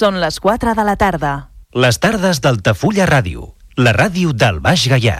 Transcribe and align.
Són 0.00 0.16
les 0.16 0.38
4 0.40 0.72
de 0.72 0.84
la 0.86 0.94
tarda. 0.96 1.30
Les 1.76 1.98
tardes 2.00 2.38
d'Altafulla 2.40 3.04
Ràdio, 3.10 3.50
la 3.76 3.92
ràdio 3.92 4.30
del 4.32 4.56
Baix 4.64 4.86
Gaià. 4.88 5.18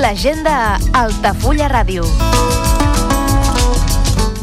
L'agenda 0.00 0.56
Altafulla 1.04 1.68
Ràdio. 1.68 2.08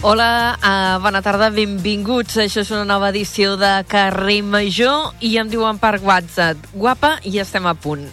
Hola, 0.00 0.54
uh, 0.62 1.02
bona 1.02 1.18
tarda, 1.26 1.48
benvinguts. 1.50 2.36
Això 2.38 2.62
és 2.62 2.68
una 2.70 2.84
nova 2.86 3.08
edició 3.10 3.56
de 3.58 3.82
Carrer 3.90 4.44
Major 4.46 5.16
i 5.26 5.32
em 5.42 5.48
diuen 5.50 5.80
per 5.82 5.96
WhatsApp, 6.04 6.68
guapa, 6.70 7.16
i 7.26 7.40
estem 7.42 7.66
a 7.66 7.72
punt. 7.74 8.04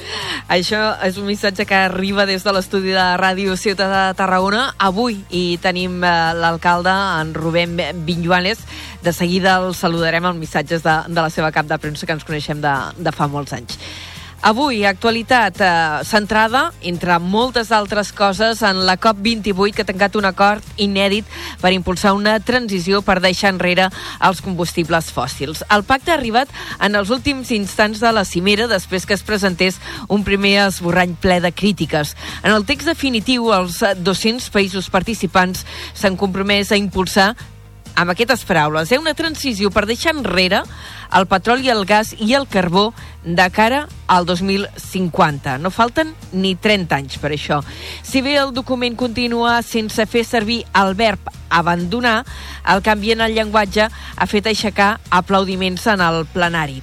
Això 0.56 0.80
és 1.04 1.18
un 1.20 1.28
missatge 1.28 1.66
que 1.68 1.76
arriba 1.76 2.24
des 2.24 2.48
de 2.48 2.56
l'estudi 2.56 2.96
de 2.96 3.04
Ràdio 3.20 3.58
Ciutat 3.60 3.92
de 3.92 4.16
Tarragona 4.16 4.70
avui 4.80 5.20
i 5.36 5.58
tenim 5.60 6.00
uh, 6.00 6.32
l'alcalde, 6.32 6.96
en 7.20 7.36
Rubén 7.36 7.76
Vinyuales. 8.08 8.64
De 9.04 9.12
seguida 9.12 9.58
el 9.60 9.76
saludarem 9.76 10.24
amb 10.24 10.40
missatges 10.40 10.80
de, 10.80 10.96
de 11.12 11.20
la 11.20 11.28
seva 11.28 11.52
cap 11.52 11.68
de 11.68 11.76
premsa 11.76 12.08
que 12.08 12.16
ens 12.16 12.24
coneixem 12.24 12.64
de, 12.64 12.74
de 12.96 13.12
fa 13.12 13.28
molts 13.28 13.52
anys. 13.52 13.76
Avui, 14.44 14.82
actualitat 14.84 15.56
eh, 15.64 15.68
centrada, 16.04 16.66
entre 16.84 17.14
moltes 17.16 17.70
altres 17.72 18.10
coses, 18.12 18.58
en 18.60 18.82
la 18.84 18.98
COP28 19.00 19.72
que 19.72 19.84
ha 19.86 19.88
tancat 19.88 20.18
un 20.20 20.28
acord 20.28 20.66
inèdit 20.76 21.24
per 21.62 21.72
impulsar 21.72 22.12
una 22.12 22.34
transició 22.44 23.00
per 23.00 23.22
deixar 23.24 23.54
enrere 23.54 23.86
els 24.20 24.42
combustibles 24.44 25.08
fòssils. 25.16 25.62
El 25.72 25.86
pacte 25.88 26.12
ha 26.12 26.18
arribat 26.18 26.52
en 26.84 26.92
els 27.00 27.08
últims 27.08 27.54
instants 27.56 28.04
de 28.04 28.12
la 28.12 28.26
cimera 28.28 28.68
després 28.68 29.08
que 29.08 29.16
es 29.16 29.24
presentés 29.24 29.80
un 30.12 30.28
primer 30.28 30.58
esborrany 30.66 31.16
ple 31.16 31.40
de 31.40 31.48
crítiques. 31.48 32.12
En 32.42 32.52
el 32.52 32.68
text 32.68 32.92
definitiu, 32.92 33.48
els 33.56 33.80
200 33.80 34.52
països 34.52 34.92
participants 34.92 35.64
s'han 35.96 36.20
compromès 36.20 36.68
a 36.68 36.76
impulsar 36.76 37.32
amb 37.94 38.10
aquestes 38.10 38.44
paraules, 38.46 38.90
eh? 38.92 38.98
una 38.98 39.14
transició 39.14 39.70
per 39.70 39.86
deixar 39.86 40.14
enrere 40.14 40.62
el 41.14 41.26
petroli, 41.30 41.70
el 41.70 41.84
gas 41.86 42.12
i 42.18 42.34
el 42.34 42.46
carbó 42.50 42.92
de 43.24 43.46
cara 43.54 43.84
al 44.10 44.26
2050. 44.26 45.58
No 45.62 45.70
falten 45.70 46.12
ni 46.32 46.54
30 46.56 46.96
anys 46.96 47.20
per 47.22 47.32
això. 47.34 47.60
Si 48.02 48.22
bé 48.24 48.36
el 48.40 48.52
document 48.56 48.96
continua 48.98 49.60
sense 49.62 50.06
fer 50.10 50.24
servir 50.26 50.64
el 50.74 50.96
verb 50.98 51.30
abandonar, 51.54 52.24
el 52.66 52.82
canvi 52.82 53.14
en 53.14 53.22
el 53.22 53.36
llenguatge 53.36 53.86
ha 53.86 54.26
fet 54.26 54.50
aixecar 54.50 54.98
aplaudiments 55.10 55.86
en 55.94 56.02
el 56.02 56.24
plenari. 56.32 56.82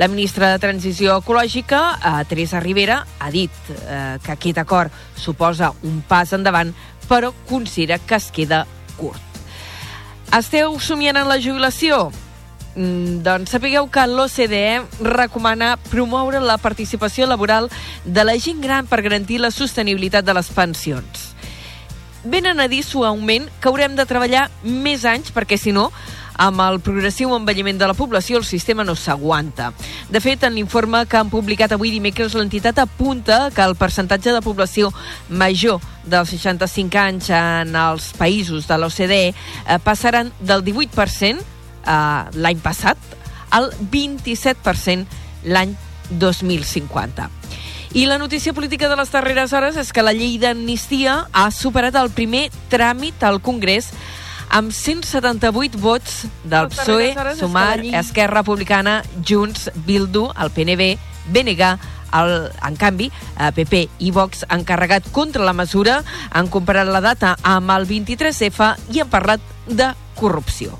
La 0.00 0.08
ministra 0.08 0.48
de 0.48 0.60
Transició 0.62 1.18
Ecològica, 1.20 1.82
eh, 1.98 2.24
Teresa 2.30 2.60
Rivera, 2.60 3.02
ha 3.18 3.28
dit 3.30 3.52
eh, 3.68 4.16
que 4.24 4.32
aquest 4.32 4.62
acord 4.62 4.94
suposa 5.16 5.74
un 5.82 6.00
pas 6.08 6.32
endavant, 6.32 6.72
però 7.10 7.34
considera 7.50 7.98
que 7.98 8.16
es 8.16 8.30
queda 8.32 8.64
curt. 8.96 9.31
Esteu 10.32 10.78
somiant 10.80 11.18
en 11.20 11.26
la 11.28 11.36
jubilació? 11.36 12.06
Mm, 12.72 13.18
doncs 13.20 13.50
sapigueu 13.52 13.84
que 13.92 14.06
l'OCDE 14.08 14.80
recomana 15.04 15.74
promoure 15.90 16.40
la 16.40 16.56
participació 16.56 17.26
laboral 17.28 17.68
de 18.06 18.24
la 18.24 18.38
gent 18.40 18.62
gran 18.64 18.88
per 18.88 19.02
garantir 19.04 19.42
la 19.42 19.50
sostenibilitat 19.52 20.24
de 20.24 20.32
les 20.32 20.48
pensions. 20.56 21.26
Venen 22.24 22.64
a 22.64 22.68
dir 22.72 22.80
suaument 22.80 23.50
que 23.60 23.68
haurem 23.68 23.92
de 23.98 24.08
treballar 24.08 24.46
més 24.64 25.04
anys 25.04 25.28
perquè, 25.36 25.58
si 25.60 25.74
no, 25.76 25.90
amb 26.40 26.60
el 26.64 26.80
progressiu 26.80 27.32
envelliment 27.36 27.78
de 27.78 27.88
la 27.88 27.96
població, 27.96 28.38
el 28.38 28.44
sistema 28.44 28.84
no 28.84 28.94
s'aguanta. 28.96 29.72
De 30.10 30.20
fet, 30.20 30.44
en 30.44 30.54
l'informe 30.56 31.04
que 31.06 31.18
han 31.18 31.30
publicat 31.32 31.72
avui 31.72 31.92
dimecres, 31.92 32.34
l'entitat 32.34 32.78
apunta 32.82 33.50
que 33.54 33.64
el 33.64 33.76
percentatge 33.76 34.32
de 34.32 34.42
població 34.44 34.92
major 35.28 35.80
dels 36.04 36.32
65 36.34 36.98
anys 36.98 37.30
en 37.36 37.76
els 37.76 38.12
països 38.18 38.66
de 38.66 38.78
l'OCDE 38.78 39.22
eh, 39.30 39.34
passaran 39.84 40.32
del 40.40 40.64
18% 40.64 41.38
eh, 41.38 42.24
l'any 42.34 42.62
passat 42.62 42.98
al 43.52 43.70
27% 43.92 45.06
l'any 45.44 45.76
2050. 46.10 47.30
I 47.94 48.06
la 48.06 48.16
notícia 48.16 48.54
política 48.54 48.88
de 48.88 48.96
les 48.96 49.10
darreres 49.12 49.52
hores 49.52 49.76
és 49.76 49.90
que 49.92 50.00
la 50.00 50.14
llei 50.16 50.38
d'amnistia 50.40 51.26
ha 51.28 51.50
superat 51.52 51.98
el 52.00 52.08
primer 52.10 52.46
tràmit 52.72 53.20
al 53.28 53.42
Congrés 53.44 53.90
amb 54.52 54.70
178 54.70 55.80
vots 55.80 56.26
del 56.44 56.68
PSOE, 56.68 57.14
Sumar, 57.38 57.80
Esquerra 57.80 58.42
Republicana, 58.42 59.00
Junts, 59.26 59.70
Bildu, 59.86 60.28
el 60.36 60.52
PNB, 60.52 60.98
BNG, 61.32 61.72
el, 62.12 62.34
en 62.68 62.76
canvi, 62.76 63.08
eh, 63.40 63.50
PP 63.56 63.88
i 64.04 64.12
Vox 64.12 64.44
han 64.52 64.66
carregat 64.68 65.08
contra 65.10 65.44
la 65.44 65.56
mesura, 65.56 66.02
han 66.30 66.52
comparat 66.52 66.92
la 66.92 67.00
data 67.00 67.36
amb 67.42 67.72
el 67.72 67.88
23F 67.88 68.74
i 68.92 69.00
han 69.00 69.08
parlat 69.08 69.40
de 69.66 69.88
corrupció. 70.20 70.76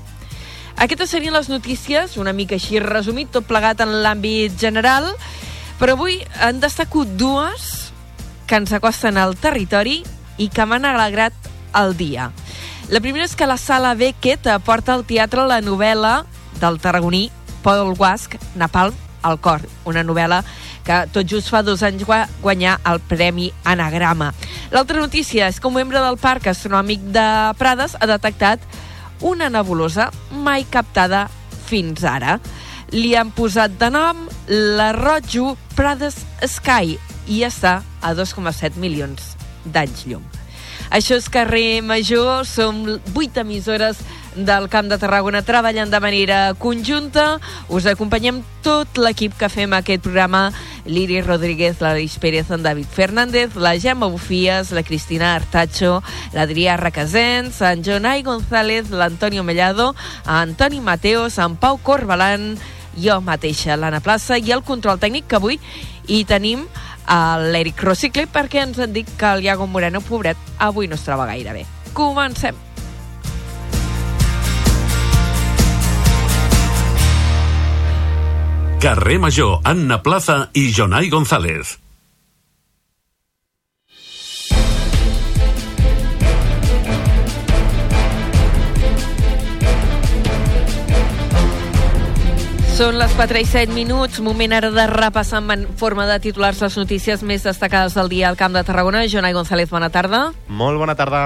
Aquestes 0.77 1.09
serien 1.09 1.33
les 1.33 1.49
notícies, 1.49 2.17
una 2.17 2.33
mica 2.33 2.55
així 2.55 2.79
resumit, 2.81 3.31
tot 3.33 3.49
plegat 3.49 3.81
en 3.81 3.91
l'àmbit 4.05 4.53
general, 4.59 5.09
però 5.81 5.97
avui 5.97 6.19
en 6.45 6.61
destaco 6.61 7.05
dues 7.05 7.89
que 8.45 8.61
ens 8.61 8.73
acosten 8.73 9.17
al 9.17 9.33
territori 9.37 10.03
i 10.37 10.49
que 10.53 10.65
m'han 10.65 10.85
alegrat 10.85 11.33
el 11.73 11.97
dia. 11.97 12.29
La 12.93 12.99
primera 13.01 13.25
és 13.25 13.31
que 13.33 13.47
la 13.49 13.55
Sala 13.57 13.95
Beckett 13.97 14.45
porta 14.61 14.93
al 14.93 15.01
teatre 15.09 15.47
la 15.49 15.63
novel·la 15.65 16.27
del 16.61 16.75
tarragoní 16.77 17.23
Paul 17.63 17.95
Guasc, 17.97 18.35
Napalm, 18.53 18.93
al 19.25 19.39
cor, 19.41 19.63
una 19.89 20.03
novel·la 20.05 20.43
que 20.85 20.99
tot 21.15 21.25
just 21.25 21.49
fa 21.49 21.63
dos 21.65 21.81
anys 21.81 22.03
va 22.05 22.27
guanyar 22.43 22.75
el 22.91 22.99
Premi 23.01 23.47
Anagrama. 23.65 24.27
L'altra 24.69 25.01
notícia 25.01 25.47
és 25.49 25.57
que 25.57 25.71
un 25.71 25.73
membre 25.79 26.03
del 26.05 26.19
Parc 26.21 26.51
Astronòmic 26.51 27.07
de 27.15 27.25
Prades 27.57 27.97
ha 27.97 28.11
detectat 28.11 28.61
una 29.25 29.49
nebulosa 29.49 30.11
mai 30.45 30.67
captada 30.69 31.23
fins 31.65 32.05
ara. 32.05 32.37
Li 32.93 33.15
han 33.17 33.33
posat 33.33 33.73
de 33.81 33.89
nom 33.89 34.27
la 34.77 34.91
Rojo 34.93 35.55
Prades 35.73 36.21
Sky 36.45 36.99
i 37.25 37.41
està 37.49 37.79
a 38.03 38.13
2,7 38.13 38.77
milions 38.77 39.33
d'anys 39.65 40.05
llum. 40.05 40.32
Això 40.93 41.15
és 41.17 41.25
Carrer 41.25 41.81
Major, 41.81 42.43
som 42.45 42.83
vuit 43.15 43.37
emissores 43.41 43.97
del 44.35 44.67
Camp 44.69 44.91
de 44.91 44.99
Tarragona 45.01 45.39
treballant 45.41 45.89
de 45.89 45.99
manera 45.99 46.53
conjunta. 46.61 47.39
Us 47.73 47.87
acompanyem 47.89 48.43
tot 48.61 49.01
l'equip 49.01 49.33
que 49.39 49.49
fem 49.49 49.73
aquest 49.73 50.03
programa. 50.05 50.51
Liri 50.85 51.23
Rodríguez, 51.25 51.81
l'Aleix 51.81 52.19
Pérez, 52.21 52.51
en 52.53 52.61
David 52.61 52.85
Fernández, 52.93 53.55
la 53.55 53.73
Gemma 53.79 54.11
Bufies, 54.11 54.69
la 54.69 54.83
Cristina 54.83 55.33
Artacho, 55.33 56.03
l'Adrià 56.35 56.77
Requesens, 56.77 57.57
en 57.65 57.81
Jonai 57.81 58.21
González, 58.21 58.91
l'Antonio 58.91 59.43
Mellado, 59.43 59.95
Antoni 60.25 60.81
Mateos, 60.81 61.39
en 61.39 61.55
Pau 61.55 61.79
Corbalan, 61.81 62.51
jo 63.01 63.17
mateixa, 63.25 63.79
l'Anna 63.79 64.03
Plaça, 64.03 64.37
i 64.37 64.53
el 64.53 64.61
control 64.61 65.01
tècnic 65.01 65.25
que 65.25 65.41
avui 65.41 65.57
hi 66.05 66.25
tenim 66.27 66.67
a 67.07 67.37
l'Eric 67.39 67.83
Rocicle 67.83 68.27
perquè 68.31 68.63
ens 68.63 68.79
han 68.79 68.93
dit 68.93 69.09
que 69.17 69.31
el 69.33 69.43
Iago 69.43 69.67
Moreno, 69.67 70.01
pobret, 70.01 70.37
avui 70.59 70.87
no 70.87 70.95
es 70.95 71.05
troba 71.05 71.27
gaire 71.29 71.53
bé. 71.53 71.65
Comencem. 71.93 72.55
Carrer 78.83 79.19
Major, 79.19 79.61
Anna 79.63 80.01
Plaza 80.03 80.49
i 80.51 80.73
Jonai 80.75 81.07
González. 81.09 81.82
Són 92.83 92.97
les 92.99 93.13
4 93.15 93.39
i 93.39 93.45
7 93.47 93.71
minuts, 93.71 94.17
moment 94.19 94.51
ara 94.51 94.67
de 94.75 94.83
repassar 94.91 95.39
en 95.53 95.61
forma 95.79 96.03
de 96.03 96.17
titulars 96.19 96.59
les 96.59 96.73
notícies 96.75 97.21
més 97.23 97.45
destacades 97.47 97.93
del 97.95 98.09
dia 98.11 98.27
al 98.27 98.35
Camp 98.35 98.51
de 98.51 98.63
Tarragona. 98.67 99.05
Jonai 99.07 99.31
González, 99.31 99.69
bona 99.71 99.87
tarda. 99.87 100.33
Molt 100.49 100.81
bona 100.81 100.91
tarda. 100.99 101.21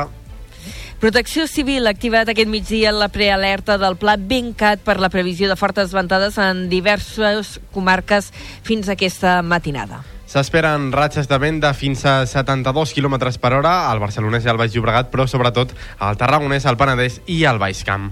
Protecció 1.02 1.48
Civil 1.50 1.90
ha 1.90 1.96
activat 1.96 2.30
aquest 2.30 2.52
migdia 2.54 2.92
la 2.94 3.08
prealerta 3.10 3.80
del 3.82 3.98
Pla 3.98 4.20
Bencat 4.22 4.86
per 4.86 5.00
la 5.02 5.10
previsió 5.10 5.50
de 5.50 5.58
fortes 5.58 5.98
ventades 5.98 6.38
en 6.38 6.68
diverses 6.70 7.56
comarques 7.74 8.30
fins 8.62 8.86
a 8.86 8.94
aquesta 8.94 9.40
matinada. 9.42 10.04
S'esperen 10.30 10.92
ratxes 10.94 11.26
de 11.26 11.42
vent 11.42 11.58
de 11.66 11.74
fins 11.74 12.06
a 12.06 12.20
72 12.30 12.94
km 12.94 13.18
per 13.42 13.56
hora 13.58 13.90
al 13.90 14.06
Barcelonès 14.06 14.46
i 14.46 14.54
al 14.54 14.62
Baix 14.62 14.78
Llobregat, 14.78 15.10
però 15.10 15.26
sobretot 15.26 15.74
al 15.98 16.22
Tarragonès, 16.22 16.70
al 16.70 16.78
Penedès 16.78 17.24
i 17.26 17.42
al 17.50 17.58
Baix 17.58 17.82
Camp. 17.82 18.12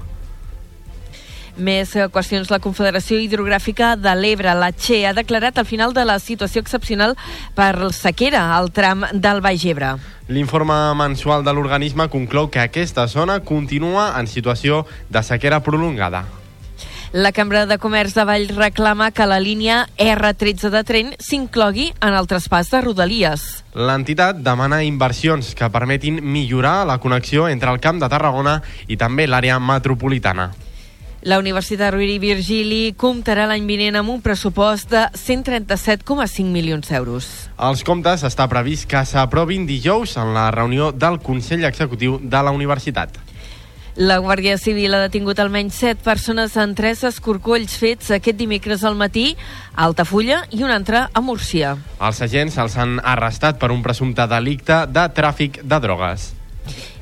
Més 1.57 1.95
eh, 1.95 2.07
qüestions. 2.11 2.51
La 2.51 2.59
Confederació 2.59 3.19
Hidrogràfica 3.21 3.95
de 3.95 4.13
l'Ebre, 4.15 4.53
la 4.55 4.71
Che, 4.75 5.05
ha 5.07 5.13
declarat 5.15 5.57
el 5.57 5.65
final 5.65 5.93
de 5.95 6.05
la 6.05 6.19
situació 6.19 6.61
excepcional 6.61 7.15
per 7.55 7.91
sequera 7.95 8.47
al 8.57 8.71
tram 8.75 9.05
del 9.13 9.41
Baix 9.41 9.65
Ebre. 9.65 9.95
L'informe 10.27 10.77
mensual 10.97 11.45
de 11.45 11.53
l'organisme 11.53 12.09
conclou 12.09 12.49
que 12.49 12.63
aquesta 12.63 13.07
zona 13.07 13.39
continua 13.45 14.13
en 14.19 14.27
situació 14.27 14.85
de 15.09 15.21
sequera 15.23 15.61
prolongada. 15.63 16.25
La 17.15 17.31
Cambra 17.31 17.65
de 17.65 17.77
Comerç 17.79 18.11
de 18.17 18.25
Vall 18.27 18.49
reclama 18.49 19.11
que 19.15 19.23
la 19.23 19.37
línia 19.39 19.85
R13 19.95 20.67
de 20.73 20.81
tren 20.83 21.13
s'inclogui 21.23 21.93
en 22.03 22.11
el 22.11 22.27
traspàs 22.27 22.73
de 22.73 22.81
Rodalies. 22.83 23.45
L'entitat 23.71 24.41
demana 24.43 24.81
inversions 24.83 25.53
que 25.55 25.69
permetin 25.71 26.19
millorar 26.19 26.81
la 26.89 26.97
connexió 26.99 27.47
entre 27.47 27.71
el 27.71 27.79
Camp 27.79 28.03
de 28.03 28.11
Tarragona 28.11 28.57
i 28.91 28.97
també 28.99 29.29
l'àrea 29.31 29.61
metropolitana. 29.63 30.49
La 31.25 31.39
Universitat 31.39 31.89
Rovira 31.89 32.13
i 32.13 32.19
Virgili 32.21 32.91
comptarà 33.01 33.47
l'any 33.49 33.63
vinent 33.65 33.95
amb 33.97 34.11
un 34.13 34.19
pressupost 34.21 34.91
de 34.91 35.07
137,5 35.17 36.51
milions 36.53 36.85
d'euros. 36.85 37.29
Els 37.65 37.81
comptes 37.87 38.21
està 38.29 38.45
previst 38.51 38.85
que 38.91 39.01
s'aprovin 39.09 39.65
dijous 39.65 40.13
en 40.21 40.35
la 40.37 40.51
reunió 40.53 40.91
del 40.93 41.17
Consell 41.25 41.65
Executiu 41.65 42.19
de 42.21 42.43
la 42.45 42.53
Universitat. 42.53 43.17
La 43.97 44.19
Guàrdia 44.21 44.59
Civil 44.61 44.93
ha 44.93 45.01
detingut 45.07 45.41
almenys 45.41 45.81
7 45.81 46.05
persones 46.05 46.59
en 46.61 46.77
tres 46.77 47.01
escorcolls 47.09 47.73
fets 47.81 48.13
aquest 48.13 48.37
dimecres 48.37 48.85
al 48.85 48.93
matí 48.93 49.31
a 49.73 49.89
Altafulla 49.89 50.43
i 50.53 50.61
un 50.61 50.69
altre 50.69 51.07
a 51.09 51.25
Múrcia. 51.25 51.73
Els 51.97 52.21
agents 52.21 52.61
els 52.61 52.77
han 52.77 52.99
arrestat 53.01 53.57
per 53.57 53.73
un 53.73 53.81
presumpte 53.81 54.29
delicte 54.29 54.83
de 54.93 55.09
tràfic 55.09 55.63
de 55.63 55.85
drogues. 55.89 56.35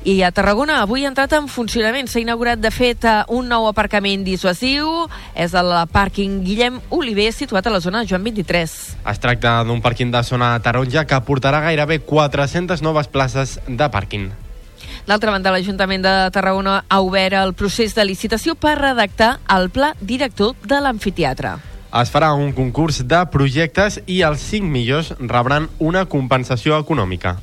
I 0.04 0.18
a 0.22 0.30
Tarragona 0.36 0.82
avui 0.82 1.06
ha 1.06 1.08
entrat 1.08 1.32
en 1.32 1.48
funcionament. 1.48 2.08
S'ha 2.10 2.20
inaugurat, 2.20 2.60
de 2.60 2.70
fet, 2.70 3.04
eh, 3.08 3.22
un 3.28 3.48
nou 3.48 3.66
aparcament 3.70 4.24
dissuasiu. 4.24 5.08
És 5.34 5.54
el 5.56 5.72
pàrquing 5.92 6.42
Guillem 6.44 6.80
Oliver, 6.90 7.32
situat 7.32 7.66
a 7.66 7.70
la 7.70 7.80
zona 7.80 8.04
Joan 8.04 8.22
23. 8.24 8.96
Es 9.10 9.18
tracta 9.18 9.62
d'un 9.64 9.80
pàrquing 9.80 10.12
de 10.12 10.22
zona 10.22 10.58
taronja 10.60 11.06
que 11.06 11.20
portarà 11.24 11.60
gairebé 11.60 12.00
400 12.00 12.82
noves 12.82 13.08
places 13.08 13.60
de 13.66 13.88
pàrquing. 13.88 14.30
D'altra 15.06 15.30
banda, 15.30 15.52
l'Ajuntament 15.52 16.04
de 16.04 16.12
Tarragona 16.32 16.84
ha 16.88 17.00
obert 17.04 17.36
el 17.36 17.52
procés 17.52 17.94
de 17.94 18.04
licitació 18.04 18.54
per 18.54 18.78
redactar 18.78 19.38
el 19.52 19.68
pla 19.70 19.94
director 20.00 20.54
de 20.64 20.80
l'amfiteatre. 20.80 21.56
Es 21.94 22.10
farà 22.10 22.32
un 22.34 22.52
concurs 22.52 23.02
de 23.06 23.20
projectes 23.30 24.00
i 24.10 24.22
els 24.26 24.44
5 24.50 24.66
millors 24.66 25.12
rebran 25.20 25.68
una 25.78 26.06
compensació 26.10 26.80
econòmica. 26.80 27.36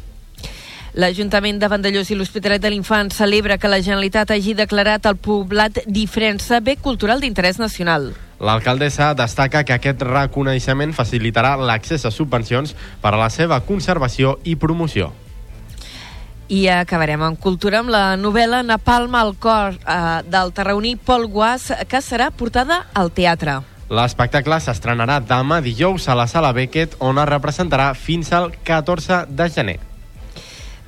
L'Ajuntament 0.91 1.55
de 1.55 1.69
Vandellós 1.71 2.09
i 2.11 2.17
l'Hospitalet 2.19 2.59
de 2.59 2.69
l'Infant 2.73 3.13
celebra 3.15 3.55
que 3.57 3.69
la 3.71 3.79
Generalitat 3.79 4.33
hagi 4.35 4.51
declarat 4.57 5.05
el 5.07 5.15
poblat 5.15 5.77
d'Ifrensa 5.87 6.59
bé 6.59 6.75
cultural 6.75 7.21
d'interès 7.23 7.61
nacional. 7.63 8.09
L'alcaldessa 8.41 9.13
destaca 9.15 9.61
que 9.63 9.77
aquest 9.77 10.01
reconeixement 10.03 10.91
facilitarà 10.91 11.53
l'accés 11.55 12.03
a 12.03 12.11
subvencions 12.11 12.73
per 12.99 13.13
a 13.13 13.19
la 13.21 13.29
seva 13.31 13.61
conservació 13.63 14.39
i 14.43 14.57
promoció. 14.59 15.13
I 16.51 16.65
acabarem 16.67 17.21
en 17.23 17.37
cultura 17.39 17.79
amb 17.79 17.93
la 17.93 18.17
novel·la 18.19 18.59
Napalm 18.67 19.15
al 19.15 19.37
cor 19.39 19.77
eh, 19.77 19.99
del 20.27 20.51
tarragoní 20.51 20.97
Pol 20.97 21.29
Guas, 21.31 21.69
que 21.87 22.01
serà 22.03 22.27
portada 22.35 22.81
al 22.93 23.13
teatre. 23.15 23.61
L'espectacle 23.87 24.59
s'estrenarà 24.59 25.21
demà 25.23 25.61
dijous 25.63 26.09
a 26.11 26.17
la 26.19 26.27
Sala 26.27 26.51
Beckett, 26.51 26.97
on 26.99 27.23
es 27.23 27.31
representarà 27.31 27.93
fins 27.95 28.33
al 28.35 28.51
14 28.67 29.23
de 29.29 29.49
gener. 29.55 29.90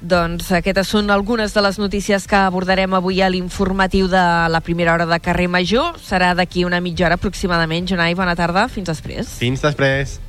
Doncs 0.03 0.49
aquestes 0.51 0.89
són 0.91 1.07
algunes 1.13 1.53
de 1.55 1.61
les 1.63 1.77
notícies 1.79 2.25
que 2.27 2.35
abordarem 2.35 2.91
avui 2.97 3.21
a 3.23 3.29
l'informatiu 3.31 4.09
de 4.11 4.23
la 4.51 4.59
primera 4.59 4.91
hora 4.91 5.07
de 5.07 5.19
carrer 5.23 5.47
Major. 5.47 5.95
Serà 6.03 6.33
d'aquí 6.35 6.65
una 6.67 6.81
mitja 6.83 7.07
hora 7.07 7.15
aproximadament. 7.15 7.87
Jonai, 7.87 8.11
bona 8.13 8.35
tarda. 8.35 8.67
Fins 8.67 8.91
després. 8.91 9.31
Fins 9.39 9.63
després. 9.63 10.19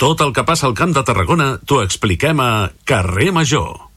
Tot 0.00 0.24
el 0.24 0.32
que 0.34 0.42
passa 0.42 0.66
al 0.66 0.74
Camp 0.74 0.96
de 0.96 1.04
Tarragona 1.06 1.58
t'ho 1.68 1.84
expliquem 1.84 2.40
a 2.40 2.72
Carrer 2.88 3.28
Major. 3.30 3.91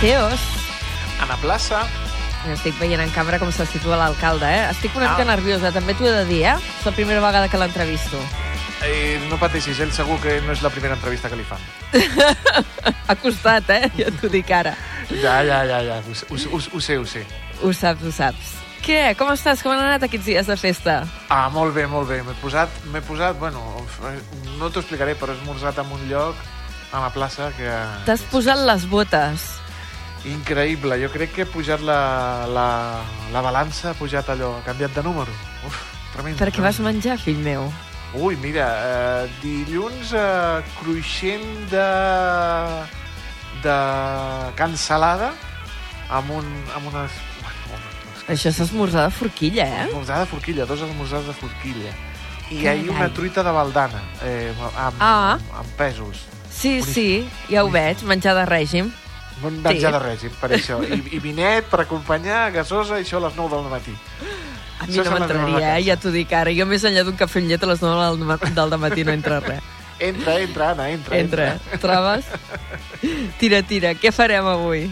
Mateos. 0.00 0.40
A 1.20 1.26
la 1.28 1.36
plaça, 1.36 1.82
Estic 2.48 2.72
veient 2.80 3.02
en 3.04 3.10
càmera 3.12 3.36
com 3.36 3.50
se 3.52 3.66
situa 3.68 3.98
l'alcalde, 4.00 4.48
eh? 4.48 4.62
Estic 4.72 4.94
una 4.96 5.10
mica 5.10 5.26
Ah. 5.26 5.36
nerviosa, 5.36 5.70
també 5.72 5.92
t'ho 5.92 6.06
he 6.08 6.12
de 6.12 6.24
dir, 6.24 6.44
eh? 6.48 6.54
És 6.78 6.86
la 6.86 6.92
primera 6.92 7.20
vegada 7.20 7.48
que 7.48 7.58
l'entrevisto. 7.58 8.16
eh, 8.82 9.20
no 9.28 9.36
pateixis, 9.36 9.78
ell 9.78 9.92
segur 9.92 10.18
que 10.22 10.40
no 10.40 10.52
és 10.52 10.62
la 10.62 10.70
primera 10.70 10.94
entrevista 10.94 11.28
que 11.28 11.36
li 11.36 11.44
fan. 11.44 11.58
Ha 13.08 13.14
costat, 13.16 13.68
eh? 13.68 13.90
Ja 13.98 14.06
t'ho 14.10 14.28
dic 14.30 14.50
ara. 14.50 14.74
Ja, 15.10 15.42
ja, 15.44 15.64
ja, 15.66 15.82
ja, 15.82 15.96
ho, 16.00 16.34
ho, 16.34 16.56
ho, 16.56 16.60
ho 16.72 16.80
sé, 16.80 16.96
ho 16.96 17.04
sé. 17.04 17.26
Ho 17.62 17.72
saps, 17.74 18.02
ho 18.02 18.10
saps. 18.10 18.54
Què? 18.80 19.14
Com 19.18 19.28
estàs? 19.34 19.60
Com 19.62 19.72
han 19.72 19.80
anat 19.84 20.02
aquests 20.04 20.24
dies 20.24 20.46
de 20.46 20.56
festa? 20.56 21.04
Ah, 21.28 21.50
molt 21.50 21.74
bé, 21.74 21.86
molt 21.86 22.08
bé. 22.08 22.22
M'he 22.22 22.32
posat, 22.40 22.70
m'he 22.86 23.02
posat, 23.02 23.36
bueno, 23.38 23.60
no 24.56 24.70
t'ho 24.70 24.80
explicaré, 24.80 25.14
però 25.14 25.34
he 25.34 25.36
esmorzat 25.36 25.76
en 25.78 25.92
un 25.92 26.08
lloc, 26.08 26.36
a 26.92 27.00
la 27.00 27.10
plaça, 27.12 27.52
que... 27.58 27.68
T'has 28.06 28.22
posat 28.32 28.56
les 28.64 28.86
botes. 28.88 29.60
Increïble, 30.28 30.98
jo 31.00 31.08
crec 31.14 31.32
que 31.32 31.42
he 31.42 31.48
pujat 31.48 31.80
la, 31.80 32.44
la, 32.52 32.66
la 33.32 33.40
balança, 33.40 33.90
ha 33.90 33.96
pujat 33.96 34.28
allò, 34.28 34.50
ha 34.58 34.64
canviat 34.66 34.92
de 34.98 35.02
número. 35.06 35.32
Uf, 35.66 35.78
tremendo. 36.12 36.36
Per 36.42 36.50
què 36.52 36.60
vas 36.60 36.80
menjar, 36.84 37.16
fill 37.22 37.40
meu? 37.40 37.70
Ui, 38.20 38.36
mira, 38.42 38.66
eh, 38.84 39.30
dilluns 39.40 40.12
eh, 40.18 40.60
cruixent 40.80 41.46
de, 41.70 41.86
de 43.64 43.76
cansalada 44.58 45.32
amb, 46.10 46.30
un, 46.40 46.46
amb 46.76 46.90
unes... 46.92 47.16
Bueno, 47.70 47.84
Això 48.30 48.50
és 48.52 48.60
esmorzar 48.66 49.06
de 49.08 49.14
forquilla, 49.14 49.64
eh? 49.66 49.84
Esmorzar 49.88 50.20
de 50.24 50.28
forquilla, 50.30 50.66
dos 50.68 50.82
esmorzars 50.86 51.30
de 51.30 51.36
forquilla. 51.38 51.92
I 52.50 52.60
Carai. 52.64 52.80
ahir 52.80 52.90
una 52.90 53.08
truita 53.14 53.44
de 53.46 53.52
baldana, 53.54 54.02
eh, 54.26 54.52
amb, 54.74 54.96
Ah. 55.00 55.38
amb 55.54 55.76
pèsols. 55.78 56.26
Sí, 56.50 56.80
sí, 56.82 57.28
ja 57.48 57.62
ho 57.64 57.70
veig, 57.70 58.02
menjar 58.02 58.34
de 58.36 58.44
règim. 58.50 58.90
Bon 59.40 59.54
menjar 59.62 59.92
Sí. 59.92 59.98
de 59.98 59.98
règim, 60.04 60.30
per 60.40 60.50
això. 60.52 60.78
I, 60.84 61.00
I 61.16 61.18
vinet 61.18 61.64
per 61.70 61.80
acompanyar, 61.86 62.50
gasosa, 62.52 62.98
i 63.00 63.04
això 63.04 63.16
a 63.16 63.26
les 63.28 63.36
9 63.36 63.56
del 63.56 63.70
matí. 63.72 63.94
A 64.80 64.86
mi 64.86 64.94
Això 64.94 65.04
no 65.04 65.18
m'entraria, 65.18 65.76
eh? 65.78 65.84
ja 65.84 65.96
t'ho 65.96 66.10
dic 66.12 66.32
ara. 66.32 66.52
Jo 66.56 66.64
més 66.66 66.84
enllà 66.84 67.04
d'un 67.04 67.16
cafè 67.16 67.40
amb 67.40 67.48
llet 67.52 67.62
a 67.62 67.66
les 67.68 67.80
9 67.82 68.04
del, 68.04 68.18
ma- 68.24 68.36
del 68.40 68.78
matí 68.80 69.04
no 69.04 69.12
entra 69.12 69.40
res. 69.40 69.60
Entra, 70.00 70.38
entra, 70.40 70.70
Anna, 70.72 70.88
entra. 70.90 71.18
Entra, 71.18 71.58
trobes? 71.80 72.24
Tira, 73.38 73.62
tira, 73.62 73.92
què 73.94 74.12
farem 74.12 74.46
avui? 74.48 74.86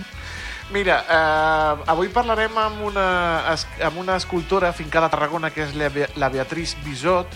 Mira, 0.71 0.99
eh, 1.09 1.85
avui 1.89 2.09
parlarem 2.13 2.53
amb 2.61 2.83
una, 2.91 3.07
amb 3.55 3.97
una 4.03 4.17
escultora 4.21 4.73
fincada 4.77 5.07
a 5.09 5.11
Tarragona, 5.11 5.49
que 5.51 5.63
és 5.65 5.75
la, 5.75 5.89
Be- 5.89 6.11
la 6.17 6.29
Beatriz 6.29 6.77
Bisot, 6.85 7.27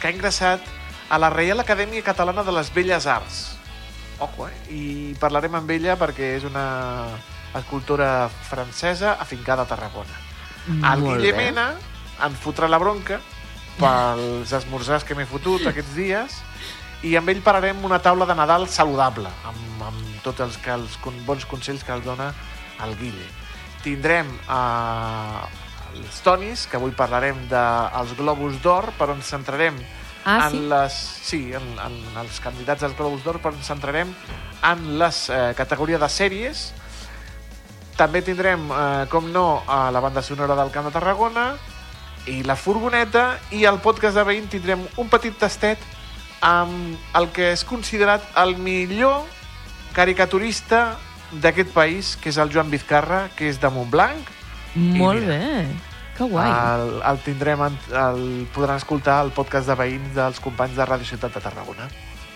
que 0.00 0.08
ha 0.08 0.12
ingressat 0.12 0.60
a 1.08 1.18
la 1.18 1.30
Reial 1.32 1.60
Acadèmia 1.60 2.04
Catalana 2.04 2.44
de 2.44 2.52
les 2.52 2.68
Belles 2.74 3.06
Arts. 3.06 3.55
Ojo, 4.18 4.48
eh? 4.48 4.54
I 4.72 4.82
parlarem 5.20 5.58
amb 5.58 5.70
ella 5.70 5.96
perquè 6.00 6.36
és 6.38 6.46
una 6.48 6.66
escultora 7.56 8.28
francesa 8.28 9.16
afincada 9.20 9.66
a 9.66 9.70
Tarragona. 9.70 10.22
El 10.68 11.04
Molt 11.04 11.20
Guille 11.20 11.32
bé. 11.32 11.46
Mena 11.46 11.66
em 12.26 12.36
fotrà 12.40 12.68
la 12.68 12.80
bronca 12.80 13.20
pels 13.76 14.52
esmorzars 14.56 15.04
que 15.04 15.14
m'he 15.14 15.28
fotut 15.28 15.66
aquests 15.70 15.94
dies 15.96 16.40
i 17.04 17.12
amb 17.18 17.28
ell 17.28 17.42
pararem 17.44 17.84
una 17.84 18.00
taula 18.00 18.26
de 18.26 18.34
Nadal 18.34 18.64
saludable 18.72 19.30
amb, 19.44 19.82
amb 19.84 20.22
tots 20.24 20.40
els, 20.40 20.56
que, 20.64 20.72
els 20.72 20.96
bons 21.28 21.44
consells 21.44 21.84
que 21.84 21.92
els 21.92 22.06
dona 22.06 22.32
el 22.84 22.96
Guille. 22.98 23.28
Tindrem 23.84 24.32
eh, 24.32 25.44
els 25.96 26.20
Tonis, 26.24 26.66
que 26.66 26.80
avui 26.80 26.92
parlarem 26.96 27.38
dels 27.50 28.16
Globus 28.18 28.58
d'Or, 28.64 28.90
però 28.98 29.14
ens 29.16 29.28
centrarem 29.30 29.78
Ah, 30.26 30.48
en 30.48 30.56
sí? 30.56 30.60
les, 30.66 30.94
sí, 31.22 31.40
en, 31.54 31.66
en 31.78 32.18
els 32.18 32.40
candidats 32.42 32.82
als 32.82 32.96
Globus 32.98 33.22
d'Or, 33.22 33.38
però 33.38 33.54
ens 33.54 33.68
centrarem 33.70 34.10
en 34.66 34.82
les 34.98 35.20
eh, 35.30 35.52
categoria 35.54 36.00
de 36.02 36.08
sèries. 36.10 36.72
També 37.94 38.24
tindrem, 38.26 38.66
eh, 38.66 39.06
com 39.12 39.30
no, 39.30 39.62
a 39.70 39.86
la 39.94 40.02
banda 40.02 40.24
sonora 40.26 40.58
del 40.58 40.74
Camp 40.74 40.90
de 40.90 40.94
Tarragona 40.98 41.52
i 42.26 42.40
la 42.42 42.58
furgoneta 42.58 43.36
i 43.54 43.62
al 43.70 43.78
podcast 43.84 44.18
de 44.18 44.26
veïn 44.26 44.50
tindrem 44.50 44.82
un 44.98 45.08
petit 45.12 45.38
tastet 45.38 45.78
amb 46.42 47.14
el 47.14 47.30
que 47.30 47.52
és 47.54 47.62
considerat 47.64 48.26
el 48.42 48.56
millor 48.58 49.22
caricaturista 49.94 50.96
d'aquest 51.38 51.70
país, 51.70 52.16
que 52.18 52.34
és 52.34 52.38
el 52.42 52.50
Joan 52.50 52.70
Vizcarra, 52.74 53.28
que 53.38 53.46
és 53.46 53.62
de 53.62 53.70
Montblanc. 53.70 54.34
Molt 54.74 55.22
bé, 55.24 55.62
que 56.16 56.24
guai. 56.30 56.48
El, 56.50 56.96
el 57.12 57.18
tindrem, 57.24 57.62
el, 57.68 58.26
podran 58.54 58.80
escoltar 58.80 59.20
el 59.24 59.32
podcast 59.36 59.68
de 59.70 59.76
veïns 59.78 60.14
dels 60.16 60.40
companys 60.40 60.76
de 60.76 60.86
Ràdio 60.88 61.08
Ciutat 61.08 61.34
de 61.36 61.42
Tarragona. 61.44 61.88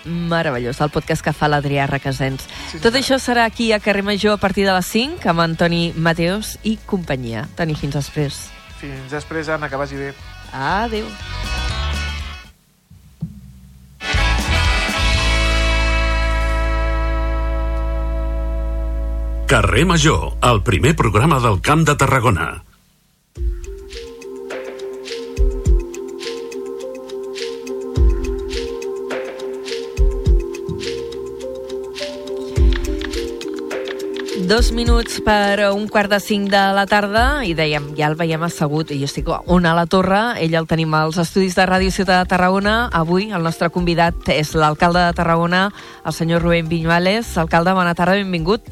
Meravellós, 0.04 0.78
el 0.80 0.88
podcast 0.88 1.20
que 1.24 1.32
fa 1.36 1.48
l'Adrià 1.50 1.84
Requesens. 1.90 2.46
Sí, 2.70 2.78
Tot 2.80 2.94
senyor. 2.94 3.00
això 3.02 3.18
serà 3.20 3.44
aquí 3.44 3.72
a 3.76 3.80
Carrer 3.84 4.02
Major 4.06 4.38
a 4.38 4.40
partir 4.40 4.64
de 4.64 4.72
les 4.72 4.86
5 4.88 5.28
amb 5.28 5.44
Antoni 5.44 5.92
Mateos 5.96 6.54
i 6.62 6.78
companyia. 6.86 7.46
Toni, 7.56 7.76
fins 7.76 7.98
després. 7.98 8.46
Fins 8.80 9.12
després, 9.12 9.48
Anna, 9.52 9.68
que 9.68 9.76
vagi 9.76 9.96
bé. 10.00 10.14
Adéu. 10.56 11.04
Carrer 19.46 19.84
Major, 19.84 20.36
el 20.42 20.62
primer 20.62 20.94
programa 20.94 21.40
del 21.40 21.60
Camp 21.60 21.82
de 21.86 21.96
Tarragona. 21.96 22.62
Dos 34.50 34.72
minuts 34.72 35.20
per 35.22 35.62
un 35.70 35.84
quart 35.86 36.10
de 36.10 36.18
cinc 36.18 36.48
de 36.50 36.60
la 36.74 36.82
tarda 36.90 37.44
i 37.46 37.52
dèiem, 37.54 37.92
ja 37.94 38.08
el 38.10 38.16
veiem 38.18 38.42
assegut 38.42 38.90
i 38.90 38.96
jo 38.98 39.06
estic 39.06 39.28
on 39.30 39.62
a 39.62 39.76
la 39.78 39.84
torre, 39.86 40.18
ell 40.42 40.56
el 40.58 40.66
tenim 40.66 40.90
als 40.98 41.20
estudis 41.22 41.54
de 41.54 41.68
Ràdio 41.70 41.94
Ciutat 41.94 42.24
de 42.24 42.32
Tarragona 42.32 42.88
avui 42.90 43.28
el 43.30 43.46
nostre 43.46 43.70
convidat 43.70 44.26
és 44.34 44.50
l'alcalde 44.58 45.04
de 45.06 45.14
Tarragona 45.14 45.68
el 46.02 46.16
senyor 46.18 46.42
Rubén 46.42 46.66
Viñuales 46.66 47.30
alcalde, 47.38 47.76
bona 47.78 47.94
tarda, 47.94 48.18
benvingut 48.18 48.66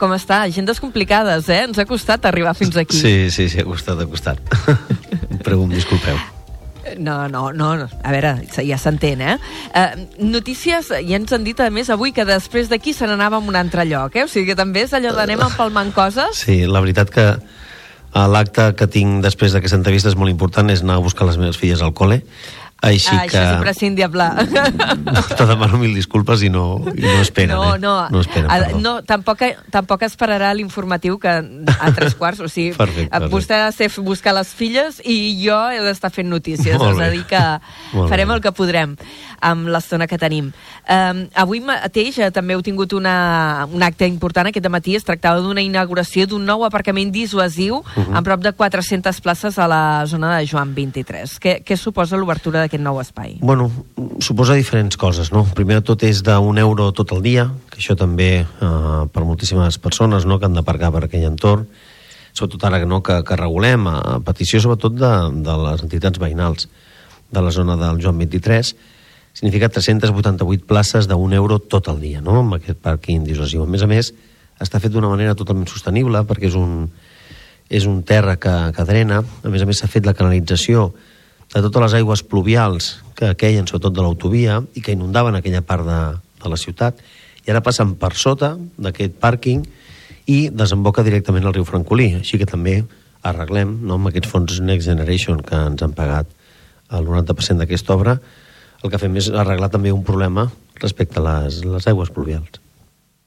Com 0.00 0.16
està? 0.16 0.46
Agendes 0.48 0.80
complicades, 0.80 1.50
eh? 1.52 1.66
Ens 1.68 1.76
ha 1.78 1.84
costat 1.84 2.24
arribar 2.24 2.56
fins 2.56 2.80
aquí. 2.80 2.96
Sí, 2.98 3.30
sí, 3.30 3.50
sí, 3.52 3.60
ha 3.60 3.68
costat, 3.68 4.00
ha 4.00 4.08
costat. 4.08 4.40
Em 5.30 5.68
disculpeu. 5.76 6.33
No, 6.98 7.28
no, 7.28 7.50
no, 7.52 7.74
no. 7.80 7.88
a 8.02 8.12
veure, 8.12 8.34
ja 8.54 8.78
s'entén, 8.80 9.22
eh? 9.24 9.36
eh? 9.74 10.06
Notícies, 10.20 10.92
ja 10.92 11.18
ens 11.18 11.32
han 11.34 11.44
dit 11.46 11.58
a 11.60 11.70
més 11.74 11.90
avui 11.90 12.12
que 12.14 12.26
després 12.28 12.70
d'aquí 12.70 12.94
se 12.96 13.08
n'anava 13.08 13.40
a 13.40 13.44
un 13.44 13.56
altre 13.58 13.86
lloc, 13.88 14.16
eh? 14.16 14.26
O 14.26 14.30
sigui 14.30 14.52
que 14.52 14.58
també 14.58 14.84
és 14.84 14.94
allò 14.96 15.14
d'anem 15.16 15.42
empalmant 15.46 15.94
coses. 15.96 16.44
Sí, 16.44 16.62
la 16.68 16.82
veritat 16.84 17.12
que 17.14 17.26
eh, 17.34 18.26
l'acte 18.30 18.70
que 18.78 18.88
tinc 18.90 19.22
després 19.24 19.54
d'aquesta 19.54 19.80
entrevista 19.80 20.12
és 20.12 20.18
molt 20.18 20.32
important, 20.32 20.70
és 20.70 20.84
anar 20.84 21.00
a 21.00 21.04
buscar 21.04 21.28
les 21.28 21.40
meves 21.40 21.60
filles 21.60 21.82
al 21.82 21.94
col·le, 21.96 22.22
així 22.84 23.10
ah, 23.14 23.24
que 23.26 23.36
Això 23.36 23.42
és 23.44 23.56
imprescindible. 23.56 24.26
te 25.38 25.46
demano 25.46 25.78
mil 25.80 25.94
disculpes 25.96 26.42
i 26.44 26.50
no, 26.52 26.64
i 26.94 27.00
no 27.04 27.20
esperen, 27.22 27.54
no, 27.56 27.74
eh? 27.74 27.78
no, 27.82 27.94
no 28.10 28.20
esperen, 28.20 28.48
Ah, 28.50 28.58
perdó. 28.66 28.80
no 28.80 28.92
tampoc, 29.02 29.42
tampoc 29.74 30.02
esperarà 30.06 30.52
l'informatiu 30.54 31.18
que 31.18 31.28
a 31.34 31.92
tres 31.96 32.14
quarts, 32.14 32.40
o 32.40 32.48
sigui, 32.48 32.72
Perfecte, 32.78 33.10
perfecte. 33.10 33.32
vostè 33.34 33.58
ha 33.60 33.66
de 33.70 33.76
ser 33.76 33.90
buscar 34.04 34.34
les 34.36 34.48
filles 34.54 35.00
i 35.04 35.18
jo 35.44 35.56
he 35.70 35.80
d'estar 35.84 36.10
fent 36.14 36.28
notícies, 36.28 36.76
Molt 36.78 36.98
és 36.98 37.06
a 37.06 37.10
dir 37.10 37.24
que 37.30 37.42
Molt 37.94 38.08
farem 38.12 38.28
bé. 38.28 38.34
el 38.34 38.40
que 38.44 38.52
podrem 38.52 38.96
amb 39.44 39.68
l'estona 39.68 40.06
que 40.08 40.16
tenim. 40.16 40.52
Um, 40.88 41.26
avui 41.36 41.60
mateix 41.60 42.16
eh, 42.18 42.30
també 42.32 42.54
heu 42.54 42.62
tingut 42.64 42.94
una, 42.96 43.66
un 43.70 43.82
acte 43.84 44.06
important 44.08 44.48
aquest 44.48 44.68
matí, 44.72 44.94
es 44.96 45.04
tractava 45.04 45.40
d'una 45.44 45.60
inauguració 45.60 46.24
d'un 46.26 46.44
nou 46.48 46.64
aparcament 46.64 47.10
dissuasiu 47.12 47.82
Mhm. 47.94 48.16
amb 48.16 48.24
prop 48.26 48.40
de 48.40 48.52
400 48.52 49.20
places 49.20 49.58
a 49.58 49.66
la 49.68 50.04
zona 50.06 50.38
de 50.38 50.46
Joan 50.46 50.74
23. 50.74 51.38
Què, 51.40 51.58
què 51.64 51.76
suposa 51.76 52.16
l'obertura 52.16 52.60
d'aquest 52.62 52.73
aquest 52.74 52.82
nou 52.82 52.98
espai? 52.98 53.38
Bueno, 53.40 53.70
suposa 54.18 54.56
diferents 54.58 54.98
coses, 54.98 55.30
no? 55.32 55.44
Primer 55.54 55.80
tot 55.86 56.02
és 56.02 56.22
d'un 56.26 56.58
euro 56.58 56.90
tot 56.92 57.12
el 57.14 57.22
dia, 57.22 57.46
que 57.70 57.78
això 57.78 57.94
també 57.94 58.42
eh, 58.42 59.02
per 59.14 59.22
moltíssimes 59.22 59.78
persones 59.78 60.26
no, 60.26 60.38
que 60.38 60.48
han 60.48 60.58
d'aparcar 60.58 60.90
per 60.92 61.04
aquell 61.06 61.28
entorn, 61.28 61.68
sobretot 62.34 62.66
ara 62.66 62.82
no, 62.84 63.00
que, 63.02 63.20
que 63.22 63.38
regulem, 63.38 63.86
a 63.86 64.18
petició 64.26 64.60
sobretot 64.60 64.98
de, 64.98 65.12
de 65.46 65.56
les 65.68 65.86
entitats 65.86 66.18
veïnals 66.18 66.68
de 67.30 67.40
la 67.40 67.54
zona 67.54 67.78
del 67.78 68.02
Joan 68.02 68.18
23, 68.18 68.74
significa 69.34 69.70
388 69.70 70.66
places 70.66 71.08
d'un 71.10 71.32
euro 71.32 71.60
tot 71.62 71.88
el 71.94 72.02
dia, 72.02 72.20
no?, 72.20 72.40
amb 72.42 72.58
aquest 72.58 72.82
pàrquing 72.82 73.24
dissuasiu. 73.26 73.62
A 73.62 73.70
més 73.70 73.82
a 73.82 73.90
més, 73.90 74.12
està 74.62 74.82
fet 74.82 74.94
d'una 74.94 75.10
manera 75.10 75.38
totalment 75.38 75.70
sostenible, 75.70 76.26
perquè 76.26 76.50
és 76.50 76.58
un, 76.58 76.88
és 77.70 77.86
un 77.86 78.02
terra 78.06 78.34
que, 78.38 78.54
que 78.74 78.86
drena, 78.86 79.22
a 79.22 79.50
més 79.50 79.62
a 79.62 79.66
més 79.66 79.82
s'ha 79.82 79.90
fet 79.90 80.06
la 80.06 80.14
canalització 80.14 80.90
de 81.54 81.62
totes 81.62 81.82
les 81.84 81.94
aigües 82.00 82.22
pluvials 82.26 82.96
que 83.14 83.34
queien 83.38 83.68
sobretot 83.70 83.94
de 83.94 84.02
l'autovia 84.02 84.58
i 84.74 84.82
que 84.82 84.94
inundaven 84.96 85.38
aquella 85.38 85.62
part 85.62 85.86
de, 85.86 86.00
de 86.42 86.50
la 86.50 86.58
ciutat, 86.58 86.98
i 87.46 87.52
ara 87.52 87.62
passen 87.62 87.94
per 88.00 88.14
sota 88.18 88.54
d'aquest 88.80 89.14
pàrquing 89.22 89.62
i 90.26 90.48
desemboca 90.50 91.04
directament 91.06 91.46
al 91.46 91.54
riu 91.54 91.66
Francolí, 91.68 92.14
així 92.18 92.40
que 92.40 92.48
també 92.48 92.80
arreglem 93.22 93.78
no, 93.84 94.00
amb 94.00 94.10
aquests 94.10 94.32
fons 94.32 94.58
Next 94.60 94.90
Generation 94.90 95.40
que 95.44 95.60
ens 95.70 95.84
han 95.84 95.94
pagat 95.96 96.28
el 96.90 97.06
90% 97.06 97.62
d'aquesta 97.62 97.94
obra, 97.94 98.18
el 98.82 98.92
que 98.92 99.00
fem 99.00 99.14
és 99.20 99.30
arreglar 99.30 99.70
també 99.72 99.94
un 99.94 100.04
problema 100.04 100.48
respecte 100.82 101.22
a 101.22 101.24
les, 101.28 101.62
les 101.64 101.86
aigües 101.88 102.10
pluvials. 102.12 102.63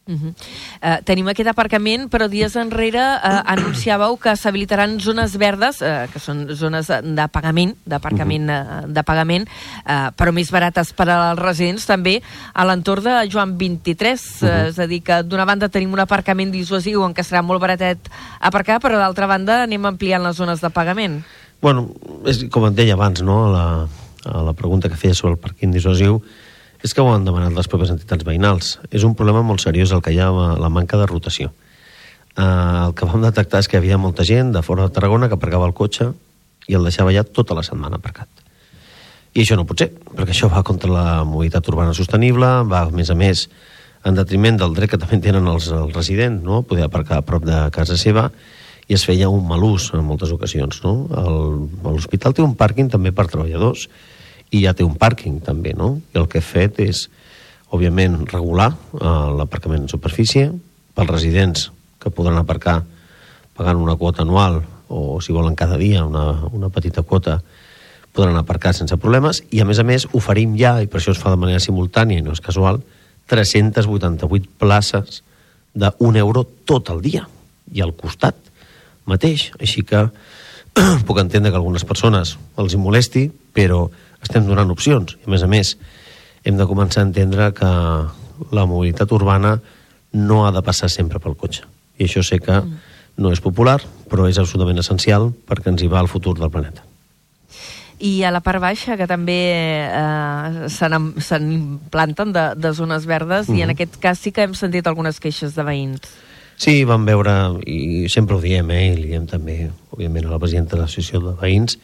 Uh 0.07 0.13
-huh. 0.15 0.33
uh, 0.81 0.97
tenim 1.03 1.27
aquest 1.27 1.49
aparcament, 1.49 2.09
però 2.09 2.27
dies 2.27 2.55
enrere 2.55 3.03
uh, 3.19 3.41
anunciàveu 3.53 4.17
que 4.17 4.35
s'habilitaran 4.35 4.99
zones 4.99 5.37
verdes, 5.37 5.81
uh, 5.81 6.07
que 6.11 6.19
són 6.19 6.47
zones 6.55 6.87
de 6.87 7.27
pagament, 7.27 7.75
d'aparcament 7.85 8.49
uh 8.49 8.55
-huh. 8.55 8.85
uh, 8.85 8.93
de 8.93 9.03
pagament, 9.03 9.47
uh, 9.85 10.09
però 10.15 10.31
més 10.31 10.49
barates 10.51 10.93
per 10.93 11.09
als 11.09 11.39
residents, 11.39 11.85
també 11.85 12.21
a 12.53 12.65
l'entorn 12.65 13.03
de 13.03 13.29
Joan 13.29 13.57
23. 13.57 14.21
Uh 14.41 14.47
-huh. 14.47 14.63
uh, 14.63 14.67
és 14.69 14.79
a 14.79 14.87
dir, 14.87 15.03
que 15.03 15.23
d'una 15.23 15.45
banda 15.45 15.69
tenim 15.69 15.93
un 15.93 15.99
aparcament 15.99 16.51
dissuasiu 16.51 17.03
en 17.05 17.13
què 17.13 17.23
serà 17.23 17.41
molt 17.41 17.59
baratet 17.59 17.97
aparcar, 18.39 18.79
però 18.79 18.97
d'altra 18.97 19.27
banda 19.27 19.63
anem 19.63 19.85
ampliant 19.85 20.23
les 20.23 20.35
zones 20.35 20.61
de 20.61 20.69
pagament. 20.69 21.23
Bueno, 21.61 21.89
és 22.25 22.45
com 22.49 22.65
et 22.65 22.75
deia 22.75 22.93
abans, 22.93 23.21
no?, 23.21 23.47
a 23.47 23.49
la, 23.49 23.87
a 24.25 24.43
la 24.43 24.53
pregunta 24.53 24.89
que 24.89 24.99
feia 24.99 25.15
sobre 25.17 25.33
el 25.33 25.39
parquing 25.41 25.73
dissuasiu, 25.73 26.21
és 26.83 26.93
que 26.93 27.01
ho 27.01 27.09
han 27.13 27.25
demanat 27.25 27.55
les 27.55 27.69
pròpies 27.69 27.93
entitats 27.93 28.25
veïnals. 28.27 28.77
És 28.91 29.05
un 29.07 29.15
problema 29.17 29.43
molt 29.45 29.63
seriós 29.63 29.93
el 29.95 30.03
que 30.05 30.13
hi 30.13 30.19
ha 30.21 30.29
la 30.31 30.69
manca 30.69 30.99
de 30.99 31.07
rotació. 31.09 31.51
Uh, 32.37 32.87
el 32.87 32.91
que 32.93 33.07
vam 33.09 33.23
detectar 33.25 33.63
és 33.63 33.69
que 33.69 33.79
hi 33.79 33.81
havia 33.81 33.97
molta 33.97 34.25
gent 34.27 34.51
de 34.53 34.61
fora 34.61 34.85
de 34.85 34.93
Tarragona 34.93 35.29
que 35.29 35.37
aparcava 35.39 35.65
el 35.65 35.73
cotxe 35.73 36.11
i 36.69 36.75
el 36.77 36.85
deixava 36.85 37.13
ja 37.15 37.23
tota 37.25 37.57
la 37.57 37.63
setmana 37.65 37.97
aparcat. 37.97 38.29
I 39.33 39.41
això 39.41 39.57
no 39.57 39.65
pot 39.69 39.81
ser, 39.81 39.89
perquè 40.13 40.35
això 40.35 40.49
va 40.49 40.61
contra 40.65 40.91
la 40.91 41.07
mobilitat 41.25 41.67
urbana 41.71 41.95
sostenible, 41.97 42.47
va, 42.69 42.83
a 42.85 42.93
més 42.93 43.09
a 43.09 43.15
més, 43.17 43.47
en 44.05 44.17
detriment 44.17 44.57
del 44.57 44.75
dret 44.77 44.91
que 44.91 44.99
també 45.01 45.19
tenen 45.23 45.47
els, 45.49 45.71
els 45.73 45.93
residents, 45.95 46.43
no? 46.45 46.61
poder 46.65 46.85
aparcar 46.85 47.19
a 47.19 47.25
prop 47.25 47.45
de 47.45 47.59
casa 47.73 47.97
seva, 47.97 48.27
i 48.87 48.95
es 48.95 49.03
feia 49.05 49.29
un 49.29 49.43
mal 49.47 49.63
ús 49.67 49.89
en 49.93 50.05
moltes 50.07 50.31
ocasions. 50.31 50.79
No? 50.85 50.93
L'hospital 51.83 52.33
té 52.37 52.45
un 52.45 52.55
pàrquing 52.59 52.89
també 52.93 53.11
per 53.11 53.27
treballadors, 53.27 53.87
i 54.51 54.63
ja 54.63 54.73
té 54.73 54.85
un 54.85 54.95
pàrquing 54.99 55.41
també, 55.43 55.73
no? 55.75 55.97
I 56.13 56.21
el 56.21 56.27
que 56.31 56.39
he 56.39 56.45
fet 56.45 56.79
és, 56.83 57.07
òbviament, 57.73 58.21
regular 58.31 58.71
eh, 58.71 59.05
l'aparcament 59.39 59.85
en 59.85 59.91
superfície. 59.91 60.51
Pels 60.95 61.11
residents 61.11 61.69
que 61.99 62.13
podran 62.13 62.39
aparcar 62.39 62.81
pagant 63.57 63.81
una 63.81 63.97
quota 63.97 64.23
anual 64.23 64.61
o 64.87 65.19
si 65.19 65.33
volen 65.35 65.55
cada 65.55 65.77
dia 65.77 66.05
una, 66.05 66.47
una 66.53 66.69
petita 66.69 67.03
quota 67.03 67.41
podran 68.15 68.37
aparcar 68.39 68.73
sense 68.73 68.97
problemes. 68.97 69.43
I 69.51 69.61
a 69.61 69.67
més 69.67 69.81
a 69.81 69.85
més 69.85 70.07
oferim 70.17 70.55
ja, 70.57 70.77
i 70.81 70.87
per 70.89 71.01
això 71.01 71.13
es 71.13 71.21
fa 71.21 71.33
de 71.33 71.41
manera 71.41 71.61
simultània 71.61 72.21
i 72.21 72.25
no 72.25 72.33
és 72.33 72.41
casual, 72.41 72.81
388 73.27 74.47
places 74.57 75.21
d'un 75.77 76.15
euro 76.17 76.45
tot 76.65 76.89
el 76.89 77.03
dia. 77.03 77.27
I 77.75 77.83
al 77.83 77.93
costat 77.93 78.39
mateix, 79.05 79.51
així 79.59 79.83
que 79.85 80.07
puc 81.07 81.19
entendre 81.19 81.51
que 81.51 81.59
algunes 81.59 81.85
persones 81.85 82.37
els 82.57 82.73
hi 82.73 82.81
molesti, 82.81 83.27
però 83.53 83.87
estem 84.23 84.45
donant 84.47 84.71
opcions. 84.73 85.17
I, 85.19 85.27
a 85.27 85.33
més 85.33 85.43
a 85.43 85.49
més, 85.51 85.75
hem 86.43 86.57
de 86.57 86.67
començar 86.69 87.03
a 87.03 87.07
entendre 87.07 87.51
que 87.57 87.71
la 88.51 88.65
mobilitat 88.65 89.11
urbana 89.11 89.57
no 90.13 90.45
ha 90.45 90.51
de 90.51 90.63
passar 90.63 90.89
sempre 90.89 91.19
pel 91.19 91.35
cotxe. 91.35 91.65
I 91.97 92.05
això 92.07 92.23
sé 92.23 92.39
que 92.39 92.61
no 93.17 93.31
és 93.33 93.41
popular, 93.41 93.79
però 94.09 94.27
és 94.29 94.37
absolutament 94.37 94.79
essencial 94.79 95.31
perquè 95.47 95.73
ens 95.73 95.83
hi 95.83 95.89
va 95.91 96.03
el 96.03 96.11
futur 96.11 96.37
del 96.37 96.53
planeta. 96.53 96.85
I 97.97 98.21
a 98.23 98.31
la 98.31 98.43
part 98.45 98.61
baixa, 98.61 98.93
que 98.93 99.07
també 99.09 99.39
eh, 99.89 100.67
se 100.69 100.89
n'implanten 101.41 102.33
de, 102.33 102.45
de 102.55 102.73
zones 102.77 103.07
verdes, 103.09 103.49
mm 103.49 103.53
-hmm. 103.53 103.57
i 103.57 103.61
en 103.63 103.69
aquest 103.73 103.97
cas 103.97 104.19
sí 104.19 104.31
que 104.31 104.43
hem 104.43 104.53
sentit 104.53 104.85
algunes 104.85 105.19
queixes 105.19 105.55
de 105.55 105.63
veïns. 105.63 106.01
Sí, 106.57 106.83
vam 106.83 107.05
veure, 107.05 107.57
i 107.65 108.07
sempre 108.09 108.35
ho 108.35 108.41
diem, 108.41 108.69
eh, 108.71 108.93
i 108.93 108.95
li 108.95 109.07
diem 109.07 109.25
també, 109.25 109.71
òbviament, 109.89 110.25
a 110.25 110.29
la 110.29 110.39
presidenta 110.39 110.75
de 110.75 110.81
l'associació 110.81 111.19
de 111.19 111.33
veïns, 111.41 111.79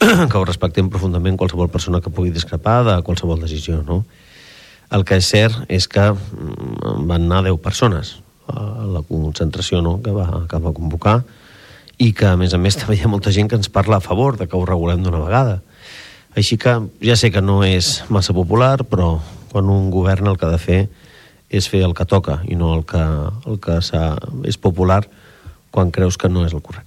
que 0.30 0.36
ho 0.36 0.44
respectem 0.44 0.90
profundament 0.92 1.38
qualsevol 1.40 1.70
persona 1.72 2.02
que 2.04 2.12
pugui 2.12 2.30
discrepar 2.34 2.82
de 2.84 2.96
qualsevol 3.06 3.40
decisió, 3.40 3.82
no? 3.86 4.04
El 4.92 5.02
que 5.06 5.18
és 5.18 5.26
cert 5.26 5.64
és 5.72 5.88
que 5.90 6.04
mm, 6.12 7.06
van 7.08 7.26
anar 7.26 7.42
10 7.48 7.58
persones 7.62 8.18
a 8.46 8.86
la 8.86 9.02
concentració 9.02 9.80
no? 9.82 9.96
que, 10.02 10.12
va, 10.14 10.44
que 10.46 10.60
va 10.62 10.74
convocar 10.76 11.16
i 11.98 12.12
que, 12.12 12.28
a 12.28 12.36
més 12.36 12.54
a 12.54 12.60
més, 12.60 12.76
també 12.80 12.98
hi 12.98 13.02
ha 13.02 13.10
molta 13.10 13.32
gent 13.34 13.50
que 13.50 13.58
ens 13.58 13.72
parla 13.72 13.98
a 13.98 14.04
favor 14.04 14.36
de 14.38 14.46
que 14.46 14.56
ho 14.56 14.66
regulem 14.68 15.02
d'una 15.02 15.22
vegada. 15.24 15.60
Així 16.36 16.58
que 16.60 16.76
ja 17.00 17.16
sé 17.16 17.32
que 17.32 17.40
no 17.40 17.62
és 17.64 18.04
massa 18.12 18.36
popular, 18.36 18.84
però 18.84 19.16
quan 19.50 19.72
un 19.72 19.88
govern 19.90 20.28
el 20.28 20.36
que 20.36 20.46
ha 20.46 20.52
de 20.52 20.60
fer 20.60 20.80
és 21.48 21.68
fer 21.70 21.80
el 21.86 21.94
que 21.96 22.04
toca 22.04 22.42
i 22.44 22.58
no 22.58 22.74
el 22.76 22.84
que, 22.84 23.02
el 23.46 23.58
que 23.62 23.78
és 23.80 24.58
popular 24.60 25.06
quan 25.72 25.90
creus 25.94 26.18
que 26.20 26.28
no 26.28 26.44
és 26.44 26.52
el 26.52 26.60
correcte. 26.60 26.85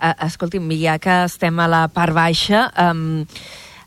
Uh, 0.00 0.14
escolti'm, 0.24 0.70
ja 0.80 0.98
que 0.98 1.24
estem 1.26 1.58
a 1.60 1.66
la 1.68 1.82
part 1.92 2.14
baixa, 2.16 2.70
um, 2.80 3.26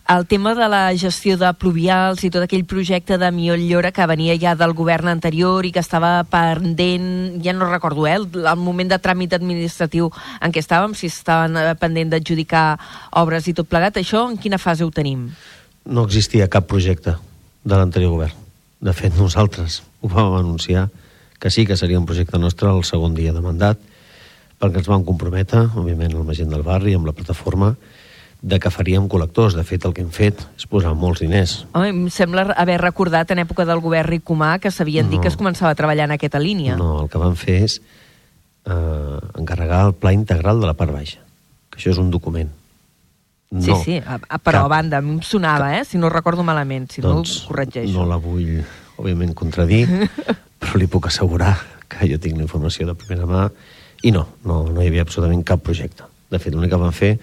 el 0.10 0.28
tema 0.28 0.54
de 0.54 0.68
la 0.68 0.92
gestió 1.00 1.38
de 1.40 1.48
pluvials 1.56 2.22
i 2.28 2.30
tot 2.30 2.44
aquell 2.44 2.66
projecte 2.68 3.18
de 3.18 3.30
Llora 3.32 3.92
que 3.92 4.06
venia 4.06 4.36
ja 4.38 4.54
del 4.54 4.74
govern 4.74 5.08
anterior 5.08 5.66
i 5.66 5.72
que 5.72 5.80
estava 5.80 6.24
pendent, 6.24 7.42
ja 7.42 7.54
no 7.54 7.66
recordo, 7.66 8.06
eh, 8.06 8.14
el, 8.14 8.28
el 8.46 8.60
moment 8.60 8.90
de 8.90 9.00
tràmit 9.00 9.34
administratiu 9.34 10.12
en 10.42 10.52
què 10.52 10.60
estàvem, 10.60 10.94
si 10.94 11.08
estaven 11.08 11.56
eh, 11.58 11.74
pendent 11.80 12.12
d'adjudicar 12.12 12.78
obres 13.12 13.48
i 13.48 13.54
tot 13.54 13.68
plegat, 13.68 13.98
això 13.98 14.28
en 14.30 14.38
quina 14.38 14.60
fase 14.60 14.84
ho 14.84 14.92
tenim? 14.92 15.32
No 15.86 16.04
existia 16.04 16.50
cap 16.50 16.68
projecte 16.68 17.16
de 17.64 17.76
l'anterior 17.76 18.12
govern. 18.12 18.36
De 18.84 18.94
fet, 18.94 19.16
nosaltres 19.16 19.82
ho 20.02 20.12
vam 20.12 20.36
anunciar 20.36 20.90
que 21.40 21.50
sí 21.50 21.66
que 21.66 21.78
seria 21.78 22.00
un 22.00 22.06
projecte 22.06 22.38
nostre 22.38 22.70
el 22.70 22.84
segon 22.84 23.16
dia 23.16 23.34
de 23.34 23.42
mandat, 23.42 23.80
perquè 24.64 24.80
ens 24.80 24.88
vam 24.88 25.04
comprometre, 25.04 25.66
òbviament, 25.76 26.16
amb 26.16 26.32
la 26.32 26.38
gent 26.38 26.54
del 26.54 26.64
barri, 26.64 26.96
amb 26.96 27.08
la 27.10 27.16
plataforma, 27.16 27.74
de 28.44 28.60
que 28.60 28.72
faríem 28.72 29.10
col·lectors. 29.12 29.58
De 29.60 29.64
fet, 29.68 29.84
el 29.88 29.96
que 29.96 30.04
hem 30.04 30.12
fet 30.12 30.40
és 30.56 30.68
posar 30.72 30.94
molts 31.00 31.24
diners. 31.24 31.58
Home, 31.76 31.92
em 31.92 32.02
sembla 32.12 32.50
haver 32.60 32.80
recordat 32.82 33.32
en 33.32 33.44
època 33.44 33.68
del 33.68 33.84
govern 33.84 34.12
Ricomà 34.12 34.58
que 34.64 34.72
s'havien 34.72 35.08
no. 35.08 35.14
dit 35.14 35.24
que 35.24 35.32
es 35.32 35.40
començava 35.40 35.72
a 35.72 35.80
treballar 35.80 36.08
en 36.10 36.16
aquesta 36.16 36.42
línia. 36.44 36.78
No, 36.80 37.04
el 37.04 37.12
que 37.12 37.22
vam 37.22 37.36
fer 37.40 37.60
és 37.68 37.78
eh, 37.80 39.20
encarregar 39.40 39.86
el 39.90 39.96
pla 40.00 40.16
integral 40.16 40.64
de 40.64 40.72
la 40.72 40.76
part 40.80 40.96
baixa, 40.96 41.20
que 41.72 41.82
això 41.82 41.92
és 41.96 42.02
un 42.04 42.12
document. 42.14 42.52
No, 43.54 43.62
sí, 43.62 43.76
sí, 43.86 44.00
però 44.02 44.64
cap, 44.64 44.66
a 44.66 44.70
banda, 44.72 44.98
a 44.98 45.06
mi 45.06 45.14
em 45.14 45.22
sonava, 45.22 45.70
cap, 45.70 45.84
eh? 45.84 45.86
si 45.86 46.00
no 46.02 46.10
recordo 46.10 46.44
malament, 46.44 46.88
si 46.90 47.04
doncs, 47.04 47.36
no 47.36 47.44
ho 47.44 47.52
corregeixo. 47.52 47.94
No 47.94 48.08
la 48.10 48.18
vull, 48.18 48.64
òbviament, 48.98 49.36
contradir, 49.38 49.86
però 50.64 50.80
li 50.82 50.90
puc 50.90 51.12
assegurar 51.12 51.54
que 51.86 52.10
jo 52.10 52.18
tinc 52.18 52.40
la 52.40 52.48
informació 52.48 52.88
de 52.90 52.98
primera 52.98 53.30
mà 53.30 53.46
i 54.04 54.12
no, 54.12 54.28
no, 54.44 54.64
no 54.70 54.84
hi 54.84 54.90
havia 54.92 55.06
absolutament 55.08 55.44
cap 55.48 55.64
projecte. 55.64 56.06
De 56.32 56.40
fet, 56.42 56.54
l'únic 56.54 56.74
que 56.74 56.80
vam 56.82 56.94
fer 56.96 57.16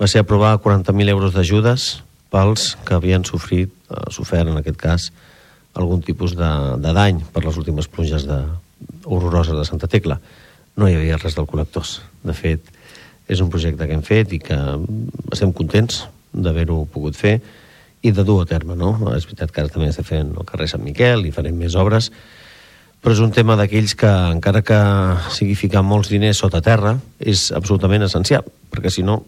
va 0.00 0.08
ser 0.10 0.22
aprovar 0.22 0.56
40.000 0.62 1.12
euros 1.12 1.34
d'ajudes 1.34 2.02
pels 2.32 2.72
que 2.86 2.96
havien 2.96 3.24
sofrit, 3.28 3.72
eh, 3.90 4.02
sofert 4.14 4.48
en 4.50 4.58
aquest 4.60 4.78
cas, 4.80 5.10
algun 5.78 6.02
tipus 6.04 6.36
de, 6.36 6.50
de 6.82 6.92
dany 6.92 7.22
per 7.32 7.44
les 7.46 7.56
últimes 7.60 7.88
pluges 7.88 8.26
de, 8.28 8.40
horroroses 9.04 9.56
de 9.56 9.64
Santa 9.64 9.88
Tecla. 9.88 10.18
No 10.76 10.88
hi 10.88 10.96
havia 10.96 11.18
res 11.20 11.36
del 11.36 11.48
col·lectors. 11.48 12.00
De 12.24 12.34
fet, 12.36 12.68
és 13.28 13.40
un 13.40 13.50
projecte 13.52 13.86
que 13.86 13.96
hem 13.96 14.04
fet 14.04 14.32
i 14.36 14.40
que 14.42 14.58
estem 15.32 15.52
contents 15.56 16.06
d'haver-ho 16.32 16.82
pogut 16.92 17.16
fer 17.16 17.38
i 18.02 18.10
de 18.10 18.24
dur 18.26 18.40
a 18.42 18.48
terme, 18.48 18.74
no? 18.76 18.94
És 19.14 19.28
veritat 19.28 19.52
que 19.52 19.62
ara 19.62 19.72
també 19.72 19.90
estem 19.90 20.06
fent 20.06 20.32
el 20.34 20.48
carrer 20.48 20.68
Sant 20.70 20.82
Miquel 20.84 21.26
i 21.28 21.34
farem 21.34 21.56
més 21.56 21.76
obres, 21.78 22.10
però 23.02 23.16
és 23.16 23.20
un 23.20 23.32
tema 23.34 23.56
d'aquells 23.58 23.96
que, 23.98 24.10
encara 24.30 24.62
que 24.62 24.78
sigui 25.34 25.56
ficar 25.58 25.82
molts 25.82 26.10
diners 26.12 26.38
sota 26.38 26.62
terra, 26.62 26.94
és 27.18 27.50
absolutament 27.54 28.06
essencial, 28.06 28.46
perquè 28.70 28.92
si 28.94 29.02
no, 29.02 29.18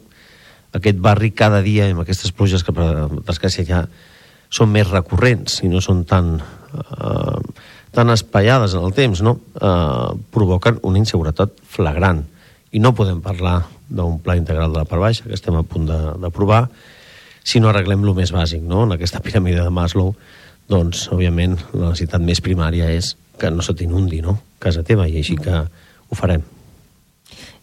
aquest 0.74 1.00
barri 1.02 1.32
cada 1.34 1.58
dia, 1.62 1.88
amb 1.90 2.04
aquestes 2.04 2.30
pluges 2.34 2.62
que 2.62 2.74
per 2.74 3.08
desgràcia 3.26 3.66
ja 3.66 3.80
són 4.54 4.70
més 4.70 4.86
recurrents 4.90 5.58
i 5.66 5.70
no 5.70 5.82
són 5.82 6.04
tan, 6.06 6.36
eh, 6.38 7.40
tan 7.94 8.14
espaiades 8.14 8.76
en 8.78 8.86
el 8.86 8.94
temps, 8.94 9.22
no? 9.26 9.40
eh, 9.58 10.10
provoquen 10.30 10.78
una 10.86 11.02
inseguretat 11.02 11.58
flagrant. 11.66 12.22
I 12.74 12.82
no 12.82 12.94
podem 12.94 13.20
parlar 13.22 13.64
d'un 13.90 14.20
pla 14.22 14.38
integral 14.38 14.70
de 14.70 14.82
la 14.82 14.86
part 14.86 15.02
baixa, 15.02 15.26
que 15.26 15.34
estem 15.34 15.58
a 15.58 15.66
punt 15.66 15.90
d'aprovar, 15.90 16.68
si 17.44 17.58
no 17.60 17.68
arreglem 17.68 18.06
lo 18.06 18.14
més 18.14 18.30
bàsic, 18.32 18.62
no? 18.62 18.86
En 18.86 18.94
aquesta 18.94 19.22
piràmide 19.24 19.66
de 19.66 19.74
Maslow, 19.74 20.14
doncs, 20.70 21.08
òbviament, 21.12 21.58
la 21.74 21.90
necessitat 21.90 22.22
més 22.22 22.40
primària 22.40 22.88
és 22.94 23.16
que 23.38 23.50
no 23.50 23.62
se 23.62 23.74
t'inundi, 23.74 24.20
no?, 24.22 24.38
casa 24.58 24.82
teva, 24.86 25.08
i 25.08 25.18
així 25.20 25.36
que 25.36 25.52
ho 25.54 26.18
farem. 26.18 26.44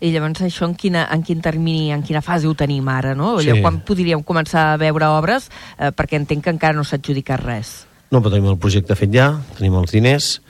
I 0.01 0.09
llavors 0.09 0.41
això 0.41 0.65
en, 0.65 0.73
quina, 0.75 1.05
en 1.13 1.21
quin 1.23 1.41
termini, 1.45 1.91
en 1.93 2.01
quina 2.03 2.23
fase 2.25 2.49
ho 2.49 2.55
tenim 2.57 2.87
ara, 2.89 3.13
no? 3.15 3.35
Allò, 3.37 3.55
Sí. 3.55 3.61
Quan 3.61 3.81
podríem 3.85 4.23
començar 4.25 4.71
a 4.73 4.77
veure 4.81 5.07
obres? 5.13 5.49
Eh, 5.77 5.91
perquè 5.93 6.17
entenc 6.17 6.43
que 6.43 6.53
encara 6.53 6.73
no 6.73 6.83
s'ha 6.83 6.97
adjudicat 6.97 7.43
res. 7.43 7.85
No, 8.11 8.19
però 8.19 8.33
tenim 8.33 8.49
el 8.49 8.57
projecte 8.57 8.97
fet 8.97 9.13
ja, 9.13 9.31
tenim 9.57 9.77
els 9.79 9.93
diners, 9.93 10.41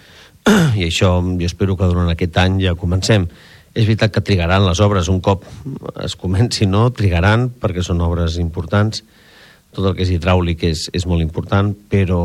i 0.80 0.88
això 0.88 1.18
jo 1.22 1.46
espero 1.46 1.76
que 1.78 1.90
durant 1.90 2.10
aquest 2.10 2.38
any 2.42 2.62
ja 2.64 2.76
comencem. 2.80 3.28
És 3.76 3.86
veritat 3.86 4.12
que 4.12 4.24
trigaran 4.26 4.66
les 4.66 4.80
obres 4.84 5.08
un 5.08 5.22
cop 5.24 5.46
es 6.04 6.16
comenci, 6.20 6.66
no? 6.68 6.90
Trigaran, 6.92 7.50
perquè 7.62 7.84
són 7.84 8.02
obres 8.04 8.40
importants. 8.42 9.04
Tot 9.72 9.86
el 9.86 9.96
que 9.96 10.04
és 10.04 10.12
hidràulic 10.12 10.66
és, 10.68 10.90
és 10.92 11.06
molt 11.08 11.24
important, 11.24 11.70
però 11.92 12.22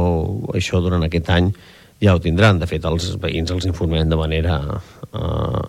això 0.56 0.80
durant 0.82 1.04
aquest 1.06 1.30
any 1.30 1.52
ja 2.00 2.14
ho 2.14 2.20
tindran. 2.20 2.58
De 2.58 2.66
fet, 2.66 2.84
els 2.84 3.16
veïns 3.20 3.50
els 3.50 3.66
informem 3.66 4.08
de 4.08 4.16
manera 4.16 4.60
eh, 5.12 5.62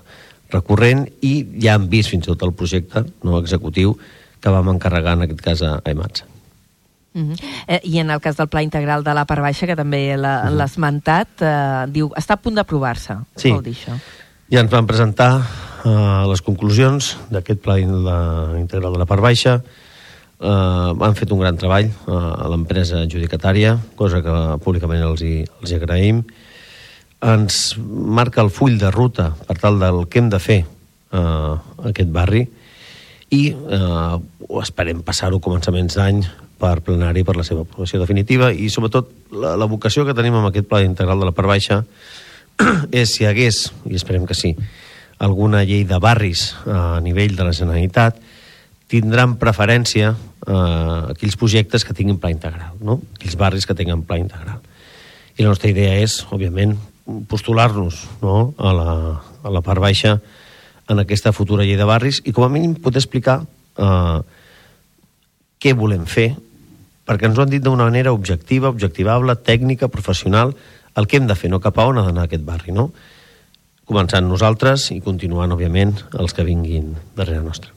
recurrent 0.51 1.05
i 1.21 1.33
ja 1.61 1.75
han 1.75 1.89
vist 1.91 2.09
fins 2.13 2.25
i 2.27 2.31
tot 2.31 2.43
el 2.47 2.53
projecte 2.55 3.03
no 3.23 3.37
executiu 3.39 3.97
que 4.39 4.49
vam 4.53 4.69
encarregar 4.69 5.13
en 5.17 5.25
aquest 5.27 5.41
cas 5.41 5.61
a 5.65 5.81
EMATS. 5.85 6.23
Uh 7.17 7.21
-huh. 7.31 7.37
eh, 7.67 7.79
I 7.83 7.97
en 7.99 8.11
el 8.11 8.19
cas 8.21 8.37
del 8.37 8.47
Pla 8.47 8.61
Integral 8.61 9.03
de 9.03 9.13
la 9.13 9.25
Part 9.25 9.41
Baixa, 9.41 9.65
que 9.65 9.75
també 9.75 10.15
l'ha- 10.17 10.49
l'ha 10.51 10.65
esmentat, 10.65 11.27
eh, 11.41 11.85
diu, 11.89 12.09
està 12.15 12.33
a 12.33 12.37
punt 12.37 12.55
d'aprovar-se. 12.55 13.15
Sí. 13.35 13.49
Vol 13.51 13.63
dir 13.63 13.73
això? 13.73 13.97
Ja 14.51 14.59
ens 14.61 14.71
van 14.71 14.85
presentar 14.85 15.41
eh, 15.85 16.23
les 16.29 16.41
conclusions 16.41 17.17
d'aquest 17.29 17.59
pla 17.59 17.79
in- 17.79 18.03
la, 18.03 18.53
integral 18.59 18.93
de 18.93 18.99
la 18.99 19.05
part 19.05 19.21
baixa. 19.21 19.61
Eh, 20.37 20.93
han 21.01 21.15
fet 21.17 21.31
un 21.33 21.41
gran 21.41 21.57
treball 21.57 21.87
eh, 21.89 22.13
a 22.13 22.49
l'empresa 22.51 23.01
adjudicatària, 23.05 23.77
cosa 23.97 24.21
que 24.21 24.35
públicament 24.63 25.01
els 25.01 25.23
hi, 25.25 25.35
els 25.61 25.71
hi 25.71 25.79
agraïm. 25.79 26.21
Ens 27.25 27.77
marca 27.81 28.43
el 28.45 28.51
full 28.53 28.77
de 28.77 28.91
ruta 28.93 29.31
per 29.47 29.57
tal 29.57 29.79
del 29.81 30.03
que 30.05 30.21
hem 30.21 30.29
de 30.29 30.41
fer 30.41 30.59
eh, 30.61 31.53
aquest 31.89 32.13
barri 32.13 32.45
i 33.33 33.41
eh, 33.49 34.17
esperem 34.61 35.01
passar-ho 35.03 35.41
començaments 35.43 35.97
d'any 35.97 36.21
per 36.57 36.79
plenari 36.85 37.23
per 37.25 37.35
la 37.37 37.45
seva 37.45 37.65
aprovació 37.65 37.99
definitiva 38.01 38.51
i 38.53 38.69
sobretot 38.73 39.09
la, 39.33 39.55
la 39.59 39.67
vocació 39.69 40.05
que 40.05 40.15
tenim 40.17 40.37
amb 40.37 40.49
aquest 40.49 40.69
pla 40.69 40.81
integral 40.85 41.19
de 41.21 41.27
la 41.29 41.35
part 41.35 41.49
baixa 41.49 41.81
és 42.91 43.11
si 43.13 43.23
hi 43.23 43.29
hagués, 43.29 43.67
i 43.89 43.97
esperem 43.97 44.25
que 44.29 44.37
sí, 44.37 44.53
alguna 45.17 45.63
llei 45.65 45.83
de 45.89 45.99
barris 46.01 46.51
eh, 46.65 46.71
a 46.71 47.01
nivell 47.01 47.35
de 47.37 47.49
la 47.49 47.57
Generalitat, 47.57 48.21
tindran 48.91 49.35
preferència 49.41 50.13
eh, 50.13 51.13
aquells 51.13 51.37
projectes 51.39 51.83
que 51.85 51.95
tinguin 51.95 52.19
pla 52.21 52.31
integral, 52.31 52.75
no? 52.79 53.01
aquells 53.17 53.37
barris 53.39 53.67
que 53.67 53.75
tinguin 53.75 54.05
pla 54.07 54.19
integral. 54.21 54.61
I 55.37 55.43
la 55.43 55.51
nostra 55.51 55.69
idea 55.69 55.97
és, 56.01 56.21
òbviament, 56.31 56.77
postular-nos 57.29 58.01
no? 58.23 58.53
a, 58.57 58.73
la, 58.73 58.95
a 59.43 59.53
la 59.53 59.63
part 59.63 59.83
baixa 59.83 60.17
en 60.87 61.03
aquesta 61.03 61.33
futura 61.35 61.67
llei 61.67 61.77
de 61.79 61.87
barris 61.87 62.21
i 62.25 62.33
com 62.35 62.47
a 62.47 62.51
mínim 62.51 62.75
poder 62.79 63.03
explicar 63.03 63.41
eh, 63.43 64.19
què 65.59 65.75
volem 65.75 66.07
fer 66.07 66.31
perquè 67.07 67.29
ens 67.29 67.39
ho 67.39 67.45
han 67.45 67.53
dit 67.53 67.63
d'una 67.63 67.87
manera 67.87 68.11
objectiva, 68.11 68.67
objectivable, 68.67 69.37
tècnica, 69.47 69.87
professional, 69.87 70.51
el 70.99 71.07
que 71.07 71.21
hem 71.21 71.29
de 71.29 71.37
fer, 71.39 71.47
no 71.53 71.63
cap 71.63 71.79
a 71.79 71.87
on 71.87 72.01
ha 72.01 72.03
d'anar 72.09 72.27
aquest 72.27 72.43
barri, 72.43 72.75
no? 72.75 72.89
Començant 73.87 74.27
nosaltres 74.27 74.89
i 74.91 74.99
continuant, 75.05 75.55
òbviament, 75.55 75.95
els 76.19 76.35
que 76.35 76.43
vinguin 76.43 76.91
darrere 77.15 77.45
nostre. 77.45 77.76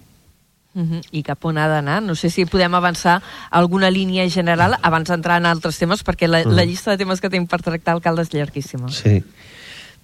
Uh 0.73 0.83
-huh. 0.83 1.03
I 1.11 1.23
cap 1.23 1.45
on 1.45 1.59
ha 1.59 1.67
d'anar? 1.69 2.01
No 2.03 2.15
sé 2.15 2.31
si 2.31 2.47
podem 2.47 2.75
avançar 2.75 3.23
alguna 3.51 3.91
línia 3.91 4.29
general 4.31 4.77
abans 4.83 5.09
d'entrar 5.09 5.39
en 5.39 5.47
altres 5.47 5.79
temes, 5.79 6.05
perquè 6.05 6.29
la, 6.29 6.45
la 6.45 6.65
llista 6.65 6.91
de 6.93 6.99
temes 6.99 7.21
que 7.21 7.29
tenim 7.29 7.47
per 7.47 7.61
tractar, 7.63 7.95
alcalde, 7.95 8.23
és 8.23 8.33
llarguíssima. 8.33 8.89
Sí. 8.89 9.23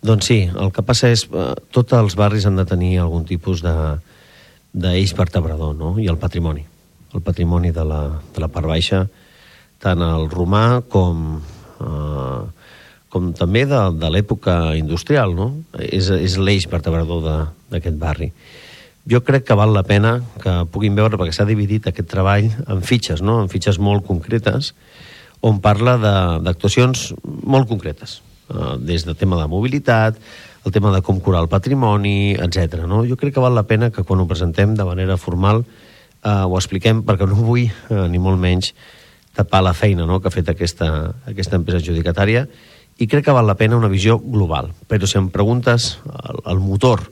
Doncs 0.03 0.25
sí, 0.27 0.51
el 0.61 0.73
que 0.73 0.83
passa 0.83 1.09
és 1.09 1.25
eh, 1.33 1.55
tots 1.71 1.93
els 1.93 2.15
barris 2.17 2.45
han 2.47 2.57
de 2.57 2.65
tenir 2.65 2.99
algun 2.99 3.25
tipus 3.25 3.63
de 3.63 3.99
d'eix 4.73 5.15
vertebrador, 5.17 5.75
no? 5.75 5.99
I 5.99 6.07
el 6.09 6.19
patrimoni. 6.19 6.65
El 7.15 7.23
patrimoni 7.23 7.71
de 7.73 7.85
la, 7.85 8.21
de 8.35 8.41
la 8.41 8.49
part 8.49 8.67
baixa, 8.67 9.07
tant 9.81 10.03
el 10.03 10.29
romà 10.29 10.83
com, 10.89 11.41
eh, 11.81 12.43
com 13.09 13.33
també 13.33 13.65
de, 13.65 13.81
de 13.97 14.11
l'època 14.11 14.77
industrial, 14.77 15.35
no? 15.35 15.55
És, 15.79 16.11
és 16.11 16.37
l'eix 16.37 16.67
vertebrador 16.69 17.23
de- 17.23 17.47
d'aquest 17.71 17.97
barri. 17.97 18.33
Jo 19.07 19.23
crec 19.23 19.45
que 19.47 19.55
val 19.55 19.71
la 19.75 19.85
pena 19.87 20.19
que 20.42 20.53
puguin 20.75 20.97
veure, 20.99 21.14
perquè 21.14 21.35
s'ha 21.35 21.47
dividit 21.47 21.87
aquest 21.87 22.09
treball 22.11 22.49
en 22.66 22.83
fitxes, 22.83 23.23
no? 23.23 23.38
en 23.42 23.51
fitxes 23.53 23.79
molt 23.79 24.03
concretes, 24.07 24.73
on 25.47 25.61
parla 25.62 25.95
d'actuacions 26.42 27.12
molt 27.23 27.69
concretes, 27.71 28.21
eh, 28.51 28.75
des 28.83 29.07
del 29.07 29.14
tema 29.14 29.38
de 29.38 29.47
mobilitat, 29.47 30.19
el 30.66 30.75
tema 30.75 30.90
de 30.90 31.03
com 31.07 31.21
curar 31.23 31.45
el 31.45 31.49
patrimoni, 31.49 32.35
etc. 32.35 32.83
No? 32.90 33.05
Jo 33.07 33.14
crec 33.16 33.37
que 33.37 33.45
val 33.45 33.55
la 33.55 33.69
pena 33.71 33.92
que 33.95 34.03
quan 34.03 34.19
ho 34.19 34.27
presentem 34.27 34.75
de 34.75 34.85
manera 34.85 35.16
formal 35.16 35.62
eh, 35.62 36.42
ho 36.42 36.57
expliquem, 36.59 37.05
perquè 37.07 37.29
no 37.31 37.38
vull, 37.38 37.69
eh, 37.71 38.07
ni 38.11 38.19
molt 38.19 38.42
menys, 38.42 38.73
tapar 39.37 39.62
la 39.62 39.77
feina 39.77 40.07
no? 40.09 40.19
que 40.19 40.27
ha 40.27 40.35
fet 40.35 40.51
aquesta, 40.51 41.12
aquesta 41.31 41.61
empresa 41.61 41.79
adjudicatària 41.79 42.47
i 42.99 43.07
crec 43.07 43.29
que 43.29 43.37
val 43.37 43.47
la 43.47 43.55
pena 43.55 43.79
una 43.79 43.92
visió 43.92 44.19
global. 44.19 44.73
Però 44.88 45.07
si 45.07 45.21
em 45.21 45.31
preguntes, 45.31 45.99
el, 46.25 46.42
el 46.51 46.59
motor 46.64 47.05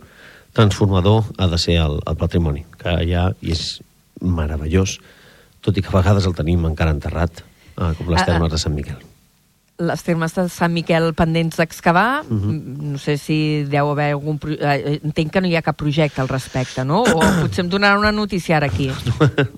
transformador 0.54 1.24
ha 1.38 1.48
de 1.50 1.58
ser 1.58 1.76
el, 1.82 1.98
el 2.06 2.16
patrimoni, 2.16 2.64
que 2.78 2.94
ja 3.10 3.28
és 3.42 3.80
meravellós, 4.22 4.98
tot 5.64 5.76
i 5.76 5.82
que 5.82 5.90
a 5.92 5.96
vegades 5.98 6.26
el 6.28 6.34
tenim 6.38 6.64
encara 6.68 6.94
enterrat, 6.94 7.42
eh, 7.76 7.90
com 7.98 8.08
les 8.08 8.20
Ah, 8.20 8.22
ah. 8.22 8.30
termes 8.32 8.52
de 8.54 8.58
Sant 8.62 8.74
Miquel. 8.76 9.00
Les 9.82 10.02
termes 10.06 10.30
de 10.36 10.44
Sant 10.54 10.70
Miquel 10.70 11.08
pendents 11.18 11.56
d'excavar, 11.58 12.22
uh 12.22 12.32
Mhm. 12.32 12.50
-huh. 12.50 12.76
no 12.92 12.98
sé 12.98 13.18
si 13.18 13.64
deu 13.64 13.90
haver 13.90 14.12
algun... 14.12 14.38
pro- 14.38 14.54
eh, 14.54 15.00
Entenc 15.02 15.32
que 15.32 15.40
no 15.40 15.48
hi 15.48 15.56
ha 15.56 15.62
cap 15.62 15.76
projecte 15.76 16.20
al 16.20 16.28
respecte, 16.28 16.84
no? 16.84 17.02
O 17.02 17.20
potser 17.42 17.64
em 17.64 17.68
donaran 17.70 17.98
una 17.98 18.12
notícia 18.12 18.56
ara 18.56 18.66
aquí. 18.66 18.88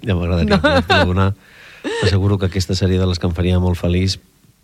ja 0.07 0.15
m'agradaria 0.15 0.57
no. 0.89 1.05
donar. 1.05 1.35
T'asseguro 2.01 2.39
que 2.39 2.47
aquesta 2.47 2.75
seria 2.75 2.99
de 2.99 3.07
les 3.07 3.19
que 3.19 3.27
em 3.27 3.35
faria 3.35 3.61
molt 3.61 3.77
feliç 3.79 4.19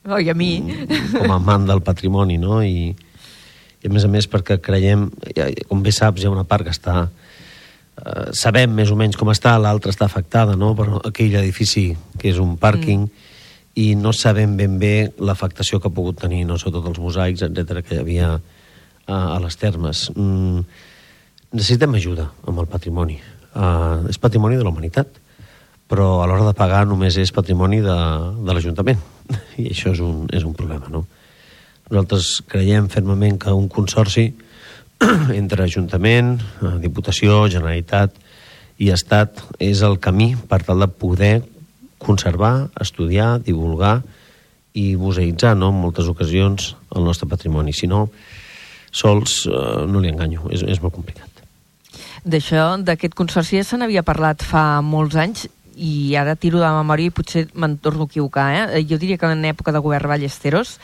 Oi, 0.09 0.29
a 0.31 0.35
mi? 0.35 0.65
com 1.13 1.31
a 1.31 1.35
amant 1.37 1.67
del 1.69 1.83
patrimoni, 1.83 2.39
no? 2.39 2.63
I, 2.65 2.97
i 3.83 3.91
a 3.91 3.93
més 3.93 4.07
a 4.07 4.11
més 4.11 4.29
perquè 4.31 4.61
creiem, 4.63 5.09
com 5.69 5.83
bé 5.83 5.93
saps, 5.95 6.23
hi 6.23 6.29
ha 6.29 6.35
una 6.35 6.47
part 6.49 6.67
que 6.67 6.75
està... 6.75 7.09
Eh, 7.99 8.31
sabem 8.39 8.73
més 8.73 8.93
o 8.93 8.97
menys 8.97 9.19
com 9.19 9.31
està, 9.33 9.57
l'altra 9.61 9.93
està 9.93 10.07
afectada, 10.07 10.55
no? 10.57 10.73
Per 10.79 10.87
aquell 11.11 11.35
edifici 11.41 11.91
que 12.19 12.31
és 12.31 12.39
un 12.43 12.55
pàrquing, 12.61 13.09
mm. 13.09 13.29
i 13.83 13.89
no 13.99 14.15
sabem 14.17 14.55
ben 14.57 14.79
bé 14.81 15.11
l'afectació 15.19 15.81
que 15.81 15.91
ha 15.91 15.95
pogut 15.95 16.21
tenir, 16.23 16.45
no? 16.49 16.61
Sobretot 16.61 16.93
els 16.93 17.03
mosaics, 17.03 17.43
etc 17.49 17.83
que 17.83 17.99
hi 17.99 18.03
havia 18.05 18.31
a, 18.37 19.17
a 19.17 19.39
les 19.43 19.59
termes. 19.59 20.07
Mm, 20.15 20.63
necessitem 21.53 21.99
ajuda 21.99 22.31
amb 22.47 22.63
el 22.63 22.71
patrimoni. 22.71 23.19
Uh, 23.53 24.09
és 24.09 24.17
patrimoni 24.17 24.57
de 24.57 24.65
la 24.65 24.71
humanitat, 24.71 25.19
però 25.91 26.23
a 26.23 26.29
l'hora 26.29 26.47
de 26.47 26.55
pagar 26.57 26.87
només 26.89 27.19
és 27.21 27.35
patrimoni 27.35 27.83
de, 27.85 27.99
de 28.47 28.55
l'Ajuntament. 28.55 29.03
I 29.61 29.73
això 29.75 29.93
és 29.93 30.01
un, 30.01 30.25
és 30.33 30.47
un 30.49 30.55
problema, 30.57 30.89
no? 30.93 31.05
Nosaltres 31.93 32.41
creiem 32.49 32.87
fermament 32.89 33.37
que 33.37 33.53
un 33.53 33.67
consorci 33.69 34.31
entre 35.41 35.67
Ajuntament, 35.67 36.39
eh, 36.41 36.77
Diputació, 36.81 37.43
Generalitat 37.53 38.17
i 38.81 38.89
Estat 38.95 39.43
és 39.61 39.83
el 39.85 39.99
camí 40.01 40.33
per 40.49 40.63
tal 40.65 40.81
de 40.81 40.89
poder 40.89 41.35
conservar, 42.01 42.71
estudiar, 42.81 43.43
divulgar 43.45 43.99
i 44.73 44.95
museïtzar 44.97 45.53
no? 45.59 45.69
en 45.69 45.83
moltes 45.83 46.09
ocasions 46.09 46.73
el 46.97 47.05
nostre 47.05 47.29
patrimoni. 47.29 47.77
Si 47.77 47.87
no, 47.87 48.07
sols 48.89 49.43
eh, 49.53 49.85
no 49.85 50.01
li 50.01 50.09
enganyo, 50.09 50.49
és, 50.49 50.65
és 50.65 50.81
molt 50.81 50.97
complicat. 50.97 51.29
D'això, 52.25 52.79
d'aquest 52.81 53.13
consorci 53.19 53.61
ja 53.61 53.69
se 53.69 53.77
n'havia 53.77 54.07
parlat 54.07 54.41
fa 54.47 54.81
molts 54.81 55.21
anys 55.21 55.45
i 55.77 56.17
ara 56.17 56.39
tiro 56.41 56.61
de 56.61 56.73
memòria 56.73 57.13
i 57.13 57.15
potser 57.15 57.47
me'n 57.53 57.77
torno 57.85 58.07
a 58.07 58.09
equivocar, 58.09 58.51
eh? 58.57 58.85
Jo 58.89 58.97
diria 58.97 59.21
que 59.21 59.29
en 59.29 59.45
època 59.45 59.77
de 59.77 59.81
govern 59.85 60.09
Ballesteros 60.09 60.79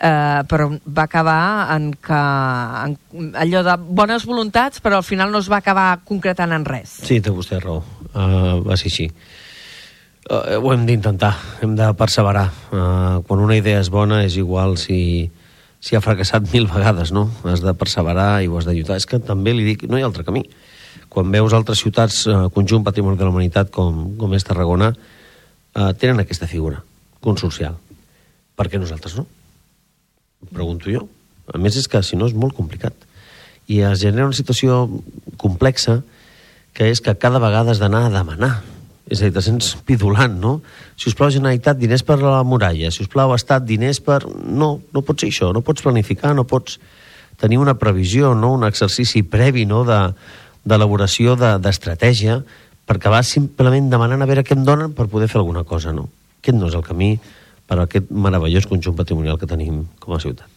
eh, 0.00 0.42
però 0.48 0.68
va 0.86 1.04
acabar 1.04 1.74
en 1.74 1.90
que 1.94 2.18
en, 2.18 2.96
allò 3.34 3.62
de 3.66 3.74
bones 3.78 4.24
voluntats 4.28 4.82
però 4.84 5.00
al 5.00 5.06
final 5.06 5.32
no 5.32 5.42
es 5.42 5.50
va 5.50 5.58
acabar 5.58 6.00
concretant 6.08 6.54
en 6.54 6.64
res. 6.68 7.00
Sí, 7.08 7.20
té 7.20 7.34
vostè 7.34 7.60
raó. 7.62 7.82
Uh, 8.12 8.62
va 8.64 8.78
ser 8.78 8.88
així. 8.92 9.08
Uh, 10.28 10.58
ho 10.60 10.72
hem 10.74 10.86
d'intentar, 10.88 11.34
hem 11.64 11.74
de 11.78 11.90
perseverar. 11.98 12.48
Uh, 12.70 13.20
quan 13.28 13.42
una 13.44 13.58
idea 13.58 13.82
és 13.82 13.90
bona 13.92 14.22
és 14.26 14.38
igual 14.40 14.76
si, 14.80 15.28
si 15.80 15.96
ha 15.96 16.04
fracassat 16.04 16.50
mil 16.52 16.68
vegades, 16.70 17.12
no? 17.14 17.28
Has 17.48 17.64
de 17.64 17.74
perseverar 17.74 18.42
i 18.42 18.50
ho 18.50 18.58
has 18.58 18.68
lluitar. 18.68 18.98
És 19.00 19.08
que 19.08 19.20
també 19.20 19.56
li 19.56 19.66
dic, 19.66 19.88
no 19.88 19.98
hi 19.98 20.04
ha 20.04 20.10
altre 20.10 20.26
camí. 20.26 20.44
Quan 21.08 21.32
veus 21.32 21.54
altres 21.56 21.80
ciutats, 21.82 22.26
uh, 22.28 22.46
conjunt 22.54 22.84
patrimoni 22.86 23.18
de 23.18 23.26
la 23.26 23.32
humanitat 23.32 23.72
com, 23.74 24.12
com 24.20 24.36
és 24.36 24.44
Tarragona, 24.46 24.92
uh, 24.92 25.90
tenen 25.98 26.20
aquesta 26.22 26.46
figura 26.50 26.82
consorcial. 27.24 27.80
Per 28.58 28.66
què 28.68 28.78
nosaltres 28.80 29.16
no? 29.16 29.26
Pregunto 30.52 30.90
jo. 30.92 31.06
A 31.52 31.58
més, 31.58 31.76
és 31.80 31.88
que 31.88 32.02
si 32.04 32.16
no 32.16 32.28
és 32.28 32.36
molt 32.36 32.56
complicat. 32.56 32.94
I 33.68 33.82
es 33.88 34.00
genera 34.00 34.28
una 34.28 34.36
situació 34.36 34.86
complexa 35.40 36.02
que 36.76 36.88
és 36.92 37.00
que 37.04 37.16
cada 37.18 37.40
vegada 37.42 37.72
has 37.72 37.80
d'anar 37.82 38.06
a 38.06 38.12
demanar. 38.12 38.52
És 39.08 39.22
a 39.22 39.26
dir, 39.26 39.32
te 39.34 39.42
sents 39.42 39.72
pidulant, 39.88 40.34
no? 40.40 40.58
Si 41.00 41.08
us 41.08 41.16
plau, 41.16 41.30
Generalitat, 41.32 41.78
diners 41.80 42.04
per 42.04 42.18
la 42.20 42.42
muralla. 42.44 42.90
Si 42.92 43.02
us 43.02 43.10
plau, 43.10 43.32
Estat, 43.34 43.64
diners 43.64 44.02
per... 44.04 44.20
No, 44.28 44.78
no 44.92 45.02
pot 45.02 45.20
ser 45.20 45.30
això. 45.32 45.48
No 45.56 45.64
pots 45.64 45.82
planificar, 45.84 46.34
no 46.36 46.44
pots 46.48 46.76
tenir 47.40 47.58
una 47.58 47.78
previsió, 47.78 48.34
no? 48.34 48.52
un 48.52 48.66
exercici 48.68 49.22
previ 49.22 49.64
no? 49.66 49.84
de- 49.88 50.12
d'elaboració 50.68 51.36
de, 51.38 51.54
d'estratègia 51.62 52.42
perquè 52.88 53.10
vas 53.12 53.30
simplement 53.30 53.88
demanant 53.92 54.24
a 54.24 54.28
veure 54.28 54.42
què 54.44 54.56
em 54.56 54.64
donen 54.66 54.92
per 54.96 55.06
poder 55.08 55.28
fer 55.30 55.38
alguna 55.40 55.62
cosa, 55.64 55.92
no? 55.92 56.08
Aquest 56.40 56.56
no 56.58 56.68
és 56.68 56.76
el 56.76 56.84
camí 56.84 57.12
per 57.68 57.78
aquest 57.84 58.08
meravellós 58.10 58.66
conjunt 58.66 58.96
patrimonial 58.96 59.36
que 59.38 59.46
tenim 59.50 59.84
com 60.00 60.14
a 60.16 60.20
ciutat. 60.22 60.48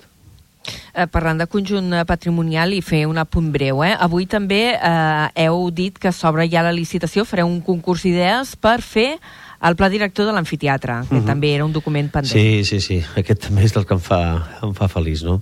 Eh, 0.94 1.08
parlant 1.10 1.40
de 1.42 1.48
conjunt 1.50 1.88
eh, 1.98 2.04
patrimonial 2.06 2.72
i 2.76 2.82
fer 2.86 3.06
un 3.10 3.18
apunt 3.18 3.50
breu, 3.52 3.82
eh? 3.84 3.94
avui 4.00 4.28
també 4.30 4.76
eh, 4.76 5.46
heu 5.48 5.70
dit 5.74 5.98
que 6.00 6.12
s'obre 6.14 6.46
ja 6.52 6.62
la 6.64 6.72
licitació, 6.76 7.26
fareu 7.26 7.48
un 7.50 7.62
concurs 7.66 8.04
d'idees 8.06 8.56
per 8.62 8.78
fer 8.86 9.16
el 9.62 9.76
pla 9.78 9.90
director 9.94 10.26
de 10.26 10.34
l'amfiteatre, 10.34 11.02
que 11.10 11.16
Mhm. 11.20 11.26
també 11.26 11.54
era 11.56 11.66
un 11.66 11.74
document 11.74 12.10
pendent. 12.12 12.32
Sí, 12.32 12.64
sí, 12.66 12.80
sí. 12.82 13.02
Aquest 13.16 13.48
també 13.48 13.64
és 13.66 13.76
el 13.78 13.86
que 13.86 13.94
em 13.94 14.00
fa, 14.02 14.22
em 14.64 14.74
fa 14.74 14.88
feliç, 14.88 15.24
no? 15.24 15.42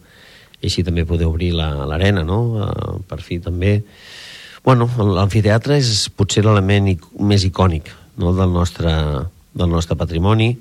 I 0.62 0.68
així 0.68 0.84
també 0.84 1.06
poder 1.06 1.26
obrir 1.28 1.54
la- 1.54 1.86
l'arena, 1.88 2.24
no? 2.24 2.40
Uh, 2.60 3.00
per 3.08 3.22
fi 3.22 3.40
també... 3.40 3.84
Bueno, 4.64 4.90
l'amfiteatre 4.98 5.78
és 5.80 6.10
potser 6.12 6.44
l'element 6.44 6.88
ic 6.92 7.06
més 7.20 7.46
icònic 7.48 7.88
no? 8.18 8.34
del, 8.36 8.52
nostre, 8.52 8.92
del 9.56 9.70
nostre 9.72 9.96
patrimoni 9.96 10.58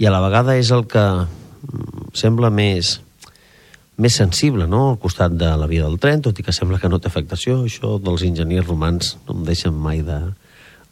i 0.00 0.08
a 0.08 0.12
la 0.14 0.22
vegada 0.24 0.56
és 0.56 0.72
el 0.72 0.86
que 0.88 1.04
mm, 1.20 2.10
sembla 2.16 2.50
més 2.50 2.98
més 4.00 4.16
sensible, 4.16 4.64
no?, 4.64 4.94
al 4.94 4.98
costat 4.98 5.34
de 5.36 5.50
la 5.60 5.68
via 5.68 5.84
del 5.84 5.98
tren, 6.00 6.22
tot 6.24 6.38
i 6.40 6.44
que 6.44 6.54
sembla 6.56 6.80
que 6.80 6.88
no 6.88 6.98
té 7.02 7.10
afectació. 7.10 7.58
Això 7.68 7.98
dels 8.00 8.24
enginyers 8.24 8.64
romans 8.64 9.16
no 9.26 9.36
em 9.36 9.42
deixen 9.44 9.76
mai 9.76 10.00
de, 10.06 10.16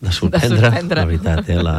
de 0.05 0.13
sorprendre, 0.13 0.69
sorprendre. 0.69 1.01
la 1.01 1.09
veritat. 1.09 1.49
Eh? 1.49 1.57
La, 1.65 1.77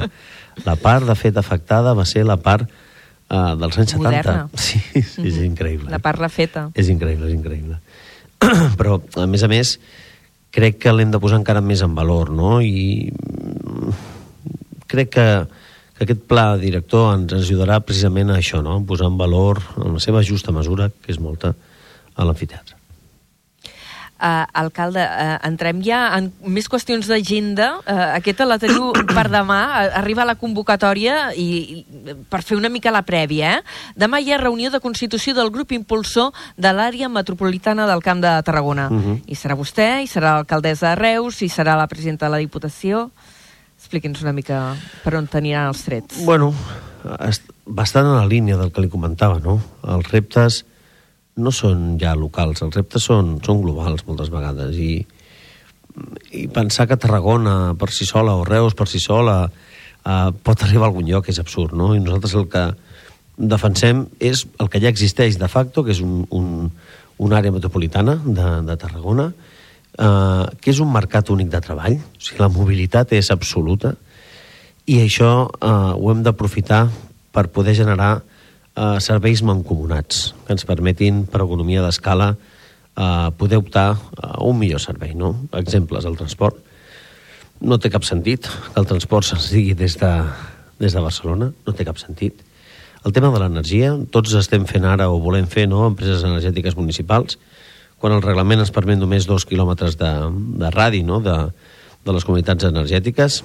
la 0.66 0.76
part, 0.82 1.06
de 1.06 1.16
fet, 1.20 1.38
afectada 1.38 1.94
va 1.94 2.08
ser 2.10 2.26
la 2.26 2.40
part 2.42 2.66
uh, 2.66 3.54
dels 3.62 3.78
anys 3.78 3.94
70. 3.94 4.02
Moderna. 4.02 4.50
Sí, 4.58 4.82
sí, 4.96 5.28
és 5.30 5.38
increïble. 5.46 5.92
La 5.94 6.02
part 6.02 6.18
refeta. 6.18 6.66
És 6.74 6.90
increïble, 6.90 7.30
és 7.30 7.38
increïble. 7.38 7.78
Però, 8.80 8.98
a 9.22 9.30
més 9.30 9.46
a 9.46 9.52
més, 9.52 9.78
crec 10.56 10.82
que 10.82 10.96
l'hem 10.96 11.14
de 11.14 11.22
posar 11.22 11.44
encara 11.44 11.62
més 11.62 11.86
en 11.86 11.94
valor, 11.94 12.34
no? 12.34 12.58
I 12.58 13.14
mm, 13.14 13.98
crec 14.90 15.14
que, 15.14 15.30
que 16.00 16.08
aquest 16.08 16.22
pla 16.32 16.54
director 16.56 17.10
ens 17.12 17.34
ajudarà 17.36 17.82
precisament 17.84 18.32
a 18.32 18.40
això, 18.40 18.64
no? 18.64 18.78
A 18.80 18.88
posar 18.88 19.10
en 19.12 19.18
valor, 19.20 19.60
en 19.76 19.98
la 19.98 20.00
seva 20.00 20.24
justa 20.24 20.54
mesura, 20.56 20.88
que 21.04 21.12
és 21.12 21.20
molta, 21.20 21.52
a 22.16 22.28
l'amfiteatre. 22.28 22.78
Uh, 24.20 24.44
alcalde, 24.60 25.00
uh, 25.00 25.38
entrem 25.48 25.78
ja 25.80 26.00
en 26.18 26.26
més 26.44 26.66
qüestions 26.72 27.08
d'agenda. 27.08 27.70
Uh, 27.86 28.00
aquesta 28.18 28.48
la 28.48 28.58
teniu 28.60 28.94
per 29.18 29.26
demà. 29.32 29.60
Uh, 29.64 29.94
arriba 30.00 30.28
la 30.28 30.36
convocatòria 30.40 31.30
i, 31.40 31.48
i 31.80 32.16
per 32.32 32.42
fer 32.44 32.58
una 32.60 32.72
mica 32.72 32.92
la 32.96 33.04
prèvia. 33.08 33.58
Eh? 33.58 33.96
Demà 34.00 34.20
hi 34.20 34.32
ha 34.32 34.40
reunió 34.40 34.72
de 34.72 34.84
constitució 34.84 35.36
del 35.36 35.52
grup 35.56 35.72
impulsor 35.76 36.32
de 36.56 36.72
l'àrea 36.76 37.08
metropolitana 37.12 37.88
del 37.88 38.04
Camp 38.04 38.24
de 38.24 38.38
Tarragona. 38.44 38.90
Mhm. 38.92 39.22
I 39.28 39.40
serà 39.40 39.56
vostè, 39.56 39.88
i 40.04 40.12
serà 40.12 40.36
l'alcaldessa 40.36 40.94
de 40.94 41.00
Reus, 41.00 41.40
i 41.44 41.52
serà 41.52 41.76
la 41.80 41.88
presidenta 41.88 42.28
de 42.28 42.36
la 42.36 42.44
Diputació. 42.44 43.10
Expliqui'ns 43.90 44.20
una 44.22 44.36
mica 44.38 44.58
per 45.02 45.16
on 45.18 45.26
t'aniran 45.26 45.72
els 45.72 45.80
trets. 45.82 46.20
Bueno, 46.22 46.52
bastant 47.66 48.06
en 48.06 48.20
la 48.20 48.28
línia 48.30 48.54
del 48.60 48.70
que 48.70 48.84
li 48.84 48.90
comentava, 48.94 49.40
no? 49.42 49.56
Els 49.82 50.12
reptes 50.12 50.60
no 51.42 51.50
són 51.50 51.96
ja 51.98 52.12
locals, 52.14 52.62
els 52.62 52.78
reptes 52.78 53.08
són, 53.10 53.40
són 53.42 53.64
globals 53.64 54.06
moltes 54.06 54.30
vegades 54.30 54.78
i, 54.78 54.92
i 56.38 56.46
pensar 56.54 56.86
que 56.86 57.00
Tarragona 57.02 57.74
per 57.82 57.90
si 57.96 58.06
sola 58.06 58.38
o 58.38 58.46
Reus 58.46 58.78
per 58.78 58.86
si 58.92 59.02
sola 59.02 59.40
eh, 59.50 60.30
pot 60.38 60.68
arribar 60.68 60.86
a 60.86 60.92
algun 60.92 61.10
lloc 61.10 61.34
és 61.34 61.42
absurd, 61.42 61.74
no? 61.74 61.96
I 61.98 62.06
nosaltres 62.06 62.38
el 62.38 62.46
que 62.54 62.68
defensem 63.42 64.06
és 64.22 64.46
el 64.62 64.70
que 64.70 64.86
ja 64.86 64.94
existeix 64.94 65.42
de 65.42 65.50
facto, 65.50 65.82
que 65.82 65.98
és 65.98 66.06
un, 66.06 66.28
un, 66.30 66.70
una 67.18 67.42
àrea 67.42 67.58
metropolitana 67.58 68.20
de, 68.22 68.50
de 68.70 68.78
Tarragona, 68.86 69.32
eh, 70.00 70.46
que 70.62 70.72
és 70.72 70.80
un 70.80 70.92
mercat 70.94 71.30
únic 71.34 71.52
de 71.52 71.62
treball, 71.64 72.00
o 72.00 72.24
sigui, 72.24 72.40
la 72.42 72.52
mobilitat 72.54 73.14
és 73.18 73.32
absoluta, 73.36 73.94
i 74.90 75.02
això 75.04 75.32
eh, 75.46 75.92
ho 75.94 76.12
hem 76.12 76.24
d'aprofitar 76.26 76.88
per 77.36 77.50
poder 77.54 77.76
generar 77.78 78.20
eh, 78.20 78.98
serveis 79.04 79.44
mancomunats 79.46 80.32
que 80.46 80.56
ens 80.56 80.66
permetin, 80.66 81.26
per 81.30 81.44
economia 81.44 81.84
d'escala, 81.86 82.32
eh, 82.34 83.30
poder 83.38 83.60
optar 83.62 83.92
a 84.18 84.44
un 84.44 84.58
millor 84.58 84.82
servei. 84.82 85.14
No? 85.16 85.36
Exemples, 85.60 86.06
el 86.06 86.18
transport. 86.18 86.58
No 87.60 87.78
té 87.78 87.92
cap 87.92 88.06
sentit 88.08 88.48
que 88.48 88.80
el 88.80 88.88
transport 88.88 89.28
se'ns 89.28 89.50
digui 89.52 89.76
des 89.76 89.98
de, 90.00 90.12
des 90.80 90.96
de 90.96 91.04
Barcelona, 91.04 91.52
no 91.52 91.76
té 91.76 91.86
cap 91.86 92.00
sentit. 92.00 92.46
El 93.06 93.14
tema 93.16 93.32
de 93.32 93.40
l'energia, 93.40 93.94
tots 94.12 94.34
estem 94.36 94.66
fent 94.68 94.88
ara 94.88 95.10
o 95.12 95.20
volem 95.24 95.48
fer 95.48 95.68
no, 95.68 95.86
empreses 95.88 96.24
energètiques 96.28 96.76
municipals, 96.76 97.38
quan 98.00 98.16
el 98.16 98.24
reglament 98.24 98.64
ens 98.64 98.74
permet 98.74 99.00
només 99.00 99.28
dos 99.28 99.46
quilòmetres 99.48 99.98
de, 100.00 100.12
de 100.64 100.72
radi 100.74 101.04
no, 101.04 101.20
de, 101.24 101.36
de 102.06 102.16
les 102.16 102.26
comunitats 102.26 102.68
energètiques 102.68 103.42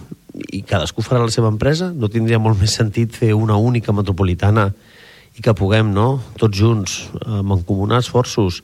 i 0.54 0.62
cadascú 0.66 1.02
farà 1.04 1.22
la 1.22 1.34
seva 1.34 1.50
empresa, 1.50 1.90
no 1.90 2.10
tindria 2.10 2.40
molt 2.42 2.58
més 2.60 2.74
sentit 2.78 3.14
fer 3.14 3.34
una 3.34 3.58
única 3.58 3.94
metropolitana 3.94 4.70
i 5.34 5.42
que 5.42 5.54
puguem, 5.58 5.90
no, 5.94 6.20
tots 6.38 6.58
junts, 6.58 6.98
eh, 7.18 7.42
mancomunar 7.42 8.00
esforços 8.02 8.62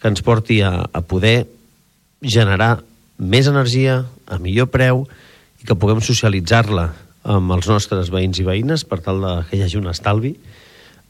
que 0.00 0.08
ens 0.08 0.24
porti 0.24 0.60
a, 0.64 0.72
a 0.88 1.02
poder 1.04 1.44
generar 2.20 2.78
més 3.20 3.48
energia 3.48 4.00
a 4.26 4.40
millor 4.40 4.70
preu 4.72 5.04
i 5.60 5.68
que 5.68 5.76
puguem 5.76 6.00
socialitzar-la 6.04 6.88
amb 7.30 7.52
els 7.52 7.68
nostres 7.68 8.08
veïns 8.12 8.40
i 8.40 8.46
veïnes 8.46 8.86
per 8.88 9.02
tal 9.04 9.20
de 9.20 9.34
que 9.50 9.58
hi 9.58 9.64
hagi 9.66 9.76
un 9.76 9.90
estalvi, 9.92 10.32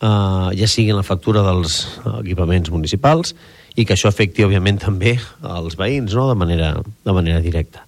eh, 0.02 0.48
ja 0.58 0.70
sigui 0.70 0.90
en 0.90 0.98
la 0.98 1.06
factura 1.06 1.46
dels 1.46 1.84
equipaments 2.18 2.74
municipals 2.74 3.36
i 3.80 3.86
que 3.88 3.94
això 3.96 4.10
afecti, 4.12 4.44
òbviament, 4.44 4.80
també 4.82 5.14
als 5.42 5.76
veïns, 5.80 6.12
no?, 6.16 6.28
de 6.28 6.36
manera, 6.36 6.74
de 7.04 7.12
manera 7.16 7.40
directa. 7.40 7.86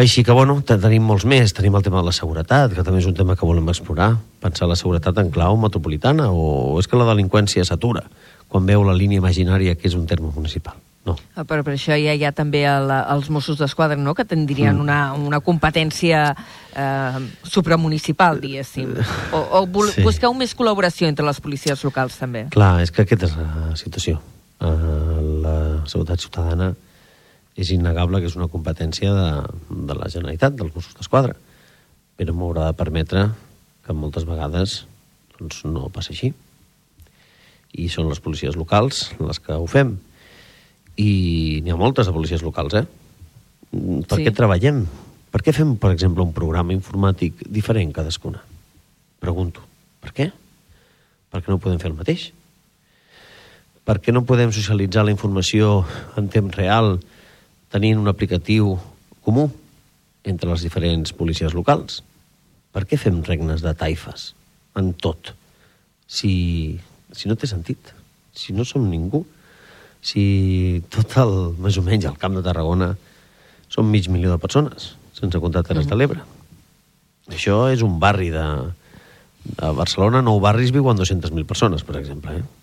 Així 0.00 0.22
que, 0.24 0.32
bueno, 0.32 0.60
te- 0.62 0.78
tenim 0.78 1.02
molts 1.04 1.24
més. 1.26 1.52
Tenim 1.52 1.74
el 1.76 1.82
tema 1.82 1.98
de 2.00 2.06
la 2.06 2.12
seguretat, 2.14 2.72
que 2.76 2.84
també 2.86 3.00
és 3.02 3.08
un 3.10 3.14
tema 3.18 3.34
que 3.36 3.44
volem 3.44 3.66
explorar. 3.68 4.12
Pensar 4.40 4.68
la 4.70 4.76
seguretat 4.78 5.18
en 5.18 5.32
clau 5.34 5.58
metropolitana, 5.60 6.28
o 6.30 6.78
és 6.80 6.86
que 6.88 6.96
la 6.96 7.08
delinqüència 7.10 7.64
s'atura 7.66 8.04
quan 8.50 8.64
veu 8.66 8.82
la 8.86 8.94
línia 8.94 9.18
imaginària 9.20 9.74
que 9.76 9.86
és 9.90 9.94
un 9.98 10.06
terme 10.10 10.30
municipal. 10.34 10.74
No. 11.06 11.14
Ah, 11.34 11.44
Però 11.48 11.62
per 11.64 11.74
això 11.74 11.94
hi 11.96 12.06
ha 12.10 12.14
ja 12.18 12.30
també 12.36 12.64
el, 12.68 12.90
els 12.90 13.28
Mossos 13.30 13.58
d'Esquadra, 13.58 13.96
no?, 13.98 14.14
que 14.14 14.24
tindrien 14.24 14.76
Mm. 14.76 14.80
una, 14.80 14.98
una 15.14 15.40
competència 15.40 16.34
eh, 16.76 17.20
supramunicipal, 17.42 18.40
diguéssim. 18.40 18.94
O, 19.32 19.38
o 19.62 19.86
Sí. 19.90 20.02
busqueu 20.02 20.34
més 20.34 20.54
col·laboració 20.56 21.08
entre 21.08 21.24
les 21.26 21.40
policies 21.40 21.82
locals, 21.84 22.16
també. 22.16 22.46
Clar, 22.50 22.80
és 22.82 22.90
que 22.92 23.02
aquesta 23.02 23.26
és 23.26 23.36
la 23.36 23.76
situació. 23.76 24.20
La 24.60 25.56
seguretat 25.88 26.20
ciutadana 26.20 26.74
és 27.60 27.70
innegable 27.74 28.20
que 28.20 28.28
és 28.28 28.36
una 28.38 28.48
competència 28.52 29.12
de, 29.12 29.30
de 29.88 29.96
la 29.96 30.08
Generalitat, 30.12 30.54
dels 30.56 30.74
Mossos 30.74 30.94
d'Esquadra, 30.98 31.34
però 32.20 32.34
m'haurà 32.36 32.68
de 32.70 32.76
permetre 32.78 33.24
que 33.86 33.96
moltes 33.96 34.26
vegades 34.28 34.82
doncs, 35.38 35.64
no 35.64 35.88
passi 35.92 36.12
així. 36.14 36.32
I 37.80 37.88
són 37.88 38.08
les 38.10 38.20
policies 38.20 38.56
locals 38.58 39.10
les 39.20 39.40
que 39.40 39.56
ho 39.56 39.66
fem. 39.70 39.94
I 41.00 41.60
n'hi 41.64 41.72
ha 41.72 41.78
moltes 41.80 42.08
de 42.08 42.12
policies 42.12 42.42
locals, 42.44 42.74
eh? 42.76 42.84
Per 43.70 44.18
Sí. 44.18 44.24
què 44.26 44.34
treballem? 44.34 44.84
Per 45.30 45.40
què 45.46 45.54
fem, 45.54 45.76
per 45.78 45.92
exemple, 45.94 46.24
un 46.26 46.34
programa 46.34 46.74
informàtic 46.74 47.46
diferent 47.46 47.92
cadascuna? 47.94 48.42
Pregunto. 49.22 49.62
Per 50.02 50.12
què? 50.12 50.32
Per 51.30 51.40
què 51.40 51.52
no 51.52 51.60
podem 51.62 51.78
fer 51.78 51.90
el 51.92 51.96
mateix? 51.96 52.32
Per 53.90 53.96
què 53.98 54.12
no 54.14 54.20
podem 54.22 54.52
socialitzar 54.54 55.02
la 55.02 55.10
informació 55.10 55.80
en 56.20 56.28
temps 56.30 56.54
real 56.54 56.92
tenint 57.74 57.98
un 57.98 58.06
aplicatiu 58.06 58.76
comú 59.26 59.48
entre 60.30 60.46
les 60.52 60.62
diferents 60.62 61.10
policies 61.10 61.56
locals? 61.58 61.96
Per 62.70 62.84
què 62.86 62.94
fem 62.94 63.18
regnes 63.26 63.64
de 63.64 63.72
taifes 63.74 64.28
en 64.78 64.92
tot? 64.94 65.32
Si, 66.06 66.30
si 67.10 67.26
no 67.26 67.34
té 67.34 67.50
sentit, 67.50 67.90
si 68.30 68.54
no 68.54 68.62
som 68.62 68.86
ningú, 68.86 69.24
si 70.06 70.22
tot 70.94 71.18
el, 71.24 71.34
més 71.58 71.74
o 71.74 71.82
menys, 71.82 72.06
el 72.06 72.22
Camp 72.22 72.38
de 72.38 72.44
Tarragona 72.46 72.92
són 73.66 73.90
mig 73.90 74.06
milió 74.06 74.30
de 74.30 74.38
persones, 74.38 74.92
sense 75.18 75.42
comptar 75.42 75.64
Terres 75.66 75.90
de 75.90 75.98
l'Ebre. 75.98 76.22
Això 77.26 77.64
és 77.74 77.82
un 77.82 77.98
barri 77.98 78.30
de... 78.30 78.46
A 79.66 79.74
Barcelona, 79.74 80.22
nou 80.22 80.38
barris 80.38 80.70
viuen 80.70 80.94
200.000 80.94 81.42
persones, 81.48 81.82
per 81.82 81.98
exemple. 81.98 82.38
Eh? 82.38 82.59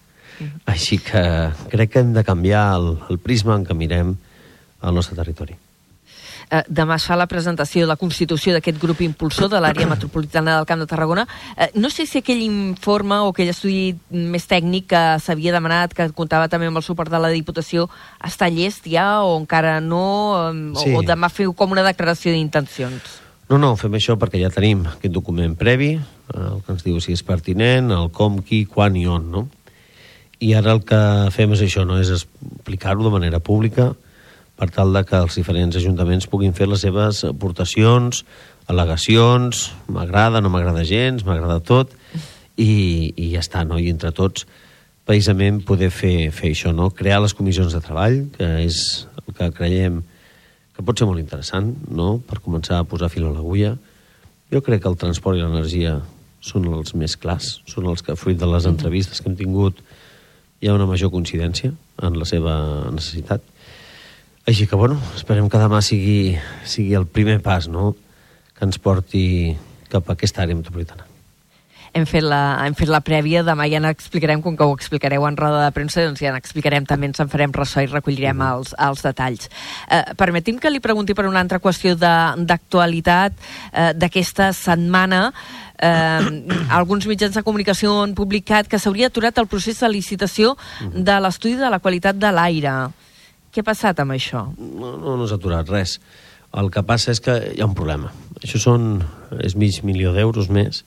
Així 0.65 1.00
que 1.02 1.23
crec 1.71 1.93
que 1.93 2.04
hem 2.04 2.13
de 2.13 2.23
canviar 2.23 2.65
el, 2.78 2.91
el 3.10 3.21
prisma 3.21 3.56
en 3.58 3.65
què 3.65 3.78
mirem 3.78 4.17
el 4.84 4.93
nostre 4.93 5.17
territori. 5.17 5.58
Eh, 6.47 6.62
demà 6.71 6.95
es 6.95 7.04
fa 7.04 7.17
la 7.19 7.28
presentació 7.28 7.84
de 7.84 7.89
la 7.89 7.97
constitució 8.00 8.54
d'aquest 8.56 8.78
grup 8.80 9.02
impulsor 9.04 9.50
de 9.52 9.60
l'àrea 9.60 9.88
metropolitana 9.89 10.56
del 10.56 10.67
Camp 10.69 10.80
de 10.80 10.88
Tarragona. 10.88 11.26
Eh, 11.58 11.71
no 11.76 11.89
sé 11.91 12.06
si 12.08 12.21
aquell 12.21 12.39
informe 12.45 13.17
o 13.19 13.34
aquell 13.34 13.52
estudi 13.52 13.97
més 14.12 14.47
tècnic 14.47 14.88
que 14.93 15.04
s'havia 15.23 15.52
demanat, 15.52 15.93
que 15.97 16.08
comptava 16.15 16.47
també 16.47 16.69
amb 16.71 16.80
el 16.80 16.86
suport 16.88 17.12
de 17.12 17.19
la 17.19 17.34
Diputació, 17.34 17.89
està 18.23 18.47
llest 18.47 18.88
ja 18.88 19.26
o 19.28 19.36
encara 19.41 19.80
no? 19.82 20.04
Eh, 20.47 20.56
Sí. 20.78 20.93
O, 20.95 21.02
demà 21.04 21.28
feu 21.30 21.52
com 21.54 21.71
una 21.71 21.84
declaració 21.84 22.32
d'intencions? 22.32 23.02
No, 23.50 23.58
no, 23.58 23.76
fem 23.80 23.93
això 23.95 24.17
perquè 24.19 24.39
ja 24.39 24.52
tenim 24.52 24.86
aquest 24.88 25.13
document 25.13 25.56
previ, 25.60 25.95
eh, 25.97 26.39
el 26.39 26.62
que 26.63 26.71
ens 26.76 26.84
diu 26.84 27.00
si 27.04 27.12
és 27.15 27.23
pertinent, 27.23 27.91
el 27.91 28.10
com, 28.12 28.39
qui, 28.43 28.65
quan 28.65 28.95
i 28.95 29.06
on, 29.08 29.32
no? 29.32 29.47
I 30.43 30.54
ara 30.54 30.76
el 30.76 30.84
que 30.86 31.00
fem 31.34 31.56
és 31.56 31.63
això, 31.65 31.86
no? 31.88 31.97
és 32.02 32.12
explicar-ho 32.13 33.06
de 33.06 33.13
manera 33.13 33.39
pública 33.41 33.91
per 34.58 34.69
tal 34.73 34.93
de 34.93 35.04
que 35.06 35.17
els 35.17 35.38
diferents 35.38 35.78
ajuntaments 35.78 36.28
puguin 36.30 36.54
fer 36.58 36.67
les 36.69 36.82
seves 36.86 37.23
aportacions, 37.28 38.23
al·legacions, 38.67 39.67
m'agrada, 39.93 40.41
no 40.41 40.50
m'agrada 40.54 40.86
gens, 40.86 41.23
m'agrada 41.26 41.60
tot, 41.65 41.93
i, 42.58 43.13
i 43.13 43.32
ja 43.36 43.43
està, 43.43 43.62
no? 43.69 43.78
I 43.78 43.91
entre 43.93 44.12
tots, 44.17 44.47
precisament, 45.08 45.62
poder 45.65 45.91
fer, 45.93 46.32
fer 46.36 46.52
això, 46.52 46.73
no? 46.76 46.89
Crear 46.89 47.21
les 47.23 47.38
comissions 47.38 47.73
de 47.73 47.82
treball, 47.86 48.23
que 48.34 48.50
és 48.65 48.82
el 49.23 49.38
que 49.38 49.52
creiem 49.56 50.02
que 50.76 50.86
pot 50.86 51.00
ser 51.00 51.08
molt 51.10 51.21
interessant, 51.21 51.71
no?, 51.89 52.17
per 52.26 52.41
començar 52.43 52.82
a 52.82 52.86
posar 52.89 53.10
fil 53.13 53.30
a 53.30 53.34
l'agulla. 53.34 53.76
Jo 54.54 54.62
crec 54.65 54.84
que 54.84 54.91
el 54.91 55.00
transport 55.00 55.38
i 55.38 55.41
l'energia 55.41 56.00
són 56.43 56.67
els 56.73 56.93
més 56.97 57.15
clars, 57.17 57.60
són 57.69 57.88
els 57.89 58.04
que, 58.06 58.17
fruit 58.19 58.38
de 58.38 58.50
les 58.50 58.67
entrevistes 58.69 59.21
que 59.21 59.30
hem 59.32 59.38
tingut, 59.39 59.80
hi 60.62 60.70
ha 60.70 60.76
una 60.78 60.88
major 60.89 61.12
coincidència 61.13 61.74
en 62.02 62.17
la 62.20 62.26
seva 62.30 62.56
necessitat. 62.91 63.43
Així 64.48 64.67
que, 64.67 64.80
bueno, 64.80 64.98
esperem 65.15 65.50
que 65.52 65.60
demà 65.62 65.82
sigui, 65.84 66.38
sigui 66.65 66.96
el 66.98 67.06
primer 67.06 67.41
pas, 67.43 67.67
no?, 67.67 67.93
que 68.58 68.65
ens 68.65 68.80
porti 68.82 69.28
cap 69.91 70.08
a 70.10 70.15
aquesta 70.17 70.41
àrea 70.46 70.58
metropolitana 70.58 71.06
hem 71.98 72.06
fet, 72.06 72.24
la, 72.26 72.60
hem 72.65 72.76
fet 72.78 72.89
la 72.91 73.02
prèvia, 73.06 73.43
demà 73.46 73.67
ja 73.72 73.82
n'explicarem, 73.84 74.41
com 74.46 74.56
que 74.58 74.65
ho 74.65 74.76
explicareu 74.76 75.26
en 75.28 75.38
roda 75.39 75.63
de 75.65 75.74
premsa, 75.76 76.06
doncs 76.06 76.22
ja 76.24 76.34
n'explicarem 76.36 76.86
també, 76.88 77.10
ens 77.10 77.22
en 77.24 77.32
farem 77.32 77.54
ressò 77.56 77.84
i 77.84 77.89
recollirem 77.91 78.38
Mhm. 78.38 78.48
els, 78.54 78.76
els 78.78 79.04
detalls. 79.04 79.50
Eh, 79.89 80.13
permetim 80.17 80.60
que 80.60 80.70
li 80.70 80.80
pregunti 80.80 81.13
per 81.13 81.26
una 81.26 81.39
altra 81.39 81.60
qüestió 81.60 81.96
d'actualitat 81.96 83.34
eh, 83.74 83.93
d'aquesta 83.96 84.54
setmana. 84.54 85.32
Eh, 85.32 85.66
alguns 85.78 87.06
mitjans 87.06 87.36
de 87.38 87.44
comunicació 87.46 87.94
han 88.02 88.16
publicat 88.18 88.70
que 88.70 88.80
s'hauria 88.82 89.12
aturat 89.12 89.38
el 89.38 89.50
procés 89.50 89.80
de 89.80 89.90
licitació 89.92 90.56
de 90.94 91.20
l'estudi 91.22 91.56
de 91.60 91.70
la 91.70 91.80
qualitat 91.80 92.18
de 92.18 92.32
l'aire. 92.34 92.78
Què 93.54 93.62
ha 93.62 93.68
passat 93.68 94.00
amb 94.00 94.16
això? 94.16 94.48
no, 94.58 94.96
no, 94.98 95.18
no 95.18 95.28
s'ha 95.28 95.38
aturat 95.38 95.70
res. 95.70 96.00
El 96.58 96.72
que 96.72 96.82
passa 96.88 97.12
és 97.12 97.20
que 97.22 97.36
hi 97.54 97.62
ha 97.62 97.68
un 97.68 97.76
problema. 97.76 98.12
Això 98.42 98.60
són, 98.62 99.04
és 99.44 99.56
mig 99.60 99.82
milió 99.84 100.13
d'euros 100.16 100.50
més, 100.50 100.84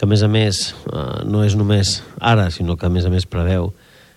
que 0.00 0.06
a 0.06 0.08
més 0.08 0.22
a 0.24 0.28
més 0.32 0.60
eh, 0.88 1.22
no 1.28 1.44
és 1.44 1.54
només 1.58 2.00
ara, 2.16 2.48
sinó 2.50 2.78
que 2.80 2.88
a 2.88 2.92
més 2.92 3.04
a 3.04 3.12
més 3.12 3.26
preveu 3.28 3.74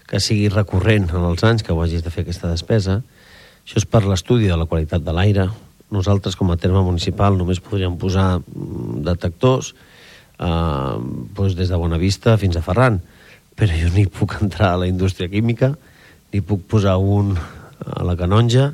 que 0.07 0.21
sigui 0.23 0.47
recurrent 0.51 1.09
en 1.11 1.25
els 1.27 1.43
anys 1.43 1.65
que 1.65 1.73
ho 1.73 1.81
hagis 1.83 2.05
de 2.05 2.11
fer 2.13 2.23
aquesta 2.23 2.51
despesa. 2.51 3.01
Això 3.63 3.81
és 3.81 3.87
per 3.87 4.03
l'estudi 4.05 4.47
de 4.47 4.57
la 4.59 4.67
qualitat 4.69 5.03
de 5.03 5.15
l'aire. 5.15 5.49
Nosaltres, 5.93 6.35
com 6.35 6.49
a 6.49 6.57
terme 6.57 6.81
municipal, 6.81 7.35
només 7.37 7.61
podríem 7.61 7.99
posar 8.01 8.39
mm, 8.41 9.03
detectors 9.05 9.73
eh, 9.73 10.95
doncs 11.37 11.57
des 11.59 11.69
de 11.69 11.77
Bonavista 11.77 12.33
fins 12.41 12.57
a 12.57 12.63
Ferran, 12.65 12.97
però 13.53 13.75
jo 13.77 13.91
ni 13.93 14.07
puc 14.09 14.39
entrar 14.41 14.73
a 14.73 14.79
la 14.81 14.89
indústria 14.89 15.29
química, 15.29 15.73
ni 16.33 16.41
puc 16.41 16.65
posar 16.71 16.97
un 16.97 17.35
a 17.37 18.01
la 18.07 18.17
Canonja, 18.17 18.71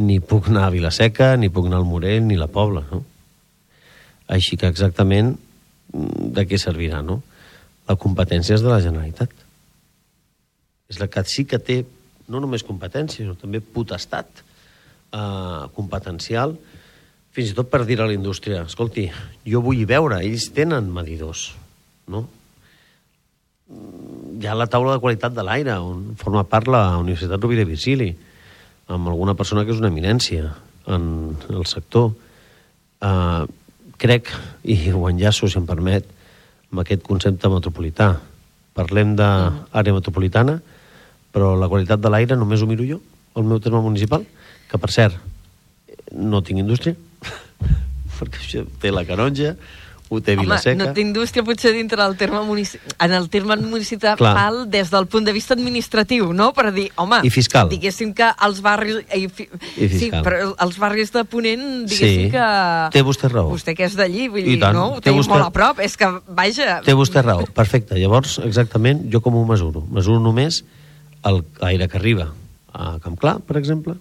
ni 0.00 0.18
puc 0.18 0.48
anar 0.50 0.66
a 0.66 0.74
Vilaseca, 0.74 1.36
ni 1.36 1.52
puc 1.52 1.68
anar 1.68 1.78
al 1.82 1.86
Morell, 1.86 2.24
ni 2.26 2.38
a 2.38 2.42
la 2.42 2.50
Pobla, 2.50 2.82
no? 2.90 3.04
Així 4.30 4.58
que 4.58 4.70
exactament 4.70 5.36
mm, 5.36 6.34
de 6.34 6.46
què 6.50 6.58
servirà, 6.58 7.04
no? 7.06 7.20
La 7.86 7.98
competència 8.00 8.58
és 8.58 8.66
de 8.66 8.70
la 8.72 8.82
Generalitat. 8.82 9.30
És 10.90 10.98
la 10.98 11.06
que 11.06 11.22
sí 11.30 11.46
que 11.46 11.62
té 11.62 11.84
no 12.30 12.42
només 12.42 12.66
competència, 12.66 13.22
sinó 13.22 13.38
també 13.38 13.62
potestat 13.62 14.42
eh, 15.12 15.62
competencial, 15.76 16.56
fins 17.30 17.52
i 17.52 17.56
tot 17.56 17.70
per 17.70 17.84
dir 17.86 18.00
a 18.00 18.08
la 18.08 18.16
indústria, 18.16 18.64
escolti, 18.66 19.06
jo 19.46 19.62
vull 19.64 19.84
veure, 19.86 20.18
ells 20.24 20.50
tenen 20.56 20.90
medidors, 20.94 21.50
no? 22.10 22.26
Hi 23.70 24.48
ha 24.50 24.56
la 24.58 24.66
taula 24.66 24.96
de 24.96 25.02
qualitat 25.02 25.34
de 25.36 25.44
l'aire, 25.46 25.76
on 25.78 26.16
forma 26.18 26.42
part 26.48 26.66
la 26.66 26.98
Universitat 26.98 27.38
Rovira 27.38 27.62
i 27.62 27.68
Virgili, 27.68 28.10
amb 28.90 29.12
alguna 29.12 29.36
persona 29.38 29.62
que 29.62 29.70
és 29.70 29.78
una 29.78 29.92
eminència 29.92 30.50
en 30.90 31.04
el 31.52 31.66
sector. 31.70 32.10
Uh, 33.00 33.46
crec, 34.00 34.32
i 34.64 34.90
ho 34.90 35.04
enllaço, 35.06 35.46
si 35.46 35.60
em 35.60 35.68
permet, 35.68 36.08
amb 36.72 36.82
aquest 36.82 37.04
concepte 37.06 37.50
metropolità. 37.52 38.14
Parlem 38.74 39.14
d'àrea 39.18 39.94
metropolitana, 39.94 40.58
però 41.30 41.52
la 41.58 41.68
qualitat 41.70 42.02
de 42.02 42.10
l'aire 42.10 42.38
només 42.38 42.62
ho 42.62 42.68
miro 42.70 42.86
jo, 42.88 42.98
al 43.38 43.46
meu 43.46 43.60
terme 43.62 43.82
municipal, 43.84 44.24
que, 44.70 44.78
per 44.78 44.90
cert, 44.94 45.18
no 46.14 46.40
tinc 46.46 46.62
indústria, 46.62 46.94
perquè 48.18 48.40
això 48.42 48.64
té 48.82 48.90
la 48.94 49.04
Canonja, 49.08 49.56
ho 50.10 50.18
té 50.18 50.34
Home, 50.34 50.42
Vilaseca... 50.42 50.74
no 50.74 50.88
té 50.90 51.04
indústria 51.04 51.44
potser 51.46 51.70
dintre 51.70 52.00
del 52.02 52.16
terme 52.18 52.40
munici... 52.42 52.80
en 52.98 53.12
el 53.14 53.28
terme 53.30 53.54
municipal 53.62 54.16
Clar. 54.18 54.32
des 54.66 54.88
del 54.90 55.06
punt 55.06 55.22
de 55.28 55.30
vista 55.32 55.54
administratiu, 55.54 56.32
no? 56.34 56.48
Per 56.52 56.72
dir, 56.74 56.88
home, 56.98 57.20
I 57.22 57.30
fiscal. 57.30 57.68
diguéssim 57.70 58.10
que 58.18 58.26
els 58.42 58.58
barris... 58.64 59.04
I, 59.14 59.28
fi... 59.30 59.46
I 59.78 59.86
sí, 59.92 60.08
però 60.10 60.48
els 60.66 60.80
barris 60.82 61.14
de 61.14 61.22
Ponent, 61.30 61.62
diguéssim 61.86 62.26
Sí, 62.26 62.32
que... 62.34 62.48
té 62.90 63.04
vostè 63.06 63.30
raó. 63.30 63.52
Vostè 63.54 63.76
que 63.78 63.86
és 63.86 63.94
d'allí, 63.94 64.26
vull 64.34 64.42
I 64.42 64.56
dir, 64.56 64.58
tant, 64.64 64.74
no? 64.74 64.88
Ho 64.96 65.04
té 65.04 65.14
vostè- 65.14 65.30
molt 65.36 65.46
a 65.46 65.54
prop, 65.54 65.78
és 65.86 65.94
que, 65.96 66.10
vaja... 66.26 66.80
Té 66.82 66.98
vostè 66.98 67.22
raó, 67.22 67.46
perfecte. 67.54 67.94
Llavors, 68.02 68.40
exactament, 68.42 69.06
jo 69.14 69.22
com 69.22 69.38
ho 69.38 69.46
mesuro? 69.46 69.84
Mesuro 69.94 70.18
només 70.26 70.64
l'aire 71.22 71.86
que 71.86 72.00
arriba 72.02 72.32
a 72.74 72.96
Camp 72.98 73.14
Clar, 73.22 73.38
per 73.46 73.62
exemple. 73.62 73.94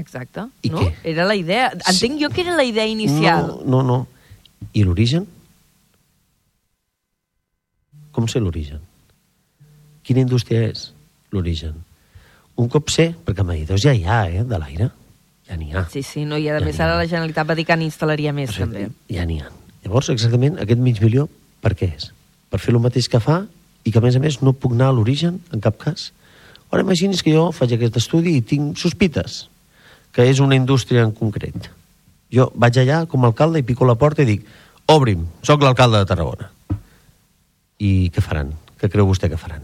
Exacte, 0.00 0.46
I 0.64 0.70
no? 0.72 0.80
què? 0.80 0.94
Era 1.12 1.26
la 1.28 1.36
idea. 1.36 1.68
Entenc 1.92 2.20
jo 2.22 2.30
que 2.32 2.42
era 2.42 2.56
la 2.56 2.64
idea 2.64 2.86
inicial. 2.88 3.52
No, 3.60 3.82
no, 3.82 3.82
no. 3.84 3.98
I 4.72 4.84
l'origen? 4.86 5.26
Com 8.16 8.26
sé 8.28 8.40
l'origen? 8.42 8.80
Quina 10.06 10.24
indústria 10.24 10.64
és 10.70 10.88
l'origen? 11.34 11.76
Un 12.60 12.68
cop 12.72 12.90
sé, 12.92 13.10
perquè 13.24 13.44
medidors 13.46 13.84
ja 13.84 13.94
hi 13.94 14.02
ha, 14.04 14.24
eh, 14.28 14.42
de 14.44 14.58
l'aire. 14.60 14.90
Ja 15.48 15.56
n'hi 15.58 15.72
ha. 15.74 15.84
Sí, 15.92 16.02
sí, 16.06 16.24
no, 16.28 16.38
i 16.38 16.48
a 16.48 16.58
Ja 16.58 16.64
més 16.64 16.80
ara 16.80 16.98
la 16.98 17.06
Generalitat 17.08 17.48
va 17.48 17.56
dir 17.58 17.66
que 17.66 17.76
n'instal·laria 17.78 18.32
més, 18.36 18.52
també. 18.56 18.88
Ja 19.10 19.24
n'hi 19.26 19.40
ha. 19.42 19.50
Llavors, 19.84 20.10
exactament, 20.12 20.58
aquest 20.62 20.80
mig 20.82 21.00
milió, 21.02 21.28
per 21.62 21.74
què 21.78 21.88
és? 21.96 22.10
Per 22.50 22.60
fer 22.60 22.74
el 22.74 22.80
mateix 22.82 23.08
que 23.08 23.20
fa 23.22 23.44
i 23.84 23.90
que, 23.90 23.98
a 23.98 24.04
més 24.04 24.16
a 24.16 24.20
més, 24.22 24.40
no 24.44 24.52
puc 24.52 24.74
anar 24.76 24.90
a 24.90 24.96
l'origen, 24.96 25.40
en 25.54 25.62
cap 25.64 25.78
cas? 25.80 26.10
Ara 26.70 26.84
imagini's 26.84 27.22
que 27.26 27.32
jo 27.34 27.48
faig 27.54 27.72
aquest 27.74 27.96
estudi 27.98 28.36
i 28.38 28.44
tinc 28.46 28.78
sospites 28.78 29.48
que 30.12 30.26
és 30.30 30.40
una 30.40 30.56
indústria 30.58 31.02
en 31.06 31.12
concret. 31.12 31.70
Jo 32.32 32.50
vaig 32.54 32.78
allà 32.78 33.04
com 33.10 33.24
a 33.24 33.30
alcalde 33.30 33.58
i 33.62 33.66
pico 33.66 33.86
la 33.86 33.96
porta 33.98 34.22
i 34.22 34.28
dic 34.28 34.46
obri'm, 34.90 35.26
sóc 35.46 35.62
l'alcalde 35.62 35.98
de 36.02 36.06
Tarragona. 36.10 36.50
I 37.80 38.10
què 38.14 38.22
faran? 38.22 38.52
Què 38.80 38.90
creu 38.90 39.06
vostè 39.08 39.28
que 39.30 39.38
faran? 39.40 39.62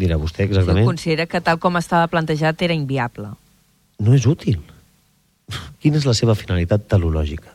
Dirà 0.00 0.16
vostè 0.18 0.44
Jo 0.46 0.50
exactament. 0.54 0.86
considera 0.86 1.26
que 1.26 1.40
tal 1.40 1.58
com 1.58 1.76
estava 1.76 2.06
plantejat 2.08 2.62
era 2.62 2.74
inviable. 2.74 3.28
no 4.00 4.14
és 4.14 4.24
útil. 4.26 4.60
Quina 5.80 5.98
és 5.98 6.06
la 6.06 6.14
seva 6.14 6.34
finalitat 6.34 6.86
telològica? 6.88 7.50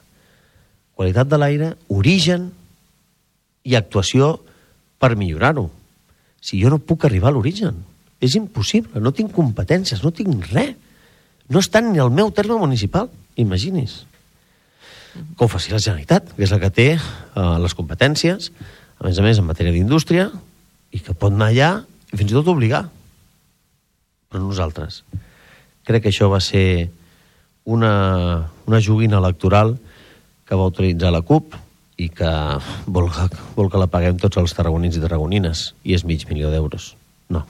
Qualitat 0.94 1.28
de 1.28 1.38
l'aire, 1.38 1.76
origen 1.90 2.52
i 3.64 3.76
actuació 3.76 4.40
per 5.00 5.16
millorar-ho. 5.16 5.70
Si 6.40 6.60
jo 6.62 6.70
no 6.70 6.78
puc 6.78 7.06
arribar 7.06 7.30
a 7.30 7.32
l'origen, 7.34 7.84
és 8.22 8.36
impossible, 8.36 9.02
no 9.02 9.12
tinc 9.12 9.32
competències, 9.34 10.04
no 10.04 10.12
tinc 10.12 10.52
res. 10.52 10.76
No 11.50 11.62
estan 11.62 11.92
ni 11.94 12.02
al 12.02 12.12
meu 12.12 12.32
terme 12.34 12.58
municipal, 12.58 13.10
imagini's. 13.38 14.04
Que 15.14 15.46
ho 15.46 15.50
faci 15.52 15.72
la 15.72 15.80
Generalitat, 15.80 16.34
que 16.36 16.44
és 16.44 16.52
la 16.52 16.60
que 16.60 16.72
té 16.74 16.88
eh, 16.96 17.58
les 17.62 17.76
competències, 17.78 18.52
a 19.00 19.08
més 19.08 19.20
a 19.20 19.26
més 19.26 19.40
en 19.40 19.48
matèria 19.48 19.76
d'indústria, 19.76 20.30
i 20.92 21.02
que 21.04 21.14
pot 21.14 21.34
anar 21.36 21.52
allà 21.52 21.72
i 22.12 22.18
fins 22.18 22.32
i 22.32 22.38
tot 22.38 22.50
obligar. 22.52 22.86
Però 24.32 24.42
nosaltres. 24.42 25.04
Crec 25.86 26.06
que 26.06 26.14
això 26.14 26.32
va 26.32 26.42
ser 26.44 26.90
una, 27.66 28.50
una 28.66 28.82
joguina 28.82 29.20
electoral 29.22 29.76
que 30.46 30.58
va 30.58 30.70
utilitzar 30.70 31.12
la 31.14 31.24
CUP 31.26 31.56
i 32.02 32.10
que 32.12 32.32
vol, 32.92 33.10
vol 33.56 33.72
que 33.72 33.82
la 33.82 33.90
paguem 33.92 34.20
tots 34.22 34.38
els 34.42 34.54
tarragonins 34.56 34.98
i 34.98 35.04
tarragonines, 35.04 35.70
i 35.84 35.96
és 35.96 36.04
mig 36.08 36.26
milió 36.30 36.52
d'euros. 36.54 36.94
No. 37.32 37.46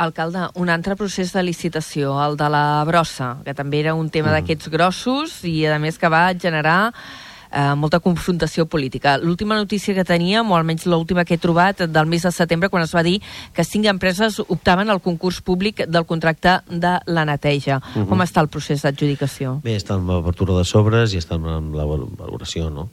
Alcalde, 0.00 0.46
un 0.56 0.70
altre 0.72 0.96
procés 0.96 1.32
de 1.34 1.42
licitació, 1.44 2.14
el 2.24 2.36
de 2.40 2.48
la 2.48 2.82
brossa, 2.88 3.34
que 3.44 3.52
també 3.54 3.80
era 3.84 3.94
un 3.94 4.06
Mm. 4.06 4.10
tema 4.14 4.30
d'aquests 4.32 4.70
grossos 4.72 5.42
i, 5.44 5.66
a 5.66 5.78
més, 5.78 5.98
que 5.98 6.08
va 6.08 6.32
generar 6.34 6.92
eh, 7.52 7.74
molta 7.74 7.98
confrontació 7.98 8.64
política. 8.70 9.16
L'última 9.18 9.56
notícia 9.58 9.92
que 9.92 10.04
teníem, 10.06 10.48
o 10.50 10.54
almenys 10.56 10.86
l'última 10.86 11.24
que 11.26 11.34
he 11.34 11.38
trobat, 11.42 11.82
del 11.90 12.06
mes 12.06 12.22
de 12.22 12.30
setembre, 12.30 12.68
quan 12.70 12.84
es 12.84 12.94
va 12.94 13.02
dir 13.02 13.20
que 13.52 13.64
cinc 13.64 13.86
empreses 13.90 14.38
optaven 14.46 14.88
al 14.88 15.00
concurs 15.02 15.40
públic 15.42 15.82
del 15.90 16.06
contracte 16.06 16.60
de 16.70 16.92
la 17.06 17.24
neteja. 17.26 17.80
Mhm. 17.96 18.06
Com 18.06 18.20
està 18.22 18.40
el 18.40 18.48
procés 18.48 18.82
d'adjudicació? 18.82 19.60
Bé, 19.64 19.74
està 19.76 19.96
en 19.98 20.06
l'obertura 20.06 20.54
de 20.56 20.64
sobres 20.64 21.12
i 21.12 21.18
està 21.18 21.34
en 21.34 21.72
la 21.74 21.84
val- 21.84 22.06
valoració, 22.16 22.70
no? 22.70 22.88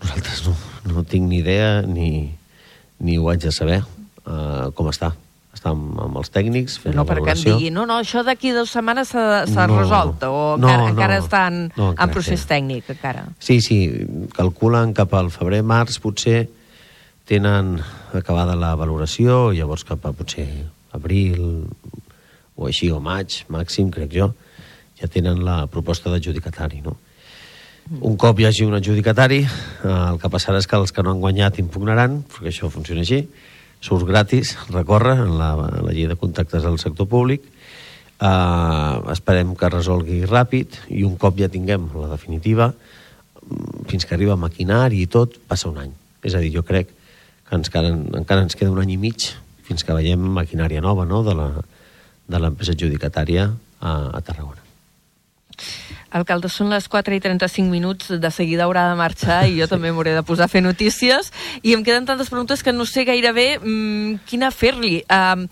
Nosaltres 0.00 0.46
no, 0.46 0.54
no 0.94 1.02
tinc 1.02 1.26
ni 1.28 1.38
idea 1.42 1.82
ni, 1.82 2.36
ni 3.00 3.18
ho 3.18 3.28
haig 3.30 3.40
de 3.42 3.50
saber 3.50 3.82
uh, 3.82 4.70
com 4.78 4.86
està. 4.94 5.12
Està 5.58 5.72
amb, 5.74 5.98
amb 6.00 6.16
els 6.22 6.30
tècnics 6.30 6.78
fent 6.80 6.94
No, 6.94 7.02
la 7.02 7.08
perquè 7.10 7.18
em 7.18 7.24
valoració. 7.26 7.56
digui, 7.58 7.70
no, 7.74 7.84
no, 7.86 7.98
això 8.00 8.22
d'aquí 8.24 8.52
dues 8.54 8.70
setmanes 8.70 9.08
s'ha 9.12 9.66
No. 9.66 9.78
resolt, 9.80 10.22
o 10.24 10.56
No, 10.56 10.68
encara, 10.68 10.78
no. 10.82 10.88
encara 10.94 11.18
estan 11.18 11.72
No, 11.76 11.90
encara 11.90 12.08
en 12.08 12.14
procés 12.14 12.40
estem. 12.40 12.68
tècnic, 12.68 12.90
encara. 12.94 13.26
Sí, 13.38 13.60
sí, 13.60 13.78
calculen 14.34 14.94
cap 14.94 15.12
al 15.14 15.30
febrer-març 15.34 15.98
potser 16.00 16.48
tenen 17.28 17.78
acabada 18.14 18.54
la 18.56 18.74
valoració, 18.74 19.50
llavors 19.52 19.84
cap 19.84 20.06
a 20.06 20.12
potser 20.16 20.46
abril 20.92 21.66
o 22.56 22.66
així, 22.66 22.90
o 22.90 23.00
maig, 23.00 23.44
màxim, 23.52 23.90
crec 23.92 24.10
jo, 24.14 24.32
ja 24.98 25.06
tenen 25.06 25.44
la 25.44 25.66
proposta 25.70 26.10
d'adjudicatari, 26.10 26.80
no? 26.82 26.96
Un 28.00 28.16
cop 28.20 28.38
hi 28.40 28.44
hagi 28.44 28.64
un 28.66 28.74
adjudicatari, 28.74 29.38
eh, 29.44 29.88
el 29.88 30.18
que 30.20 30.28
passarà 30.28 30.58
és 30.58 30.66
que 30.66 30.76
els 30.76 30.90
que 30.92 31.02
no 31.02 31.10
han 31.12 31.20
guanyat 31.20 31.58
impugnaran, 31.58 32.22
perquè 32.24 32.48
això 32.50 32.68
funciona 32.70 33.00
així, 33.00 33.22
surt 33.80 34.06
gratis, 34.08 34.56
recorre 34.70 35.14
en 35.14 35.38
la, 35.38 35.52
en 35.54 35.86
la 35.86 35.94
llei 35.94 36.08
de 36.10 36.18
contractes 36.18 36.64
del 36.66 36.78
sector 36.82 37.08
públic, 37.08 37.44
eh, 38.20 38.94
esperem 39.14 39.54
que 39.58 39.70
resolgui 39.72 40.24
ràpid 40.26 40.80
i 40.90 41.04
un 41.06 41.16
cop 41.20 41.38
ja 41.38 41.50
tinguem 41.52 41.88
la 41.94 42.12
definitiva, 42.14 42.72
fins 43.88 44.04
que 44.04 44.16
arriba 44.16 44.36
maquinari 44.36 45.02
i 45.02 45.10
tot, 45.10 45.38
passa 45.48 45.70
un 45.70 45.78
any. 45.80 45.92
És 46.22 46.34
a 46.34 46.42
dir, 46.42 46.52
jo 46.54 46.64
crec 46.66 46.90
que 46.90 47.56
ens, 47.56 47.70
encara, 47.70 47.94
encara 48.20 48.44
ens 48.44 48.58
queda 48.58 48.74
un 48.74 48.82
any 48.82 48.96
i 48.96 49.00
mig 49.00 49.30
fins 49.68 49.84
que 49.84 49.96
veiem 49.96 50.20
maquinària 50.36 50.82
nova 50.84 51.04
no? 51.08 51.22
de 51.24 51.34
l'empresa 52.40 52.74
adjudicatària 52.74 53.48
a, 53.80 53.92
a 54.16 54.20
Tarragona. 54.24 54.64
Alcalde, 56.10 56.48
són 56.48 56.70
les 56.72 56.88
4 56.88 57.16
i 57.16 57.20
35 57.20 57.68
minuts, 57.68 58.12
de 58.20 58.30
seguida 58.32 58.64
haurà 58.64 58.86
de 58.90 58.96
marxar 58.96 59.42
i 59.48 59.58
jo 59.58 59.68
també 59.72 59.92
m'hauré 59.92 60.14
de 60.16 60.24
posar 60.26 60.48
a 60.48 60.52
fer 60.52 60.62
notícies 60.64 61.32
i 61.62 61.74
em 61.76 61.84
queden 61.84 62.08
tantes 62.08 62.30
preguntes 62.32 62.62
que 62.64 62.72
no 62.72 62.86
sé 62.88 63.04
gairebé 63.08 63.58
mm, 63.58 64.24
quina 64.28 64.50
fer-li. 64.54 65.02
Uh, 65.04 65.48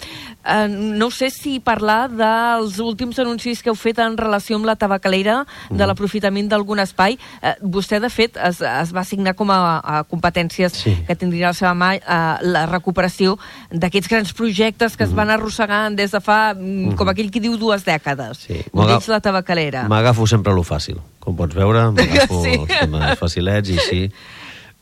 uh, 0.47 0.67
no 0.71 1.11
sé 1.11 1.31
si 1.35 1.59
parlar 1.61 2.09
dels 2.11 2.79
últims 2.81 3.19
anuncis 3.19 3.63
que 3.63 3.71
heu 3.73 3.77
fet 3.77 3.99
en 3.99 4.17
relació 4.17 4.57
amb 4.57 4.67
la 4.69 4.77
tabacalera, 4.77 5.45
de 5.71 5.87
l'aprofitament 5.87 6.49
d'algun 6.49 6.79
espai. 6.83 7.19
Uh, 7.43 7.55
vostè, 7.63 8.01
de 8.01 8.11
fet, 8.11 8.37
es, 8.39 8.61
es 8.63 8.93
va 8.95 9.03
assignar 9.03 9.35
com 9.35 9.51
a, 9.51 9.59
a 9.83 10.05
competències 10.05 10.73
Sí. 10.77 10.95
que 11.07 11.17
tindria 11.17 11.49
a 11.49 11.51
la 11.55 11.59
seva 11.59 11.75
mà 11.75 11.93
uh, 11.97 12.39
la 12.47 12.67
recuperació 12.71 13.37
d'aquests 13.71 14.09
grans 14.13 14.33
projectes 14.37 14.97
que 14.97 15.05
es 15.05 15.13
van 15.17 15.31
arrossegant 15.31 15.97
des 15.97 16.11
de 16.13 16.21
fa, 16.21 16.55
mm, 16.55 16.95
com 16.97 17.09
aquell 17.09 17.31
qui 17.31 17.41
diu, 17.41 17.57
dues 17.59 17.85
dècades. 17.87 18.47
Sí. 18.47 18.63
D'ells 18.73 19.09
la 19.09 19.21
tabacalera. 19.21 19.87
M'agafo 19.89 20.27
sempre 20.27 20.55
lo 20.55 20.63
fàcil. 20.67 20.99
Com 21.21 21.35
pots 21.37 21.55
veure, 21.57 21.91
m'agafo 21.97 22.43
sí. 22.45 22.55
els 22.61 22.75
temes 22.81 23.19
facilets 23.19 23.71
i 23.73 23.79
sí. 23.83 24.03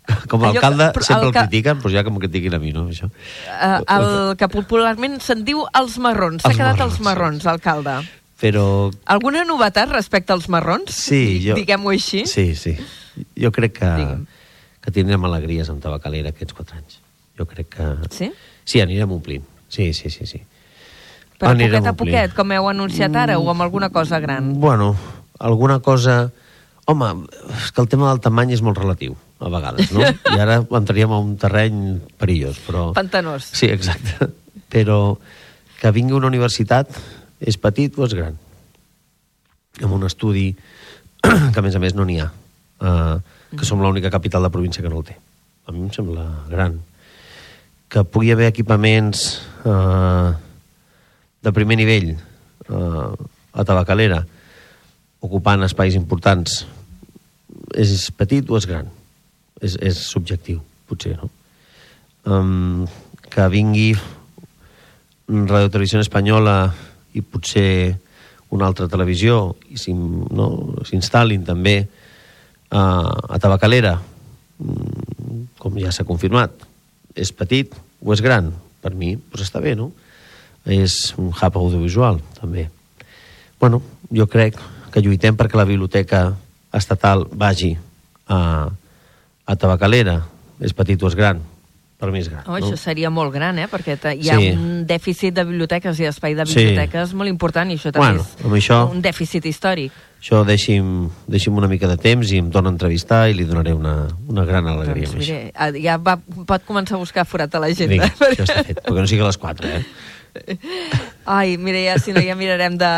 Com 0.28 0.42
a 0.44 0.50
que- 0.52 0.59
alcalde 0.59 0.90
però 0.92 1.02
sempre 1.07 1.22
el 1.22 1.28
el 1.28 1.32
que- 1.32 1.40
critiquen, 1.48 1.78
però 1.80 1.92
ja 1.94 2.02
que 2.05 2.11
m'ho 2.12 2.20
critiquin 2.20 2.55
a 2.55 2.59
mi, 2.61 2.72
no? 2.76 2.86
Això. 2.92 3.09
Uh, 3.09 3.80
el 3.96 4.36
que 4.36 4.48
popularment 4.52 5.18
se'n 5.24 5.44
diu 5.46 5.64
els 5.80 5.96
marrons. 5.98 6.42
S'ha 6.44 6.52
quedat 6.52 6.76
marrons, 6.76 6.92
els 6.92 7.00
marrons, 7.07 7.46
alcalde. 7.46 7.96
Però 8.40 8.90
Alguna 9.07 9.44
novetat 9.48 9.88
respecte 9.94 10.32
als 10.34 10.48
marrons? 10.52 10.92
Sí, 10.92 11.40
jo- 11.46 11.55
Diguem-ho 11.57 11.90
així. 11.94 12.26
sí, 12.26 12.55
sí. 12.55 12.76
Jo 13.38 13.52
crec 13.55 13.78
que, 13.78 13.86
Digue'm. 13.86 14.26
que 14.82 14.90
tindrem 14.90 15.24
alegries 15.24 15.68
amb 15.70 15.80
tabacalera 15.80 16.30
aquests 16.34 16.52
quatre 16.52 16.76
anys. 16.82 16.98
Jo 17.38 17.46
crec 17.46 17.68
que... 17.76 17.86
Sí? 18.11 18.32
Sí, 18.64 18.80
anirem 18.82 19.11
omplint. 19.12 19.44
Sí, 19.68 19.92
sí, 19.94 20.11
sí, 20.11 20.26
sí. 20.26 20.42
Però 21.38 21.50
Anirem 21.50 21.80
poquet 21.80 21.86
a 21.86 21.90
omplint. 21.94 22.12
poquet, 22.14 22.34
com 22.36 22.52
heu 22.52 22.68
anunciat 22.68 23.14
ara, 23.16 23.38
o 23.38 23.48
amb 23.50 23.62
alguna 23.62 23.88
cosa 23.90 24.18
gran? 24.20 24.52
Bueno, 24.61 24.94
alguna 25.38 25.78
cosa... 25.80 26.30
Home, 26.86 27.07
és 27.57 27.70
que 27.72 27.80
el 27.80 27.88
tema 27.88 28.11
del 28.11 28.20
tamany 28.20 28.52
és 28.52 28.61
molt 28.61 28.76
relatiu, 28.76 29.14
a 29.41 29.51
vegades, 29.51 29.91
no? 29.93 30.05
I 30.35 30.41
ara 30.41 30.61
entraríem 30.62 31.12
a 31.12 31.18
un 31.20 31.35
terreny 31.41 31.99
perillós, 32.20 32.61
però... 32.66 32.93
Pantanós. 32.97 33.51
Sí, 33.57 33.68
exacte. 33.72 34.30
Però 34.72 35.16
que 35.80 35.93
vingui 35.95 36.16
una 36.16 36.30
universitat 36.30 36.91
és 37.45 37.59
petit 37.61 37.97
o 37.99 38.07
és 38.07 38.14
gran? 38.16 38.39
Amb 39.82 39.97
un 39.97 40.07
estudi 40.07 40.53
que, 40.55 41.59
a 41.59 41.64
més 41.64 41.74
a 41.74 41.82
més, 41.82 41.97
no 41.97 42.07
n'hi 42.07 42.20
ha. 42.22 42.30
Uh, 42.85 43.18
que 43.55 43.66
som 43.66 43.82
l'única 43.82 44.12
capital 44.12 44.45
de 44.45 44.53
província 44.55 44.82
que 44.82 44.91
no 44.91 45.01
el 45.03 45.09
té. 45.09 45.16
A 45.66 45.72
mi 45.72 45.85
em 45.85 45.91
sembla 45.95 46.24
gran. 46.51 46.78
Que 47.91 48.05
pugui 48.05 48.32
haver 48.35 48.49
equipaments 48.51 49.43
uh, 49.64 50.35
de 51.45 51.53
primer 51.55 51.78
nivell 51.80 52.14
uh, 52.14 53.12
a 53.55 53.64
Tabacalera 53.66 54.24
ocupant 55.24 55.64
espais 55.64 55.97
importants 55.97 56.64
és 57.74 58.11
petit 58.16 58.49
o 58.51 58.59
és 58.59 58.66
gran? 58.68 58.91
És, 59.64 59.78
és 59.80 59.98
subjectiu, 60.10 60.60
potser, 60.88 61.16
no? 61.16 61.30
Um, 62.24 62.84
que 63.32 63.44
vingui 63.52 63.92
Radio 65.28 65.70
Televisió 65.72 66.00
Espanyola 66.04 66.74
i 67.16 67.22
potser 67.24 67.96
una 68.54 68.68
altra 68.68 68.86
televisió 68.88 69.54
i 69.72 69.78
s'in- 69.80 70.26
no, 70.36 70.48
s'instal·lin 70.86 71.44
també 71.46 71.78
a, 72.70 72.82
a 73.34 73.38
Tabacalera, 73.40 73.96
mm, 74.60 75.56
com 75.58 75.80
ja 75.80 75.92
s'ha 75.92 76.06
confirmat. 76.06 76.52
És 77.16 77.32
petit 77.32 77.72
o 78.04 78.12
és 78.12 78.22
gran? 78.22 78.52
Per 78.84 78.92
mi, 78.94 79.14
doncs 79.16 79.48
està 79.48 79.62
bé, 79.64 79.74
no? 79.78 79.90
És 80.64 81.14
un 81.20 81.32
hub 81.32 81.56
audiovisual, 81.60 82.20
també. 82.38 82.68
Bueno, 83.60 83.80
jo 84.12 84.26
crec 84.28 84.60
que 84.92 85.02
lluitem 85.02 85.36
perquè 85.36 85.56
la 85.58 85.68
biblioteca 85.68 86.26
estatal 86.74 87.24
vagi 87.32 87.72
a, 88.28 88.68
a 89.47 89.57
Tabacalera. 89.57 90.22
És 90.61 90.72
petit 90.72 91.03
o 91.03 91.09
és 91.11 91.14
gran? 91.18 91.40
Per 91.99 92.11
mi 92.12 92.18
és 92.20 92.28
gran. 92.28 92.42
Oh, 92.47 92.59
no? 92.59 92.66
Això 92.66 92.76
seria 92.76 93.09
molt 93.11 93.32
gran, 93.32 93.59
eh? 93.59 93.68
Perquè 93.70 93.95
hi 94.18 94.28
ha 94.30 94.36
Sí. 94.38 94.51
un 94.53 94.84
dèficit 94.86 95.32
de 95.34 95.45
biblioteques 95.45 95.99
i 96.01 96.05
espai 96.07 96.34
de 96.34 96.45
Sí. 96.47 96.55
biblioteques 96.59 97.14
molt 97.14 97.28
important 97.30 97.70
i 97.70 97.74
això 97.76 97.92
també 97.92 98.07
Bueno, 98.18 98.26
amb 98.45 98.55
això- 98.55 98.84
és 98.88 98.92
un 98.97 99.01
dèficit 99.03 99.47
històric. 99.47 99.92
Això 100.20 100.45
deixi'm, 100.45 101.09
deixi'm 101.28 101.55
una 101.57 101.68
mica 101.68 101.86
de 101.86 101.97
temps 101.97 102.30
i 102.32 102.38
em 102.38 102.51
dóna 102.51 102.68
a 102.70 102.72
entrevistar 102.72 103.28
i 103.30 103.34
li 103.34 103.45
donaré 103.45 103.72
una, 103.74 104.09
una 104.26 104.45
gran 104.45 104.66
alegria 104.66 105.07
Doncs, 105.07 105.18
mire, 105.18 105.53
eh, 105.55 105.82
ja 105.82 105.97
va, 105.99 106.16
pot 106.16 106.64
començar 106.64 106.95
a 106.95 106.99
buscar 106.99 107.24
forat 107.26 107.55
a 107.55 107.61
l'agenda. 107.61 107.88
Vinga, 107.95 108.07
això 108.30 108.45
està 108.45 108.64
fet, 108.64 108.80
perquè 108.82 109.01
no 109.01 109.07
sigui 109.07 109.22
a 109.22 109.26
les 109.26 109.38
4, 109.38 109.68
eh? 109.68 109.84
Ai, 111.26 111.57
mira, 111.59 111.78
ja, 111.78 111.99
si 111.99 112.12
no 112.12 112.20
ja 112.20 112.34
mirarem 112.34 112.76
de, 112.76 112.90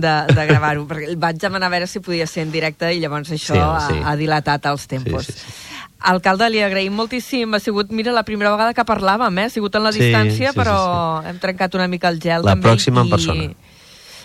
de, 0.00 0.14
de 0.34 0.46
gravar-ho, 0.46 0.86
perquè 0.88 1.14
vaig 1.16 1.38
demanar 1.38 1.68
a 1.68 1.70
veure 1.70 1.86
si 1.86 2.00
podia 2.00 2.26
ser 2.26 2.42
en 2.44 2.50
directe 2.52 2.90
i 2.92 2.98
llavors 3.00 3.30
això 3.30 3.54
Sí, 3.54 3.58
ha, 3.60 3.86
sí. 3.88 4.00
ha 4.04 4.16
dilatat 4.16 4.66
els 4.66 4.86
tempos. 4.90 5.26
Sí, 5.26 5.32
sí, 5.32 5.38
sí. 5.38 5.68
Alcalde, 6.00 6.48
li 6.50 6.60
agraïm 6.64 6.92
moltíssim. 6.96 7.52
Ha 7.54 7.60
sigut, 7.60 7.90
mira, 7.92 8.12
la 8.12 8.22
primera 8.24 8.50
vegada 8.54 8.72
que 8.74 8.84
parlàvem, 8.88 9.38
eh? 9.38 9.44
Ha 9.44 9.50
sigut 9.50 9.74
en 9.76 9.84
la 9.84 9.92
Sí, 9.92 10.00
distància, 10.00 10.48
sí, 10.50 10.52
sí, 10.54 10.58
però 10.58 11.24
hem 11.26 11.38
trencat 11.38 11.74
una 11.74 11.88
mica 11.88 12.08
el 12.08 12.20
gel. 12.20 12.42
La 12.44 12.54
també, 12.54 12.68
pròxima 12.70 13.02
en 13.02 13.06
i- 13.06 13.10
persona. 13.10 13.50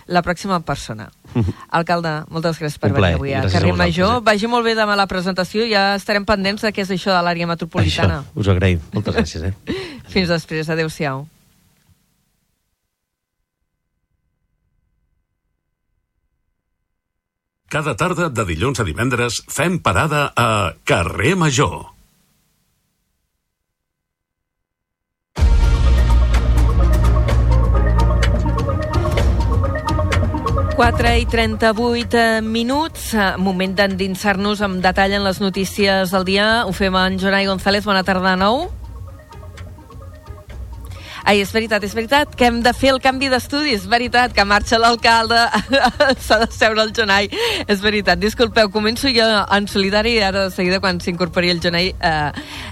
La 0.07 0.21
pròxima 0.21 0.55
en 0.55 0.63
persona. 0.63 1.09
Alcalde, 1.71 2.25
moltes 2.29 2.59
gràcies 2.61 2.77
per 2.79 2.91
venir 2.93 3.15
avui 3.15 3.33
a 3.33 3.41
Carrer 3.49 3.73
Major. 3.73 4.17
eh? 4.19 4.23
Vagi 4.23 4.47
molt 4.47 4.63
bé 4.63 4.75
demà 4.77 4.95
la 4.95 5.07
presentació 5.07 5.65
i 5.65 5.71
ja 5.73 5.95
estarem 5.95 6.23
pendents 6.25 6.61
de 6.61 6.71
què 6.71 6.83
és 6.85 6.91
això 6.91 7.09
de 7.11 7.21
l'àrea 7.25 7.47
metropolitana. 7.49 8.19
Això, 8.21 8.39
us 8.39 8.47
ho 8.47 8.51
agraïm. 8.53 8.79
Moltes 8.93 9.15
gràcies, 9.15 9.43
eh? 9.43 9.53
Fins 10.13 10.29
després. 10.29 10.69
Adéu-siau. 10.69 11.25
Cada 17.65 17.95
tarda 17.97 18.29
de 18.29 18.43
dilluns 18.45 18.77
a 18.77 18.83
divendres 18.85 19.39
fem 19.49 19.79
parada 19.81 20.27
a 20.37 20.77
Carrer 20.85 21.33
Major. 21.33 21.95
Quatre 30.75 31.15
i 31.17 31.25
38 31.25 32.43
minuts, 32.45 33.13
eh, 33.15 33.33
moment 33.41 33.73
d'endinsar-nos 33.73 34.61
amb 34.61 34.83
detall 34.83 35.17
en 35.17 35.23
les 35.25 35.41
notícies 35.41 36.11
del 36.11 36.25
dia. 36.27 36.65
Ho 36.67 36.71
fem 36.71 36.93
en 36.93 37.17
Jonai 37.17 37.47
González, 37.47 37.85
bona 37.85 38.03
tarda 38.03 38.35
de 38.35 38.43
nou. 38.45 38.84
Ai, 41.25 41.39
és 41.41 41.49
veritat, 41.49 41.81
és 41.81 41.93
veritat 41.97 42.35
que 42.37 42.45
hem 42.45 42.59
de 42.61 42.69
fer 42.77 42.91
el 42.93 42.99
canvi 43.01 43.31
d'estudis. 43.33 43.79
És 43.81 43.87
veritat 43.89 44.33
que 44.35 44.43
marxa 44.45 44.77
l'alcalde, 44.77 45.39
s'ha 46.25 46.37
de 46.43 46.47
seure 46.53 46.83
el 46.83 46.91
Jonai. 46.93 47.31
És 47.65 47.81
veritat, 47.81 48.19
disculpeu, 48.21 48.69
començo 48.69 49.09
jo 49.09 49.25
en 49.25 49.65
solidari 49.65 50.13
i 50.19 50.21
ara 50.21 50.45
de 50.45 50.53
seguida 50.53 50.77
quan 50.83 50.99
s'incorpori 51.01 51.49
el 51.49 51.63
Jonai 51.63 51.89
eh, 51.93 52.11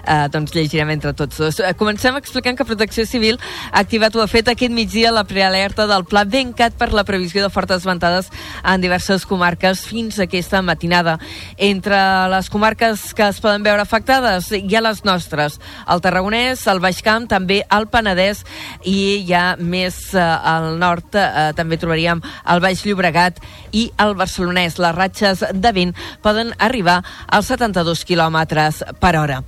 eh, 0.06 0.28
doncs 0.34 0.54
llegirem 0.54 0.91
entre 0.93 1.16
tots 1.18 1.41
dos. 1.41 1.58
Eh, 1.60 1.74
Comencem 1.80 2.20
explicant 2.20 2.60
que 2.60 2.68
Protecció 2.70 3.08
Civil 3.10 3.39
ha 3.72 3.82
activat 3.82 4.14
o 4.16 4.22
ha 4.22 4.30
fet 4.30 4.54
aquest 4.54 4.76
migdia 4.76 5.12
la 5.16 5.26
prealerta 5.26 5.88
del 5.89 6.06
Pla 6.06 6.22
Bencat 6.24 6.78
per 6.78 6.91
la 6.93 7.06
previsió 7.10 7.41
de 7.41 7.49
fortes 7.49 7.88
ventades 7.89 8.30
en 8.62 8.86
diverses 8.86 9.26
comarques 9.26 9.82
fins 9.89 10.22
aquesta 10.22 10.62
matinada. 10.62 11.18
Entre 11.58 11.97
les 12.30 12.54
comarques 12.54 13.10
que 13.18 13.32
es 13.32 13.41
poden 13.41 13.66
veure 13.66 13.82
afectades 13.82 14.51
hi 14.54 14.78
ha 14.78 14.86
les 14.86 15.01
nostres, 15.10 15.58
el 15.89 16.06
Tarragonès, 16.06 16.68
el 16.70 16.86
Baix 16.86 17.01
Camp, 17.01 17.26
també 17.34 17.64
el 17.74 17.89
Penedès, 17.89 18.43
i 18.86 19.24
ja 19.28 19.56
més 19.60 19.98
eh, 20.14 20.22
al 20.22 20.78
nord 20.82 21.16
eh, 21.16 21.52
també 21.58 21.78
trobaríem 21.82 22.22
el 22.22 22.64
Baix 22.64 22.84
Llobregat 22.86 23.39
i 23.74 23.88
el 24.02 24.16
Barcelonès. 24.20 24.78
Les 24.82 24.96
ratxes 24.96 25.44
de 25.54 25.72
vent 25.76 25.94
poden 26.24 26.54
arribar 26.60 27.02
als 27.28 27.50
72 27.52 28.04
quilòmetres 28.08 28.84
per 29.02 29.16
hora. 29.20 29.41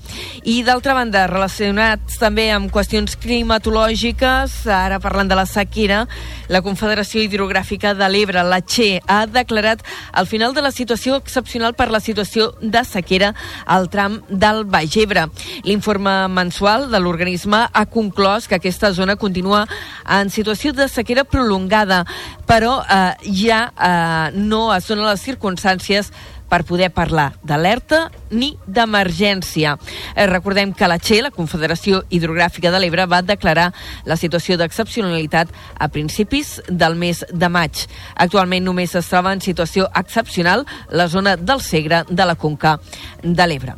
I 0.43 0.62
d'altra 0.66 0.96
banda, 0.98 1.26
relacionats 1.32 2.20
també 2.22 2.50
amb 2.54 2.72
qüestions 2.74 3.18
climatològiques, 3.22 4.58
ara 4.72 5.00
parlant 5.04 5.30
de 5.30 5.38
la 5.38 5.46
sequera, 5.50 6.04
la 6.50 6.62
Confederació 6.66 7.24
Hidrogràfica 7.24 7.93
de 7.98 8.10
l'Ebre, 8.10 8.43
la 8.46 8.62
CHE, 8.62 9.02
ha 9.08 9.26
declarat 9.30 9.84
el 10.18 10.28
final 10.30 10.54
de 10.54 10.64
la 10.66 10.72
situació 10.74 11.18
excepcional 11.22 11.76
per 11.78 11.89
la 11.93 12.02
situació 12.04 12.52
de 12.62 12.84
sequera 12.86 13.34
al 13.66 13.89
tram 13.89 14.20
del 14.30 14.64
Baix 14.70 14.98
Ebre. 15.02 15.28
L'informe 15.66 16.14
mensual 16.32 16.89
de 16.91 17.02
l'organisme 17.02 17.66
ha 17.72 17.86
conclòs 17.89 18.48
que 18.48 18.60
aquesta 18.60 18.84
zona 18.93 19.15
continua 19.15 19.65
en 20.09 20.29
situació 20.29 20.73
de 20.73 20.88
sequera 20.89 21.23
prolongada, 21.23 22.03
però 22.45 22.81
eh, 22.83 23.31
ja 23.41 23.71
eh, 23.73 24.31
no 24.36 24.67
es 24.75 24.88
donen 24.88 25.07
les 25.09 25.23
circumstàncies 25.25 26.11
per 26.49 26.63
poder 26.63 26.91
parlar 26.93 27.31
d'alerta 27.43 28.09
ni 28.29 28.53
d'emergència. 28.67 29.75
Eh, 30.15 30.27
recordem 30.29 30.73
que 30.73 30.88
la 30.88 30.99
CHE, 30.99 31.21
la 31.25 31.33
Confederació 31.33 32.03
Hidrogràfica 32.09 32.71
de 32.71 32.81
l'Ebre, 32.81 33.07
va 33.09 33.23
declarar 33.25 33.71
la 34.05 34.17
situació 34.17 34.57
d'excepcionalitat 34.61 35.49
a 35.79 35.89
principis 35.89 36.59
del 36.69 36.95
mes 36.95 37.25
de 37.31 37.49
maig. 37.49 37.86
Actualment 38.15 38.65
només 38.65 38.95
es 38.95 39.09
troba 39.09 39.33
en 39.33 39.41
situació 39.41 39.89
excepcional 39.95 40.65
la 40.89 41.09
zona 41.09 41.36
del 41.36 41.61
Segre 41.61 42.03
de 42.09 42.25
la 42.25 42.36
Conca 42.36 42.79
de 43.23 43.47
l'Ebre. 43.47 43.75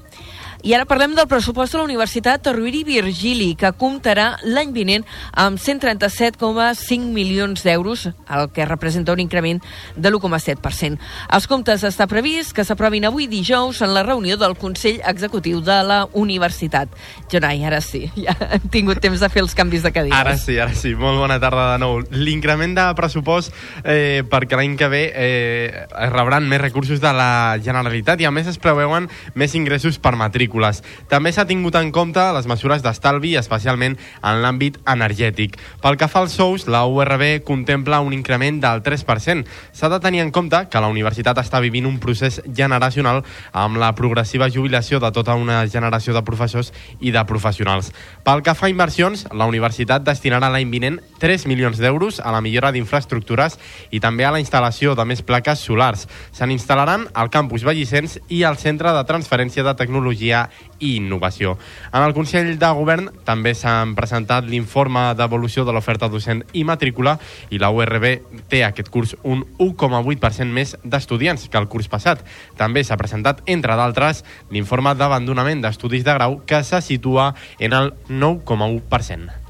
I 0.66 0.74
ara 0.74 0.88
parlem 0.90 1.14
del 1.14 1.28
pressupost 1.30 1.76
de 1.76 1.78
la 1.78 1.86
Universitat 1.86 2.48
Rovira 2.50 2.80
i 2.80 2.86
Virgili, 2.88 3.52
que 3.60 3.70
comptarà 3.78 4.32
l'any 4.42 4.72
vinent 4.74 5.04
amb 5.38 5.60
137,5 5.62 7.12
milions 7.14 7.62
d'euros, 7.64 8.08
el 8.10 8.50
que 8.56 8.66
representa 8.66 9.14
un 9.14 9.22
increment 9.22 9.62
de 9.96 10.10
l'1,7%. 10.10 10.98
Els 11.38 11.48
comptes 11.48 11.86
està 11.86 12.08
previst 12.10 12.56
que 12.58 12.66
s'aprovin 12.66 13.06
avui 13.06 13.28
dijous 13.30 13.84
en 13.86 13.94
la 13.94 14.04
reunió 14.04 14.38
del 14.42 14.58
Consell 14.58 15.04
Executiu 15.06 15.62
de 15.62 15.78
la 15.86 16.00
Universitat. 16.18 16.90
Jonai, 17.30 17.62
ara 17.68 17.82
sí, 17.82 18.08
ja 18.26 18.34
hem 18.58 18.66
tingut 18.74 19.02
temps 19.04 19.22
de 19.22 19.30
fer 19.30 19.46
els 19.46 19.54
canvis 19.58 19.86
de 19.86 19.94
cadires. 19.94 20.18
Ara 20.18 20.36
sí, 20.42 20.58
ara 20.58 20.74
sí. 20.74 20.96
Molt 20.98 21.22
bona 21.22 21.38
tarda 21.44 21.74
de 21.76 21.84
nou. 21.86 22.02
L'increment 22.12 22.74
de 22.78 22.88
pressupost 22.98 23.54
eh, 23.84 24.26
perquè 24.28 24.58
l'any 24.58 24.74
que 24.80 24.90
ve 24.90 25.04
eh, 25.14 25.86
rebran 26.10 26.50
més 26.50 26.62
recursos 26.64 27.02
de 27.04 27.14
la 27.14 27.30
Generalitat 27.64 28.22
i 28.22 28.28
a 28.28 28.34
més 28.34 28.50
es 28.50 28.58
preveuen 28.62 29.06
més 29.38 29.54
ingressos 29.58 30.02
per 30.02 30.16
matrícules. 30.48 30.84
També 31.10 31.32
s'ha 31.32 31.46
tingut 31.48 31.76
en 31.76 31.92
compte 31.92 32.22
les 32.34 32.48
mesures 32.48 32.82
d'estalvi, 32.84 33.36
especialment 33.38 33.98
en 34.24 34.42
l'àmbit 34.42 34.78
energètic. 34.88 35.58
Pel 35.82 35.98
que 35.98 36.08
fa 36.08 36.22
als 36.22 36.36
sous, 36.38 36.68
la 36.68 36.86
URB 36.86 37.44
contempla 37.44 38.00
un 38.02 38.14
increment 38.14 38.62
del 38.62 38.82
3%. 38.84 39.46
S'ha 39.74 39.90
de 39.90 40.00
tenir 40.00 40.22
en 40.22 40.32
compte 40.32 40.68
que 40.70 40.80
la 40.82 40.88
universitat 40.88 41.38
està 41.38 41.60
vivint 41.60 41.86
un 41.86 42.00
procés 42.00 42.42
generacional 42.48 43.24
amb 43.54 43.78
la 43.78 43.94
progressiva 43.96 44.50
jubilació 44.50 45.00
de 45.00 45.12
tota 45.12 45.36
una 45.36 45.66
generació 45.68 46.14
de 46.14 46.24
professors 46.24 46.74
i 47.00 47.12
de 47.12 47.24
professionals. 47.26 47.92
Pel 48.24 48.44
que 48.44 48.56
fa 48.56 48.68
a 48.68 48.70
inversions, 48.72 49.28
la 49.32 49.48
universitat 49.48 50.04
destinarà 50.04 50.50
l'any 50.50 50.70
vinent 50.72 51.00
3 51.20 51.48
milions 51.48 51.78
d'euros 51.78 52.20
a 52.20 52.32
la 52.32 52.42
millora 52.42 52.72
d'infraestructures 52.72 53.58
i 53.92 54.00
també 54.00 54.26
a 54.26 54.32
la 54.32 54.42
instal·lació 54.42 54.96
de 54.96 55.06
més 55.06 55.22
plaques 55.22 55.60
solars. 55.60 56.08
Se 56.32 56.46
n'instal·laran 56.46 57.08
al 57.14 57.32
campus 57.34 57.66
Vallicens 57.68 58.20
i 58.30 58.44
al 58.44 58.58
Centre 58.58 58.94
de 58.94 59.04
Transferència 59.08 59.64
de 59.64 59.74
Tecnologia 59.78 60.37
i 60.80 60.96
Innovació. 60.98 61.56
En 61.92 62.04
el 62.04 62.14
Consell 62.14 62.54
de 62.60 62.70
Govern 62.78 63.10
també 63.28 63.54
s'han 63.58 63.96
presentat 63.98 64.46
l'informe 64.46 65.10
d'evolució 65.18 65.66
de 65.66 65.74
l'oferta 65.74 66.10
docent 66.14 66.44
i 66.54 66.64
matrícula 66.68 67.18
i 67.50 67.62
la 67.62 67.72
URB 67.74 68.08
té 68.52 68.64
aquest 68.66 68.92
curs 68.94 69.16
un 69.24 69.44
1,8% 69.58 70.54
més 70.54 70.76
d'estudiants 70.84 71.48
que 71.50 71.62
el 71.62 71.70
curs 71.72 71.90
passat. 71.90 72.24
També 72.60 72.84
s'ha 72.84 73.00
presentat, 73.00 73.42
entre 73.48 73.80
d'altres, 73.80 74.24
l'informe 74.54 74.94
d'abandonament 74.96 75.66
d'estudis 75.66 76.06
de 76.06 76.18
grau 76.20 76.42
que 76.46 76.64
se 76.64 76.82
situa 76.86 77.34
en 77.60 77.74
el 77.74 77.94
9,1%. 78.10 79.47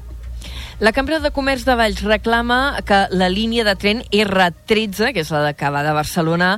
La 0.80 0.92
Cambra 0.92 1.18
de 1.18 1.32
Comerç 1.34 1.64
de 1.66 1.74
Valls 1.74 2.04
reclama 2.06 2.78
que 2.86 2.98
la 3.10 3.26
línia 3.26 3.64
de 3.66 3.72
tren 3.74 4.04
R13, 4.14 5.08
que 5.10 5.24
és 5.24 5.32
la 5.34 5.50
que 5.58 5.70
va 5.74 5.80
de 5.82 5.90
Barcelona 5.90 6.52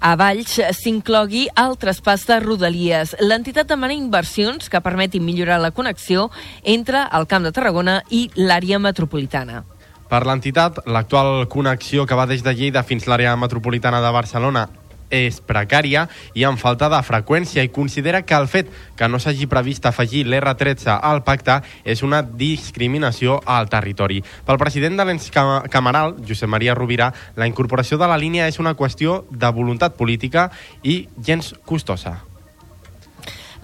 a 0.00 0.14
Valls, 0.16 0.54
s'inclogui 0.78 1.42
al 1.60 1.76
traspàs 1.76 2.24
de 2.24 2.38
Rodalies. 2.40 3.12
L'entitat 3.20 3.68
demana 3.68 3.92
inversions 3.92 4.72
que 4.72 4.80
permetin 4.80 5.26
millorar 5.28 5.60
la 5.60 5.74
connexió 5.76 6.30
entre 6.64 7.04
el 7.04 7.28
Camp 7.28 7.44
de 7.44 7.52
Tarragona 7.52 7.98
i 8.08 8.30
l'àrea 8.40 8.80
metropolitana. 8.80 9.60
Per 10.08 10.22
l'entitat, 10.24 10.80
l'actual 10.88 11.44
connexió 11.52 12.08
que 12.08 12.16
va 12.16 12.24
des 12.24 12.40
de 12.40 12.56
Lleida 12.56 12.80
fins 12.80 13.04
l'àrea 13.04 13.36
metropolitana 13.36 14.00
de 14.00 14.16
Barcelona 14.16 14.64
és 15.10 15.40
precària 15.40 16.06
i 16.34 16.44
amb 16.44 16.60
falta 16.60 16.90
de 16.92 17.00
freqüència 17.06 17.64
i 17.64 17.72
considera 17.72 18.22
que 18.26 18.36
el 18.36 18.48
fet 18.50 18.70
que 18.96 19.08
no 19.08 19.20
s'hagi 19.22 19.48
previst 19.50 19.86
afegir 19.86 20.26
l'R13 20.26 20.98
al 21.00 21.22
pacte 21.24 21.60
és 21.84 22.02
una 22.02 22.22
discriminació 22.22 23.40
al 23.46 23.70
territori. 23.72 24.22
Pel 24.46 24.60
president 24.60 24.98
de 24.98 25.08
l'ens 25.08 25.30
cameral, 25.32 26.16
Josep 26.26 26.50
Maria 26.50 26.74
Rovira, 26.74 27.12
la 27.36 27.46
incorporació 27.46 27.98
de 27.98 28.10
la 28.10 28.18
línia 28.18 28.48
és 28.50 28.58
una 28.58 28.74
qüestió 28.74 29.24
de 29.30 29.52
voluntat 29.52 29.96
política 29.96 30.50
i 30.82 31.04
gens 31.22 31.54
costosa. 31.64 32.25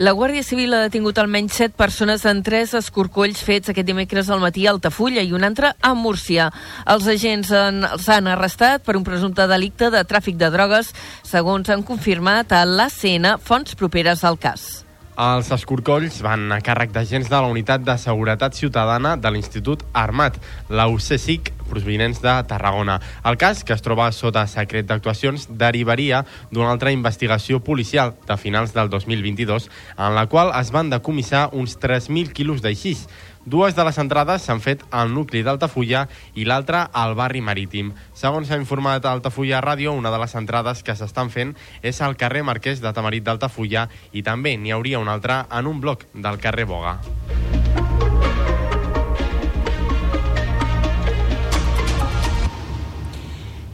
La 0.03 0.11
Guàrdia 0.19 0.43
Civil 0.43 0.73
ha 0.75 0.81
detingut 0.83 1.19
almenys 1.23 1.55
set 1.61 1.77
persones 1.79 2.25
en 2.27 2.41
tres 2.43 2.73
escorcolls 2.75 3.45
fets 3.47 3.71
aquest 3.71 3.87
dimecres 3.87 4.33
al 4.35 4.43
matí 4.43 4.65
a 4.67 4.73
Altafulla 4.73 5.23
i 5.23 5.31
un 5.31 5.47
altre 5.47 5.71
a 5.79 5.93
Múrcia. 5.95 6.49
Els 6.91 7.07
agents 7.07 7.55
han 7.55 8.33
arrestat 8.35 8.83
per 8.83 8.99
un 8.99 9.07
presumpte 9.07 9.47
delicte 9.47 9.95
de 9.95 10.03
tràfic 10.03 10.43
de 10.43 10.51
drogues, 10.51 10.91
segons 11.23 11.71
han 11.71 11.87
confirmat 11.87 12.51
a 12.51 12.65
l'ACN 12.67 13.37
fonts 13.47 13.79
properes 13.79 14.27
al 14.27 14.43
cas. 14.43 14.83
Els 15.21 15.51
escorcolls 15.53 16.23
van 16.25 16.47
a 16.55 16.63
càrrec 16.65 16.89
d'agents 16.89 17.29
de 17.29 17.37
la 17.37 17.49
Unitat 17.53 17.83
de 17.85 17.99
Seguretat 18.01 18.57
Ciutadana 18.57 19.19
de 19.21 19.29
l'Institut 19.29 19.83
Armat, 19.93 20.39
la 20.73 20.87
UCSIC, 20.89 21.51
provinents 21.69 22.23
de 22.25 22.33
Tarragona. 22.49 22.97
El 23.29 23.37
cas, 23.37 23.61
que 23.63 23.75
es 23.77 23.85
troba 23.85 24.09
sota 24.17 24.47
secret 24.49 24.89
d'actuacions, 24.89 25.51
derivaria 25.51 26.23
d'una 26.51 26.71
altra 26.73 26.95
investigació 26.97 27.61
policial 27.61 28.15
de 28.25 28.39
finals 28.41 28.73
del 28.73 28.89
2022, 28.89 29.69
en 29.99 30.17
la 30.17 30.25
qual 30.33 30.55
es 30.57 30.73
van 30.73 30.89
decomissar 30.89 31.51
uns 31.53 31.77
3.000 31.77 32.33
quilos 32.33 32.65
d'aixís. 32.65 33.05
Dues 33.45 33.75
de 33.75 33.83
les 33.83 33.97
entrades 33.99 34.45
s'han 34.47 34.61
fet 34.63 34.85
al 34.95 35.11
nucli 35.11 35.43
d'Altafulla 35.43 36.05
i 36.39 36.45
l'altra 36.47 36.85
al 36.95 37.17
barri 37.19 37.43
marítim. 37.43 37.91
Segons 38.15 38.47
s'ha 38.47 38.61
informat 38.61 39.03
a 39.03 39.15
Altafulla 39.17 39.61
Ràdio, 39.65 39.97
una 39.99 40.15
de 40.15 40.23
les 40.23 40.37
entrades 40.39 40.85
que 40.87 40.95
s'estan 40.95 41.31
fent 41.35 41.57
és 41.83 42.01
al 42.01 42.15
carrer 42.17 42.47
Marquès 42.47 42.85
de 42.85 42.95
Tamarit 42.95 43.27
d'Altafulla 43.27 43.89
i 44.13 44.23
també 44.23 44.55
n'hi 44.57 44.71
hauria 44.71 45.03
una 45.03 45.19
altra 45.19 45.43
en 45.51 45.67
un 45.67 45.83
bloc 45.83 46.07
del 46.15 46.39
carrer 46.39 46.71
Boga. 46.71 46.99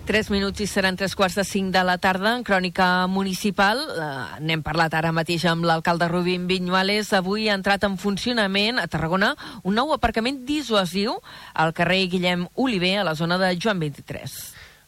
Tres 0.09 0.31
minuts 0.33 0.63
i 0.65 0.67
seran 0.67 0.97
tres 0.97 1.13
quarts 1.13 1.35
de 1.37 1.43
cinc 1.45 1.69
de 1.75 1.83
la 1.85 1.99
tarda 2.01 2.31
en 2.33 2.41
Crònica 2.41 3.05
Municipal. 3.13 3.83
Eh, 3.93 4.39
N'hem 4.41 4.63
parlat 4.65 4.95
ara 4.97 5.11
mateix 5.13 5.45
amb 5.45 5.67
l'alcalde 5.69 6.07
Rubín 6.09 6.47
Vinyuales. 6.49 7.11
Avui 7.13 7.51
ha 7.51 7.57
entrat 7.59 7.85
en 7.85 7.99
funcionament 8.01 8.81
a 8.81 8.87
Tarragona 8.89 9.35
un 9.69 9.77
nou 9.77 9.93
aparcament 9.93 10.39
dissuasiu 10.49 11.19
al 11.53 11.75
carrer 11.77 12.07
Guillem 12.09 12.47
Oliver, 12.55 12.95
a 13.03 13.05
la 13.05 13.15
zona 13.21 13.37
de 13.37 13.53
Joan 13.61 13.85
23. 13.85 14.39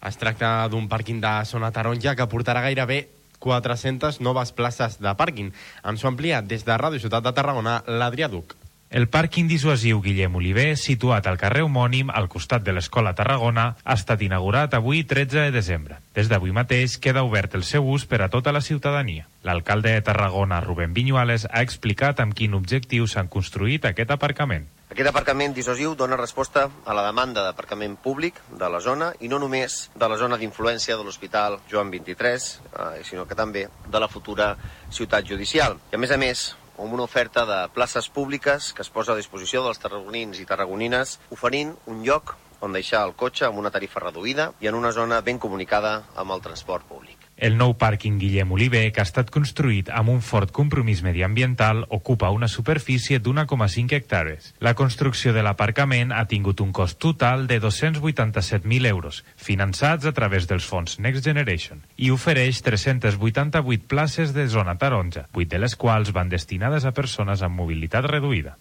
Es 0.08 0.16
tracta 0.16 0.54
d'un 0.72 0.88
pàrquing 0.88 1.20
de 1.20 1.34
zona 1.44 1.68
taronja 1.68 2.16
que 2.16 2.24
portarà 2.24 2.64
gairebé 2.64 3.02
400 3.44 4.22
noves 4.24 4.56
places 4.56 4.96
de 5.04 5.12
pàrquing. 5.20 5.52
Ens 5.84 6.00
ho 6.00 6.08
amplia 6.08 6.40
des 6.40 6.64
de 6.64 6.80
Ràdio 6.80 7.04
Ciutat 7.04 7.28
de 7.28 7.36
Tarragona, 7.36 7.82
l'Adrià 7.84 8.32
Duc. 8.32 8.56
El 8.90 9.04
pàrquing 9.06 9.46
dissuasiu 9.46 10.00
Guillem 10.02 10.34
Oliver, 10.34 10.72
situat 10.74 11.28
al 11.30 11.36
carrer 11.38 11.60
homònim 11.62 12.08
al 12.10 12.26
costat 12.26 12.64
de 12.66 12.72
l'Escola 12.74 13.12
Tarragona, 13.14 13.76
ha 13.84 13.94
estat 13.94 14.24
inaugurat 14.26 14.74
avui 14.74 15.04
13 15.06 15.44
de 15.44 15.52
desembre. 15.54 16.00
Des 16.18 16.26
d'avui 16.26 16.50
mateix 16.50 16.96
queda 16.98 17.22
obert 17.22 17.54
el 17.54 17.62
seu 17.62 17.86
ús 17.86 18.08
per 18.10 18.18
a 18.24 18.28
tota 18.34 18.50
la 18.50 18.60
ciutadania. 18.60 19.28
L'alcalde 19.46 19.94
de 19.94 20.02
Tarragona, 20.02 20.58
Rubén 20.60 20.90
Viñuales, 20.90 21.46
ha 21.46 21.62
explicat 21.62 22.18
amb 22.18 22.34
quin 22.34 22.58
objectiu 22.58 23.06
s'han 23.06 23.30
construït 23.30 23.86
aquest 23.86 24.10
aparcament. 24.10 24.66
Aquest 24.90 25.06
aparcament 25.06 25.54
dissuasiu 25.54 25.94
dona 25.94 26.18
resposta 26.18 26.64
a 26.66 26.94
la 26.98 27.04
demanda 27.06 27.44
d'aparcament 27.46 27.94
públic 28.02 28.40
de 28.58 28.66
la 28.74 28.80
zona 28.82 29.12
i 29.22 29.30
no 29.30 29.38
només 29.38 29.84
de 29.94 30.08
la 30.10 30.18
zona 30.18 30.34
d'influència 30.34 30.96
de 30.98 31.06
l'Hospital 31.06 31.60
Joan 31.70 31.94
23, 31.94 32.48
eh, 32.58 33.04
sinó 33.06 33.22
que 33.22 33.38
també 33.38 33.68
de 33.86 34.00
la 34.02 34.10
futura 34.10 34.56
ciutat 34.90 35.30
judicial. 35.30 35.78
I 35.92 35.94
a 35.94 36.02
més 36.02 36.10
a 36.10 36.18
més, 36.18 36.48
amb 36.80 36.94
una 36.96 37.04
oferta 37.04 37.44
de 37.46 37.58
places 37.74 38.08
públiques 38.08 38.72
que 38.72 38.82
es 38.86 38.90
posa 38.90 39.12
a 39.12 39.18
disposició 39.18 39.62
dels 39.64 39.82
tarragonins 39.82 40.40
i 40.40 40.46
tarragonines, 40.48 41.18
oferint 41.36 41.74
un 41.92 42.04
lloc 42.06 42.36
on 42.64 42.76
deixar 42.76 43.04
el 43.08 43.16
cotxe 43.22 43.48
amb 43.48 43.60
una 43.60 43.72
tarifa 43.74 44.02
reduïda 44.04 44.52
i 44.60 44.72
en 44.72 44.78
una 44.78 44.92
zona 44.96 45.20
ben 45.24 45.38
comunicada 45.38 45.98
amb 46.16 46.36
el 46.36 46.44
transport 46.44 46.88
públic. 46.88 47.19
El 47.40 47.56
nou 47.56 47.72
pàrquing 47.80 48.18
Guillem 48.20 48.50
Oliver, 48.52 48.82
que 48.92 49.00
ha 49.00 49.06
estat 49.08 49.30
construït 49.32 49.88
amb 49.96 50.12
un 50.12 50.20
fort 50.20 50.52
compromís 50.52 51.00
mediambiental, 51.00 51.86
ocupa 51.88 52.28
una 52.36 52.50
superfície 52.52 53.16
d'1,5 53.18 53.96
hectàrees. 53.96 54.50
La 54.60 54.74
construcció 54.76 55.32
de 55.32 55.40
l'aparcament 55.46 56.12
ha 56.12 56.26
tingut 56.28 56.60
un 56.60 56.74
cost 56.76 57.00
total 57.00 57.46
de 57.48 57.56
287.000 57.64 58.92
euros, 58.92 59.24
finançats 59.36 60.04
a 60.04 60.12
través 60.12 60.50
dels 60.52 60.68
fons 60.68 60.98
Next 61.00 61.24
Generation, 61.24 61.80
i 61.96 62.12
ofereix 62.12 62.60
388 62.66 63.88
places 63.88 64.36
de 64.36 64.44
zona 64.46 64.76
taronja, 64.76 65.30
8 65.32 65.48
de 65.56 65.64
les 65.64 65.80
quals 65.80 66.12
van 66.12 66.28
destinades 66.28 66.84
a 66.84 66.92
persones 66.92 67.40
amb 67.40 67.56
mobilitat 67.56 68.04
reduïda. 68.04 68.58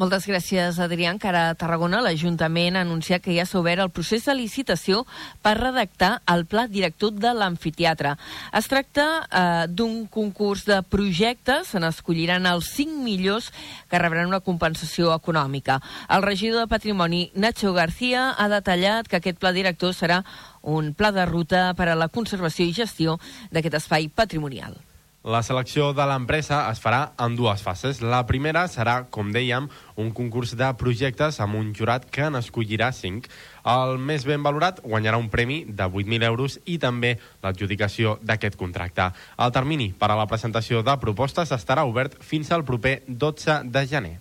Moltes 0.00 0.24
gràcies, 0.24 0.78
Adrià. 0.80 1.10
Encara 1.12 1.50
a 1.50 1.56
Tarragona, 1.60 1.98
l'Ajuntament 2.00 2.78
ha 2.78 2.84
anunciat 2.86 3.20
que 3.20 3.34
ja 3.36 3.44
s'ha 3.44 3.58
obert 3.60 3.82
el 3.84 3.90
procés 3.92 4.24
de 4.24 4.32
licitació 4.38 5.02
per 5.44 5.58
redactar 5.58 6.22
el 6.32 6.46
pla 6.48 6.64
director 6.72 7.12
de 7.12 7.34
l'amfiteatre. 7.36 8.14
Es 8.56 8.70
tracta 8.72 9.06
eh, 9.20 9.68
d'un 9.68 10.06
concurs 10.08 10.64
de 10.64 10.80
projectes, 10.88 11.74
se 11.74 11.84
n'escolliran 11.84 12.48
els 12.48 12.72
5 12.80 13.04
millors 13.04 13.52
que 13.92 14.00
rebran 14.00 14.32
una 14.32 14.40
compensació 14.40 15.12
econòmica. 15.12 15.82
El 16.08 16.24
regidor 16.24 16.64
de 16.64 16.72
Patrimoni, 16.72 17.26
Nacho 17.34 17.76
García, 17.76 18.30
ha 18.32 18.48
detallat 18.48 19.04
que 19.04 19.20
aquest 19.20 19.36
pla 19.36 19.52
director 19.52 19.92
serà 19.92 20.22
un 20.62 20.94
pla 20.96 21.12
de 21.12 21.28
ruta 21.28 21.74
per 21.76 21.92
a 21.92 21.98
la 21.98 22.08
conservació 22.08 22.64
i 22.64 22.72
gestió 22.72 23.20
d'aquest 23.52 23.84
espai 23.84 24.08
patrimonial. 24.08 24.80
La 25.20 25.42
selecció 25.44 25.90
de 25.92 26.04
l'empresa 26.08 26.62
es 26.70 26.78
farà 26.80 27.10
en 27.20 27.34
dues 27.36 27.60
fases. 27.60 27.98
La 28.00 28.22
primera 28.24 28.62
serà, 28.72 28.94
com 29.12 29.28
dèiem, 29.34 29.66
un 30.00 30.08
concurs 30.16 30.54
de 30.56 30.70
projectes 30.80 31.42
amb 31.44 31.58
un 31.58 31.74
jurat 31.76 32.06
que 32.08 32.30
n'escollirà 32.32 32.88
5. 32.96 33.28
El 33.68 34.00
més 34.00 34.24
ben 34.24 34.40
valorat 34.40 34.80
guanyarà 34.80 35.20
un 35.20 35.28
premi 35.28 35.66
de 35.68 35.84
8.000 35.84 36.24
euros 36.30 36.56
i 36.64 36.78
també 36.80 37.18
l'adjudicació 37.44 38.16
d'aquest 38.24 38.56
contracte. 38.56 39.10
El 39.36 39.52
termini 39.52 39.92
per 39.92 40.08
a 40.08 40.16
la 40.16 40.26
presentació 40.30 40.80
de 40.80 40.96
propostes 41.04 41.52
estarà 41.52 41.84
obert 41.84 42.16
fins 42.24 42.48
al 42.56 42.64
proper 42.64 43.02
12 43.06 43.60
de 43.68 43.86
gener. 43.92 44.16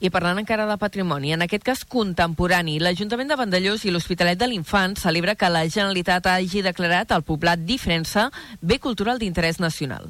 I 0.00 0.10
parlant 0.10 0.38
encara 0.40 0.66
de 0.68 0.76
patrimoni, 0.78 1.32
en 1.34 1.42
aquest 1.44 1.64
cas 1.66 1.84
contemporani, 1.84 2.78
l'Ajuntament 2.82 3.28
de 3.30 3.36
Vandellós 3.38 3.84
i 3.84 3.92
l'Hospitalet 3.94 4.38
de 4.38 4.48
l'Infant 4.48 4.96
celebra 5.00 5.34
que 5.34 5.50
la 5.52 5.66
Generalitat 5.68 6.26
hagi 6.26 6.62
declarat 6.62 7.12
el 7.16 7.26
poblat 7.26 7.60
d'Ifrensa 7.66 8.30
bé 8.60 8.78
cultural 8.78 9.18
d'interès 9.18 9.60
nacional. 9.60 10.08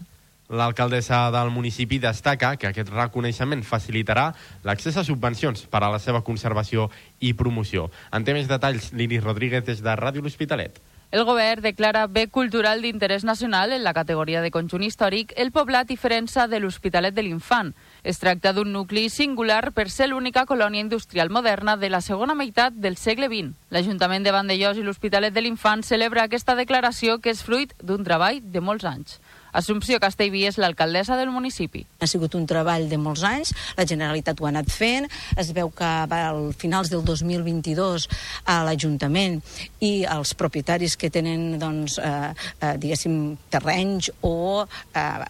L'alcaldessa 0.48 1.26
del 1.30 1.50
municipi 1.52 1.98
destaca 2.00 2.54
que 2.56 2.70
aquest 2.70 2.88
reconeixement 2.88 3.60
facilitarà 3.68 4.30
l'accés 4.64 4.96
a 4.96 5.04
subvencions 5.04 5.66
per 5.68 5.82
a 5.84 5.90
la 5.92 5.98
seva 6.00 6.22
conservació 6.24 6.88
i 7.20 7.34
promoció. 7.36 7.90
En 8.16 8.24
té 8.24 8.32
més 8.32 8.48
detalls 8.48 8.94
l'Iris 8.96 9.24
Rodríguez 9.24 9.66
des 9.66 9.84
de 9.84 9.96
Ràdio 10.00 10.24
L'Hospitalet. 10.24 10.80
El 11.10 11.24
govern 11.24 11.62
declara 11.64 12.06
bé 12.06 12.26
cultural 12.28 12.82
d'interès 12.84 13.24
nacional 13.24 13.72
en 13.72 13.84
la 13.84 13.94
categoria 13.96 14.40
de 14.44 14.50
conjunt 14.52 14.82
històric 14.84 15.32
el 15.36 15.52
poblat 15.52 15.90
i 15.90 15.96
de 15.96 16.60
l'Hospitalet 16.60 17.14
de 17.14 17.22
l'Infant. 17.22 17.74
Es 18.08 18.16
tracta 18.18 18.54
d'un 18.56 18.70
nucli 18.72 19.10
singular 19.12 19.74
per 19.76 19.90
ser 19.92 20.06
l'única 20.08 20.46
colònia 20.48 20.80
industrial 20.80 21.28
moderna 21.28 21.74
de 21.76 21.90
la 21.92 22.00
segona 22.00 22.32
meitat 22.32 22.72
del 22.72 22.94
segle 22.96 23.28
XX. 23.28 23.50
L'Ajuntament 23.68 24.24
de 24.24 24.32
Vandellós 24.32 24.78
i 24.80 24.84
l'Hospitalet 24.86 25.34
de 25.36 25.42
l'Infant 25.44 25.84
celebra 25.84 26.24
aquesta 26.24 26.54
declaració 26.56 27.18
que 27.20 27.28
és 27.36 27.42
fruit 27.44 27.74
d'un 27.84 28.08
treball 28.08 28.40
de 28.40 28.62
molts 28.64 28.88
anys. 28.88 29.18
Assumpció 29.56 29.98
Castellví 30.02 30.44
és 30.48 30.58
l'alcaldessa 30.60 31.16
del 31.18 31.30
municipi. 31.32 31.84
Ha 32.00 32.08
sigut 32.10 32.34
un 32.38 32.46
treball 32.48 32.88
de 32.90 32.98
molts 33.00 33.24
anys, 33.26 33.52
la 33.78 33.86
Generalitat 33.88 34.40
ho 34.40 34.48
ha 34.48 34.52
anat 34.52 34.70
fent, 34.72 35.08
es 35.40 35.52
veu 35.56 35.70
que 35.74 35.88
al 36.18 36.52
finals 36.58 36.90
del 36.92 37.04
2022 37.06 38.08
a 38.46 38.58
l'Ajuntament 38.66 39.38
i 39.84 39.92
els 40.08 40.34
propietaris 40.38 40.96
que 41.00 41.10
tenen, 41.14 41.58
doncs, 41.60 41.98
eh, 41.98 42.32
eh, 42.60 42.74
diguéssim, 42.80 43.36
terrenys 43.50 44.10
o 44.26 44.64
eh, 44.64 45.24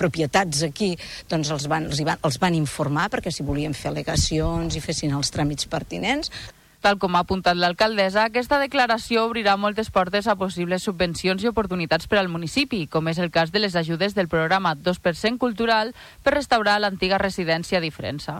propietats 0.00 0.64
aquí, 0.68 0.94
doncs 1.30 1.50
els 1.50 1.68
van, 1.70 1.90
els, 1.90 2.00
van, 2.06 2.22
els 2.24 2.40
van 2.40 2.56
informar 2.56 3.10
perquè 3.12 3.32
si 3.34 3.46
volien 3.46 3.76
fer 3.76 3.90
al·legacions 3.92 4.76
i 4.76 4.84
fessin 4.84 5.14
els 5.16 5.32
tràmits 5.34 5.68
pertinents. 5.70 6.32
Tal 6.80 6.96
com 6.96 7.12
ha 7.16 7.20
apuntat 7.26 7.58
l'alcaldessa, 7.60 8.22
aquesta 8.24 8.56
declaració 8.56 9.26
obrirà 9.26 9.58
moltes 9.60 9.90
portes 9.92 10.24
a 10.24 10.36
possibles 10.40 10.86
subvencions 10.88 11.42
i 11.44 11.50
oportunitats 11.50 12.08
per 12.08 12.16
al 12.22 12.30
municipi, 12.32 12.86
com 12.88 13.10
és 13.12 13.20
el 13.20 13.28
cas 13.34 13.52
de 13.52 13.60
les 13.60 13.76
ajudes 13.76 14.16
del 14.16 14.30
programa 14.32 14.72
2% 14.74 15.36
cultural 15.42 15.92
per 16.24 16.32
restaurar 16.38 16.78
l'antiga 16.80 17.18
residència 17.20 17.82
d'Ifrensa. 17.84 18.38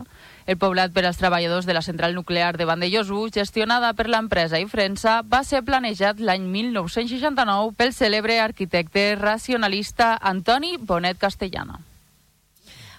El 0.49 0.57
poblat 0.57 0.89
per 0.89 1.05
als 1.05 1.21
treballadors 1.21 1.69
de 1.69 1.77
la 1.77 1.85
central 1.85 2.17
nuclear 2.17 2.57
de 2.57 2.65
Vandellós 2.65 3.13
1, 3.13 3.29
gestionada 3.37 3.93
per 3.93 4.09
l'empresa 4.09 4.57
Ifrensa, 4.57 5.21
va 5.21 5.43
ser 5.45 5.61
planejat 5.61 6.17
l'any 6.17 6.49
1969 6.49 7.77
pel 7.77 7.93
cèlebre 7.93 8.41
arquitecte 8.41 9.05
racionalista 9.21 10.15
Antoni 10.17 10.77
Bonet 10.81 11.21
Castellana. 11.21 11.90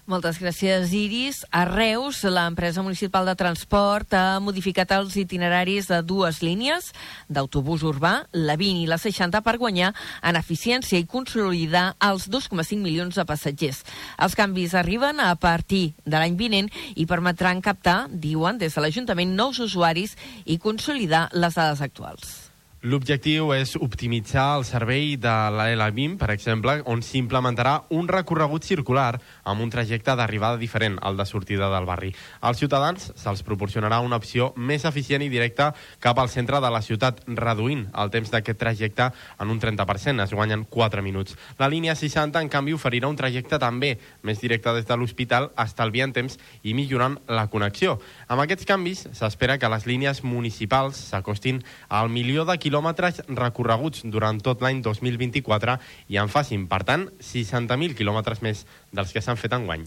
Moltes 0.03 0.41
gràcies, 0.43 0.91
Iris. 0.99 1.45
A 1.55 1.63
Reus, 1.63 2.25
l'empresa 2.27 2.83
municipal 2.83 3.23
de 3.29 3.37
transport 3.39 4.17
ha 4.19 4.41
modificat 4.43 4.91
els 4.97 5.15
itineraris 5.15 5.87
de 5.93 6.01
dues 6.03 6.41
línies 6.43 6.91
d'autobús 7.31 7.85
urbà, 7.87 8.27
la 8.35 8.59
20 8.59 8.83
i 8.83 8.91
la 8.91 8.99
60, 8.99 9.39
per 9.47 9.57
guanyar 9.63 9.93
en 10.27 10.41
eficiència 10.41 10.99
i 10.99 11.07
consolidar 11.07 11.93
els 12.03 12.27
2,5 12.27 12.83
milions 12.83 13.15
de 13.15 13.29
passatgers. 13.31 13.85
Els 14.19 14.35
canvis 14.35 14.75
arriben 14.75 15.23
a 15.23 15.37
partir 15.39 15.93
de 16.03 16.19
l'any 16.19 16.35
vinent 16.35 16.75
i 16.99 17.07
permetran 17.07 17.63
captar, 17.63 18.09
diuen 18.11 18.59
des 18.59 18.75
de 18.75 18.83
l'Ajuntament, 18.83 19.39
nous 19.39 19.63
usuaris 19.63 20.19
i 20.45 20.59
consolidar 20.59 21.29
les 21.31 21.55
dades 21.55 21.79
actuals. 21.79 22.42
L'objectiu 22.83 23.53
és 23.55 23.77
optimitzar 23.79 24.57
el 24.57 24.65
servei 24.67 25.13
de 25.15 25.31
la 25.55 25.69
L20, 25.71 26.17
per 26.19 26.33
exemple, 26.35 26.73
on 26.91 26.99
s'implementarà 27.07 27.77
un 27.95 28.09
recorregut 28.11 28.65
circular 28.67 29.21
amb 29.47 29.63
un 29.63 29.69
trajecte 29.71 30.17
d'arribada 30.19 30.59
diferent 30.59 30.97
al 30.99 31.15
de 31.15 31.23
sortida 31.23 31.69
del 31.71 31.87
barri. 31.87 32.11
Als 32.41 32.59
ciutadans 32.59 33.13
se'ls 33.15 33.45
proporcionarà 33.47 34.01
una 34.03 34.19
opció 34.19 34.49
més 34.57 34.83
eficient 34.83 35.23
i 35.23 35.29
directa 35.31 35.69
cap 36.03 36.19
al 36.19 36.33
centre 36.33 36.59
de 36.59 36.73
la 36.75 36.81
ciutat, 36.83 37.21
reduint 37.29 37.85
el 37.95 38.11
temps 38.11 38.35
d'aquest 38.35 38.59
trajecte 38.59 39.07
en 39.39 39.55
un 39.55 39.63
30%, 39.63 40.27
es 40.27 40.35
guanyen 40.35 40.67
4 40.67 41.07
minuts. 41.07 41.39
La 41.63 41.71
línia 41.71 41.95
60, 41.95 42.43
en 42.43 42.51
canvi, 42.51 42.75
oferirà 42.75 43.07
un 43.07 43.21
trajecte 43.23 43.63
també 43.63 43.93
més 44.27 44.43
directe 44.43 44.75
des 44.75 44.91
de 44.91 44.99
l'hospital, 44.99 45.53
estalviant 45.55 46.11
temps 46.19 46.35
i 46.67 46.75
millorant 46.75 47.21
la 47.31 47.47
connexió. 47.47 48.01
Amb 48.27 48.43
aquests 48.43 48.67
canvis, 48.67 49.07
s'espera 49.15 49.61
que 49.63 49.71
les 49.71 49.87
línies 49.87 50.25
municipals 50.27 50.99
s'acostin 51.15 51.63
al 51.87 52.11
milió 52.11 52.43
de 52.43 52.59
quilòmetres 52.59 52.72
quilòmetres 52.73 53.21
recorreguts 53.29 54.07
durant 54.09 54.39
tot 54.41 54.63
l'any 54.65 54.81
2024 54.81 55.77
i 56.09 56.17
en 56.17 56.31
facin, 56.33 56.65
per 56.71 56.81
tant, 56.89 57.11
60.000 57.21 57.93
quilòmetres 57.99 58.41
més 58.41 58.65
dels 58.97 59.13
que 59.13 59.21
s'han 59.21 59.37
fet 59.37 59.53
enguany. 59.53 59.85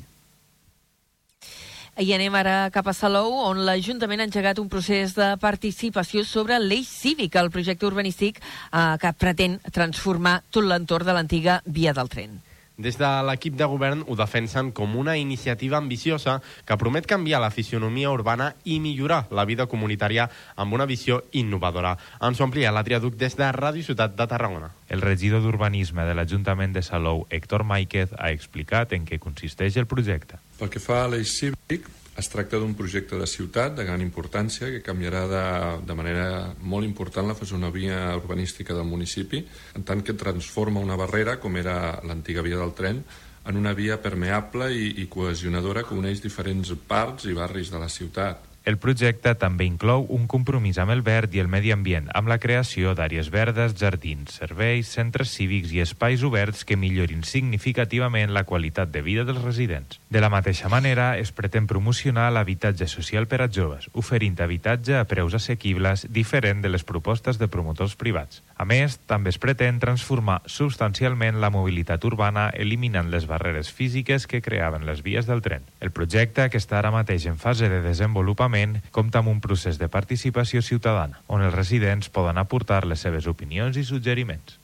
I 1.97 2.11
anem 2.11 2.33
ara 2.35 2.69
cap 2.75 2.89
a 2.91 2.93
Salou, 2.93 3.31
on 3.47 3.63
l'Ajuntament 3.65 4.21
ha 4.21 4.27
engegat 4.27 4.59
un 4.59 4.67
procés 4.69 5.15
de 5.15 5.31
participació 5.41 6.25
sobre 6.27 6.59
l'eix 6.59 6.89
cívic, 6.91 7.37
el 7.39 7.49
projecte 7.49 7.87
urbanístic 7.87 8.41
eh, 8.43 8.97
que 9.01 9.15
pretén 9.17 9.61
transformar 9.71 10.41
tot 10.51 10.67
l'entorn 10.67 11.07
de 11.07 11.15
l'antiga 11.15 11.61
via 11.65 11.95
del 11.95 12.11
tren. 12.11 12.35
Des 12.77 12.97
de 12.99 13.07
l'equip 13.23 13.55
de 13.55 13.67
govern 13.71 14.03
ho 14.03 14.17
defensen 14.19 14.73
com 14.75 14.97
una 14.99 15.15
iniciativa 15.15 15.77
ambiciosa 15.77 16.41
que 16.67 16.75
promet 16.77 17.07
canviar 17.07 17.39
la 17.39 17.51
fisionomia 17.51 18.11
urbana 18.11 18.49
i 18.65 18.81
millorar 18.83 19.21
la 19.31 19.45
vida 19.47 19.67
comunitària 19.71 20.27
amb 20.55 20.75
una 20.75 20.85
visió 20.85 21.21
innovadora. 21.31 21.95
Ens 22.19 22.41
ho 22.41 22.47
amplia 22.47 22.73
la 22.75 22.83
Triaduc 22.83 23.15
des 23.15 23.39
de 23.39 23.47
Ràdio 23.55 23.85
Ciutat 23.87 24.17
de 24.19 24.27
Tarragona. 24.27 24.73
El 24.89 25.01
regidor 25.01 25.41
d'Urbanisme 25.41 26.03
de 26.03 26.13
l'Ajuntament 26.19 26.75
de 26.75 26.83
Salou, 26.83 27.25
Héctor 27.29 27.63
Máiquez, 27.63 28.11
ha 28.19 28.31
explicat 28.35 28.91
en 28.91 29.07
què 29.07 29.19
consisteix 29.23 29.79
el 29.79 29.87
projecte. 29.87 30.41
Pel 30.59 30.73
que 30.73 30.83
fa 30.83 31.05
a 31.05 31.13
l'eix 31.13 31.31
cívic, 31.31 31.87
es 32.15 32.29
tracta 32.31 32.59
d'un 32.61 32.73
projecte 32.79 33.17
de 33.19 33.27
ciutat 33.27 33.75
de 33.75 33.83
gran 33.83 34.01
importància 34.03 34.69
que 34.71 34.83
canviarà 34.83 35.25
de, 35.27 35.43
de 35.87 35.97
manera 35.99 36.27
molt 36.61 36.87
important 36.87 37.27
la 37.27 37.35
fisonomia 37.35 38.15
urbanística 38.15 38.73
del 38.73 38.87
municipi, 38.87 39.43
en 39.75 39.83
tant 39.83 40.03
que 40.05 40.15
transforma 40.15 40.83
una 40.83 40.95
barrera, 40.95 41.37
com 41.43 41.59
era 41.59 41.99
l'antiga 42.07 42.45
via 42.45 42.61
del 42.61 42.73
tren, 42.77 43.03
en 43.45 43.59
una 43.59 43.75
via 43.77 43.99
permeable 44.01 44.71
i, 44.73 44.93
i 45.03 45.09
cohesionadora 45.11 45.83
que 45.85 45.97
uneix 45.97 46.23
diferents 46.23 46.71
parts 46.87 47.27
i 47.29 47.35
barris 47.37 47.69
de 47.73 47.81
la 47.83 47.91
ciutat. 47.91 48.44
El 48.65 48.79
projecte 48.81 49.35
també 49.37 49.67
inclou 49.69 50.07
un 50.09 50.23
compromís 50.25 50.79
amb 50.81 50.89
el 50.89 51.03
verd 51.05 51.35
i 51.37 51.41
el 51.43 51.49
medi 51.53 51.69
ambient, 51.69 52.07
amb 52.17 52.31
la 52.31 52.39
creació 52.41 52.95
d'àrees 52.97 53.27
verdes, 53.29 53.75
jardins, 53.77 54.39
serveis, 54.39 54.89
centres 54.89 55.35
cívics 55.37 55.69
i 55.75 55.83
espais 55.83 56.23
oberts 56.25 56.63
que 56.65 56.73
millorin 56.73 57.21
significativament 57.21 58.33
la 58.33 58.41
qualitat 58.49 58.89
de 58.89 59.03
vida 59.05 59.21
dels 59.23 59.43
residents. 59.43 59.99
De 60.09 60.23
la 60.23 60.31
mateixa 60.33 60.71
manera, 60.73 61.11
es 61.21 61.29
pretén 61.29 61.67
promocionar 61.69 62.31
l'habitatge 62.33 62.87
social 62.89 63.29
per 63.29 63.43
a 63.45 63.49
joves, 63.53 63.85
oferint 63.93 64.41
habitatge 64.41 64.97
a 64.97 65.05
preus 65.05 65.37
assequibles 65.37 66.07
diferent 66.09 66.65
de 66.65 66.73
les 66.73 66.83
propostes 66.83 67.37
de 67.37 67.47
promotors 67.47 67.93
privats. 67.93 68.41
A 68.57 68.65
més, 68.65 68.97
també 69.05 69.29
es 69.29 69.37
pretén 69.37 69.77
transformar 69.77 70.39
substancialment 70.49 71.37
la 71.37 71.51
mobilitat 71.53 72.01
urbana 72.09 72.49
eliminant 72.49 73.13
les 73.13 73.29
barreres 73.29 73.69
físiques 73.69 74.25
que 74.25 74.41
creaven 74.41 74.89
les 74.89 75.05
vies 75.05 75.29
del 75.29 75.45
tren. 75.45 75.61
El 75.85 75.93
projecte, 75.93 76.49
que 76.49 76.57
està 76.57 76.81
ara 76.81 76.93
mateix 76.95 77.29
en 77.29 77.37
fase 77.37 77.69
de 77.69 77.83
desenvolupament, 77.85 78.54
compta 78.91 79.21
amb 79.21 79.31
un 79.31 79.41
procés 79.43 79.79
de 79.81 79.89
participació 79.91 80.61
ciutadana, 80.65 81.21
on 81.27 81.43
els 81.45 81.55
residents 81.55 82.09
poden 82.09 82.37
aportar 82.41 82.85
les 82.85 83.03
seves 83.03 83.27
opinions 83.27 83.77
i 83.77 83.83
suggeriments. 83.83 84.59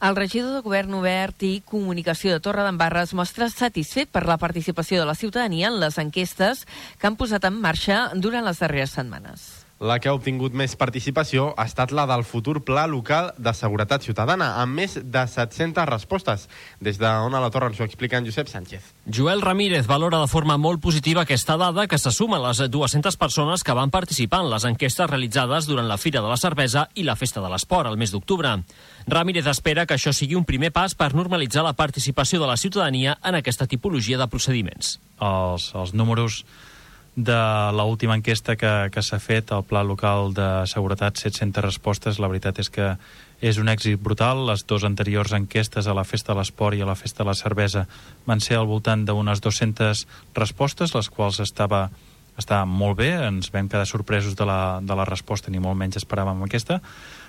El 0.00 0.14
regidor 0.14 0.54
de 0.54 0.62
Govern 0.62 0.94
Obert 0.94 1.42
i 1.42 1.58
Comunicació 1.66 2.30
de 2.30 2.42
Torredembarra 2.42 3.02
es 3.02 3.14
mostra 3.18 3.48
satisfet 3.50 4.12
per 4.14 4.22
la 4.30 4.38
participació 4.38 5.00
de 5.00 5.08
la 5.10 5.16
ciutadania 5.18 5.72
en 5.72 5.80
les 5.82 5.98
enquestes 5.98 6.66
que 7.00 7.10
han 7.10 7.18
posat 7.18 7.48
en 7.50 7.58
marxa 7.58 8.04
durant 8.14 8.46
les 8.46 8.62
darreres 8.62 8.94
setmanes. 8.94 9.57
La 9.78 10.00
que 10.02 10.08
ha 10.10 10.14
obtingut 10.16 10.56
més 10.58 10.72
participació 10.74 11.52
ha 11.54 11.64
estat 11.68 11.92
la 11.94 12.02
del 12.10 12.24
futur 12.26 12.64
Pla 12.66 12.88
Local 12.90 13.28
de 13.38 13.52
Seguretat 13.54 14.02
Ciutadana, 14.02 14.48
amb 14.58 14.74
més 14.74 14.96
de 14.98 15.22
700 15.30 15.86
respostes. 15.86 16.48
Des 16.82 16.98
d'on 16.98 17.34
a 17.34 17.42
la 17.44 17.50
torre 17.54 17.68
ens 17.70 17.78
ho 17.78 17.86
explica 17.86 18.18
en 18.18 18.26
Josep 18.26 18.50
Sánchez. 18.50 18.88
Joel 19.06 19.40
Ramírez 19.40 19.86
valora 19.86 20.18
de 20.18 20.26
forma 20.26 20.56
molt 20.58 20.82
positiva 20.82 21.22
aquesta 21.22 21.54
dada 21.56 21.86
que 21.86 21.98
se 22.02 22.10
suma 22.10 22.40
a 22.40 22.48
les 22.48 22.64
200 22.66 23.16
persones 23.16 23.62
que 23.62 23.76
van 23.78 23.94
participar 23.94 24.42
en 24.42 24.50
les 24.50 24.66
enquestes 24.66 25.10
realitzades 25.10 25.70
durant 25.70 25.86
la 25.86 25.98
Fira 25.98 26.24
de 26.26 26.32
la 26.32 26.40
Cervesa 26.42 26.88
i 26.98 27.06
la 27.06 27.14
Festa 27.14 27.40
de 27.40 27.50
l'Esport, 27.52 27.86
el 27.86 28.02
mes 28.02 28.10
d'octubre. 28.10 28.56
Ramírez 29.06 29.46
espera 29.46 29.86
que 29.86 29.94
això 29.94 30.10
sigui 30.10 30.34
un 30.34 30.48
primer 30.48 30.72
pas 30.74 30.98
per 30.98 31.14
normalitzar 31.14 31.62
la 31.62 31.76
participació 31.78 32.42
de 32.42 32.50
la 32.50 32.58
ciutadania 32.58 33.14
en 33.22 33.38
aquesta 33.38 33.70
tipologia 33.70 34.18
de 34.18 34.26
procediments. 34.26 34.98
Els, 35.22 35.70
els 35.78 35.94
números 35.94 36.42
de 37.18 37.72
l'última 37.74 38.14
enquesta 38.14 38.54
que, 38.54 38.70
que 38.94 39.02
s'ha 39.02 39.18
fet, 39.18 39.50
el 39.50 39.64
Pla 39.66 39.82
Local 39.82 40.30
de 40.36 40.46
Seguretat, 40.70 41.18
700 41.18 41.64
respostes, 41.64 42.20
la 42.22 42.28
veritat 42.30 42.60
és 42.62 42.70
que 42.70 42.92
és 43.42 43.58
un 43.58 43.70
èxit 43.70 43.98
brutal. 43.98 44.44
Les 44.46 44.62
dues 44.62 44.86
anteriors 44.86 45.34
enquestes 45.34 45.88
a 45.90 45.96
la 45.98 46.06
Festa 46.06 46.30
de 46.30 46.38
l'Esport 46.38 46.78
i 46.78 46.84
a 46.84 46.86
la 46.86 46.94
Festa 46.98 47.24
de 47.24 47.30
la 47.30 47.34
Cervesa 47.38 47.88
van 48.26 48.42
ser 48.44 48.58
al 48.58 48.68
voltant 48.70 49.02
d'unes 49.06 49.42
200 49.42 50.04
respostes, 50.38 50.94
les 50.94 51.10
quals 51.10 51.40
estava, 51.42 51.88
estava 52.38 52.68
molt 52.70 53.00
bé, 53.02 53.10
ens 53.26 53.50
vam 53.50 53.66
quedar 53.66 53.86
sorpresos 53.90 54.38
de 54.38 54.46
la, 54.46 54.78
de 54.78 54.98
la 54.98 55.06
resposta, 55.08 55.50
ni 55.50 55.58
molt 55.58 55.78
menys 55.78 55.98
esperàvem 55.98 56.46
aquesta, 56.46 56.78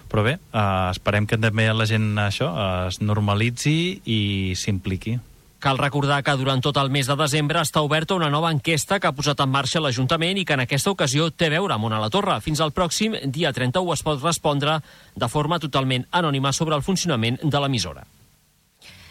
però 0.09 0.21
bé, 0.25 0.37
eh, 0.37 0.89
esperem 0.93 1.25
que 1.25 1.41
també 1.41 1.65
la 1.73 1.89
gent 1.89 2.11
això 2.21 2.53
es 2.91 3.01
normalitzi 3.01 4.03
i 4.05 4.21
s'impliqui. 4.53 5.17
Cal 5.59 5.77
recordar 5.77 6.21
que 6.23 6.35
durant 6.39 6.61
tot 6.63 6.77
el 6.79 6.87
mes 6.87 7.07
de 7.09 7.17
desembre 7.19 7.59
està 7.59 7.81
oberta 7.83 8.15
una 8.15 8.29
nova 8.31 8.51
enquesta 8.55 8.99
que 8.99 9.09
ha 9.09 9.15
posat 9.15 9.41
en 9.43 9.51
marxa 9.51 9.81
l'Ajuntament 9.83 10.39
i 10.39 10.45
que 10.47 10.55
en 10.55 10.63
aquesta 10.63 10.93
ocasió 10.95 11.27
té 11.35 11.49
a 11.49 11.53
veure 11.57 11.75
amb 11.75 11.89
Ona 11.89 11.99
la 11.99 12.07
Torre. 12.13 12.37
Fins 12.45 12.61
al 12.63 12.71
pròxim 12.71 13.17
dia 13.25 13.51
31 13.51 13.91
es 13.97 14.05
pot 14.07 14.23
respondre 14.23 14.77
de 15.19 15.27
forma 15.27 15.59
totalment 15.59 16.07
anònima 16.11 16.55
sobre 16.55 16.79
el 16.79 16.85
funcionament 16.87 17.43
de 17.43 17.59
l'emissora. 17.59 18.07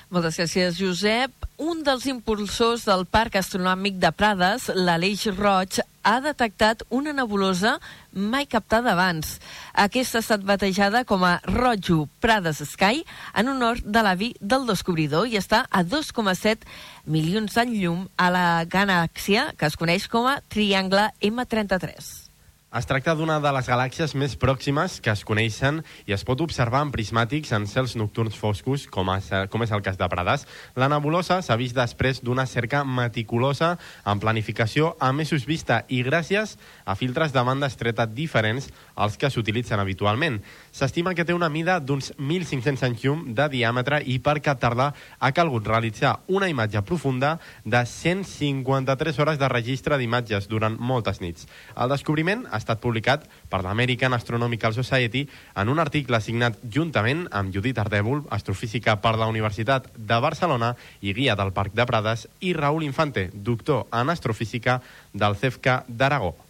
Moltes 0.08 0.38
gràcies, 0.40 0.78
Josep. 0.80 1.34
Un 1.60 1.82
dels 1.84 2.06
impulsors 2.08 2.86
del 2.88 3.02
Parc 3.04 3.34
Astronòmic 3.36 3.98
de 4.00 4.08
Prades, 4.16 4.70
l'Aleix 4.72 5.26
Roig, 5.36 5.82
ha 6.00 6.14
detectat 6.24 6.80
una 6.88 7.12
nebulosa 7.12 7.74
mai 8.14 8.46
captada 8.48 8.94
abans. 8.94 9.34
Aquesta 9.74 10.16
ha 10.16 10.24
estat 10.24 10.46
batejada 10.48 11.02
com 11.04 11.26
a 11.28 11.34
Rojo 11.44 12.06
Prades 12.24 12.62
Sky 12.70 13.02
en 13.36 13.52
honor 13.52 13.82
de 13.84 14.04
l'avi 14.06 14.30
del 14.40 14.64
descobridor 14.70 15.28
i 15.28 15.36
està 15.36 15.66
a 15.68 15.82
2,7 15.84 16.64
milions 17.04 17.58
d'any 17.58 17.76
llum 17.76 18.08
a 18.16 18.30
la 18.32 18.46
galàxia 18.64 19.50
que 19.60 19.68
es 19.68 19.76
coneix 19.76 20.08
com 20.08 20.30
a 20.30 20.38
Triangle 20.48 21.10
M33. 21.20 22.27
Es 22.68 22.84
tracta 22.84 23.14
d'una 23.16 23.38
de 23.40 23.48
les 23.56 23.64
galàxies 23.64 24.12
més 24.20 24.34
pròximes 24.36 24.98
que 25.00 25.08
es 25.08 25.22
coneixen 25.24 25.78
i 26.04 26.12
es 26.12 26.20
pot 26.28 26.42
observar 26.44 26.82
en 26.84 26.90
prismàtics 26.92 27.54
en 27.56 27.64
cels 27.64 27.94
nocturns 27.96 28.34
foscos, 28.36 28.82
com 28.92 29.08
és, 29.14 29.30
com 29.48 29.64
és 29.64 29.72
el 29.72 29.80
cas 29.86 29.96
de 29.96 30.04
Prades. 30.12 30.44
La 30.76 30.90
nebulosa 30.92 31.38
s'ha 31.40 31.56
vist 31.56 31.72
després 31.78 32.20
d'una 32.20 32.44
cerca 32.44 32.82
meticulosa 32.84 33.70
en 34.04 34.20
planificació 34.20 34.90
a 35.00 35.14
mesos 35.16 35.46
vista 35.48 35.86
i 35.88 36.02
gràcies 36.04 36.58
a 36.84 36.92
filtres 36.92 37.32
de 37.32 37.46
banda 37.48 37.72
estreta 37.72 38.04
diferents 38.04 38.68
als 38.98 39.16
que 39.16 39.30
s'utilitzen 39.30 39.78
habitualment. 39.80 40.40
S'estima 40.74 41.14
que 41.14 41.24
té 41.24 41.34
una 41.36 41.48
mida 41.48 41.78
d'uns 41.78 42.10
1.500 42.18 42.84
anys 42.88 43.04
llum 43.04 43.22
de 43.38 43.46
diàmetre 43.52 44.02
i 44.04 44.18
per 44.18 44.40
captar-la 44.42 44.90
ha 45.18 45.30
calgut 45.32 45.70
realitzar 45.70 46.18
una 46.26 46.50
imatge 46.50 46.82
profunda 46.82 47.36
de 47.64 47.84
153 47.86 49.18
hores 49.22 49.38
de 49.38 49.48
registre 49.48 49.98
d'imatges 49.98 50.50
durant 50.50 50.76
moltes 50.78 51.22
nits. 51.22 51.46
El 51.76 51.92
descobriment 51.94 52.44
ha 52.50 52.58
estat 52.58 52.82
publicat 52.82 53.28
per 53.48 53.62
l'American 53.62 54.16
Astronomical 54.18 54.74
Society 54.74 55.24
en 55.54 55.70
un 55.70 55.78
article 55.78 56.20
signat 56.20 56.58
juntament 56.74 57.26
amb 57.30 57.54
Judit 57.54 57.78
Ardèvol, 57.78 58.24
astrofísica 58.34 58.98
per 59.00 59.14
la 59.16 59.30
Universitat 59.30 59.86
de 59.94 60.18
Barcelona 60.20 60.74
i 61.00 61.14
guia 61.14 61.38
del 61.38 61.54
Parc 61.54 61.76
de 61.78 61.86
Prades, 61.86 62.26
i 62.40 62.52
Raül 62.52 62.82
Infante, 62.82 63.28
doctor 63.32 63.86
en 63.92 64.10
astrofísica 64.10 64.80
del 65.12 65.36
CEFCA 65.36 65.84
d'Aragó. 65.88 66.47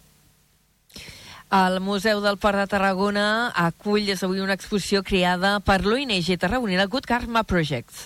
El 1.49 1.79
Museu 1.81 2.19
del 2.21 2.37
Port 2.37 2.59
de 2.61 2.67
Tarragona 2.69 3.49
acull 3.57 4.05
des 4.05 4.21
avui 4.21 4.37
una 4.43 4.53
exposició 4.53 5.01
creada 5.01 5.55
per 5.65 5.79
l'ONG 5.81 6.27
tarragonina 6.37 6.85
Good 6.85 7.09
Karma 7.09 7.41
Projects. 7.41 8.03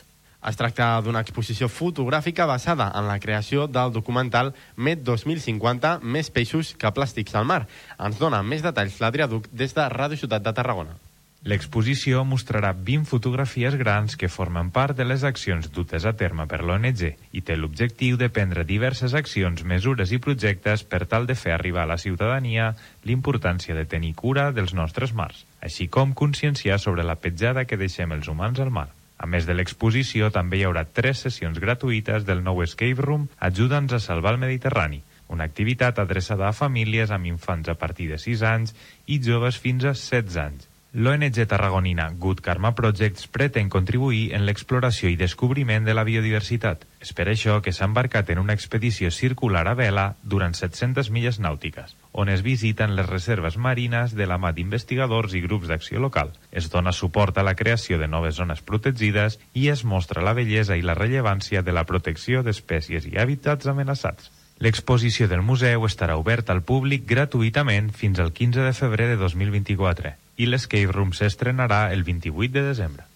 Es 0.47 0.55
tracta 0.55 0.87
d'una 1.03 1.19
exposició 1.27 1.67
fotogràfica 1.67 2.47
basada 2.47 2.87
en 2.95 3.03
la 3.11 3.19
creació 3.19 3.67
del 3.67 3.91
documental 3.91 4.53
Met 4.77 5.03
2050, 5.03 5.97
més 5.99 6.31
peixos 6.31 6.71
que 6.79 6.95
plàstics 6.95 7.35
al 7.35 7.43
mar. 7.43 7.65
Ens 7.99 8.15
dona 8.15 8.39
més 8.47 8.63
detalls 8.63 9.01
l'Adrià 9.03 9.27
Duc 9.27 9.51
des 9.51 9.75
de 9.75 9.91
Ràdio 9.91 10.23
Ciutat 10.23 10.47
de 10.47 10.55
Tarragona. 10.55 10.95
L'exposició 11.43 12.21
mostrarà 12.23 12.69
20 12.71 13.03
fotografies 13.03 13.75
grans 13.75 14.13
que 14.15 14.29
formen 14.31 14.69
part 14.71 14.95
de 14.95 15.03
les 15.03 15.25
accions 15.27 15.67
dutes 15.75 16.05
a 16.07 16.13
terme 16.21 16.45
per 16.47 16.61
l'ONG 16.63 17.01
i 17.35 17.41
té 17.43 17.57
l'objectiu 17.59 18.15
de 18.21 18.29
prendre 18.31 18.63
diverses 18.63 19.11
accions, 19.19 19.65
mesures 19.67 20.13
i 20.15 20.21
projectes 20.23 20.85
per 20.87 21.01
tal 21.11 21.27
de 21.27 21.35
fer 21.35 21.51
arribar 21.51 21.83
a 21.83 21.91
la 21.91 21.99
ciutadania 21.99 22.69
l'importància 23.03 23.75
de 23.75 23.83
tenir 23.83 24.13
cura 24.23 24.53
dels 24.55 24.71
nostres 24.71 25.11
mars, 25.11 25.43
així 25.59 25.89
com 25.91 26.15
conscienciar 26.15 26.79
sobre 26.79 27.03
la 27.03 27.19
petjada 27.19 27.67
que 27.67 27.81
deixem 27.81 28.15
els 28.15 28.31
humans 28.31 28.63
al 28.63 28.71
mar. 28.71 28.87
A 29.19 29.27
més 29.27 29.43
de 29.43 29.59
l'exposició, 29.59 30.31
també 30.31 30.61
hi 30.61 30.63
haurà 30.63 30.87
tres 30.87 31.27
sessions 31.27 31.59
gratuïtes 31.59 32.23
del 32.23 32.39
nou 32.43 32.63
Escape 32.63 33.03
Room 33.03 33.27
Ajuda'ns 33.51 33.91
a 33.91 33.99
salvar 33.99 34.37
el 34.37 34.45
Mediterrani, 34.47 35.03
una 35.27 35.43
activitat 35.43 35.99
adreçada 35.99 36.47
a 36.47 36.55
famílies 36.55 37.11
amb 37.11 37.27
infants 37.27 37.67
a 37.67 37.75
partir 37.75 38.13
de 38.15 38.19
6 38.31 38.43
anys 38.47 38.77
i 39.07 39.19
joves 39.19 39.59
fins 39.59 39.83
a 39.83 39.91
16 39.91 40.39
anys. 40.39 40.69
L'ONG 40.95 41.47
tarragonina 41.47 42.11
Good 42.19 42.41
Karma 42.45 42.75
Projects 42.77 43.25
pretén 43.25 43.65
contribuir 43.73 44.35
en 44.37 44.43
l'exploració 44.45 45.09
i 45.09 45.15
descobriment 45.17 45.87
de 45.87 45.95
la 45.97 46.03
biodiversitat. 46.05 46.83
És 47.01 47.15
per 47.17 47.25
això 47.31 47.55
que 47.65 47.71
s'ha 47.73 47.87
embarcat 47.89 48.27
en 48.29 48.37
una 48.37 48.53
expedició 48.53 49.09
circular 49.09 49.63
a 49.65 49.73
vela 49.73 50.03
durant 50.21 50.53
700 50.53 51.09
milles 51.09 51.39
nàutiques, 51.41 51.95
on 52.11 52.29
es 52.29 52.43
visiten 52.45 52.93
les 52.93 53.09
reserves 53.09 53.57
marines 53.57 54.13
de 54.13 54.27
la 54.29 54.37
mà 54.37 54.51
d'investigadors 54.53 55.33
i 55.33 55.41
grups 55.41 55.71
d'acció 55.71 55.97
local. 55.97 56.29
Es 56.51 56.69
dona 56.69 56.93
suport 56.93 57.41
a 57.41 57.47
la 57.47 57.55
creació 57.57 57.97
de 57.97 58.07
noves 58.07 58.37
zones 58.37 58.61
protegides 58.61 59.39
i 59.57 59.69
es 59.73 59.81
mostra 59.83 60.21
la 60.21 60.37
bellesa 60.37 60.77
i 60.77 60.85
la 60.85 60.93
rellevància 60.93 61.63
de 61.65 61.73
la 61.73 61.87
protecció 61.89 62.43
d'espècies 62.45 63.09
i 63.09 63.17
hàbitats 63.17 63.65
amenaçats. 63.65 64.29
L'exposició 64.61 65.25
del 65.27 65.41
museu 65.41 65.89
estarà 65.89 66.21
oberta 66.21 66.53
al 66.53 66.61
públic 66.61 67.09
gratuïtament 67.09 67.89
fins 67.89 68.21
al 68.21 68.29
15 68.29 68.61
de 68.61 68.77
febrer 68.77 69.09
de 69.15 69.17
2024 69.17 70.13
i 70.37 70.49
l'Escape 70.49 70.91
Room 70.91 71.13
s'estrenarà 71.13 71.87
el 71.93 72.03
28 72.03 72.53
de 72.53 72.67
desembre. 72.69 73.07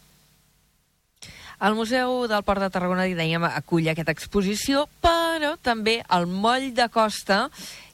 El 1.57 1.73
Museu 1.73 2.27
del 2.29 2.43
Port 2.45 2.61
de 2.61 2.69
Tarragona, 2.69 3.07
dèiem, 3.17 3.41
acull 3.49 3.87
aquesta 3.89 4.13
exposició, 4.13 4.83
però 5.01 5.55
també 5.65 6.03
al 6.05 6.27
moll 6.29 6.67
de 6.77 6.85
costa 6.93 7.47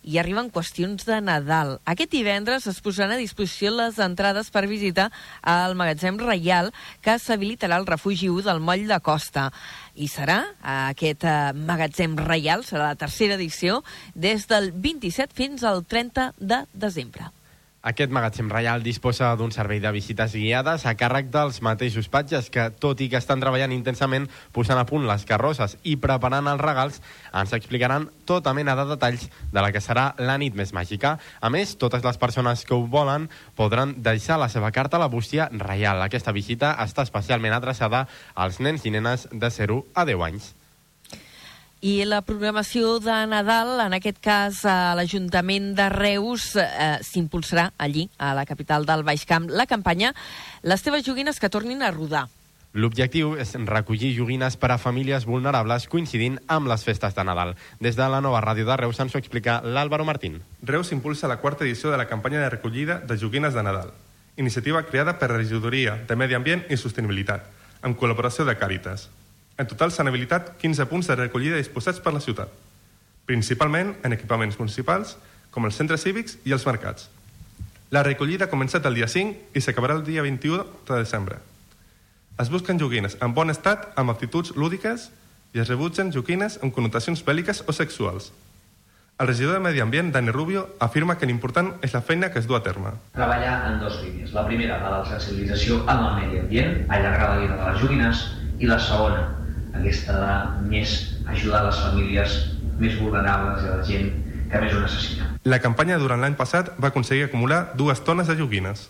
hi 0.03 0.17
arriben 0.19 0.49
qüestions 0.51 1.05
de 1.07 1.21
Nadal. 1.23 1.77
Aquest 1.87 2.11
divendres 2.11 2.67
es 2.67 2.81
posaran 2.83 3.13
a 3.15 3.21
disposició 3.21 3.71
les 3.71 4.01
entrades 4.03 4.49
per 4.51 4.65
visitar 4.67 5.05
al 5.47 5.77
magatzem 5.79 6.19
Reial 6.19 6.73
que 6.99 7.15
s'habilitarà 7.15 7.77
el 7.79 7.87
refugi 7.87 8.27
1 8.27 8.43
del 8.49 8.59
moll 8.59 8.83
de 8.89 8.97
costa. 8.99 9.45
I 9.95 10.09
serà 10.11 10.41
aquest 10.89 11.23
eh, 11.23 11.53
magatzem 11.55 12.17
Reial, 12.19 12.65
serà 12.67 12.89
la 12.91 12.99
tercera 12.99 13.39
edició, 13.39 13.79
des 14.13 14.43
del 14.51 14.73
27 14.75 15.31
fins 15.39 15.63
al 15.63 15.85
30 15.87 16.33
de 16.35 16.65
desembre. 16.73 17.31
Aquest 17.83 18.13
magatzem 18.15 18.47
reial 18.47 18.79
disposa 18.79 19.33
d'un 19.35 19.51
servei 19.51 19.81
de 19.83 19.89
visites 19.91 20.31
guiades 20.39 20.85
a 20.87 20.93
càrrec 20.95 21.27
dels 21.33 21.57
mateixos 21.67 22.07
patges 22.07 22.47
que, 22.47 22.69
tot 22.79 23.03
i 23.03 23.09
que 23.11 23.19
estan 23.19 23.43
treballant 23.43 23.73
intensament 23.75 24.29
posant 24.55 24.79
a 24.79 24.85
punt 24.87 25.03
les 25.09 25.25
carrosses 25.27 25.75
i 25.83 25.97
preparant 25.99 26.47
els 26.47 26.63
regals, 26.63 27.01
ens 27.35 27.51
explicaran 27.59 28.07
tota 28.23 28.55
mena 28.55 28.77
de 28.79 28.87
detalls 28.93 29.27
de 29.27 29.59
la 29.59 29.73
que 29.75 29.83
serà 29.83 30.13
la 30.15 30.37
nit 30.39 30.55
més 30.55 30.71
màgica. 30.71 31.17
A 31.43 31.51
més, 31.51 31.75
totes 31.75 32.07
les 32.07 32.23
persones 32.23 32.63
que 32.63 32.71
ho 32.77 32.87
volen 32.87 33.27
podran 33.59 33.97
deixar 33.99 34.39
la 34.39 34.47
seva 34.47 34.71
carta 34.71 34.95
a 34.95 35.03
la 35.03 35.11
bústia 35.11 35.51
reial. 35.51 36.07
Aquesta 36.07 36.31
visita 36.31 36.77
està 36.87 37.03
especialment 37.03 37.59
adreçada 37.59 38.07
als 38.33 38.63
nens 38.63 38.87
i 38.87 38.95
nenes 38.95 39.27
de 39.27 39.51
0 39.51 39.83
a 39.91 40.07
10 40.07 40.29
anys. 40.31 40.53
I 41.83 42.05
la 42.07 42.21
programació 42.23 42.93
de 43.03 43.11
Nadal, 43.27 43.73
en 43.83 43.91
aquest 43.97 44.21
cas 44.23 44.61
a 44.63 44.93
l'Ajuntament 44.95 45.73
de 45.75 45.89
Reus, 45.91 46.53
eh, 46.55 47.01
s'impulsarà 47.03 47.73
allí, 47.77 48.05
a 48.17 48.31
la 48.33 48.45
capital 48.47 48.85
del 48.87 49.03
Baix 49.03 49.25
Camp, 49.27 49.49
la 49.49 49.65
campanya 49.67 50.13
Les 50.63 50.81
teves 50.81 51.03
joguines 51.03 51.41
que 51.41 51.49
tornin 51.49 51.83
a 51.83 51.91
rodar. 51.91 52.29
L'objectiu 52.71 53.35
és 53.35 53.51
recollir 53.67 54.13
joguines 54.15 54.55
per 54.55 54.71
a 54.71 54.77
famílies 54.77 55.25
vulnerables 55.25 55.89
coincidint 55.91 56.37
amb 56.47 56.71
les 56.71 56.85
festes 56.87 57.13
de 57.15 57.25
Nadal. 57.27 57.57
Des 57.81 57.97
de 57.97 58.07
la 58.07 58.21
nova 58.21 58.39
ràdio 58.39 58.63
de 58.65 58.77
Reus 58.77 59.01
ens 59.03 59.13
ho 59.13 59.19
explica 59.19 59.59
l'Àlvaro 59.61 60.05
Martín. 60.05 60.39
Reus 60.61 60.93
impulsa 60.93 61.27
la 61.27 61.41
quarta 61.41 61.65
edició 61.65 61.91
de 61.91 61.97
la 61.97 62.07
campanya 62.07 62.39
de 62.39 62.49
recollida 62.49 62.99
de 62.99 63.17
joguines 63.17 63.53
de 63.53 63.61
Nadal, 63.61 63.91
iniciativa 64.37 64.85
creada 64.87 65.19
per 65.19 65.31
la 65.31 65.37
Regidoria 65.43 65.99
de 66.07 66.15
Medi 66.15 66.33
Ambient 66.33 66.63
i 66.69 66.77
Sostenibilitat, 66.77 67.43
amb 67.81 67.99
col·laboració 67.99 68.47
de 68.47 68.55
Càritas. 68.55 69.09
En 69.57 69.67
total 69.69 69.91
s'han 69.93 70.09
habilitat 70.09 70.55
15 70.61 70.87
punts 70.89 71.07
de 71.09 71.17
recollida 71.19 71.59
disposats 71.59 72.01
per 72.01 72.13
la 72.15 72.21
ciutat, 72.23 72.49
principalment 73.29 73.93
en 74.03 74.15
equipaments 74.15 74.57
municipals, 74.59 75.17
com 75.53 75.67
els 75.69 75.77
centres 75.77 76.01
cívics 76.01 76.39
i 76.49 76.55
els 76.55 76.65
mercats. 76.65 77.09
La 77.93 78.01
recollida 78.01 78.47
ha 78.47 78.51
començat 78.51 78.85
el 78.89 78.97
dia 78.97 79.07
5 79.07 79.53
i 79.53 79.61
s'acabarà 79.61 79.99
el 79.99 80.07
dia 80.07 80.23
21 80.25 80.63
de 80.87 80.95
desembre. 80.97 81.37
Es 82.41 82.49
busquen 82.49 82.81
joguines 82.81 83.13
en 83.21 83.35
bon 83.37 83.53
estat 83.53 83.91
amb 83.95 84.09
actituds 84.09 84.55
lúdiques 84.57 85.11
i 85.53 85.61
es 85.61 85.69
rebutgen 85.69 86.09
joguines 86.15 86.57
amb 86.63 86.73
connotacions 86.73 87.21
bèl·liques 87.21 87.61
o 87.69 87.77
sexuals. 87.77 88.31
El 89.21 89.29
regidor 89.29 89.53
de 89.53 89.59
Medi 89.61 89.83
Ambient, 89.83 90.09
Dani 90.11 90.33
Rubio, 90.33 90.63
afirma 90.81 91.19
que 91.19 91.29
l'important 91.29 91.75
és 91.85 91.93
la 91.93 92.01
feina 92.01 92.31
que 92.33 92.41
es 92.41 92.47
du 92.49 92.55
a 92.57 92.63
terme. 92.65 92.95
treballar 93.13 93.69
en 93.69 93.79
dos 93.79 94.01
línies. 94.01 94.33
La 94.33 94.47
primera, 94.47 94.79
la 94.81 94.89
de 94.89 94.97
la 94.97 95.19
sensibilització 95.19 95.83
amb 95.85 96.07
el 96.07 96.15
medi 96.23 96.39
ambient, 96.39 96.73
allargar 96.89 97.29
la 97.29 97.37
vida 97.45 97.57
de 97.61 97.71
les 97.71 97.81
joguines, 97.83 98.25
i 98.57 98.65
la 98.65 98.79
segona, 98.79 99.42
aquesta 99.73 100.17
de 100.21 100.67
més 100.69 100.95
ajudar 101.35 101.63
les 101.67 101.79
famílies 101.85 102.39
més 102.79 102.97
vulnerables 102.99 103.63
i 103.63 103.69
a 103.69 103.77
la 103.77 103.87
gent 103.87 104.11
que 104.51 104.61
més 104.61 104.73
ho 104.73 104.81
necessita. 104.83 105.29
La 105.49 105.61
campanya 105.63 105.99
durant 106.01 106.21
l'any 106.21 106.35
passat 106.39 106.73
va 106.79 106.91
aconseguir 106.93 107.27
acumular 107.27 107.65
dues 107.79 108.03
tones 108.05 108.29
de 108.29 108.37
joguines. 108.39 108.87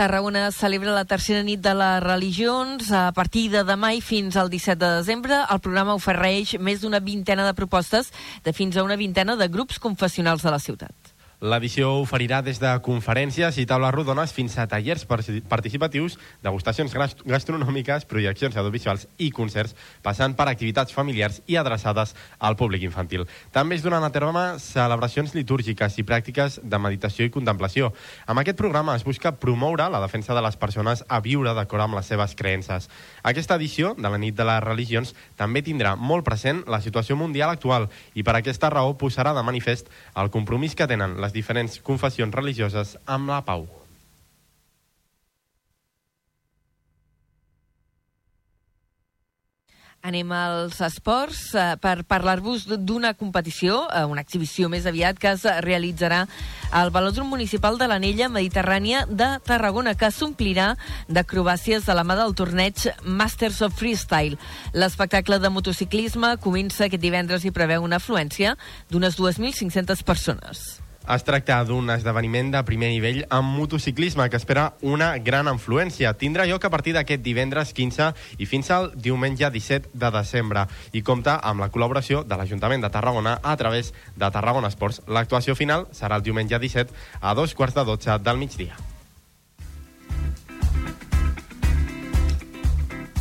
Tarragona 0.00 0.46
celebra 0.54 0.94
la 0.94 1.04
tercera 1.04 1.42
nit 1.44 1.60
de 1.60 1.72
les 1.76 1.98
religions. 2.04 2.92
A 2.94 3.10
partir 3.12 3.48
de 3.52 3.64
demà 3.66 3.90
i 3.92 4.00
fins 4.00 4.38
al 4.38 4.48
17 4.48 4.78
de 4.80 4.90
desembre, 5.00 5.42
el 5.42 5.60
programa 5.60 5.98
ofereix 5.98 6.54
més 6.62 6.80
d'una 6.80 7.02
vintena 7.04 7.44
de 7.46 7.56
propostes 7.58 8.12
de 8.44 8.54
fins 8.56 8.78
a 8.78 8.86
una 8.86 8.96
vintena 8.96 9.36
de 9.36 9.50
grups 9.50 9.82
confessionals 9.82 10.46
de 10.46 10.54
la 10.54 10.62
ciutat. 10.62 10.99
L'edició 11.40 11.94
oferirà 12.02 12.42
des 12.44 12.58
de 12.60 12.68
conferències 12.84 13.56
i 13.56 13.64
taules 13.64 13.94
rodones 13.94 14.32
fins 14.36 14.58
a 14.60 14.66
tallers 14.68 15.06
participatius, 15.08 16.18
degustacions 16.44 16.92
gastronòmiques, 17.24 18.04
projeccions 18.04 18.58
audiovisuals 18.60 19.06
i 19.16 19.30
concerts, 19.32 19.72
passant 20.04 20.34
per 20.36 20.50
activitats 20.50 20.92
familiars 20.92 21.38
i 21.48 21.56
adreçades 21.56 22.12
al 22.38 22.58
públic 22.60 22.84
infantil. 22.84 23.24
També 23.56 23.78
es 23.78 23.84
donen 23.86 24.04
a 24.04 24.10
terme 24.12 24.42
celebracions 24.60 25.32
litúrgiques 25.32 25.96
i 25.96 26.04
pràctiques 26.04 26.58
de 26.60 26.82
meditació 26.84 27.24
i 27.24 27.32
contemplació. 27.32 27.88
Amb 28.28 28.44
aquest 28.44 28.60
programa 28.60 28.98
es 29.00 29.06
busca 29.08 29.32
promoure 29.40 29.88
la 29.88 30.04
defensa 30.04 30.36
de 30.36 30.44
les 30.44 30.60
persones 30.60 31.06
a 31.08 31.22
viure 31.24 31.56
d'acord 31.56 31.86
amb 31.86 31.96
les 31.96 32.12
seves 32.12 32.36
creences. 32.36 32.90
Aquesta 33.24 33.56
edició 33.56 33.94
de 33.96 34.12
la 34.12 34.20
nit 34.20 34.36
de 34.36 34.44
les 34.44 34.60
religions 34.66 35.14
també 35.40 35.64
tindrà 35.64 35.96
molt 35.96 36.28
present 36.28 36.66
la 36.68 36.84
situació 36.84 37.16
mundial 37.16 37.48
actual 37.48 37.88
i 38.12 38.28
per 38.28 38.36
aquesta 38.36 38.68
raó 38.68 38.92
posarà 39.00 39.32
de 39.32 39.48
manifest 39.48 39.88
el 40.20 40.28
compromís 40.28 40.76
que 40.76 40.90
tenen 40.90 41.16
les 41.16 41.29
diferents 41.32 41.80
confessions 41.84 42.34
religioses 42.34 42.96
amb 43.06 43.30
la 43.32 43.42
pau. 43.44 43.68
Anem 50.00 50.30
als 50.32 50.78
esports 50.80 51.50
eh, 51.52 51.74
per 51.76 52.06
parlar-vos 52.08 52.64
d'una 52.88 53.12
competició, 53.12 53.82
eh, 53.92 54.06
una 54.08 54.24
exhibició 54.24 54.70
més 54.72 54.88
aviat, 54.88 55.20
que 55.20 55.34
es 55.34 55.44
realitzarà 55.60 56.22
al 56.72 56.88
Velòdrom 56.94 57.28
Municipal 57.28 57.76
de 57.76 57.90
l'Anella 57.90 58.30
Mediterrània 58.32 59.04
de 59.04 59.28
Tarragona, 59.44 59.92
que 60.00 60.08
s'omplirà 60.08 60.72
d'acrobàcies 61.12 61.84
de 61.84 61.98
la 61.98 62.06
mà 62.08 62.16
del 62.16 62.32
torneig 62.32 62.88
Masters 63.04 63.60
of 63.60 63.76
Freestyle. 63.76 64.40
L'espectacle 64.72 65.36
de 65.36 65.52
motociclisme 65.52 66.38
comença 66.40 66.86
aquest 66.88 67.04
divendres 67.04 67.44
i 67.44 67.52
preveu 67.52 67.84
una 67.84 68.00
afluència 68.00 68.56
d'unes 68.88 69.20
2.500 69.20 70.00
persones. 70.00 70.79
Es 71.08 71.24
tracta 71.24 71.56
d'un 71.64 71.88
esdeveniment 71.90 72.50
de 72.52 72.60
primer 72.68 72.90
nivell 72.92 73.22
amb 73.32 73.56
motociclisme 73.56 74.28
que 74.30 74.36
espera 74.36 74.66
una 74.82 75.14
gran 75.18 75.48
influència. 75.48 76.12
Tindrà 76.20 76.44
lloc 76.46 76.66
a 76.68 76.70
partir 76.70 76.94
d'aquest 76.94 77.24
divendres 77.24 77.72
15 77.74 78.12
i 78.38 78.46
fins 78.46 78.70
al 78.70 78.92
diumenge 78.94 79.48
17 79.50 79.90
de 79.94 80.12
desembre 80.14 80.66
i 80.92 81.02
compta 81.02 81.38
amb 81.40 81.64
la 81.64 81.70
col·laboració 81.72 82.22
de 82.22 82.36
l'Ajuntament 82.36 82.84
de 82.84 82.92
Tarragona 82.92 83.38
a 83.42 83.56
través 83.56 83.94
de 84.14 84.30
Tarragona 84.30 84.68
Esports. 84.68 85.02
L'actuació 85.08 85.56
final 85.56 85.88
serà 85.96 86.20
el 86.20 86.28
diumenge 86.28 86.60
17 86.60 86.94
a 87.20 87.34
dos 87.34 87.56
quarts 87.56 87.80
de 87.80 87.88
12 87.94 88.20
del 88.20 88.42
migdia. 88.44 88.89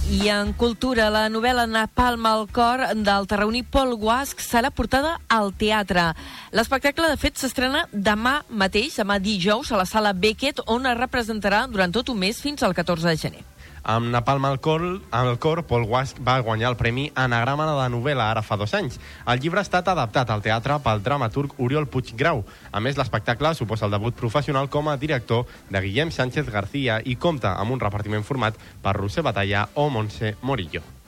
I 0.09 0.25
en 0.33 0.55
cultura, 0.57 1.11
la 1.13 1.27
novel·la 1.29 1.67
Napalm 1.69 2.23
al 2.25 2.47
cor 2.49 2.81
del 2.97 3.27
tarragoní 3.29 3.61
Paul 3.61 3.93
Guasc 4.01 4.41
serà 4.41 4.71
portada 4.73 5.19
al 5.29 5.53
teatre. 5.53 6.07
L'espectacle, 6.49 7.11
de 7.11 7.19
fet, 7.21 7.37
s'estrena 7.37 7.83
demà 7.93 8.39
mateix, 8.49 8.97
demà 8.97 9.19
dijous, 9.21 9.69
a 9.69 9.77
la 9.77 9.85
sala 9.85 10.15
Beckett, 10.17 10.63
on 10.65 10.89
es 10.89 10.97
representarà 10.97 11.67
durant 11.69 11.93
tot 11.93 12.09
un 12.09 12.17
mes 12.25 12.41
fins 12.41 12.65
al 12.65 12.73
14 12.73 13.05
de 13.05 13.17
gener. 13.21 13.48
Amb 13.83 14.11
Napalm 14.11 14.45
al 14.45 14.59
cor, 14.59 14.83
al 15.11 15.39
cor, 15.39 15.63
Paul 15.63 15.85
Guasc 15.87 16.19
va 16.25 16.39
guanyar 16.43 16.69
el 16.73 16.77
Premi 16.77 17.09
Anagrama 17.15 17.67
de 17.69 17.87
novel·la 17.93 18.29
ara 18.31 18.43
fa 18.43 18.57
dos 18.59 18.73
anys. 18.73 18.99
El 19.25 19.39
llibre 19.39 19.61
ha 19.61 19.67
estat 19.67 19.87
adaptat 19.87 20.29
al 20.29 20.43
teatre 20.43 20.79
pel 20.83 21.03
dramaturg 21.03 21.55
Oriol 21.57 21.87
Puiggrau. 21.87 22.43
A 22.71 22.83
més, 22.83 22.99
l'espectacle 22.99 23.55
suposa 23.55 23.87
el 23.87 23.95
debut 23.95 24.15
professional 24.15 24.69
com 24.69 24.89
a 24.89 24.97
director 24.97 25.45
de 25.69 25.81
Guillem 25.81 26.11
Sánchez 26.11 26.51
García 26.51 26.99
i 27.05 27.15
compta 27.15 27.55
amb 27.55 27.71
un 27.71 27.79
repartiment 27.79 28.27
format 28.27 28.59
per 28.83 28.97
Roser 28.99 29.23
Batalla 29.23 29.69
o 29.75 29.89
Montse 29.89 30.35
Morillo. 30.41 30.98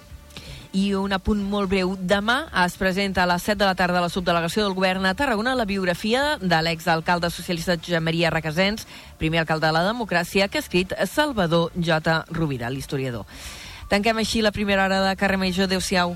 I 0.72 0.94
un 0.96 1.12
apunt 1.12 1.42
molt 1.52 1.68
breu. 1.68 1.98
Demà 2.00 2.46
es 2.64 2.78
presenta 2.80 3.26
a 3.26 3.28
les 3.28 3.44
7 3.44 3.60
de 3.60 3.68
la 3.68 3.76
tarda 3.76 4.00
a 4.00 4.06
la 4.06 4.10
subdelegació 4.14 4.64
del 4.64 4.76
govern 4.78 5.06
a 5.06 5.14
Tarragona 5.20 5.56
la 5.60 5.68
biografia 5.68 6.38
de 6.40 6.62
l'exalcalde 6.64 7.30
socialista 7.30 7.76
Josep 7.76 8.00
Maria 8.02 8.32
Requesens, 8.32 8.88
primer 9.20 9.44
alcalde 9.44 9.68
de 9.68 9.76
la 9.76 9.84
democràcia, 9.90 10.48
que 10.48 10.62
ha 10.62 10.64
escrit 10.64 10.96
Salvador 11.12 11.76
J. 11.76 12.24
Rovira, 12.32 12.72
l'historiador. 12.72 13.28
Tanquem 13.92 14.24
així 14.24 14.40
la 14.40 14.56
primera 14.56 14.86
hora 14.88 15.04
de 15.10 15.16
Carrer 15.20 15.42
Major. 15.42 15.68
Adéu-siau. 15.68 16.16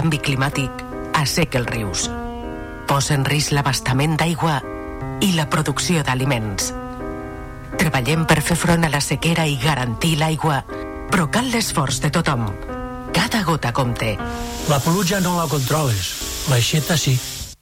Canvi 0.00 0.16
climàtic 0.24 0.78
asseca 1.12 1.58
els 1.60 1.66
rius, 1.68 2.02
posa 2.88 3.12
en 3.18 3.24
risc 3.28 3.52
l'abastament 3.52 4.14
d'aigua 4.16 4.54
i 5.20 5.34
la 5.34 5.44
producció 5.52 6.00
d'aliments. 6.06 6.70
Treballem 7.76 8.22
per 8.30 8.38
fer 8.40 8.56
front 8.56 8.88
a 8.88 8.90
la 8.94 9.02
sequera 9.04 9.44
i 9.44 9.58
garantir 9.60 10.14
l'aigua, 10.16 10.62
però 11.12 11.26
cal 11.28 11.52
l'esforç 11.52 12.00
de 12.00 12.08
tothom. 12.16 12.46
Cada 13.12 13.42
gota 13.44 13.74
compte. 13.76 14.14
La 14.72 14.80
pluja 14.80 15.20
no 15.20 15.34
la 15.36 15.44
controles, 15.52 16.14
l'aixeta 16.48 16.96
sí. 16.96 17.18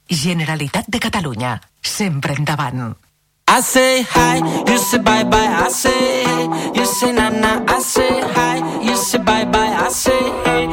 Generalitat 0.07 0.87
de 0.87 1.03
Catalunya. 1.09 1.57
Sempre 1.83 2.39
endavant. 2.39 2.95
I 3.51 3.61
say 3.61 4.03
hi, 4.15 4.39
you 4.69 4.77
say 4.77 4.99
bye 4.99 5.25
bye. 5.25 5.65
I 5.65 5.69
say 5.73 6.23
hey, 6.23 6.47
you 6.75 6.85
say 6.85 7.11
na 7.11 7.29
na. 7.29 7.65
I 7.67 7.81
say 7.81 8.21
hi, 8.21 8.57
you 8.85 8.95
say 8.95 9.17
bye 9.17 9.43
bye. 9.43 9.75
I 9.75 9.89
say 9.89 10.21
hey. 10.45 10.69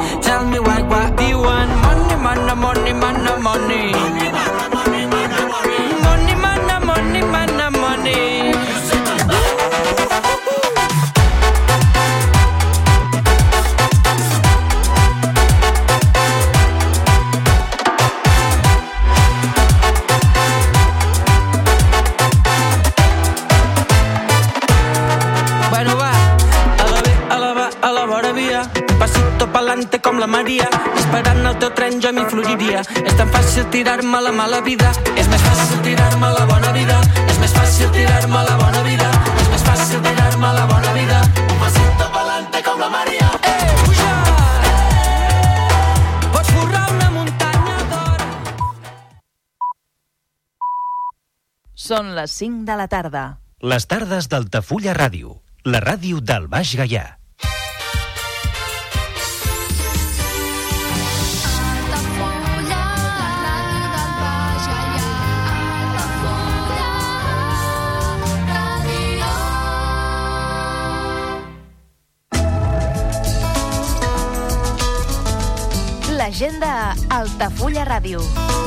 Pa'lante 29.97 30.01
com 30.01 30.19
la 30.19 30.27
Maria, 30.27 30.67
esperant 30.95 31.45
el 31.45 31.57
teu 31.59 31.71
tren 31.73 31.99
jo 32.01 32.11
m'hi 32.13 32.25
floriria. 32.29 32.81
És 33.05 33.15
tan 33.17 33.29
fàcil 33.29 33.65
tirar-me 33.71 34.17
a 34.17 34.21
la 34.21 34.31
mala 34.31 34.61
vida, 34.61 34.91
és 35.15 35.27
més 35.27 35.41
fàcil 35.41 35.81
tirar-me 35.83 36.27
a 36.27 36.33
la 36.33 36.45
bona 36.45 36.71
vida, 36.71 36.99
és 37.27 37.39
més 37.39 37.53
fàcil 37.53 37.91
tirar-me 37.91 38.37
a 38.37 38.43
la 38.43 38.57
bona 38.57 38.83
vida, 38.83 39.09
és 39.41 39.49
més 39.49 39.63
fàcil 39.63 40.01
tirar-me 40.01 40.47
a 40.47 40.53
la 40.53 40.65
bona 40.65 40.93
vida. 40.93 41.21
Un 41.47 41.57
pasito 41.59 42.09
pa'lante 42.13 42.63
com 42.63 42.79
la 42.79 42.89
Maria. 42.89 43.29
Eh, 43.41 43.73
puja! 43.85 44.13
Pots 46.33 46.49
forrar 46.51 46.85
una 46.93 47.11
muntanya 47.11 47.77
d'or. 47.91 48.25
Són 51.75 52.15
les 52.15 52.31
5 52.31 52.65
de 52.65 52.77
la 52.77 52.87
tarda. 52.87 53.27
Les 53.61 53.87
tardes 53.87 54.29
d'Altafulla 54.29 54.93
Ràdio, 54.93 55.39
la 55.65 55.81
ràdio 55.81 56.21
del 56.21 56.47
Baix 56.47 56.75
Gaià. 56.77 57.16
L'agenda 76.37 76.93
Altafulla 77.09 77.81
Ràdio. 77.83 78.66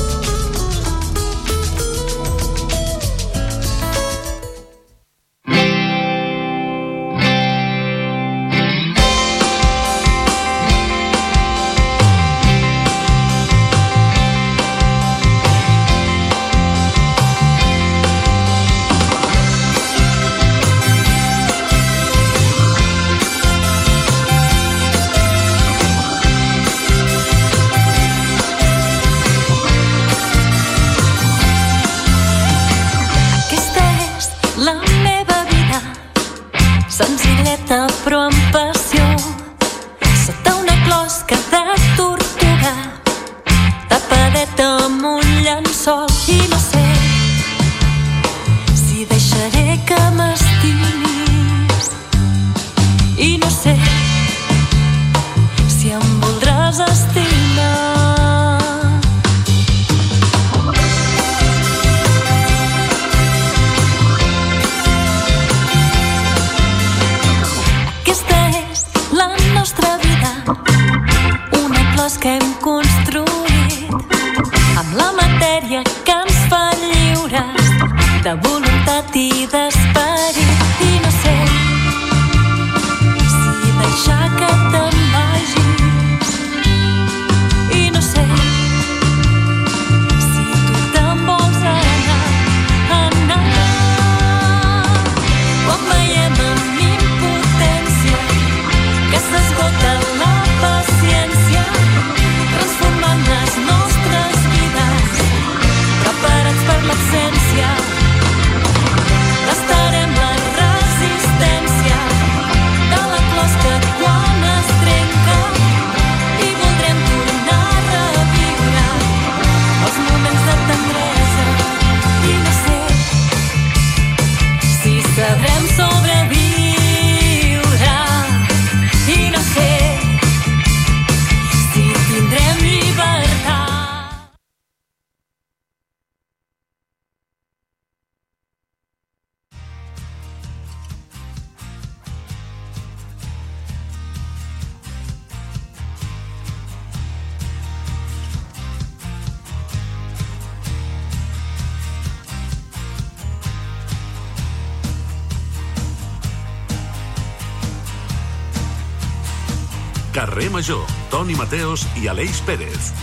Mateos 161.51 161.81
i 161.99 162.05
Aleix 162.07 162.37
Pérez. 162.47 162.93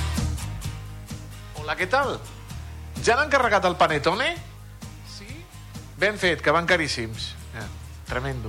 Hola, 1.60 1.74
què 1.76 1.84
tal? 1.84 2.14
Ja 3.04 3.12
han 3.12 3.26
encarregat 3.26 3.66
el 3.68 3.74
panetone? 3.76 4.28
Sí? 5.04 5.26
Ben 6.00 6.16
fet, 6.16 6.40
que 6.40 6.54
van 6.56 6.64
caríssims. 6.64 7.26
Eh, 7.52 7.64
tremendo. 8.08 8.48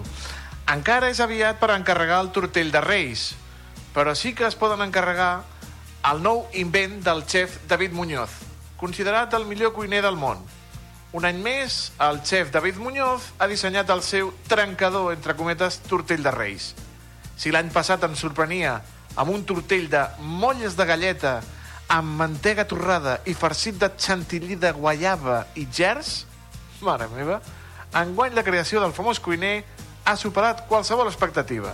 Encara 0.71 1.09
és 1.11 1.19
aviat 1.19 1.57
per 1.59 1.73
encarregar 1.73 2.21
el 2.23 2.29
tortell 2.31 2.71
de 2.71 2.79
Reis, 2.79 3.33
però 3.91 4.13
sí 4.15 4.31
que 4.31 4.45
es 4.47 4.55
poden 4.55 4.85
encarregar 4.85 5.41
el 6.07 6.23
nou 6.23 6.45
invent 6.55 7.01
del 7.03 7.25
xef 7.27 7.57
David 7.67 7.91
Muñoz, 7.91 8.37
considerat 8.79 9.35
el 9.35 9.43
millor 9.49 9.73
cuiner 9.75 9.99
del 10.05 10.15
món. 10.15 10.39
Un 11.11 11.27
any 11.27 11.41
més, 11.43 11.89
el 12.07 12.21
xef 12.23 12.53
David 12.55 12.79
Muñoz 12.79 13.33
ha 13.35 13.51
dissenyat 13.51 13.91
el 13.91 14.05
seu 14.07 14.31
trencador, 14.47 15.11
entre 15.11 15.35
cometes, 15.35 15.81
tortell 15.91 16.23
de 16.23 16.31
reis. 16.31 16.69
Si 17.35 17.51
l'any 17.51 17.67
passat 17.75 18.07
ens 18.07 18.23
sorprenia 18.23 18.77
amb 19.16 19.32
un 19.34 19.45
tortell 19.47 19.88
de 19.89 20.03
molles 20.20 20.76
de 20.78 20.86
galleta 20.86 21.39
amb 21.89 22.20
mantega 22.20 22.68
torrada 22.70 23.18
i 23.26 23.34
farcit 23.34 23.80
de 23.82 23.89
chantilly 23.97 24.55
de 24.62 24.72
guaiava 24.76 25.41
i 25.57 25.66
gers, 25.74 26.26
mare 26.86 27.10
meva, 27.16 27.39
enguany 27.97 28.36
la 28.38 28.45
creació 28.45 28.82
del 28.84 28.93
famós 28.93 29.20
cuiner 29.20 29.64
ha 30.05 30.16
superat 30.18 30.68
qualsevol 30.70 31.10
expectativa. 31.10 31.74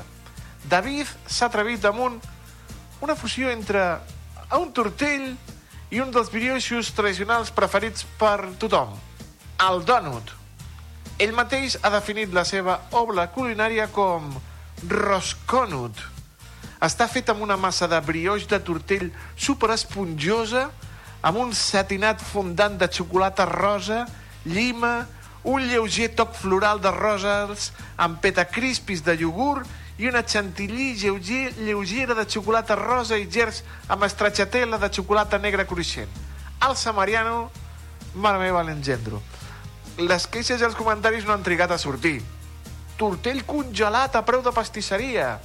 David 0.69 1.11
s'ha 1.27 1.49
atrevit 1.51 1.83
amb 1.85 1.99
un, 2.07 2.15
una 3.03 3.15
fusió 3.19 3.51
entre 3.51 3.83
un 4.55 4.71
tortell 4.73 5.35
i 5.91 6.01
un 6.01 6.15
dels 6.15 6.31
brioixos 6.31 6.93
tradicionals 6.95 7.51
preferits 7.53 8.07
per 8.19 8.55
tothom, 8.59 8.95
el 9.67 9.83
dònut. 9.85 10.31
Ell 11.19 11.35
mateix 11.35 11.77
ha 11.83 11.91
definit 11.93 12.33
la 12.35 12.43
seva 12.47 12.79
obra 12.95 13.29
culinària 13.35 13.87
com 13.91 14.33
rosconut. 14.89 16.14
Està 16.83 17.07
fet 17.07 17.29
amb 17.31 17.43
una 17.45 17.57
massa 17.57 17.87
de 17.87 17.99
brioix 18.03 18.47
de 18.47 18.59
tortell 18.59 19.07
super 19.37 19.71
esponjosa, 19.75 20.69
amb 21.25 21.39
un 21.41 21.53
satinat 21.55 22.21
fondant 22.21 22.75
de 22.77 22.89
xocolata 22.91 23.45
rosa, 23.49 24.05
llima, 24.45 25.07
un 25.45 25.61
lleuger 25.69 26.09
toc 26.17 26.33
floral 26.33 26.81
de 26.81 26.91
roses 26.91 27.71
amb 28.01 28.17
petacrispis 28.21 29.03
de 29.05 29.15
iogurt 29.21 29.69
i 29.97 30.09
una 30.09 30.25
chantilly 30.25 30.95
lleuger, 30.99 31.53
lleugera 31.61 32.15
de 32.17 32.25
xocolata 32.27 32.75
rosa 32.75 33.17
i 33.17 33.29
gers 33.31 33.63
amb 33.87 34.03
estrachatela 34.03 34.77
de 34.81 34.89
xocolata 34.91 35.39
negra 35.39 35.65
cruixent. 35.65 36.09
El 36.65 36.75
samariano, 36.75 37.49
mare 38.15 38.41
meva, 38.41 38.63
l'engendro. 38.63 39.21
Les 39.97 40.27
queixes 40.27 40.59
i 40.59 40.65
els 40.67 40.75
comentaris 40.75 41.25
no 41.25 41.33
han 41.33 41.45
trigat 41.45 41.71
a 41.71 41.79
sortir. 41.79 42.19
Tortell 42.99 43.45
congelat 43.47 44.15
a 44.15 44.23
preu 44.27 44.41
de 44.43 44.51
pastisseria. 44.51 45.37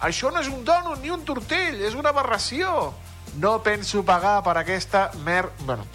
Això 0.00 0.30
no 0.30 0.42
és 0.42 0.50
un 0.52 0.64
dònut 0.64 1.00
ni 1.00 1.10
un 1.10 1.24
tortell, 1.24 1.80
és 1.80 1.96
una 1.96 2.12
aberració. 2.12 2.92
No 3.40 3.56
penso 3.64 4.04
pagar 4.04 4.42
per 4.44 4.58
aquesta 4.60 5.10
mer... 5.24 5.48
Bueno, 5.64 5.86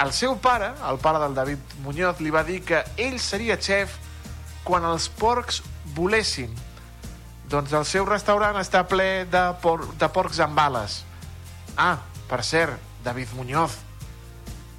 el 0.00 0.12
seu 0.16 0.36
pare, 0.38 0.70
el 0.88 0.98
pare 1.02 1.18
del 1.22 1.34
David 1.34 1.74
Muñoz, 1.84 2.20
li 2.20 2.30
va 2.30 2.44
dir 2.46 2.62
que 2.64 2.84
ell 2.96 3.18
seria 3.20 3.58
xef 3.60 3.98
quan 4.64 4.86
els 4.86 5.08
porcs 5.18 5.60
volessin. 5.96 6.54
Doncs 7.50 7.74
el 7.74 7.84
seu 7.84 8.06
restaurant 8.06 8.56
està 8.60 8.84
ple 8.88 9.26
de, 9.30 9.44
por 9.62 9.88
de 9.98 10.08
porcs 10.14 10.38
amb 10.40 10.54
bales. 10.56 11.02
Ah, 11.76 11.98
per 12.30 12.44
cert, 12.46 12.78
David 13.04 13.34
Muñoz, 13.34 13.74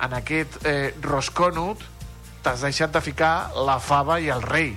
en 0.01 0.15
aquest 0.17 0.57
eh, 0.65 0.93
rosconut 1.03 1.83
t'has 2.41 2.63
deixat 2.65 2.93
de 2.95 3.01
ficar 3.03 3.51
la 3.67 3.77
fava 3.83 4.17
i 4.23 4.31
el 4.33 4.41
rei. 4.41 4.73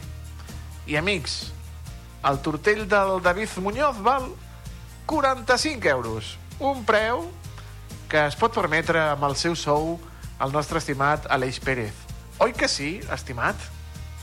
I 0.90 0.98
amics, 1.00 1.53
el 2.24 2.40
tortell 2.40 2.86
del 2.88 3.20
David 3.22 3.48
Muñoz 3.60 4.00
val 4.02 4.28
45 5.06 5.88
euros. 5.88 6.38
Un 6.58 6.84
preu 6.84 7.28
que 8.08 8.26
es 8.26 8.36
pot 8.38 8.54
permetre 8.54 9.00
amb 9.12 9.26
el 9.28 9.36
seu 9.36 9.56
sou 9.58 9.98
el 10.40 10.52
nostre 10.52 10.80
estimat 10.80 11.28
Aleix 11.30 11.60
Pérez. 11.60 11.94
Oi 12.42 12.52
que 12.56 12.68
sí, 12.68 12.98
estimat? 13.12 13.58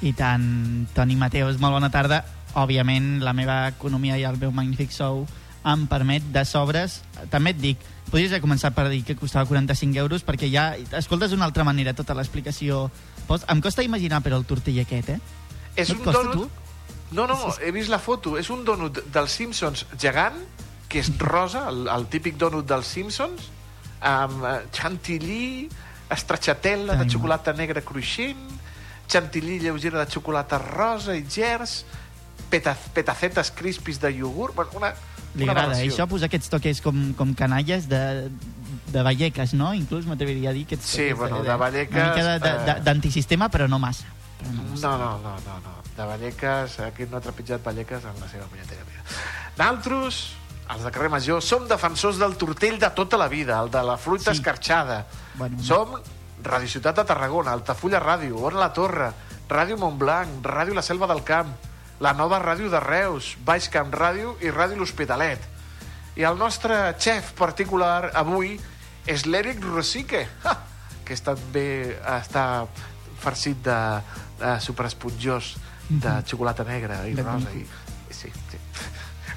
I 0.01 0.13
tant, 0.17 0.87
Toni 0.95 1.15
Mateus, 1.15 1.59
molt 1.61 1.77
bona 1.77 1.91
tarda. 1.93 2.23
Òbviament, 2.57 3.21
la 3.23 3.35
meva 3.37 3.67
economia 3.69 4.17
i 4.19 4.25
el 4.27 4.39
meu 4.41 4.51
magnífic 4.51 4.91
sou 4.91 5.27
em 5.61 5.85
permet 5.87 6.25
de 6.33 6.43
sobres. 6.47 7.01
També 7.29 7.53
et 7.53 7.61
dic, 7.61 7.85
podries 8.09 8.33
haver 8.33 8.41
començat 8.43 8.73
per 8.75 8.87
dir 8.89 9.03
que 9.05 9.15
costava 9.15 9.45
45 9.45 10.01
euros 10.01 10.25
perquè 10.25 10.49
ja 10.51 10.71
escoltes 10.97 11.31
d'una 11.31 11.45
altra 11.45 11.63
manera 11.67 11.93
tota 11.93 12.17
l'explicació. 12.17 12.89
Em 13.47 13.61
costa 13.61 13.85
imaginar, 13.85 14.23
però, 14.25 14.41
el 14.41 14.49
tortell 14.49 14.81
aquest, 14.81 15.13
eh? 15.13 15.19
És 15.77 15.93
No 15.93 16.01
un 16.01 16.09
dònut... 16.09 16.59
No, 17.11 17.25
no, 17.27 17.35
he 17.61 17.71
vist 17.75 17.89
la 17.91 17.99
foto. 17.99 18.37
És 18.39 18.49
un 18.49 18.63
dònut 18.65 19.01
dels 19.11 19.31
Simpsons 19.35 19.85
gegant, 19.99 20.37
que 20.87 20.99
és 20.99 21.09
rosa, 21.19 21.65
el, 21.69 21.85
el 21.91 22.05
típic 22.11 22.37
dònut 22.39 22.65
dels 22.67 22.87
Simpsons, 22.87 23.49
amb 24.01 24.43
eh, 24.47 24.57
chantilly, 24.71 25.69
estrachatella 26.11 26.95
de 26.99 27.05
xocolata 27.09 27.53
negra 27.53 27.81
cruixent, 27.81 28.39
chantilly 29.11 29.59
lleugera 29.59 29.99
de 30.03 30.11
xocolata 30.11 30.57
rosa 30.59 31.15
i 31.15 31.23
gers, 31.27 31.81
peta, 32.49 32.75
petacetes 32.93 33.51
crispis 33.55 33.99
de 33.99 34.11
iogurt... 34.17 34.55
Bueno, 34.55 34.71
una, 34.75 34.93
Li 35.35 35.43
una 35.45 35.53
agrada, 35.53 35.75
aberració. 35.77 35.93
això, 35.93 36.07
posar 36.11 36.27
aquests 36.27 36.49
toques 36.51 36.81
com, 36.83 37.13
com 37.15 37.31
canalles 37.39 37.85
de, 37.87 38.27
de 38.91 39.03
Vallecas, 39.03 39.53
no? 39.55 39.69
Inclús 39.73 40.03
m'atreviria 40.07 40.49
a 40.51 40.53
dir 40.55 40.65
aquests 40.67 40.89
Sí, 40.97 41.11
bueno, 41.15 41.37
de 41.39 41.47
Una 41.47 41.55
Vallecas, 41.57 42.09
mica 42.09 42.25
de- 42.25 42.39
de- 42.39 42.57
de- 42.65 42.71
eh, 42.79 42.81
d'antisistema, 42.83 43.47
però 43.49 43.69
no 43.71 43.79
massa. 43.79 44.03
No, 44.51 44.97
no, 44.97 44.97
no, 45.23 45.37
no, 45.45 45.59
no. 45.63 45.77
De 45.97 46.05
Vallecas, 46.07 46.79
aquí 46.79 47.05
no 47.09 47.17
ha 47.17 47.23
trepitjat 47.23 47.63
Vallecas 47.63 48.05
en 48.07 48.19
la 48.19 48.29
seva 48.31 48.47
punyetera 48.47 48.85
vida. 48.87 49.03
Naltros, 49.59 50.21
els 50.71 50.85
de 50.85 50.91
carrer 50.91 51.11
Major, 51.11 51.41
som 51.43 51.67
defensors 51.67 52.19
del 52.21 52.37
tortell 52.39 52.79
de 52.79 52.89
tota 52.95 53.19
la 53.19 53.27
vida, 53.27 53.59
el 53.59 53.71
de 53.71 53.83
la 53.83 53.97
fruita 53.97 54.31
sí. 54.31 54.39
escarxada. 54.39 55.05
Bueno, 55.35 55.59
som 55.63 55.97
Radio 56.43 56.67
Ciutat 56.67 56.95
de 56.97 57.05
Tarragona, 57.05 57.51
Altafulla 57.51 57.99
Ràdio, 58.01 58.39
Ona 58.47 58.59
la 58.59 58.71
Torre, 58.73 59.11
Ràdio 59.49 59.77
Montblanc, 59.77 60.39
Ràdio 60.47 60.73
La 60.73 60.81
Selva 60.81 61.09
del 61.11 61.23
Camp, 61.27 61.51
la 62.01 62.13
nova 62.17 62.39
Ràdio 62.41 62.71
de 62.71 62.79
Reus, 62.81 63.35
Baix 63.45 63.67
Camp 63.69 63.91
Ràdio 63.93 64.37
i 64.41 64.49
Ràdio 64.49 64.79
L'Hospitalet. 64.79 65.43
I 66.17 66.25
el 66.27 66.39
nostre 66.39 66.95
xef 66.99 67.33
particular 67.37 68.09
avui 68.17 68.55
és 69.05 69.25
l'Eric 69.27 69.61
Rosique, 69.63 70.23
ha, 70.43 70.55
que 71.05 71.13
és 71.13 71.21
també 71.21 71.97
està 72.15 72.65
farcit 73.21 73.61
de, 73.65 73.77
de 74.39 74.55
superesponjós 74.65 75.53
de 75.99 76.13
xocolata 76.27 76.63
negra 76.63 77.01
i 77.07 77.13
De 77.17 77.23
rosa. 77.23 77.51
I, 77.51 77.65
sí, 78.09 78.31
sí. 78.51 78.57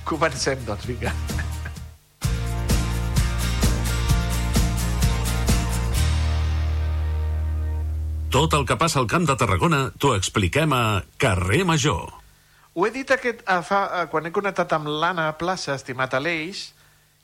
Comencem, 0.04 0.60
doncs, 0.66 0.86
vinga. 0.86 1.12
Tot 8.34 8.54
el 8.58 8.64
que 8.66 8.76
passa 8.76 8.98
al 8.98 9.06
Camp 9.10 9.26
de 9.28 9.36
Tarragona 9.38 9.80
t'ho 10.02 10.14
expliquem 10.18 10.72
a 10.74 11.04
Carrer 11.22 11.62
Major. 11.68 12.08
Ho 12.74 12.86
he 12.86 12.90
dit 12.90 13.10
aquest, 13.14 13.44
a 13.46 13.60
fa, 13.62 13.84
a, 13.86 14.06
quan 14.10 14.26
he 14.26 14.32
connectat 14.34 14.72
amb 14.74 14.90
l'Anna 14.90 15.28
Plaça, 15.38 15.76
estimat 15.78 16.16
Aleix, 16.18 16.64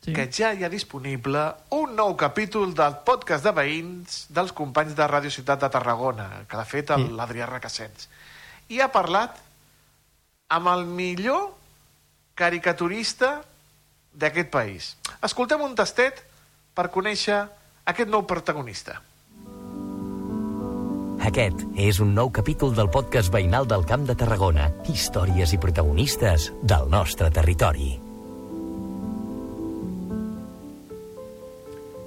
sí. 0.04 0.14
que 0.14 0.28
ja 0.30 0.52
hi 0.54 0.62
ha 0.62 0.70
disponible 0.70 1.42
un 1.74 1.96
nou 1.98 2.14
capítol 2.20 2.70
del 2.78 3.00
podcast 3.06 3.48
de 3.48 3.54
veïns 3.58 4.20
dels 4.30 4.54
companys 4.54 4.94
de 4.94 5.08
Ràdio 5.10 5.34
Ciutat 5.34 5.64
de 5.66 5.72
Tarragona, 5.74 6.44
que 6.46 6.56
l'ha 6.60 6.68
fet 6.68 6.94
Sí. 6.94 7.10
l'Adrià 7.18 7.50
Requesens. 7.50 8.06
I 8.70 8.80
ha 8.80 8.90
parlat 8.92 9.38
amb 10.50 10.70
el 10.70 10.84
millor 10.86 11.50
caricaturista 12.38 13.40
d'aquest 14.14 14.50
país. 14.50 14.94
Escoltem 15.26 15.62
un 15.62 15.76
tastet 15.78 16.22
per 16.74 16.88
conèixer 16.94 17.42
aquest 17.90 18.10
nou 18.10 18.26
protagonista. 18.26 19.00
Aquest 21.30 21.66
és 21.76 21.98
un 22.00 22.14
nou 22.16 22.30
capítol 22.32 22.72
del 22.74 22.88
podcast 22.90 23.30
veïnal 23.34 23.68
del 23.68 23.84
Camp 23.86 24.06
de 24.08 24.16
Tarragona. 24.16 24.70
Històries 24.88 25.52
i 25.52 25.60
protagonistes 25.60 26.48
del 26.62 26.88
nostre 26.88 27.28
territori. 27.30 27.98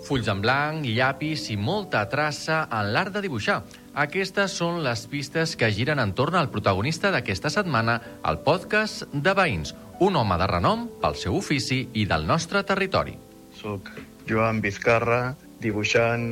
Fulls 0.04 0.28
en 0.28 0.42
blanc, 0.44 0.84
llapis 0.84 1.46
i 1.54 1.56
molta 1.56 2.02
traça 2.12 2.66
en 2.68 2.92
l'art 2.92 3.14
de 3.16 3.22
dibuixar. 3.24 3.62
Aquestes 4.04 4.56
són 4.60 4.82
les 4.84 5.06
pistes 5.08 5.54
que 5.56 5.70
giren 5.72 6.02
entorn 6.04 6.36
al 6.36 6.50
protagonista 6.52 7.12
d'aquesta 7.14 7.52
setmana 7.54 8.00
al 8.22 8.42
podcast 8.44 9.06
de 9.14 9.36
Veïns, 9.38 9.72
un 10.04 10.18
home 10.20 10.40
de 10.42 10.50
renom 10.52 10.90
pel 11.00 11.16
seu 11.16 11.38
ofici 11.40 11.86
i 11.94 12.04
del 12.10 12.28
nostre 12.28 12.66
territori. 12.68 13.16
Soc 13.56 13.94
Joan 14.28 14.60
Vizcarra, 14.64 15.36
dibuixant, 15.64 16.26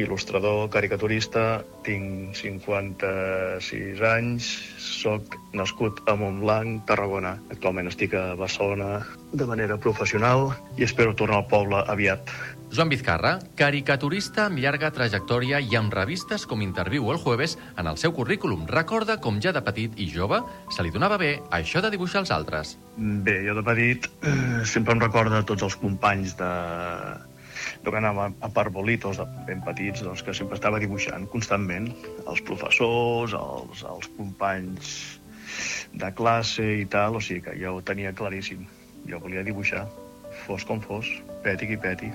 il·lustrador, 0.00 0.66
caricaturista, 0.72 1.62
tinc 1.86 2.34
56 2.38 4.02
anys, 4.08 4.48
soc 4.82 5.36
nascut 5.54 6.00
a 6.08 6.16
Montblanc, 6.18 6.82
Tarragona. 6.88 7.36
Actualment 7.54 7.92
estic 7.92 8.16
a 8.18 8.32
Barcelona 8.40 9.04
de 9.30 9.46
manera 9.46 9.78
professional 9.78 10.50
i 10.78 10.88
espero 10.88 11.14
tornar 11.14 11.42
al 11.42 11.48
poble 11.52 11.84
aviat. 11.92 12.34
Joan 12.72 12.88
Vizcarra, 12.88 13.34
caricaturista 13.52 14.46
amb 14.48 14.56
llarga 14.62 14.88
trajectòria 14.96 15.58
i 15.60 15.74
amb 15.76 15.92
revistes 15.92 16.46
com 16.48 16.62
Interviu 16.64 17.10
el 17.12 17.18
Jueves, 17.20 17.58
en 17.76 17.90
el 17.90 17.98
seu 18.00 18.14
currículum 18.16 18.62
recorda 18.70 19.18
com 19.20 19.42
ja 19.44 19.52
de 19.52 19.60
petit 19.66 19.98
i 20.00 20.06
jove 20.08 20.38
se 20.72 20.86
li 20.86 20.92
donava 20.94 21.18
bé 21.20 21.34
això 21.52 21.82
de 21.84 21.90
dibuixar 21.92 22.22
els 22.22 22.32
altres. 22.32 22.70
Bé, 22.96 23.34
jo 23.44 23.58
de 23.58 23.66
petit 23.66 24.08
eh, 24.24 24.64
sempre 24.64 24.96
em 24.96 25.04
recorda 25.04 25.42
tots 25.44 25.68
els 25.68 25.76
companys 25.82 26.32
de, 26.40 26.50
de 27.84 27.92
que 27.92 28.00
anàvem 28.00 28.40
a 28.40 28.52
parbolitos 28.56 29.20
ben 29.44 29.60
petits, 29.68 30.00
doncs, 30.08 30.24
que 30.24 30.32
sempre 30.32 30.56
estava 30.56 30.80
dibuixant 30.80 31.28
constantment. 31.28 31.92
Els 32.24 32.40
professors, 32.40 33.36
els, 33.36 33.84
els 33.84 34.12
companys 34.16 34.96
de 35.92 36.14
classe 36.16 36.72
i 36.80 36.88
tal, 36.88 37.20
o 37.20 37.20
sigui 37.20 37.44
que 37.50 37.60
jo 37.60 37.76
ho 37.76 37.84
tenia 37.84 38.16
claríssim. 38.16 38.64
Jo 39.04 39.20
volia 39.20 39.44
dibuixar, 39.44 39.84
fos 40.46 40.64
com 40.64 40.80
fos, 40.80 41.18
peti 41.44 41.68
qui 41.68 41.76
peti. 41.76 42.14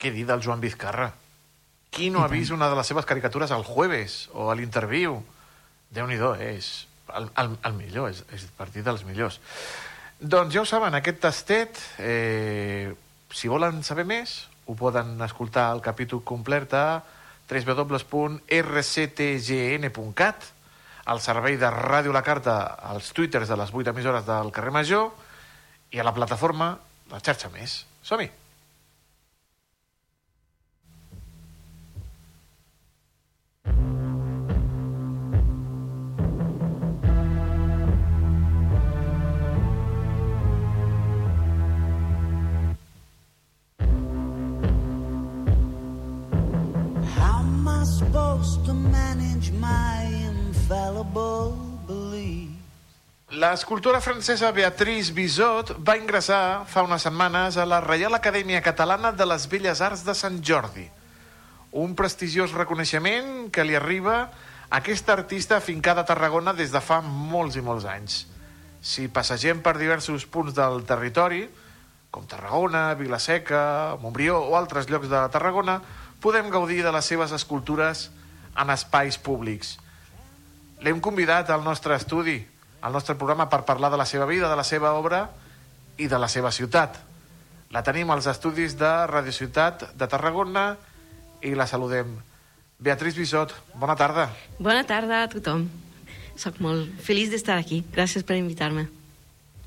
Què 0.00 0.08
dir 0.14 0.24
del 0.24 0.40
Joan 0.40 0.62
Vizcarra? 0.62 1.10
Qui 1.92 2.08
no 2.08 2.22
ha 2.24 2.30
vist 2.32 2.54
una 2.54 2.70
de 2.72 2.76
les 2.78 2.88
seves 2.88 3.04
caricatures 3.04 3.50
al 3.52 3.64
Jueves 3.66 4.30
o 4.32 4.48
a 4.48 4.54
l'Interviu? 4.56 5.18
Déu-n'hi-do, 5.92 6.34
eh? 6.38 6.54
és 6.56 6.86
el, 7.18 7.28
el, 7.42 7.56
el 7.68 7.74
millor, 7.76 8.08
és, 8.08 8.24
és 8.32 8.46
partit 8.56 8.84
dels 8.86 9.04
millors. 9.04 9.40
Doncs 10.20 10.54
ja 10.54 10.62
ho 10.62 10.68
saben, 10.68 10.94
aquest 10.96 11.20
tastet, 11.20 11.80
eh, 11.98 12.94
si 13.34 13.48
volen 13.52 13.82
saber 13.84 14.04
més, 14.08 14.48
ho 14.70 14.74
poden 14.78 15.20
escoltar 15.26 15.74
el 15.74 15.80
capítol 15.84 16.22
complet 16.24 16.72
a 16.78 17.02
www.rctgn.cat 17.50 18.38
al 21.10 21.20
servei 21.20 21.56
de 21.58 21.68
Ràdio 21.74 22.12
La 22.14 22.22
Carta 22.22 22.78
als 22.92 23.12
twitters 23.16 23.48
de 23.50 23.56
les 23.58 23.70
8 23.74 23.90
emissores 23.90 24.24
del 24.28 24.52
carrer 24.54 24.72
Major 24.76 25.10
i 25.90 25.98
a 25.98 26.06
la 26.06 26.14
plataforma 26.14 26.78
La 27.10 27.18
xarxa 27.18 27.50
més. 27.50 27.84
Som-hi! 28.06 28.39
L'escultora 53.40 54.00
francesa 54.02 54.50
Beatrice 54.52 55.14
Bizot 55.16 55.70
va 55.86 55.94
ingressar 55.96 56.66
fa 56.68 56.82
unes 56.82 57.04
setmanes 57.06 57.56
a 57.56 57.64
la 57.64 57.78
Reial 57.80 58.14
Acadèmia 58.18 58.60
Catalana 58.60 59.12
de 59.16 59.26
les 59.26 59.46
Belles 59.48 59.80
Arts 59.80 60.02
de 60.04 60.14
Sant 60.18 60.40
Jordi, 60.44 60.84
un 61.72 61.94
prestigiós 61.94 62.52
reconeixement 62.52 63.48
que 63.54 63.64
li 63.64 63.78
arriba 63.78 64.16
a 64.20 64.80
aquesta 64.82 65.14
artista 65.14 65.56
afincada 65.56 66.02
a 66.02 66.08
Tarragona 66.10 66.52
des 66.52 66.74
de 66.74 66.82
fa 66.84 67.00
molts 67.06 67.56
i 67.56 67.64
molts 67.64 67.88
anys. 67.88 68.20
Si 68.82 69.08
passegem 69.08 69.64
per 69.64 69.78
diversos 69.78 70.26
punts 70.26 70.54
del 70.54 70.84
territori, 70.86 71.46
com 72.10 72.26
Tarragona, 72.26 72.94
Vilaseca, 72.94 73.96
Montbrió 74.02 74.40
o 74.42 74.56
altres 74.58 74.90
llocs 74.90 75.08
de 75.08 75.26
Tarragona, 75.30 75.80
podem 76.20 76.50
gaudir 76.50 76.82
de 76.84 76.92
les 76.92 77.06
seves 77.06 77.32
escultures 77.32 78.10
en 78.56 78.70
espais 78.74 79.18
públics. 79.18 79.76
L'hem 80.80 81.00
convidat 81.04 81.50
al 81.50 81.64
nostre 81.64 81.96
estudi, 81.96 82.38
al 82.80 82.92
nostre 82.92 83.14
programa, 83.14 83.48
per 83.52 83.64
parlar 83.68 83.90
de 83.92 84.00
la 84.00 84.08
seva 84.08 84.26
vida, 84.26 84.48
de 84.48 84.56
la 84.56 84.64
seva 84.64 84.94
obra 84.96 85.26
i 86.00 86.08
de 86.08 86.18
la 86.18 86.28
seva 86.28 86.52
ciutat. 86.52 86.96
La 87.70 87.84
tenim 87.86 88.10
als 88.10 88.26
estudis 88.26 88.74
de 88.80 88.90
Radio 89.06 89.32
Ciutat 89.32 89.90
de 89.94 90.08
Tarragona 90.08 90.72
i 91.44 91.54
la 91.54 91.68
saludem. 91.70 92.16
Beatriz 92.80 93.14
Bisot, 93.14 93.52
bona 93.76 93.94
tarda. 93.96 94.30
Bona 94.58 94.82
tarda 94.88 95.22
a 95.22 95.28
tothom. 95.28 95.68
Soc 96.40 96.58
molt 96.64 96.88
feliç 97.04 97.28
d'estar 97.30 97.58
aquí. 97.60 97.82
Gràcies 97.92 98.24
per 98.24 98.40
invitar-me. 98.40 98.88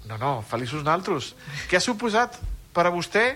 No, 0.09 0.17
no, 0.17 0.31
feliços 0.49 0.83
naltros. 0.83 1.35
Què 1.69 1.77
ha 1.77 1.83
suposat 1.83 2.39
per 2.73 2.87
a 2.89 2.91
vostè 2.91 3.27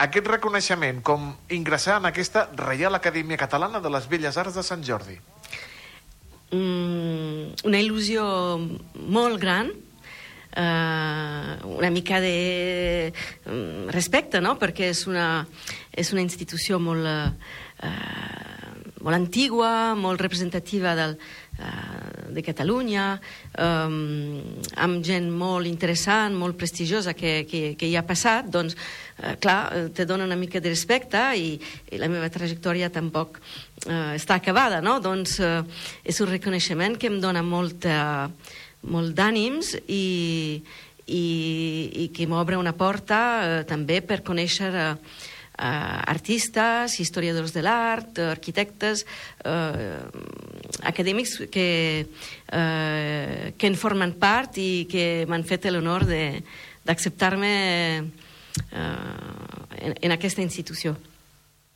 aquest 0.00 0.26
reconeixement 0.26 1.02
com 1.04 1.32
ingressar 1.52 1.98
en 2.00 2.08
aquesta 2.08 2.48
Reial 2.56 2.94
Acadèmia 2.96 3.40
Catalana 3.40 3.80
de 3.80 3.90
les 3.92 4.08
Belles 4.08 4.38
Arts 4.40 4.56
de 4.56 4.64
Sant 4.66 4.82
Jordi? 4.86 5.18
Mm, 6.52 7.52
una 7.64 7.80
il·lusió 7.80 8.24
molt 9.08 9.40
gran, 9.40 9.70
eh, 10.52 11.56
una 11.64 11.90
mica 11.90 12.20
de 12.20 13.12
mm, 13.46 13.88
respecte, 13.90 14.40
no? 14.40 14.58
perquè 14.60 14.90
és 14.92 15.06
una, 15.06 15.46
és 15.92 16.12
una 16.12 16.24
institució 16.24 16.78
molt, 16.78 17.08
eh, 17.08 17.90
molt 19.00 19.16
antigua, 19.16 19.94
molt 19.96 20.20
representativa 20.20 20.94
del, 20.98 21.16
eh, 21.58 22.11
de 22.30 22.42
Catalunya, 22.44 23.06
eh, 23.58 23.96
amb 24.84 25.02
gent 25.04 25.28
molt 25.30 25.66
interessant, 25.66 26.36
molt 26.38 26.58
prestigiosa 26.60 27.14
que, 27.18 27.42
que, 27.48 27.62
que 27.78 27.88
hi 27.88 27.96
ha 27.96 28.04
passat, 28.06 28.50
doncs, 28.52 28.76
eh, 29.18 29.34
clar, 29.42 29.90
te 29.94 30.06
dona 30.06 30.28
una 30.28 30.38
mica 30.38 30.60
de 30.60 30.72
respecte 30.72 31.20
i, 31.38 31.56
i 31.90 32.00
la 32.00 32.10
meva 32.12 32.30
trajectòria 32.32 32.92
tampoc 32.92 33.40
eh, 33.88 34.14
està 34.18 34.38
acabada, 34.38 34.80
no? 34.84 34.98
Doncs 35.02 35.38
eh, 35.40 35.58
és 36.04 36.22
un 36.22 36.30
reconeixement 36.30 36.98
que 36.98 37.10
em 37.10 37.20
dona 37.22 37.42
molt, 37.42 37.86
eh, 37.86 38.54
molt 38.92 39.14
d'ànims 39.18 39.76
i, 39.86 40.62
i, 41.06 41.26
i 42.04 42.08
que 42.14 42.26
m'obre 42.30 42.58
una 42.60 42.74
porta 42.76 43.20
eh, 43.42 43.60
també 43.68 44.00
per 44.06 44.22
conèixer 44.26 44.72
eh, 44.72 44.90
eh, 45.58 46.02
artistes, 46.06 46.98
historiadors 47.00 47.52
de 47.52 47.62
l'art, 47.62 48.18
arquitectes, 48.18 49.04
eh, 49.44 50.00
acadèmics 50.82 51.38
que, 51.52 52.06
eh, 52.52 53.52
que 53.56 53.66
en 53.66 53.76
formen 53.76 54.14
part 54.18 54.58
i 54.58 54.86
que 54.90 55.24
m'han 55.28 55.44
fet 55.44 55.70
l'honor 55.70 56.06
d'acceptar-me 56.08 57.54
eh, 58.02 58.02
en, 59.82 59.96
en 60.00 60.12
aquesta 60.12 60.42
institució. 60.42 60.96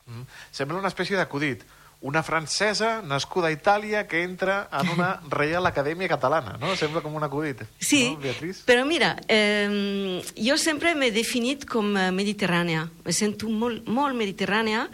Mm. 0.07 0.23
Sembla 0.51 0.79
una 0.79 0.91
espècie 0.93 1.17
d'acudit. 1.19 1.63
Una 2.07 2.21
francesa 2.23 3.01
nascuda 3.03 3.49
a 3.49 3.51
Itàlia 3.51 4.05
que 4.07 4.21
entra 4.23 4.61
en 4.71 4.93
una 4.93 5.09
Reial 5.39 5.67
Acadèmia 5.67 6.07
Catalana, 6.07 6.53
no? 6.61 6.71
Sembla 6.79 7.01
com 7.03 7.17
un 7.19 7.25
acudit. 7.27 7.65
Sí, 7.83 8.13
no, 8.13 8.21
Beatriz? 8.23 8.61
però 8.63 8.85
mira, 8.87 9.17
eh, 9.27 10.21
jo 10.39 10.55
sempre 10.55 10.93
m'he 10.95 11.11
definit 11.11 11.65
com 11.67 11.89
eh, 11.99 12.07
mediterrània. 12.15 12.85
Me 13.03 13.11
sento 13.11 13.51
molt, 13.51 13.89
molt 13.91 14.15
mediterrània. 14.15 14.85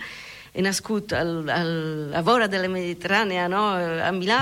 He 0.53 0.65
nascut 0.65 1.13
al, 1.17 1.35
al, 1.49 1.71
a 2.17 2.21
vora 2.25 2.47
de 2.49 2.59
la 2.61 2.69
Mediterrània, 2.69 3.47
no? 3.49 3.61
a 3.73 4.11
Milà, 4.13 4.41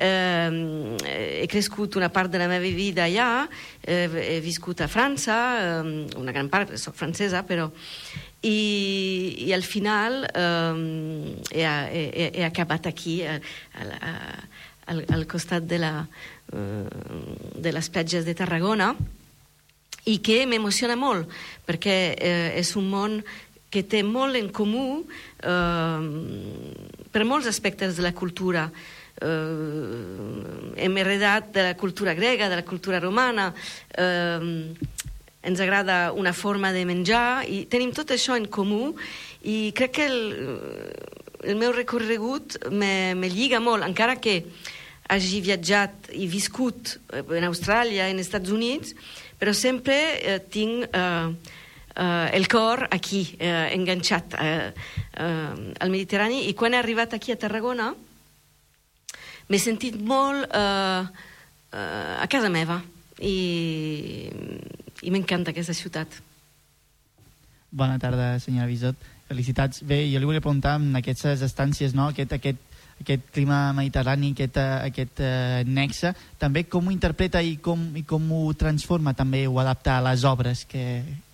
eh, 0.00 0.96
he 1.40 1.46
crescut 1.48 1.96
una 1.96 2.10
part 2.12 2.32
de 2.32 2.40
la 2.40 2.48
meva 2.48 2.64
vida 2.64 3.04
allà, 3.04 3.48
eh, 3.80 4.08
he 4.36 4.40
viscut 4.44 4.80
a 4.80 4.88
França, 4.88 5.36
eh, 5.60 6.18
una 6.20 6.32
gran 6.32 6.48
part, 6.48 6.76
soc 6.80 6.96
francesa, 6.96 7.44
però... 7.44 7.70
I, 8.42 9.36
i 9.46 9.52
al 9.52 9.62
final 9.62 10.24
eh, 10.32 11.36
he, 11.52 11.64
he, 11.64 12.30
he 12.40 12.44
acabat 12.46 12.86
aquí, 12.88 13.20
a, 13.22 13.36
a, 13.76 14.14
al, 14.86 15.04
al 15.12 15.26
costat 15.28 15.66
de, 15.68 15.78
la, 15.78 15.94
eh, 16.52 16.86
de 17.60 17.72
les 17.72 17.90
platges 17.92 18.24
de 18.24 18.34
Tarragona, 18.34 18.94
i 20.08 20.18
que 20.24 20.46
m'emociona 20.48 20.96
molt, 20.96 21.28
perquè 21.68 21.98
eh, 22.16 22.48
és 22.60 22.72
un 22.80 22.88
món 22.88 23.20
que 23.70 23.84
té 23.86 24.00
molt 24.02 24.34
en 24.38 24.48
comú 24.50 25.02
eh, 25.44 26.08
per 27.12 27.26
molts 27.28 27.50
aspectes 27.50 27.98
de 27.98 28.06
la 28.06 28.14
cultura. 28.16 28.66
Eh, 29.20 30.80
hem 30.80 30.96
heredat 30.98 31.52
de 31.54 31.68
la 31.68 31.76
cultura 31.76 32.16
grega, 32.18 32.48
de 32.48 32.58
la 32.62 32.66
cultura 32.66 33.00
romana, 33.04 33.50
eh, 33.94 34.74
ens 35.42 35.60
agrada 35.60 36.12
una 36.12 36.32
forma 36.36 36.72
de 36.72 36.84
menjar 36.84 37.44
i 37.48 37.64
tenim 37.70 37.94
tot 37.96 38.12
això 38.12 38.36
en 38.36 38.48
comú 38.52 38.92
i 39.42 39.72
crec 39.76 39.94
que 39.96 40.08
el, 40.10 40.20
el 41.44 41.56
meu 41.56 41.72
recorregut 41.72 42.58
me, 42.70 43.14
me 43.16 43.30
lliga 43.32 43.60
molt, 43.60 43.86
encara 43.86 44.18
que 44.20 44.42
hagi 45.10 45.40
viatjat 45.42 46.12
i 46.14 46.28
viscut 46.30 46.98
en 47.10 47.46
Austràlia, 47.48 48.10
en 48.10 48.20
Estats 48.22 48.52
Units, 48.54 48.94
però 49.40 49.54
sempre 49.56 49.96
eh, 50.20 50.36
tinc 50.52 50.86
eh, 50.86 51.32
eh, 51.96 52.28
el 52.36 52.46
cor 52.52 52.86
aquí, 52.92 53.24
eh, 53.40 53.72
enganxat 53.74 54.36
eh, 54.38 54.70
eh, 54.70 55.74
al 55.80 55.90
Mediterrani, 55.90 56.44
i 56.46 56.54
quan 56.54 56.76
he 56.76 56.78
arribat 56.78 57.16
aquí 57.16 57.34
a 57.34 57.40
Tarragona 57.40 57.90
m'he 59.50 59.58
sentit 59.58 59.98
molt 59.98 60.46
eh, 60.46 61.02
eh, 61.74 62.14
a 62.22 62.26
casa 62.30 62.52
meva. 62.52 62.78
I, 63.20 64.30
i 65.02 65.12
m'encanta 65.12 65.54
aquesta 65.54 65.74
ciutat. 65.76 66.20
Bona 67.70 67.98
tarda, 68.02 68.34
senyora 68.42 68.68
Bisot. 68.68 69.08
Felicitats. 69.30 69.84
Bé, 69.86 70.02
jo 70.10 70.18
li 70.18 70.26
volia 70.26 70.42
preguntar 70.42 70.74
en 70.80 70.96
aquestes 70.98 71.44
estàncies, 71.46 71.94
no? 71.94 72.08
aquest, 72.10 72.32
aquest, 72.34 72.58
aquest 72.98 73.28
clima 73.30 73.60
mediterrani, 73.76 74.32
aquest, 74.34 74.58
eh, 74.58 74.88
aquest 74.90 75.22
uh, 75.22 75.60
nexe, 75.70 76.10
també 76.40 76.64
com 76.66 76.88
ho 76.88 76.94
interpreta 76.94 77.42
i 77.42 77.54
com, 77.62 77.84
i 77.94 78.02
com 78.02 78.26
ho 78.34 78.42
transforma 78.58 79.14
també, 79.14 79.44
ho 79.46 79.60
adapta 79.62 79.98
a 79.98 80.04
les 80.08 80.26
obres 80.26 80.64
que, 80.66 80.82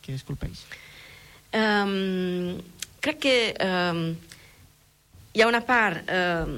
que 0.04 0.18
esculpeix? 0.18 0.66
Um, 1.56 2.60
crec 3.00 3.22
que 3.24 3.36
um, 3.64 4.04
hi 5.32 5.40
ha 5.40 5.48
una 5.48 5.64
part 5.64 6.04
um, 6.12 6.54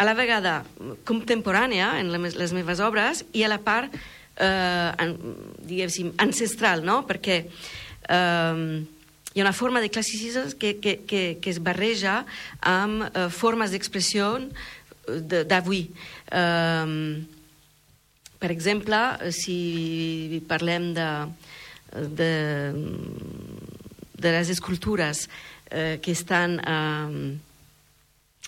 a 0.00 0.08
la 0.08 0.16
vegada 0.16 0.62
contemporània 1.04 1.98
en 2.00 2.10
les 2.14 2.56
meves 2.56 2.80
obres 2.80 3.26
i 3.36 3.44
a 3.44 3.52
la 3.52 3.60
part 3.60 3.92
eh, 4.36 5.14
diguéssim, 5.64 6.12
ancestral, 6.18 6.84
no? 6.84 7.02
perquè 7.06 7.44
eh, 7.44 8.82
hi 9.34 9.40
ha 9.40 9.44
una 9.44 9.52
forma 9.52 9.80
de 9.80 9.90
classicisme 9.90 10.54
que, 10.58 10.76
que, 10.78 11.00
que, 11.06 11.22
que 11.42 11.50
es 11.50 11.60
barreja 11.62 12.22
amb 12.60 13.08
eh, 13.08 13.28
formes 13.30 13.74
d'expressió 13.74 14.36
d'avui. 15.04 15.88
Eh, 16.30 17.24
per 18.44 18.50
exemple, 18.52 19.00
si 19.32 20.42
parlem 20.48 20.92
de, 20.94 21.08
de, 21.94 22.32
de 24.20 24.32
les 24.36 24.50
escultures 24.52 25.28
eh, 25.70 25.98
que 26.02 26.12
estan 26.12 26.58
eh, 26.60 27.38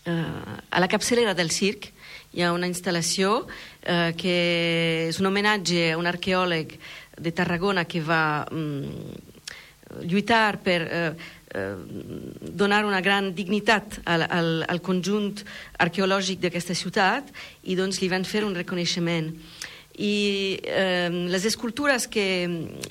eh, 0.04 0.56
a 0.70 0.80
la 0.80 0.88
capçalera 0.88 1.34
del 1.34 1.50
circ, 1.50 1.90
hi 2.36 2.44
ha 2.44 2.52
una 2.52 2.68
instal·lació 2.68 3.46
eh, 3.80 4.12
que 4.18 4.36
és 5.08 5.20
un 5.22 5.30
homenatge 5.30 5.94
a 5.94 5.96
un 5.96 6.08
arqueòleg 6.08 6.74
de 7.16 7.32
Tarragona 7.32 7.86
que 7.88 8.02
va 8.04 8.44
mm, 8.44 9.22
lluitar 10.04 10.58
per 10.60 10.80
eh, 10.84 11.06
eh, 11.56 11.72
donar 12.60 12.84
una 12.84 13.00
gran 13.00 13.32
dignitat 13.34 14.02
al, 14.04 14.26
al, 14.28 14.50
al 14.68 14.82
conjunt 14.84 15.40
arqueològic 15.80 16.42
d'aquesta 16.44 16.76
ciutat 16.76 17.32
i 17.64 17.78
doncs 17.78 18.02
li 18.02 18.12
van 18.12 18.28
fer 18.28 18.44
un 18.44 18.54
reconeixement. 18.58 19.32
I 19.96 20.16
eh, 20.60 21.08
les 21.32 21.48
escultures 21.48 22.04
que, 22.04 22.28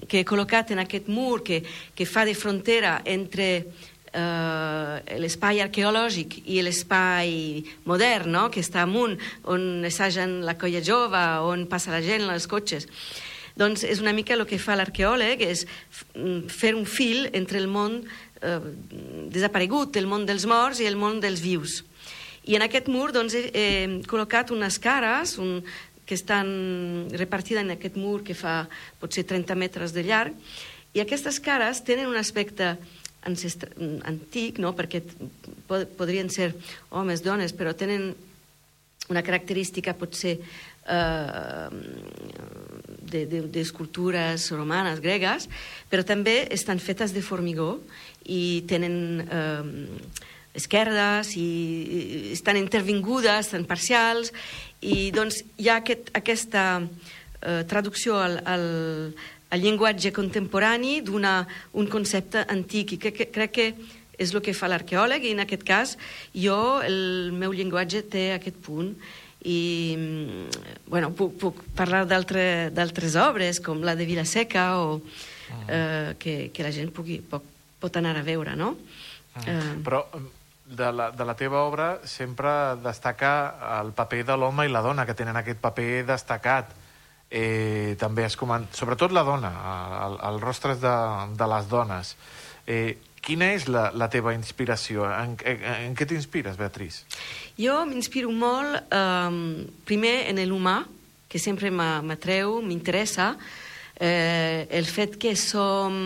que 0.10 0.24
he 0.24 0.26
col·locat 0.26 0.74
en 0.74 0.82
aquest 0.82 1.06
mur 1.06 1.44
que, 1.46 1.62
que 1.94 2.10
fa 2.10 2.26
de 2.26 2.34
frontera 2.34 3.04
entre 3.06 3.68
eh, 4.16 5.16
l'espai 5.20 5.62
arqueològic 5.66 6.40
i 6.48 6.62
l'espai 6.64 7.64
modern, 7.90 8.32
no? 8.38 8.48
que 8.54 8.64
està 8.64 8.86
amunt, 8.86 9.18
on 9.52 9.86
assagen 9.88 10.40
la 10.48 10.58
colla 10.60 10.84
jove, 10.84 11.24
on 11.46 11.66
passa 11.72 11.94
la 11.94 12.04
gent, 12.06 12.28
els 12.32 12.48
cotxes. 12.52 12.88
Doncs 13.56 13.86
és 13.88 14.02
una 14.04 14.14
mica 14.16 14.36
el 14.36 14.44
que 14.48 14.60
fa 14.60 14.76
l'arqueòleg, 14.76 15.42
és 15.46 15.64
fer 16.52 16.74
un 16.76 16.86
fil 16.88 17.30
entre 17.32 17.60
el 17.62 17.70
món 17.72 18.02
eh, 18.42 18.60
desaparegut, 19.32 19.96
el 19.96 20.10
món 20.12 20.28
dels 20.28 20.48
morts 20.50 20.82
i 20.84 20.90
el 20.90 21.00
món 21.00 21.22
dels 21.24 21.44
vius. 21.44 21.84
I 22.46 22.60
en 22.60 22.66
aquest 22.66 22.92
mur 22.92 23.10
doncs, 23.16 23.34
he, 23.34 23.50
he 23.56 23.68
col·locat 24.10 24.52
unes 24.54 24.78
cares 24.80 25.40
un, 25.42 25.64
que 26.06 26.14
estan 26.14 27.08
repartides 27.16 27.64
en 27.64 27.74
aquest 27.74 27.96
mur 27.98 28.20
que 28.24 28.36
fa 28.38 28.66
potser 29.02 29.26
30 29.26 29.56
metres 29.58 29.96
de 29.96 30.04
llarg, 30.06 30.36
i 30.96 31.02
aquestes 31.04 31.42
cares 31.44 31.82
tenen 31.84 32.08
un 32.08 32.16
aspecte 32.16 32.76
ancestre, 32.76 32.95
antic, 33.26 34.60
no? 34.62 34.74
perquè 34.78 35.02
pod 35.68 35.90
podrien 35.98 36.30
ser 36.30 36.54
homes, 36.92 37.24
dones, 37.26 37.54
però 37.58 37.74
tenen 37.74 38.14
una 39.10 39.22
característica 39.26 39.94
potser 39.98 40.38
eh, 40.38 41.70
d'escultures 43.06 44.40
de, 44.42 44.50
de, 44.50 44.58
romanes, 44.58 45.02
gregues, 45.02 45.50
però 45.90 46.06
també 46.06 46.46
estan 46.54 46.82
fetes 46.82 47.14
de 47.14 47.22
formigó 47.26 47.76
i 48.26 48.64
tenen 48.70 49.26
eh, 49.26 49.64
esquerdes 50.56 51.36
i, 51.38 51.46
i 51.46 52.34
estan 52.34 52.58
intervingudes, 52.58 53.48
estan 53.48 53.66
parcials, 53.70 54.32
i 54.82 55.12
doncs 55.14 55.44
hi 55.58 55.70
ha 55.70 55.80
aquest, 55.82 56.10
aquesta 56.18 56.66
eh, 56.82 57.64
traducció 57.70 58.18
al, 58.22 58.40
al, 58.46 58.68
el 59.54 59.62
llenguatge 59.62 60.12
contemporani 60.16 61.00
d'una 61.06 61.36
un 61.78 61.88
concepte 61.92 62.46
antic 62.50 62.96
i 62.96 62.98
crec 63.02 63.20
que, 63.20 63.30
crec 63.34 63.54
que 63.56 63.68
és 64.18 64.32
el 64.32 64.42
que 64.42 64.56
fa 64.56 64.70
l'arqueòleg 64.72 65.28
i 65.28 65.34
en 65.36 65.44
aquest 65.44 65.66
cas 65.68 65.96
jo, 66.34 66.82
el 66.86 67.32
meu 67.36 67.54
llenguatge 67.54 68.06
té 68.12 68.30
aquest 68.36 68.58
punt 68.64 68.94
i 69.46 69.96
bueno, 70.90 71.12
puc, 71.14 71.36
puc 71.38 71.60
parlar 71.78 72.06
d'altres 72.10 73.18
obres 73.22 73.62
com 73.62 73.84
la 73.86 73.94
de 73.96 74.08
Vilaseca 74.10 74.72
o 74.82 74.96
ah. 74.98 75.60
eh, 75.68 76.16
que, 76.20 76.36
que 76.54 76.66
la 76.66 76.74
gent 76.74 76.90
pugui, 76.96 77.20
pot, 77.22 77.46
pot 77.80 78.00
anar 78.02 78.16
a 78.18 78.26
veure 78.26 78.56
no? 78.58 78.74
Ah. 79.36 79.46
Eh, 79.46 79.76
però 79.86 80.02
de 80.66 80.90
la, 80.90 81.12
de 81.14 81.26
la 81.28 81.36
teva 81.38 81.62
obra 81.68 82.00
sempre 82.10 82.50
destaca 82.82 83.36
el 83.82 83.94
paper 83.94 84.24
de 84.32 84.40
l'home 84.40 84.66
i 84.66 84.74
la 84.74 84.82
dona 84.82 85.06
que 85.06 85.14
tenen 85.14 85.38
aquest 85.38 85.62
paper 85.62 86.08
destacat 86.08 86.74
eh, 87.30 87.96
també 88.00 88.26
es 88.26 88.38
coment... 88.40 88.68
sobretot 88.76 89.14
la 89.16 89.24
dona, 89.28 89.52
el, 90.06 90.18
el 90.30 90.40
rostres 90.44 90.82
de, 90.84 90.96
de 91.38 91.50
les 91.52 91.70
dones. 91.72 92.16
Eh, 92.68 92.98
quina 93.26 93.52
és 93.56 93.68
la, 93.70 93.90
la 93.94 94.10
teva 94.14 94.36
inspiració? 94.38 95.06
En, 95.10 95.38
en, 95.46 95.64
en 95.90 95.96
què 95.98 96.08
t'inspires, 96.10 96.58
Beatriz? 96.60 97.04
Jo 97.60 97.82
m'inspiro 97.90 98.34
molt, 98.34 98.90
eh, 98.90 99.66
primer, 99.88 100.18
en 100.32 100.44
l'humà, 100.50 100.82
que 101.30 101.42
sempre 101.42 101.72
m'atreu, 101.74 102.62
m'interessa, 102.64 103.34
eh, 104.00 104.68
el 104.70 104.86
fet 104.86 105.18
que 105.20 105.34
som, 105.40 105.98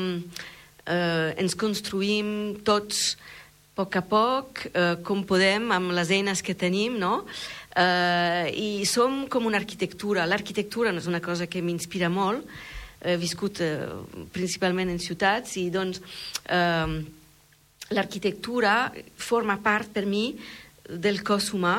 eh, 0.86 1.36
ens 1.38 1.58
construïm 1.60 2.64
tots 2.66 3.14
a 3.20 3.38
poc 3.80 3.96
a 3.96 4.02
poc, 4.04 4.66
eh, 4.74 4.96
com 5.08 5.24
podem, 5.24 5.70
amb 5.72 5.94
les 5.96 6.10
eines 6.12 6.44
que 6.44 6.56
tenim, 6.58 6.98
no?, 7.00 7.24
Uh, 7.70 8.50
I 8.50 8.86
som 8.90 9.28
com 9.30 9.46
una 9.46 9.60
arquitectura. 9.62 10.26
L'arquitectura 10.26 10.92
no 10.92 11.02
és 11.02 11.08
una 11.10 11.22
cosa 11.22 11.46
que 11.46 11.62
m'inspira 11.62 12.10
molt. 12.10 12.48
He 13.00 13.16
viscut 13.22 13.62
uh, 13.62 14.02
principalment 14.34 14.90
en 14.90 15.00
ciutats 15.00 15.54
i 15.62 15.70
doncs 15.72 16.02
uh, 16.02 16.98
l'arquitectura 17.94 18.92
forma 19.16 19.60
part 19.62 19.94
per 19.94 20.06
mi 20.10 20.34
del 20.90 21.22
cos 21.24 21.52
humà. 21.54 21.78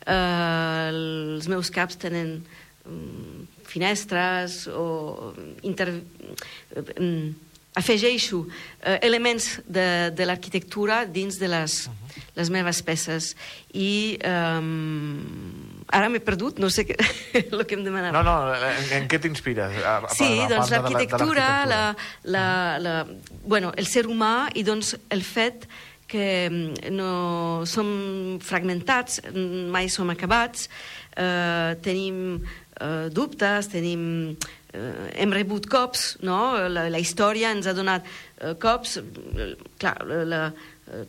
Uh, 0.00 0.88
els 0.90 1.46
meus 1.52 1.70
caps 1.70 2.00
tenen 2.00 2.40
um, 2.88 3.46
finestres 3.70 4.64
o 4.72 5.32
inter... 5.62 5.94
Um, 6.98 7.30
afegeixo 7.74 8.44
uh, 8.44 8.96
elements 9.00 9.60
de, 9.66 10.10
de 10.10 10.26
l'arquitectura 10.26 11.04
dins 11.06 11.38
de 11.38 11.48
les, 11.48 11.86
uh 11.86 11.92
-huh. 11.92 12.22
les 12.36 12.50
meves 12.50 12.82
peces 12.82 13.36
i 13.72 14.18
um, 14.24 15.80
ara 15.86 16.08
m'he 16.08 16.20
perdut, 16.20 16.58
no 16.58 16.70
sé 16.70 16.84
què, 16.88 16.96
el 17.52 17.66
que 17.66 17.74
em 17.74 17.84
demanava. 17.84 18.22
No, 18.22 18.22
no, 18.22 18.54
en, 18.54 19.02
en 19.02 19.08
què 19.08 19.20
t'inspires? 19.20 19.72
Sí, 20.14 20.46
doncs 20.48 20.70
l'arquitectura, 20.70 21.66
la, 21.66 21.96
la, 22.24 22.78
la, 22.78 23.06
bueno, 23.44 23.72
el 23.76 23.86
ser 23.86 24.06
humà 24.06 24.50
i 24.54 24.62
doncs 24.62 24.96
el 25.10 25.22
fet 25.22 25.68
que 26.10 26.50
no 26.90 27.62
som 27.70 28.38
fragmentats, 28.42 29.20
mai 29.70 29.88
som 29.88 30.10
acabats, 30.10 30.68
eh, 31.14 31.76
tenim 31.82 32.40
eh, 32.80 33.06
dubtes, 33.14 33.70
tenim 33.70 34.36
eh, 34.72 35.08
hem 35.22 35.32
rebut 35.34 35.68
cops, 35.70 36.16
no? 36.26 36.56
la, 36.68 36.88
la 36.92 37.00
història 37.02 37.52
ens 37.54 37.68
ha 37.68 37.74
donat 37.76 38.06
eh, 38.06 38.54
cops, 38.60 38.98
clar, 39.80 39.96
la, 40.06 40.22
la, 40.24 40.42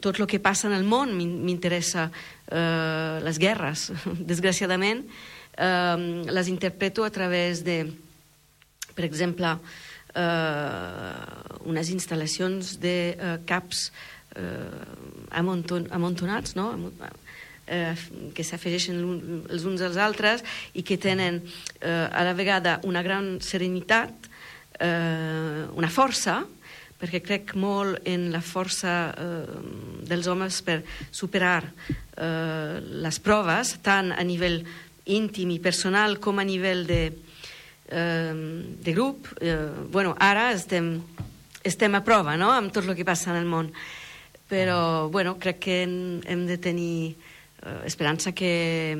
tot 0.01 0.19
el 0.19 0.29
que 0.29 0.41
passa 0.43 0.67
en 0.69 0.75
el 0.77 0.85
món 0.85 1.13
m'interessa, 1.17 2.09
eh, 2.47 3.19
les 3.25 3.41
guerres, 3.41 3.89
desgraciadament, 4.31 5.05
eh, 5.57 5.97
les 6.29 6.51
interpreto 6.51 7.05
a 7.05 7.11
través 7.13 7.63
de, 7.65 7.83
per 8.95 9.05
exemple, 9.07 9.55
eh, 10.15 11.13
unes 11.65 11.91
instal·lacions 11.93 12.77
de 12.81 12.95
eh, 13.15 13.35
caps 13.47 13.89
eh, 14.35 15.35
amonton, 15.37 15.87
amontonats, 15.91 16.55
no? 16.55 16.71
Eh, 17.71 17.95
que 18.35 18.43
s'afegeixen 18.43 18.99
els 19.49 19.65
uns 19.65 19.81
als 19.85 19.97
altres 19.97 20.43
i 20.75 20.83
que 20.83 20.99
tenen 20.99 21.39
eh, 21.79 22.07
a 22.11 22.25
la 22.27 22.35
vegada 22.35 22.79
una 22.83 23.01
gran 23.01 23.37
serenitat, 23.41 24.27
eh, 24.79 25.63
una 25.73 25.89
força, 25.89 26.41
perquè 27.01 27.23
crec 27.25 27.55
molt 27.57 28.05
en 28.05 28.29
la 28.33 28.43
força 28.45 28.93
eh, 29.09 29.57
dels 30.05 30.27
homes 30.29 30.61
per 30.61 30.81
superar 31.09 31.63
eh, 31.65 32.77
les 33.01 33.19
proves, 33.23 33.77
tant 33.81 34.11
a 34.13 34.21
nivell 34.27 34.61
íntim 35.09 35.49
i 35.55 35.59
personal 35.63 36.19
com 36.21 36.37
a 36.37 36.45
nivell 36.45 36.85
de, 36.85 37.01
eh, 37.89 38.35
de 38.85 38.93
grup. 38.93 39.31
Eh, 39.41 39.57
bueno, 39.89 40.13
ara 40.19 40.51
estem, 40.53 40.93
estem 41.63 41.97
a 41.97 42.03
prova 42.05 42.37
no? 42.37 42.51
amb 42.53 42.69
tot 42.73 42.85
el 42.85 42.95
que 42.99 43.07
passa 43.07 43.33
en 43.33 43.41
el 43.41 43.49
món, 43.49 43.73
però 44.51 45.09
bueno, 45.09 45.39
crec 45.39 45.61
que 45.63 45.81
hem, 45.87 45.97
hem 46.29 46.45
de 46.45 46.59
tenir 46.61 47.15
eh, 47.61 47.81
esperança 47.85 48.31
que, 48.31 48.97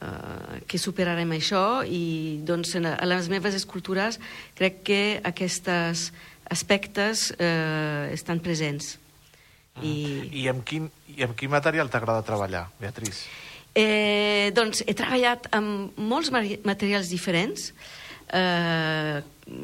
eh, 0.00 0.60
que 0.66 0.78
superarem 0.78 1.36
això 1.36 1.82
i 1.86 2.40
doncs 2.46 2.74
en, 2.78 2.86
a 2.92 3.06
les 3.08 3.28
meves 3.32 3.56
escultures 3.58 4.20
crec 4.58 4.82
que 4.86 5.02
aquests 5.24 6.10
aspectes 6.50 7.30
eh, 7.38 8.10
estan 8.12 8.42
presents. 8.42 8.98
Ah. 9.76 9.84
I... 9.86 9.94
I, 10.42 10.48
amb 10.50 10.64
quin, 10.66 10.90
I 11.14 11.24
amb 11.28 11.38
quin 11.38 11.52
material 11.52 11.90
t'agrada 11.92 12.26
treballar, 12.26 12.66
Beatriz? 12.80 13.24
Eh, 13.70 14.50
doncs 14.50 14.82
he 14.82 14.96
treballat 14.98 15.46
amb 15.54 15.94
molts 15.94 16.32
materials 16.34 17.10
diferents, 17.12 17.70
eh, 18.34 19.20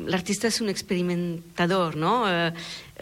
l'artista 0.07 0.47
és 0.47 0.61
un 0.63 0.71
experimentador, 0.71 1.97
no? 1.99 2.21
Eh, 2.31 2.53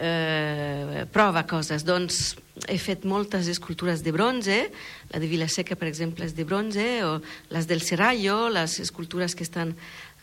eh, 0.01 1.05
prova 1.13 1.45
coses. 1.45 1.85
Doncs 1.85 2.35
he 2.67 2.77
fet 2.81 3.05
moltes 3.05 3.47
escultures 3.51 4.03
de 4.03 4.11
bronze, 4.15 4.57
la 5.11 5.21
de 5.21 5.29
Vilaseca, 5.29 5.77
per 5.77 5.87
exemple, 5.89 6.25
és 6.25 6.35
de 6.35 6.45
bronze, 6.47 6.85
o 7.05 7.19
les 7.53 7.67
del 7.69 7.83
Serrallo, 7.85 8.49
les 8.49 8.79
escultures 8.83 9.35
que 9.35 9.45
estan 9.45 9.75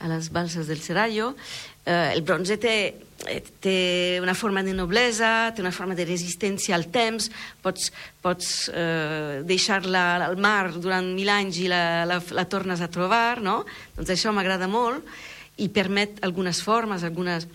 a 0.03 0.09
les 0.11 0.31
balses 0.35 0.67
del 0.67 0.81
Serrallo. 0.83 1.33
Eh, 1.87 2.13
el 2.15 2.23
bronze 2.23 2.59
té, 2.59 2.75
eh, 3.31 3.41
té 3.63 4.19
una 4.23 4.35
forma 4.35 4.63
de 4.63 4.75
noblesa, 4.75 5.53
té 5.55 5.63
una 5.63 5.73
forma 5.73 5.95
de 5.95 6.07
resistència 6.07 6.75
al 6.75 6.89
temps, 6.91 7.31
pots, 7.63 7.93
pots 8.23 8.71
eh, 8.75 9.43
deixar-la 9.47 10.27
al 10.27 10.37
mar 10.43 10.73
durant 10.75 11.15
mil 11.15 11.31
anys 11.31 11.63
i 11.63 11.69
la, 11.71 12.05
la, 12.09 12.19
la 12.19 12.49
tornes 12.51 12.83
a 12.83 12.91
trobar, 12.91 13.41
no? 13.41 13.63
Doncs 13.97 14.17
això 14.17 14.35
m'agrada 14.35 14.69
molt 14.71 15.07
i 15.63 15.71
permet 15.71 16.23
algunes 16.27 16.63
formes, 16.65 17.07
algunes... 17.07 17.49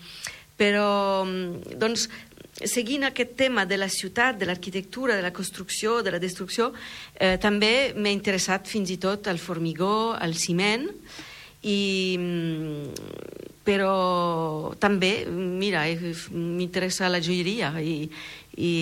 Però, 0.58 1.22
mm, 1.22 1.76
doncs, 1.78 2.08
seguint 2.66 3.04
aquest 3.06 3.36
tema 3.38 3.64
de 3.66 3.76
la 3.78 3.88
ciutat, 3.88 4.38
de 4.38 4.46
l'arquitectura, 4.48 5.16
de 5.16 5.22
la 5.22 5.32
construcció, 5.32 6.02
de 6.02 6.10
la 6.10 6.18
destrucció, 6.18 6.72
eh, 7.14 7.36
també 7.38 7.94
m'he 7.94 8.12
interessat 8.12 8.66
fins 8.66 8.90
i 8.90 8.98
tot 8.98 9.28
al 9.28 9.38
formigó, 9.38 10.14
al 10.18 10.34
ciment, 10.34 10.88
i, 11.62 12.16
mm, 12.18 12.88
però 13.66 14.74
també, 14.78 15.26
mira, 15.28 15.86
eh, 15.88 16.14
m'interessa 16.32 17.08
la 17.08 17.20
joieria 17.20 17.72
i, 17.80 18.08
i 18.56 18.72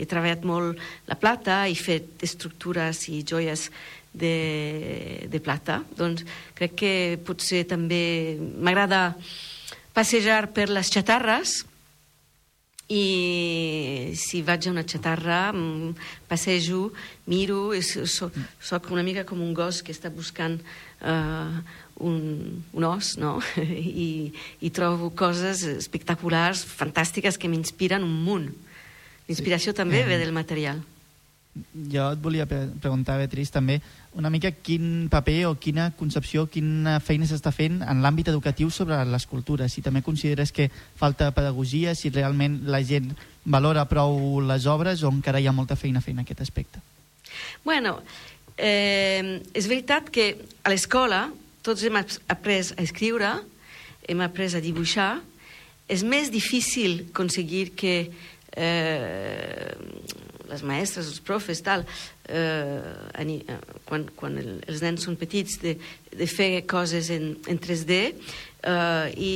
he 0.00 0.06
treballat 0.06 0.44
molt 0.44 0.78
la 1.06 1.18
plata 1.18 1.66
i 1.68 1.74
fet 1.74 2.22
estructures 2.22 3.08
i 3.08 3.22
joies 3.22 3.68
de, 4.12 5.26
de 5.28 5.40
plata. 5.40 5.82
Doncs 5.96 6.24
crec 6.54 6.74
que 6.74 6.94
potser 7.24 7.64
també 7.68 8.38
m'agrada 8.38 9.14
passejar 9.94 10.48
per 10.54 10.68
les 10.70 10.90
xatarres 10.94 11.67
i 12.88 14.12
si 14.16 14.40
vaig 14.40 14.66
a 14.66 14.72
una 14.72 14.84
xatarra 14.88 15.52
mm, 15.52 15.92
passejo, 16.28 16.88
miro 17.28 17.74
és, 17.76 17.90
so, 18.08 18.30
soc 18.64 18.88
una 18.94 19.04
mica 19.04 19.26
com 19.28 19.42
un 19.44 19.52
gos 19.56 19.82
que 19.84 19.92
està 19.92 20.08
buscant 20.08 20.56
uh, 21.04 21.58
un, 22.00 22.62
un 22.72 22.88
os 22.88 23.16
no? 23.20 23.36
I, 24.06 24.32
i 24.64 24.70
trobo 24.72 25.12
coses 25.12 25.66
espectaculars, 25.68 26.64
fantàstiques 26.64 27.36
que 27.36 27.50
m'inspiren 27.52 28.06
un 28.06 28.16
munt 28.24 28.48
l'inspiració 29.28 29.74
sí. 29.74 29.80
també 29.82 30.00
Eh. 30.00 30.08
ve 30.08 30.18
del 30.24 30.32
material 30.32 30.80
Jo 31.92 32.12
et 32.14 32.20
volia 32.22 32.46
pre 32.46 32.68
preguntar, 32.80 33.18
Beatriz, 33.18 33.50
també 33.50 33.80
una 34.18 34.30
mica 34.34 34.50
quin 34.50 35.06
paper 35.08 35.44
o 35.46 35.54
quina 35.62 35.92
concepció, 35.94 36.48
quina 36.50 36.96
feina 36.98 37.26
s'està 37.30 37.52
fent 37.54 37.80
en 37.86 38.00
l'àmbit 38.02 38.28
educatiu 38.32 38.70
sobre 38.74 38.98
l'escultura. 39.06 39.68
Si 39.70 39.80
també 39.84 40.02
consideres 40.02 40.50
que 40.52 40.66
falta 40.98 41.30
pedagogia, 41.36 41.94
si 41.94 42.10
realment 42.10 42.64
la 42.66 42.80
gent 42.82 43.12
valora 43.46 43.86
prou 43.88 44.40
les 44.42 44.66
obres 44.66 45.04
o 45.06 45.12
encara 45.14 45.38
hi 45.40 45.46
ha 45.46 45.54
molta 45.54 45.76
feina 45.78 46.02
fer 46.02 46.16
en 46.16 46.24
aquest 46.24 46.42
aspecte. 46.42 46.82
Bueno, 47.64 48.00
eh, 48.56 49.38
és 49.54 49.68
veritat 49.70 50.10
que 50.10 50.32
a 50.66 50.72
l'escola 50.74 51.28
tots 51.62 51.84
hem 51.86 51.96
ap- 52.02 52.18
après 52.26 52.74
a 52.74 52.82
escriure, 52.82 53.30
hem 54.08 54.20
après 54.26 54.50
a 54.58 54.60
dibuixar. 54.64 55.20
És 55.88 56.02
més 56.04 56.28
difícil 56.34 57.06
aconseguir 57.14 57.70
que 57.78 58.10
eh, 58.52 59.72
les 60.48 60.64
maestres, 60.66 61.08
els 61.12 61.22
profes, 61.24 61.62
tal, 61.64 61.84
eh, 62.28 62.80
eh, 63.22 63.58
quan, 63.88 64.06
quan 64.16 64.38
el, 64.40 64.58
els 64.68 64.82
nens 64.84 65.04
són 65.06 65.18
petits, 65.20 65.58
de, 65.62 65.76
de 66.12 66.28
fer 66.28 66.64
coses 66.68 67.10
en, 67.14 67.34
en 67.48 67.60
3D, 67.60 67.98
eh, 68.62 69.06
i 69.16 69.34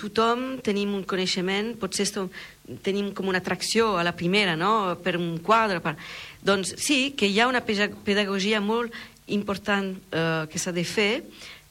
tothom 0.00 0.58
tenim 0.64 0.94
un 0.98 1.06
coneixement, 1.08 1.74
potser 1.80 2.06
estem, 2.08 2.28
tenim 2.84 3.12
com 3.16 3.28
una 3.30 3.42
atracció 3.42 3.96
a 3.98 4.04
la 4.06 4.14
primera, 4.16 4.56
no?, 4.56 4.98
per 5.02 5.16
un 5.20 5.36
quadre, 5.44 5.80
per... 5.84 5.96
Doncs 6.42 6.74
sí, 6.82 7.12
que 7.16 7.28
hi 7.30 7.38
ha 7.40 7.48
una 7.50 7.62
pedagogia 7.62 8.60
molt 8.60 8.94
important 9.32 9.94
eh, 10.10 10.46
que 10.50 10.58
s'ha 10.58 10.74
de 10.74 10.84
fer 10.84 11.22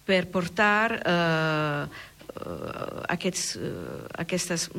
per 0.07 0.23
portar 0.31 0.97
eh, 0.97 1.83
eh, 2.31 3.03
aquests, 3.15 3.45
eh, 3.59 3.99
aquestes 4.23 4.69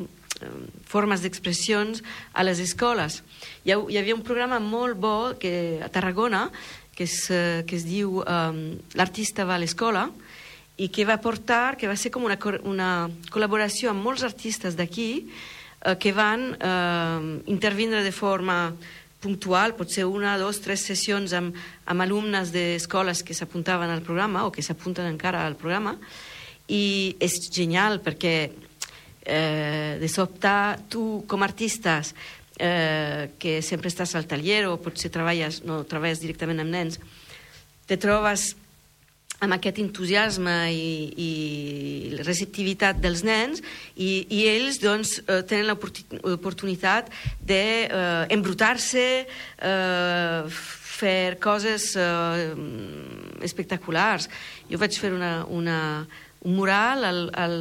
formes 0.89 1.23
d'expressions 1.23 2.03
a 2.33 2.43
les 2.43 2.59
escoles. 2.63 3.21
Hi, 3.63 3.73
ha, 3.73 3.79
hi 3.79 3.99
havia 3.99 4.15
un 4.15 4.23
programa 4.25 4.59
molt 4.59 4.99
bo 4.99 5.17
que, 5.39 5.79
a 5.83 5.89
Tarragona 5.89 6.49
que 6.95 7.03
es, 7.05 7.29
eh, 7.31 7.63
que 7.67 7.75
es 7.75 7.87
diu 7.87 8.21
eh, 8.21 8.77
L'artista 8.93 9.47
va 9.49 9.57
a 9.57 9.61
l'escola 9.61 10.07
i 10.77 10.89
que 10.89 11.05
va 11.05 11.19
portar, 11.21 11.75
que 11.77 11.89
va 11.89 11.97
ser 11.97 12.11
com 12.13 12.25
una, 12.25 12.37
una 12.65 12.89
col·laboració 13.33 13.91
amb 13.91 14.05
molts 14.05 14.25
artistes 14.25 14.77
d'aquí 14.77 15.09
eh, 15.21 15.95
que 15.97 16.13
van 16.13 16.53
eh, 16.57 17.41
intervindre 17.51 18.03
de 18.05 18.13
forma 18.13 18.75
puntual, 19.23 19.75
potser 19.77 20.03
una, 20.03 20.35
dos, 20.37 20.59
tres 20.59 20.83
sessions 20.83 21.31
amb, 21.37 21.55
amb 21.87 22.03
alumnes 22.03 22.51
d'escoles 22.51 23.23
que 23.23 23.35
s'apuntaven 23.37 23.89
al 23.89 24.03
programa 24.03 24.43
o 24.45 24.51
que 24.51 24.65
s'apunten 24.65 25.07
encara 25.07 25.45
al 25.47 25.55
programa 25.55 25.95
i 26.67 27.15
és 27.23 27.39
genial 27.51 28.01
perquè 28.03 28.51
eh, 29.25 29.97
de 29.99 30.09
sobte 30.11 30.53
tu 30.89 31.23
com 31.27 31.41
a 31.41 31.49
artistes 31.49 32.13
eh, 32.59 33.31
que 33.39 33.61
sempre 33.61 33.89
estàs 33.89 34.15
al 34.15 34.27
taller 34.27 34.67
o 34.69 34.77
potser 34.77 35.11
treballes, 35.11 35.63
no 35.67 35.83
treballes 35.87 36.21
directament 36.23 36.61
amb 36.63 36.75
nens 36.75 36.99
te 37.87 37.97
trobes 37.99 38.53
amb 39.43 39.57
aquest 39.57 39.79
entusiasme 39.83 40.53
i, 40.71 40.91
i 41.19 42.21
receptivitat 42.23 43.01
dels 43.03 43.25
nens 43.27 43.59
i, 43.95 44.23
i 44.31 44.45
ells 44.47 44.79
doncs, 44.79 45.17
eh, 45.25 45.41
tenen 45.49 45.73
l'oportunitat 45.73 47.11
d'embrutar-se, 47.43 49.07
eh, 49.27 50.61
fer 50.93 51.35
coses 51.43 51.89
eh, 51.99 52.53
espectaculars. 53.43 54.29
Jo 54.69 54.79
vaig 54.79 54.95
fer 55.01 55.11
una, 55.11 55.33
una, 55.51 55.79
un 56.45 56.55
mural 56.55 57.03
al, 57.09 57.25
al, 57.35 57.57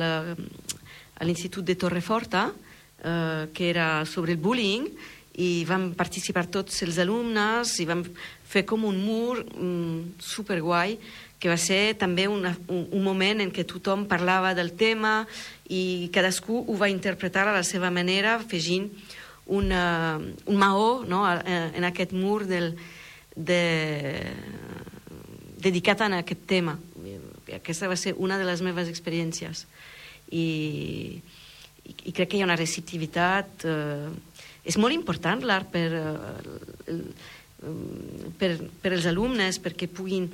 a 1.23 1.24
l'Institut 1.24 1.65
de 1.65 1.78
Torreforta, 1.78 2.51
eh, 2.51 3.47
que 3.55 3.70
era 3.70 4.05
sobre 4.05 4.35
el 4.35 4.43
bullying, 4.43 4.89
i 5.39 5.65
vam 5.65 5.93
participar 5.97 6.49
tots 6.53 6.82
els 6.85 6.99
alumnes 7.01 7.78
i 7.81 7.86
vam 7.89 8.03
fer 8.44 8.66
com 8.69 8.82
un 8.85 8.99
mur 9.01 9.39
mm, 9.40 10.19
superguai 10.20 10.99
que 11.40 11.49
va 11.49 11.57
ser 11.57 11.94
també 11.99 12.27
una, 12.28 12.53
un, 12.69 12.85
un 12.93 13.03
moment 13.03 13.40
en 13.40 13.53
què 13.55 13.65
tothom 13.65 14.05
parlava 14.11 14.53
del 14.55 14.74
tema 14.77 15.23
i 15.73 16.11
cadascú 16.12 16.61
ho 16.66 16.77
va 16.77 16.90
interpretar 16.93 17.47
a 17.49 17.57
la 17.57 17.65
seva 17.65 17.90
manera, 17.90 18.36
afegint 18.36 18.90
una, 19.47 20.20
un 20.20 20.59
maó 20.61 21.03
no, 21.09 21.24
en 21.27 21.89
aquest 21.89 22.12
mur 22.12 22.44
del, 22.47 22.77
de, 23.35 23.62
dedicat 25.59 26.05
a 26.05 26.12
aquest 26.20 26.47
tema. 26.47 26.77
Aquesta 27.53 27.89
va 27.89 27.97
ser 27.97 28.15
una 28.19 28.39
de 28.39 28.47
les 28.47 28.62
meves 28.62 28.89
experiències. 28.93 29.66
I, 30.32 30.46
i, 31.84 31.94
i 32.09 32.12
crec 32.12 32.32
que 32.32 32.40
hi 32.40 32.44
ha 32.44 32.50
una 32.50 32.60
receptivitat... 32.60 33.66
Eh, 33.68 34.10
és 34.62 34.76
molt 34.78 34.94
important 34.94 35.40
l'art 35.42 35.72
per, 35.74 35.88
eh, 35.90 36.98
per, 38.38 38.50
per 38.82 38.92
als 38.92 39.09
alumnes 39.10 39.59
perquè 39.62 39.88
puguin 39.90 40.28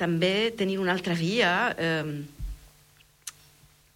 també 0.00 0.52
tenir 0.56 0.78
una 0.80 0.94
altra 0.96 1.16
via 1.16 1.50
eh, 1.76 2.14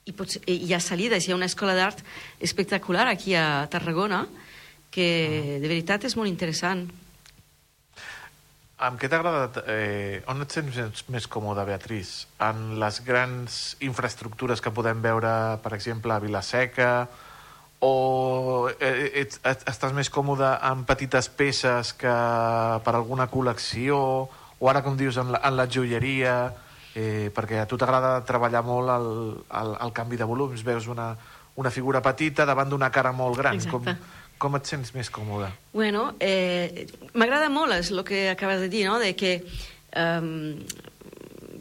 i, 0.04 0.12
potser, 0.16 0.42
i 0.48 0.66
hi 0.66 0.74
ha 0.74 0.80
salides, 0.84 1.26
hi 1.26 1.32
ha 1.32 1.38
una 1.38 1.48
escola 1.48 1.76
d'art 1.76 2.04
espectacular 2.40 3.08
aquí 3.08 3.34
a 3.36 3.66
Tarragona 3.72 4.26
que 4.90 5.08
de 5.62 5.68
veritat 5.68 6.04
és 6.08 6.16
molt 6.18 6.28
interessant. 6.28 6.88
Amb 8.80 8.96
què 8.96 9.10
t'ha 9.12 9.18
agradat, 9.20 9.58
eh, 9.68 10.22
on 10.32 10.40
et 10.40 10.54
sents 10.56 11.02
més, 11.12 11.26
còmode, 11.28 11.66
Beatriz? 11.68 12.26
En 12.40 12.78
les 12.80 13.00
grans 13.04 13.56
infraestructures 13.84 14.62
que 14.64 14.72
podem 14.72 15.02
veure, 15.04 15.32
per 15.60 15.74
exemple, 15.76 16.14
a 16.14 16.18
Vilaseca, 16.22 17.06
o 17.84 18.70
eh, 18.80 19.10
ets, 19.20 19.40
et- 19.44 19.66
estàs 19.68 19.92
més 19.96 20.08
còmode 20.12 20.48
en 20.70 20.84
petites 20.88 21.28
peces 21.28 21.92
que 21.92 22.14
per 22.84 22.94
alguna 22.96 23.28
col·lecció, 23.28 23.98
o 24.60 24.68
ara, 24.72 24.82
com 24.84 24.96
dius, 24.96 25.16
en 25.20 25.32
la, 25.32 25.42
en 25.44 25.56
la 25.60 25.68
joieria, 25.68 26.54
eh, 26.94 27.28
perquè 27.36 27.60
a 27.60 27.66
tu 27.68 27.76
t'agrada 27.80 28.24
treballar 28.24 28.64
molt 28.64 28.88
el, 28.96 29.10
el, 29.60 29.76
el 29.84 29.92
canvi 29.92 30.16
de 30.16 30.24
volums, 30.28 30.64
veus 30.64 30.88
una, 30.88 31.12
una 31.60 31.70
figura 31.70 32.00
petita 32.00 32.48
davant 32.48 32.68
d'una 32.72 32.88
cara 32.90 33.12
molt 33.12 33.36
gran. 33.36 33.60
Exacte. 33.60 33.76
com 33.76 34.19
et 34.56 34.70
sents 34.70 34.94
més 34.94 35.10
còmode? 35.12 35.50
Bueno, 35.72 36.14
eh, 36.20 36.86
m'agrada 37.12 37.50
molt 37.52 37.72
el 37.76 38.04
que 38.04 38.28
acabes 38.30 38.60
de 38.60 38.68
dir, 38.72 38.86
no? 38.88 38.98
de 38.98 39.12
que 39.14 39.42
um, 39.96 40.56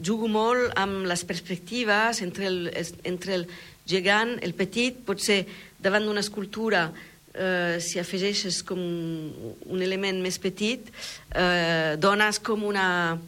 jugo 0.02 0.28
molt 0.28 0.72
amb 0.80 1.04
les 1.06 1.24
perspectives 1.24 2.22
entre 2.24 2.46
el, 2.46 2.70
entre 3.04 3.34
el 3.34 3.46
gegant, 3.86 4.38
el 4.42 4.54
petit, 4.54 4.96
potser 5.04 5.44
davant 5.82 6.06
d'una 6.06 6.24
escultura 6.24 6.88
eh, 7.34 7.78
si 7.80 8.00
afegeixes 8.00 8.62
com 8.66 8.80
un 8.80 9.82
element 9.82 10.20
més 10.22 10.38
petit, 10.40 10.90
eh, 11.34 11.96
dones 12.00 12.40
com 12.40 12.64
una, 12.64 13.18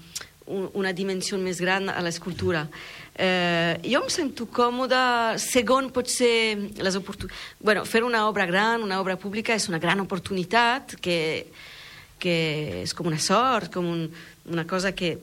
un, 0.46 0.68
una 0.78 0.92
dimensió 0.92 1.38
més 1.38 1.60
gran 1.60 1.90
a 1.92 2.00
l'escultura. 2.04 2.66
Eh, 3.14 3.76
jo 3.84 4.00
em 4.00 4.08
sento 4.08 4.46
còmoda, 4.48 5.36
segon 5.40 5.90
potser 5.92 6.56
les 6.80 6.96
oportunitats... 6.96 7.40
Bueno, 7.60 7.84
fer 7.84 8.04
una 8.06 8.24
obra 8.28 8.46
gran, 8.48 8.82
una 8.82 9.00
obra 9.02 9.18
pública, 9.20 9.54
és 9.54 9.68
una 9.68 9.80
gran 9.82 10.00
oportunitat 10.00 10.96
que, 11.04 11.18
que 12.22 12.36
és 12.82 12.94
com 12.96 13.10
una 13.10 13.20
sort, 13.20 13.72
com 13.74 13.88
un, 13.88 14.06
una 14.48 14.64
cosa 14.68 14.94
que, 14.96 15.18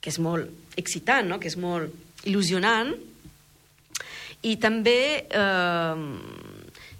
que 0.00 0.12
és 0.12 0.20
molt 0.20 0.76
excitant, 0.76 1.28
no? 1.30 1.40
que 1.40 1.48
és 1.48 1.56
molt 1.56 2.26
il·lusionant. 2.28 2.92
I 4.44 4.58
també, 4.60 5.00
eh, 5.24 6.04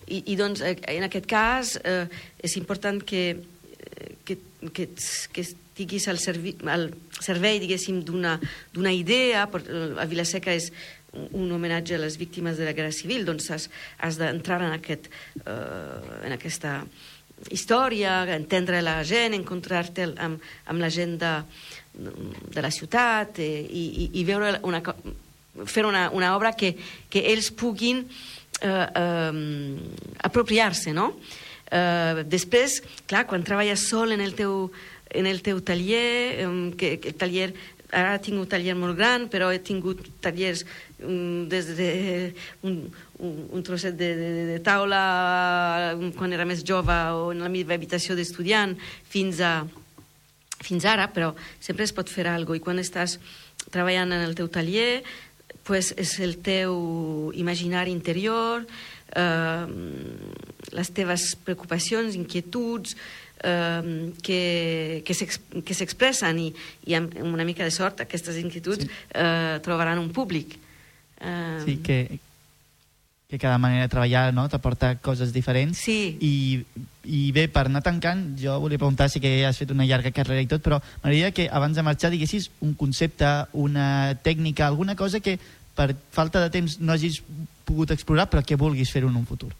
i, 0.09 0.23
i 0.33 0.39
doncs, 0.41 0.65
eh, 0.65 0.79
en 0.97 1.05
aquest 1.11 1.29
cas, 1.29 1.77
eh, 1.85 2.09
és 2.41 2.57
important 2.57 3.05
que, 3.05 3.29
que, 4.25 4.41
que, 4.73 4.89
que 5.33 5.45
estiguis 5.77 6.09
al, 6.09 6.17
servi, 6.17 6.55
al 6.73 6.89
servei, 7.21 7.59
diguéssim, 7.61 8.01
d'una 8.01 8.93
idea. 8.97 9.45
Per, 9.53 9.61
a 10.01 10.07
Vilaseca 10.09 10.55
és 10.57 10.71
un 11.37 11.53
homenatge 11.53 11.99
a 11.99 12.01
les 12.01 12.17
víctimes 12.17 12.57
de 12.57 12.65
la 12.65 12.73
Guerra 12.73 12.95
Civil, 12.97 13.27
doncs 13.29 13.51
has, 13.53 13.69
has 14.01 14.17
d'entrar 14.17 14.63
en, 14.65 14.73
aquest, 14.73 15.11
eh, 15.45 16.25
en 16.25 16.33
aquesta 16.33 16.79
història, 17.53 18.23
entendre 18.33 18.81
la 18.81 19.03
gent, 19.05 19.37
encontrar-te 19.37 20.09
amb, 20.17 20.41
amb 20.65 20.81
la 20.81 20.89
gent 20.89 21.19
de, 21.21 21.35
de 21.93 22.65
la 22.65 22.73
ciutat 22.73 23.37
eh, 23.45 23.61
i, 23.69 23.85
i, 24.07 24.11
i 24.23 24.25
veure 24.25 24.57
una, 24.65 24.81
fer 25.69 25.85
una, 25.85 26.09
una 26.09 26.33
obra 26.39 26.55
que, 26.57 26.73
que 27.13 27.27
ells 27.35 27.53
puguin 27.53 28.07
eh, 28.63 28.69
eh, 28.73 30.25
apropiar-se, 30.25 30.97
no? 30.97 31.13
Eh, 31.67 32.25
després, 32.31 32.81
clar, 33.11 33.27
quan 33.27 33.45
treballes 33.45 33.89
sol 33.91 34.15
en 34.15 34.25
el 34.25 34.37
teu, 34.39 34.71
en 35.17 35.27
el 35.27 35.43
teu 35.43 35.61
taller, 35.65 36.45
que, 36.77 36.97
que 37.01 37.13
el 37.13 37.19
taller 37.19 37.51
ara 37.93 38.19
tinc 38.23 38.41
un 38.41 38.49
taller 38.51 38.75
molt 38.77 38.97
gran, 38.99 39.27
però 39.31 39.51
he 39.53 39.61
tingut 39.63 40.03
tallers 40.23 40.65
um, 41.01 41.47
des 41.49 41.71
de 41.79 41.91
un, 42.67 42.81
un, 43.19 43.35
un 43.55 43.65
trosset 43.67 43.97
de, 43.97 44.11
de, 44.19 44.31
de 44.53 44.59
taula 44.65 45.95
quan 46.19 46.35
era 46.35 46.47
més 46.49 46.65
jove 46.67 46.97
o 47.15 47.31
en 47.33 47.45
la 47.45 47.53
meva 47.53 47.77
habitació 47.77 48.17
d'estudiant 48.19 48.77
fins 49.09 49.41
a 49.41 49.61
fins 50.67 50.87
ara, 50.89 51.07
però 51.13 51.35
sempre 51.61 51.85
es 51.85 51.93
pot 51.95 52.09
fer 52.11 52.27
alguna 52.27 52.47
cosa. 52.47 52.59
I 52.59 52.65
quan 52.65 52.83
estàs 52.83 53.19
treballant 53.71 54.15
en 54.17 54.25
el 54.25 54.35
teu 54.35 54.49
taller, 54.49 55.05
pues 55.67 55.93
és 55.99 56.17
el 56.25 56.39
teu 56.43 57.31
imaginari 57.37 57.93
interior, 57.93 58.65
eh, 59.15 59.67
les 60.73 60.91
teves 60.97 61.35
preocupacions, 61.45 62.17
inquietuds, 62.17 62.97
eh, 62.97 63.26
que, 63.41 65.03
que 65.05 65.15
que 65.63 65.75
s'expressen 65.77 66.39
i, 66.41 66.51
i 66.87 66.95
amb 66.99 67.15
una 67.23 67.45
mica 67.45 67.65
de 67.65 67.71
sort 67.75 68.01
aquestes 68.01 68.39
inquietuds 68.41 68.87
sí. 68.87 68.93
eh, 69.15 69.59
trobaran 69.63 69.99
un 69.99 70.13
públic. 70.13 70.57
Eh, 71.21 71.61
Sí, 71.65 71.77
que, 71.85 72.19
que 73.29 73.39
cada 73.39 73.59
manera 73.59 73.83
de 73.83 73.89
treballar 73.93 74.33
no, 74.35 74.49
t'aporta 74.49 74.97
coses 75.03 75.33
diferents. 75.35 75.79
Sí. 75.79 76.17
I, 76.21 76.63
I 77.05 77.21
bé, 77.35 77.49
per 77.51 77.67
anar 77.67 77.83
tancant, 77.83 78.23
jo 78.39 78.57
volia 78.63 78.79
preguntar, 78.79 79.11
sí 79.11 79.21
que 79.21 79.45
has 79.47 79.59
fet 79.59 79.75
una 79.75 79.87
llarga 79.87 80.15
carrera 80.15 80.45
i 80.45 80.49
tot, 80.51 80.63
però 80.63 80.81
m'agradaria 81.03 81.35
que 81.35 81.49
abans 81.51 81.77
de 81.77 81.85
marxar 81.87 82.13
diguessis 82.15 82.51
un 82.61 82.75
concepte, 82.79 83.29
una 83.53 84.17
tècnica, 84.23 84.67
alguna 84.67 84.97
cosa 84.97 85.21
que 85.21 85.39
per 85.77 85.93
falta 86.11 86.41
de 86.41 86.51
temps 86.55 86.79
no 86.81 86.95
hagis 86.95 87.21
pogut 87.67 87.91
explorar, 87.93 88.31
però 88.31 88.45
que 88.47 88.57
vulguis 88.57 88.91
fer 88.95 89.05
en 89.05 89.17
un 89.19 89.27
futur. 89.27 89.53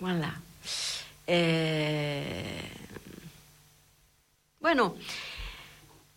Voilà. 0.00 0.32
Eh... 1.28 2.64
Bueno, 4.60 4.94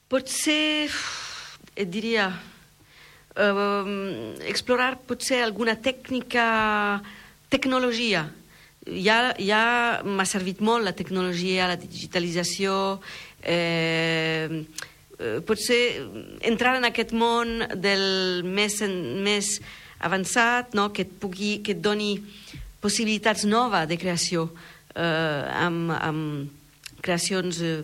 potser, 0.09 0.89
et 1.75 1.89
diria, 1.91 2.29
eh, 3.35 4.47
explorar 4.49 4.95
potser 5.07 5.43
alguna 5.43 5.75
tècnica, 5.83 7.01
tecnologia. 7.51 8.23
Ja, 8.87 9.35
ja 9.37 10.01
m'ha 10.07 10.25
servit 10.25 10.63
molt 10.63 10.87
la 10.87 10.95
tecnologia, 10.97 11.67
la 11.69 11.77
digitalització, 11.77 12.99
eh, 13.43 14.63
eh, 15.19 15.37
potser 15.45 16.01
entrar 16.41 16.77
en 16.79 16.87
aquest 16.89 17.11
món 17.13 17.67
del 17.77 18.41
més, 18.47 18.79
en- 18.81 19.21
més 19.21 19.59
avançat, 19.99 20.73
no? 20.73 20.89
que, 20.95 21.03
et 21.05 21.13
pugui, 21.21 21.59
que 21.61 21.75
et 21.75 21.81
doni 21.83 22.15
possibilitats 22.81 23.45
noves 23.45 23.85
de 23.87 23.99
creació, 24.01 24.49
eh, 24.49 24.70
amb, 24.95 25.91
amb 25.95 26.49
creacions 27.01 27.61
eh, 27.61 27.83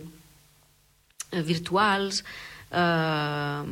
eh, 1.32 1.42
virtuals, 1.42 2.22
eh, 2.70 3.62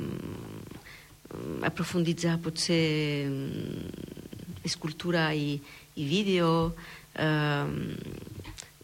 aprofunditzar 1.66 2.38
potser 2.42 3.26
mm, 3.28 4.64
escultura 4.64 5.32
i, 5.34 5.60
i 5.94 6.06
vídeo. 6.08 6.74
Eh, 7.14 7.24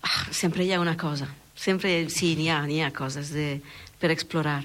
ah, 0.01 0.21
sempre 0.31 0.65
hi 0.65 0.73
ha 0.73 0.81
una 0.81 0.97
cosa. 0.97 1.29
Sempre, 1.55 2.09
sí, 2.11 2.35
n'hi 2.37 2.49
ha, 2.51 2.65
ha 2.67 2.93
coses 2.95 3.31
de, 3.35 3.61
per 4.01 4.11
explorar. 4.11 4.65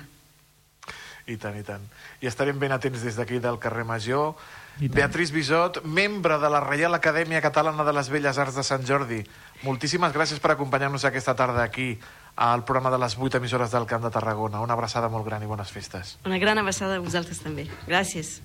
I 1.27 1.35
tant, 1.35 1.57
i 1.59 1.63
tant. 1.67 1.83
I 2.23 2.29
estarem 2.29 2.59
ben 2.59 2.71
atents 2.71 3.03
des 3.03 3.17
d'aquí 3.19 3.41
del 3.43 3.59
carrer 3.59 3.83
Major. 3.83 4.35
Beatriz 4.79 5.31
Bisot, 5.33 5.81
membre 5.83 6.37
de 6.37 6.49
la 6.53 6.61
Reial 6.61 6.93
Acadèmia 6.93 7.41
Catalana 7.41 7.83
de 7.83 7.93
les 7.97 8.09
Belles 8.13 8.37
Arts 8.37 8.55
de 8.55 8.63
Sant 8.63 8.85
Jordi. 8.85 9.23
Moltíssimes 9.65 10.13
gràcies 10.13 10.39
per 10.39 10.53
acompanyar-nos 10.53 11.03
aquesta 11.05 11.33
tarda 11.35 11.63
aquí 11.65 11.95
al 12.37 12.63
programa 12.63 12.93
de 12.93 12.99
les 13.01 13.17
8 13.17 13.41
emissores 13.41 13.73
del 13.73 13.87
Camp 13.89 14.05
de 14.05 14.13
Tarragona. 14.13 14.61
Una 14.61 14.77
abraçada 14.77 15.09
molt 15.09 15.25
gran 15.25 15.43
i 15.43 15.49
bones 15.49 15.73
festes. 15.73 16.17
Una 16.25 16.37
gran 16.37 16.61
abraçada 16.61 17.01
a 17.01 17.03
vosaltres 17.03 17.41
també. 17.41 17.65
Gràcies. 17.89 18.37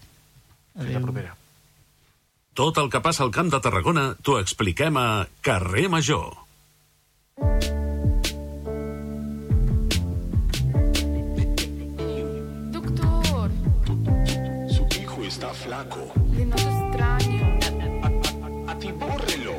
Fins 0.72 0.96
la 0.96 1.04
propera. 1.04 1.36
Tot 2.56 2.80
el 2.80 2.90
que 2.92 3.00
passa 3.04 3.22
al 3.24 3.32
Camp 3.32 3.52
de 3.52 3.60
Tarragona 3.60 4.14
t'ho 4.24 4.40
expliquem 4.40 4.96
a 4.96 5.28
Carrer 5.44 5.88
Major. 5.92 6.32
Le 16.32 16.46
noto 16.46 16.62
extraño. 16.62 17.58
Atibórrelo. 18.68 19.54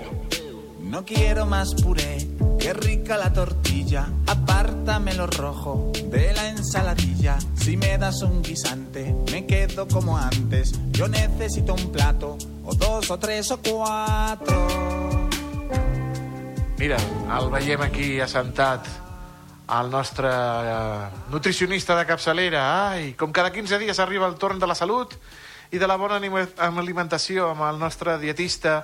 No 0.82 1.06
quiero 1.06 1.46
más 1.46 1.74
puré, 1.76 2.28
qué 2.60 2.74
rica 2.74 3.18
la 3.18 3.34
tortilla. 3.34 4.08
Apártame 4.28 5.14
lo 5.16 5.28
rojo 5.28 5.92
de 6.06 6.34
la 6.34 6.50
ensaladilla. 6.50 7.38
Si 7.56 7.78
me 7.78 7.98
das 7.98 8.22
un 8.22 8.42
guisante, 8.42 9.16
me 9.32 9.46
quedo 9.46 9.88
como 9.88 10.18
antes. 10.18 10.74
Yo 10.92 11.08
necesito 11.08 11.74
un 11.74 11.92
plato, 11.92 12.38
o 12.64 12.76
dos, 12.76 13.10
o 13.10 13.18
tres, 13.18 13.52
o 13.52 13.58
cuatro. 13.58 14.68
Mira, 16.78 16.98
el 17.40 17.50
veiem 17.50 17.82
aquí 17.82 18.20
assentat 18.20 18.88
el 19.80 19.90
nostre 19.90 20.28
eh, 20.28 21.08
nutricionista 21.32 21.96
de 21.96 22.06
capçalera. 22.06 22.90
Ai, 22.90 23.14
com 23.16 23.32
cada 23.32 23.52
15 23.52 23.80
dies 23.80 24.00
arriba 24.00 24.28
el 24.28 24.36
torn 24.36 24.60
de 24.60 24.68
la 24.68 24.76
salut 24.76 25.16
i 25.74 25.80
de 25.82 25.88
la 25.90 25.98
bona 25.98 26.20
alimentació 26.22 27.50
amb 27.52 27.66
el 27.66 27.80
nostre 27.82 28.20
dietista, 28.22 28.84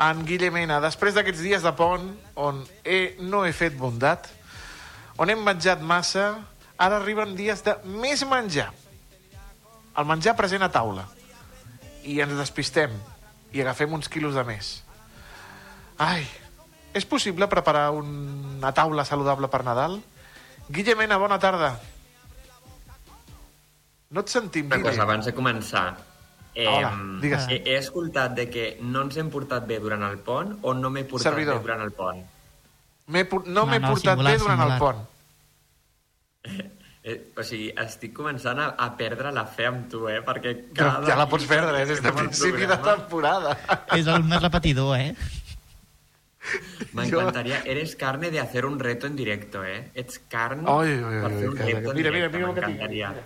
en 0.00 0.22
Guille 0.24 0.48
Mena. 0.50 0.78
Després 0.80 1.12
d'aquests 1.16 1.42
dies 1.44 1.64
de 1.64 1.72
pont, 1.76 2.06
on 2.40 2.62
he, 2.84 3.16
no 3.20 3.42
he 3.44 3.52
fet 3.52 3.76
bondat, 3.76 4.30
on 5.20 5.28
hem 5.28 5.42
menjat 5.44 5.82
massa, 5.84 6.30
ara 6.80 6.96
arriben 6.96 7.36
dies 7.36 7.60
de 7.66 7.76
més 7.84 8.24
menjar. 8.24 8.70
El 10.00 10.08
menjar 10.08 10.32
present 10.38 10.64
a 10.64 10.70
taula. 10.72 11.04
I 12.08 12.22
ens 12.24 12.32
despistem 12.38 12.94
i 13.52 13.60
agafem 13.60 13.92
uns 13.92 14.08
quilos 14.08 14.38
de 14.38 14.44
més. 14.48 14.78
Ai, 16.00 16.24
és 16.96 17.04
possible 17.04 17.50
preparar 17.52 17.90
una 17.92 18.72
taula 18.72 19.04
saludable 19.04 19.50
per 19.52 19.60
Nadal? 19.66 20.00
Guille 20.72 20.96
Mena, 20.96 21.18
bona 21.20 21.36
tarda. 21.42 21.74
No 24.10 24.24
et 24.24 24.32
sentim, 24.32 24.66
Una 24.70 24.78
Guille. 24.80 24.88
cosa, 24.94 25.02
abans 25.04 25.28
de 25.28 25.34
començar. 25.36 25.90
Eh, 26.54 26.66
Hola, 26.66 26.90
digues. 27.22 27.46
he, 27.48 27.62
he 27.64 27.76
escoltat 27.78 28.34
de 28.34 28.48
que 28.50 28.78
no 28.82 29.02
ens 29.06 29.16
hem 29.16 29.28
portat 29.30 29.66
bé 29.68 29.78
durant 29.78 30.02
el 30.02 30.18
pont 30.18 30.56
o 30.62 30.74
no 30.74 30.90
m'he 30.90 31.04
portat 31.04 31.30
Servidor. 31.32 31.58
bé 31.60 31.62
durant 31.62 31.82
el 31.86 31.92
pont. 31.92 32.24
No 33.06 33.22
No, 33.46 33.66
m'he 33.66 33.78
no, 33.78 33.88
portat 33.94 34.16
singular, 34.18 34.32
bé 34.32 34.38
durant 34.38 34.60
el 34.60 34.70
singular. 34.70 34.78
pont. 34.78 35.06
Eh, 37.02 37.32
o 37.38 37.42
sigui, 37.42 37.70
estic 37.80 38.12
començant 38.12 38.58
a, 38.60 38.66
a 38.76 38.90
perdre 38.98 39.30
la 39.32 39.46
fe 39.48 39.66
amb 39.70 39.86
tu, 39.90 40.02
eh? 40.10 40.18
Perquè 40.26 40.52
Però 40.74 40.90
cada... 40.98 41.06
ja 41.08 41.16
la 41.16 41.26
pots 41.30 41.46
perdre, 41.48 41.80
eh, 41.82 41.86
des 41.88 42.02
de 42.02 42.08
el 42.10 42.14
principi 42.18 42.66
de 42.68 42.76
temporada. 42.76 43.54
És 43.96 44.06
alumne 44.06 44.38
repetidor, 44.42 44.98
eh? 44.98 45.14
M'encantaria. 46.92 47.62
Eres 47.64 47.94
carne 47.96 48.30
de 48.30 48.40
hacer 48.40 48.66
un 48.66 48.78
reto 48.78 49.06
en 49.06 49.16
directo, 49.16 49.62
eh? 49.64 49.90
Ets 49.94 50.18
carn 50.28 50.64
Ai, 50.68 50.92
ai, 50.98 51.20
per 51.22 51.30
ai, 51.30 51.38
fer 51.38 51.48
un 51.48 51.56
que- 51.56 51.64
reto 51.70 51.90
en 51.90 51.96
mira, 51.96 52.10
mira, 52.10 52.28
directe. 52.28 52.36
mira 52.38 52.48
el 52.48 52.54
que 52.54 52.62
tinc. 52.66 53.16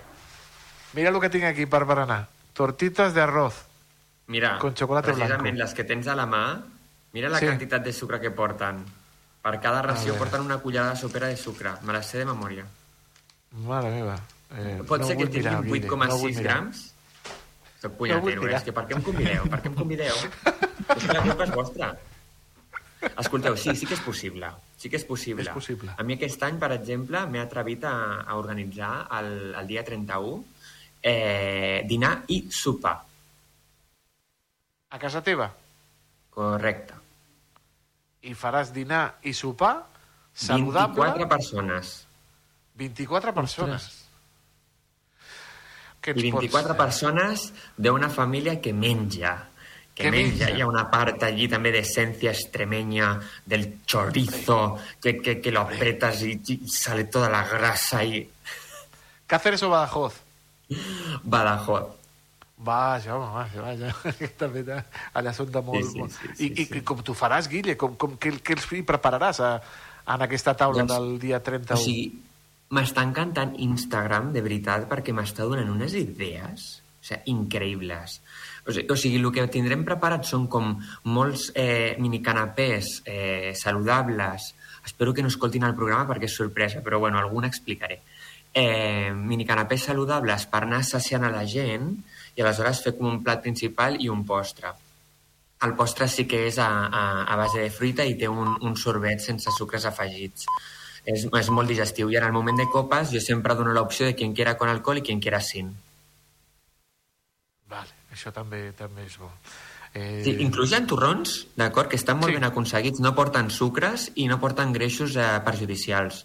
Mira 0.94 1.10
el 1.10 1.20
que 1.20 1.30
tinc 1.30 1.44
aquí 1.44 1.66
per 1.66 1.84
berenar. 1.84 2.28
Tortitas 2.54 3.12
de 3.14 3.20
arroz. 3.20 3.66
Mira, 4.28 4.58
Con 4.58 4.72
chocolate 4.74 5.12
precisament 5.12 5.42
blanco. 5.42 5.58
les 5.64 5.74
que 5.74 5.84
tens 5.84 6.06
a 6.08 6.14
la 6.16 6.24
mà, 6.26 6.62
mira 7.12 7.28
la 7.28 7.38
Sí. 7.38 7.46
quantitat 7.46 7.82
de 7.84 7.92
sucre 7.92 8.20
que 8.20 8.30
porten. 8.30 8.84
Per 9.42 9.60
cada 9.60 9.82
ració 9.82 10.14
porten 10.16 10.40
una 10.40 10.56
cullerada 10.58 10.96
sopera 10.96 11.26
de 11.28 11.36
sucre. 11.36 11.72
Me 11.82 11.92
la 11.92 12.02
sé 12.02 12.18
de 12.18 12.24
memòria. 12.24 12.64
Mare 13.52 13.90
meva. 13.90 14.16
Eh, 14.56 14.82
Pot 14.86 15.00
no 15.00 15.06
ser 15.06 15.16
que 15.18 15.26
tinguin 15.26 15.60
Guille, 15.62 15.88
8,6 15.88 16.36
no 16.36 16.42
grams? 16.42 16.94
Soc 17.82 17.92
No 17.92 17.98
punyatero, 17.98 18.40
vull 18.40 18.50
eh? 18.50 18.56
és 18.56 18.62
que 18.62 18.72
per 18.72 18.86
què 18.88 18.96
em 18.96 19.02
convideu? 19.02 19.42
Per 19.50 19.60
què 19.60 19.66
em 19.68 19.74
convideu? 19.74 20.14
és 20.96 21.04
que 21.04 21.12
la 21.12 21.22
culpa 21.22 21.44
és 21.44 21.50
vostra. 21.54 21.90
Escolteu, 23.18 23.56
sí, 23.56 23.74
sí 23.76 23.84
que 23.84 23.94
és 23.94 24.00
possible. 24.00 24.48
Sí 24.78 24.88
que 24.88 24.96
és 24.96 25.04
possible. 25.04 25.42
És 25.42 25.50
possible. 25.52 25.92
A 25.98 26.02
mi 26.02 26.14
aquest 26.14 26.42
any, 26.42 26.56
per 26.58 26.72
exemple, 26.72 27.26
m'he 27.26 27.40
atrevit 27.42 27.84
a, 27.84 28.22
a 28.24 28.36
organitzar 28.40 29.08
el, 29.20 29.54
el 29.54 29.66
dia 29.66 29.84
31 29.84 30.44
eh, 31.04 31.82
dinar 31.84 32.22
i 32.32 32.46
sopar. 32.50 32.96
A 34.94 34.98
casa 34.98 35.20
teva? 35.26 35.50
Correcte. 36.32 36.94
I 38.24 38.32
faràs 38.32 38.70
dinar 38.72 39.18
i 39.28 39.34
sopar 39.36 39.74
saludable... 40.32 41.04
24 41.12 41.28
persones. 41.28 41.92
24 42.80 43.34
persones. 43.36 43.90
I 46.04 46.10
ens 46.10 46.20
24 46.22 46.50
pots- 46.50 46.76
persones 46.78 47.44
d'una 47.76 48.08
família 48.12 48.58
que 48.60 48.72
menja. 48.72 49.34
Que, 49.94 50.04
Que 50.04 50.10
menja. 50.10 50.46
menja. 50.46 50.56
Hi 50.56 50.62
ha 50.64 50.66
una 50.66 50.88
part 50.90 51.22
allí 51.22 51.46
també 51.48 51.70
d'essència 51.72 52.32
extremeña, 52.34 53.12
del 53.46 53.82
chorizo, 53.86 54.78
que, 55.00 55.20
que, 55.22 55.36
que 55.40 55.52
lo 55.52 55.60
apretas 55.62 56.22
y, 56.22 56.40
y 56.48 56.68
sale 56.68 57.04
toda 57.04 57.28
la 57.30 57.44
grasa 57.46 58.02
y... 58.04 58.28
Cáceres 59.26 59.62
o 59.62 59.70
Badajoz? 59.70 60.20
Badajoz. 61.22 61.92
Vaja, 62.64 63.16
home, 63.16 63.30
vaja, 63.34 63.62
vaja. 63.62 64.28
També 64.40 64.62
allà 65.12 65.32
són 65.36 65.50
de 65.52 65.60
molt... 65.64 65.84
Sí, 65.84 65.90
sí, 65.92 65.98
molt... 66.00 66.14
sí, 66.14 66.46
I, 66.46 66.52
i, 66.62 66.68
I 66.78 66.84
com 66.86 67.02
tu 67.04 67.16
faràs, 67.16 67.48
Guille? 67.50 67.74
Com, 67.80 67.98
com, 68.00 68.14
què, 68.20 68.32
què 68.40 68.56
els 68.56 68.68
prepararàs 68.88 69.40
a, 69.44 69.50
en 70.14 70.24
aquesta 70.24 70.54
taula 70.56 70.84
Doncs, 70.84 70.94
del 70.94 71.18
dia 71.20 71.42
31? 71.44 71.76
O 71.76 71.82
sigui, 71.82 72.06
m'està 72.74 73.04
encantant 73.04 73.52
Instagram, 73.66 74.32
de 74.34 74.42
veritat, 74.44 74.88
perquè 74.90 75.12
m'està 75.16 75.44
donant 75.50 75.74
unes 75.74 75.96
idees 75.98 76.70
o 76.78 77.06
sigui, 77.10 77.34
increïbles. 77.34 78.18
O 78.64 78.72
sigui, 78.72 78.88
o 78.88 78.96
sigui, 78.96 79.20
el 79.20 79.30
que 79.34 79.48
tindrem 79.52 79.84
preparat 79.84 80.24
són 80.30 80.48
com 80.48 80.72
molts 81.12 81.50
eh, 81.52 81.96
minicanapés 82.00 83.00
eh, 83.04 83.52
saludables. 83.60 84.54
Espero 84.84 85.12
que 85.12 85.24
no 85.24 85.32
escoltin 85.32 85.66
el 85.68 85.76
programa 85.76 86.08
perquè 86.12 86.30
és 86.30 86.38
sorpresa, 86.38 86.80
però 86.84 87.02
bueno, 87.02 87.20
alguna 87.20 87.50
explicaré. 87.52 88.00
Eh, 88.54 89.10
minicanapés 89.12 89.82
saludables 89.88 90.46
per 90.46 90.60
anar 90.62 90.84
saciant 90.86 91.24
a 91.26 91.30
la 91.34 91.42
gent 91.44 91.88
i 92.36 92.42
aleshores 92.44 92.82
fer 92.84 92.92
com 92.96 93.08
un 93.10 93.22
plat 93.24 93.42
principal 93.42 93.96
i 93.98 94.08
un 94.08 94.22
postre. 94.26 94.70
El 95.66 95.74
postre 95.74 96.06
sí 96.08 96.26
que 96.30 96.44
és 96.46 96.58
a, 96.62 96.68
a, 96.86 97.02
a 97.24 97.36
base 97.40 97.58
de 97.64 97.70
fruita 97.74 98.04
i 98.06 98.14
té 98.20 98.28
un, 98.30 98.54
un 98.62 98.76
sorbet 98.76 99.20
sense 99.24 99.50
sucres 99.56 99.86
afegits. 99.90 100.46
És, 101.04 101.26
és 101.26 101.48
molt 101.50 101.68
digestiu. 101.68 102.08
I 102.12 102.16
en 102.20 102.24
el 102.28 102.32
moment 102.32 102.56
de 102.56 102.68
copes 102.72 103.10
jo 103.12 103.20
sempre 103.20 103.54
dono 103.58 103.72
l'opció 103.74 104.06
de 104.06 104.14
quien 104.14 104.32
quiera 104.34 104.56
con 104.56 104.68
alcohol 104.70 105.02
i 105.02 105.02
quien 105.02 105.20
quiera 105.20 105.40
sin. 105.40 105.72
Vale, 107.68 107.90
això 108.12 108.32
també 108.32 108.68
també 108.78 109.04
és 109.08 109.16
bo. 109.18 109.30
Eh, 109.94 110.22
Sí, 110.24 110.36
inclús 110.42 110.72
hi 110.72 110.78
ha 110.78 110.86
torrons, 110.86 111.46
d'acord, 111.56 111.88
que 111.90 111.96
estan 111.96 112.18
molt 112.18 112.32
Sí. 112.32 112.38
ben 112.38 112.44
aconseguits, 112.48 113.00
no 113.00 113.14
porten 113.14 113.50
sucres 113.50 114.10
i 114.14 114.28
no 114.28 114.40
porten 114.40 114.72
greixos 114.72 115.16
eh, 115.16 115.26
perjudicials. 115.44 116.24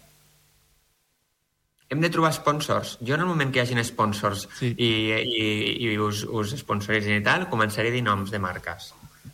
Hem 1.90 2.00
de 2.04 2.10
trobar 2.14 2.30
sponsors. 2.32 2.94
Jo 3.02 3.16
en 3.16 3.24
el 3.24 3.26
moment 3.26 3.50
que 3.50 3.58
hi 3.58 3.64
hagin 3.64 3.82
sponsors 3.84 4.46
sí. 4.60 4.70
i, 4.78 4.90
i, 5.18 5.46
i 5.90 5.96
us, 5.98 6.22
us 6.22 6.54
sponsoritzin 6.60 7.18
i 7.18 7.24
tal, 7.26 7.48
començaré 7.50 7.90
a 7.90 7.96
dir 7.96 8.04
noms 8.06 8.30
de 8.30 8.38
marques. 8.38 8.92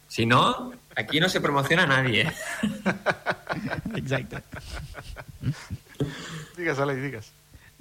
Si 0.08 0.24
no, 0.24 0.72
aquí 0.96 1.20
no 1.20 1.28
se 1.28 1.42
promociona 1.44 1.84
a 1.84 1.90
nadie. 1.90 2.24
Exacte. 4.00 4.40
Digues, 6.56 6.80
Aleix, 6.80 7.02
digues. 7.04 7.32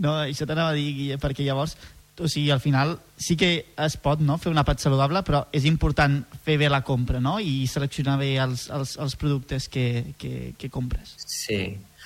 No, 0.03 0.17
això 0.25 0.43
t'anava 0.43 0.73
a 0.73 0.75
dir, 0.75 0.89
Guille, 0.97 1.19
perquè 1.23 1.45
llavors, 1.47 1.77
o 2.19 2.27
sigui, 2.27 2.49
al 2.51 2.59
final 2.63 2.97
sí 3.15 3.35
que 3.39 3.51
es 3.79 3.97
pot 4.03 4.19
no, 4.23 4.37
fer 4.39 4.51
un 4.51 4.59
àpat 4.59 4.83
saludable, 4.83 5.23
però 5.27 5.45
és 5.55 5.67
important 5.67 6.21
fer 6.43 6.57
bé 6.59 6.69
la 6.71 6.83
compra, 6.83 7.23
no?, 7.23 7.37
i 7.39 7.63
seleccionar 7.71 8.17
bé 8.19 8.33
els, 8.43 8.67
els, 8.75 8.95
els 8.99 9.15
productes 9.19 9.67
que, 9.71 10.15
que, 10.19 10.53
que 10.59 10.71
compres. 10.71 11.15
Sí. 11.23 11.59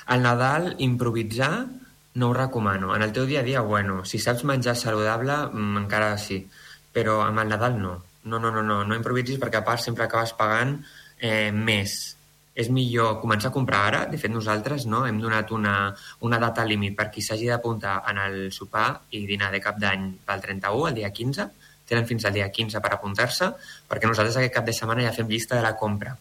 Al 0.10 0.22
Nadal, 0.26 0.76
improvisar 0.86 1.68
no 2.16 2.30
ho 2.30 2.34
recomano. 2.34 2.96
En 2.96 3.04
el 3.06 3.14
teu 3.14 3.26
dia 3.26 3.42
a 3.42 3.48
dia, 3.48 3.62
bueno, 3.62 4.04
si 4.06 4.20
saps 4.20 4.44
menjar 4.44 4.76
saludable, 4.76 5.36
mm, 5.54 5.78
encara 5.86 6.18
sí. 6.18 6.48
Però 6.94 7.22
amb 7.24 7.40
el 7.40 7.50
Nadal 7.50 7.80
no. 7.82 8.04
No, 8.24 8.40
no, 8.40 8.52
no, 8.52 8.64
no, 8.64 8.84
no 8.84 8.96
improvisis 8.96 9.40
perquè 9.40 9.62
a 9.62 9.66
part 9.66 9.82
sempre 9.82 10.06
acabes 10.06 10.34
pagant 10.34 10.80
eh, 11.20 11.52
més. 11.52 12.16
És 12.60 12.70
millor 12.70 13.20
començar 13.22 13.50
a 13.50 13.56
comprar 13.56 13.86
ara. 13.88 14.06
De 14.10 14.18
fet, 14.18 14.32
nosaltres 14.32 14.86
no 14.86 15.06
hem 15.08 15.20
donat 15.22 15.52
una, 15.56 15.94
una 16.26 16.40
data 16.42 16.66
límit 16.66 16.98
per 16.98 17.10
qui 17.14 17.22
s'hagi 17.24 17.48
d'apuntar 17.48 18.02
en 18.10 18.20
el 18.26 18.40
sopar 18.52 18.90
i 19.12 19.26
dinar 19.30 19.52
de 19.54 19.62
cap 19.64 19.80
d'any 19.80 20.10
pel 20.26 20.42
31, 20.44 20.90
el 20.90 20.98
dia 21.00 21.12
15. 21.12 21.48
Tenen 21.90 22.06
fins 22.10 22.26
al 22.26 22.36
dia 22.36 22.50
15 22.52 22.82
per 22.84 22.92
apuntar-se, 22.94 23.54
perquè 23.90 24.10
nosaltres 24.10 24.38
aquest 24.38 24.54
cap 24.60 24.66
de 24.66 24.76
setmana 24.76 25.08
ja 25.08 25.16
fem 25.16 25.30
llista 25.30 25.56
de 25.56 25.64
la 25.66 25.78
compra. 25.78 26.18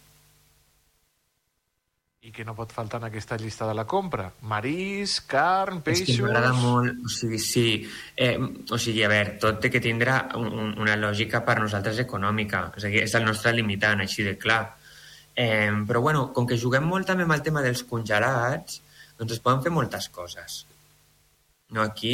I 2.28 2.32
que 2.34 2.44
no 2.44 2.52
pot 2.52 2.74
faltar 2.76 2.98
en 3.00 3.06
aquesta 3.06 3.38
llista 3.40 3.64
de 3.64 3.72
la 3.72 3.86
compra? 3.88 4.26
Marís, 4.50 5.14
carn, 5.24 5.78
És 5.78 5.84
peixos... 5.86 6.08
que 6.10 6.24
m'agrada 6.26 6.50
molt, 6.60 6.98
o 7.06 7.12
sigui, 7.12 7.38
sí, 7.40 7.68
eh, 8.20 8.34
o 8.36 8.76
sigui, 8.76 9.00
a 9.06 9.08
veure, 9.08 9.38
tot 9.40 9.62
té 9.62 9.70
que 9.72 9.80
tindre 9.80 10.18
un, 10.36 10.50
un, 10.50 10.74
una 10.84 10.96
lògica 11.00 11.40
per 11.46 11.54
nosaltres 11.62 12.02
econòmica, 12.04 12.66
o 12.68 12.82
sigui, 12.84 13.00
és 13.06 13.14
el 13.16 13.24
nostre 13.24 13.54
limitant, 13.56 14.02
així 14.04 14.26
de 14.26 14.34
clar. 14.36 14.58
Eh, 15.32 15.70
però 15.88 16.02
bueno, 16.04 16.26
com 16.36 16.44
que 16.50 16.58
juguem 16.60 16.84
molt 16.84 17.08
també 17.08 17.24
amb 17.24 17.32
el 17.38 17.44
tema 17.46 17.62
dels 17.64 17.80
congelats, 17.88 18.82
doncs 19.16 19.38
es 19.38 19.40
poden 19.46 19.62
fer 19.64 19.72
moltes 19.72 20.10
coses. 20.12 20.58
No, 21.72 21.86
aquí 21.86 22.12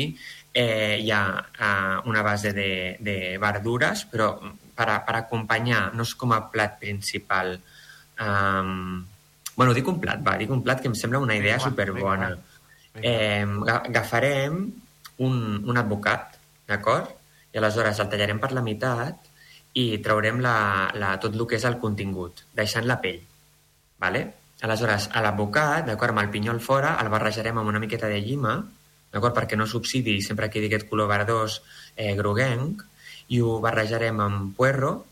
eh, 0.53 1.01
hi 1.01 1.11
ha 1.11 1.24
eh, 1.43 1.97
una 2.11 2.23
base 2.23 2.53
de, 2.55 2.69
de 3.03 3.16
verdures, 3.43 4.05
però 4.12 4.31
per, 4.78 4.86
a, 4.86 5.01
per 5.09 5.19
acompanyar, 5.24 5.89
no 5.99 6.07
és 6.07 6.15
com 6.23 6.36
a 6.36 6.45
plat 6.55 6.78
principal. 6.78 7.57
Um, 8.23 9.03
bueno, 9.56 9.74
dic 9.74 9.86
un 9.89 10.01
plat, 10.01 10.20
va, 10.26 10.36
dic 10.40 10.51
un 10.51 10.62
plat 10.62 10.81
que 10.82 10.89
em 10.90 10.94
sembla 10.98 11.18
una 11.22 11.36
idea 11.36 11.56
Vinga, 11.59 11.70
superbona. 11.70 12.28
vinga, 12.28 12.43
Eh, 13.02 13.44
ga- 13.66 13.82
agafarem 13.89 14.59
un, 15.18 15.62
un 15.66 15.76
advocat, 15.78 16.36
d'acord? 16.68 17.09
I 17.52 17.59
aleshores 17.59 17.98
el 18.01 18.09
tallarem 18.09 18.39
per 18.43 18.52
la 18.55 18.62
meitat 18.62 19.26
i 19.74 19.98
traurem 19.98 20.39
la, 20.43 20.90
la, 20.94 21.16
tot 21.18 21.35
el 21.35 21.47
que 21.51 21.56
és 21.59 21.64
el 21.66 21.78
contingut, 21.82 22.44
deixant 22.55 22.86
la 22.86 23.01
pell. 23.02 23.18
Vale? 23.98 24.22
Aleshores, 24.62 25.09
a 25.12 25.20
l'advocat, 25.22 25.85
d'acord, 25.86 26.14
amb 26.14 26.22
el 26.22 26.31
pinyol 26.31 26.60
fora, 26.62 26.94
el 27.02 27.10
barrejarem 27.10 27.59
amb 27.59 27.68
una 27.68 27.81
miqueta 27.82 28.06
de 28.09 28.20
llima, 28.22 28.55
d'acord, 29.12 29.35
perquè 29.36 29.59
no 29.59 29.66
s'oxidi 29.66 30.14
i 30.18 30.22
sempre 30.22 30.48
quedi 30.51 30.70
aquest 30.70 30.89
color 30.89 31.09
verdós 31.10 31.60
eh, 31.97 32.14
groguenc, 32.14 32.82
i 33.35 33.40
ho 33.43 33.59
barrejarem 33.60 34.18
amb 34.22 34.55
puerro, 34.56 35.05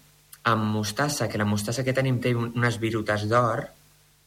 amb 0.45 0.65
mostassa, 0.79 1.29
que 1.29 1.39
la 1.39 1.45
mostassa 1.47 1.83
que 1.85 1.93
tenim 1.95 2.21
té 2.23 2.35
un- 2.35 2.53
unes 2.55 2.79
virutes 2.79 3.27
d'or, 3.29 3.67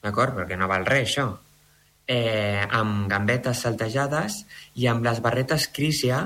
d'acord, 0.06 0.38
perquè 0.38 0.58
no 0.60 0.70
val 0.72 0.86
res, 0.88 1.10
això, 1.10 1.28
eh, 2.08 2.66
amb 2.70 3.08
gambetes 3.10 3.64
saltejades 3.66 4.44
i 4.80 4.88
amb 4.88 5.06
les 5.06 5.22
barretes 5.26 5.70
Crisia 5.74 6.26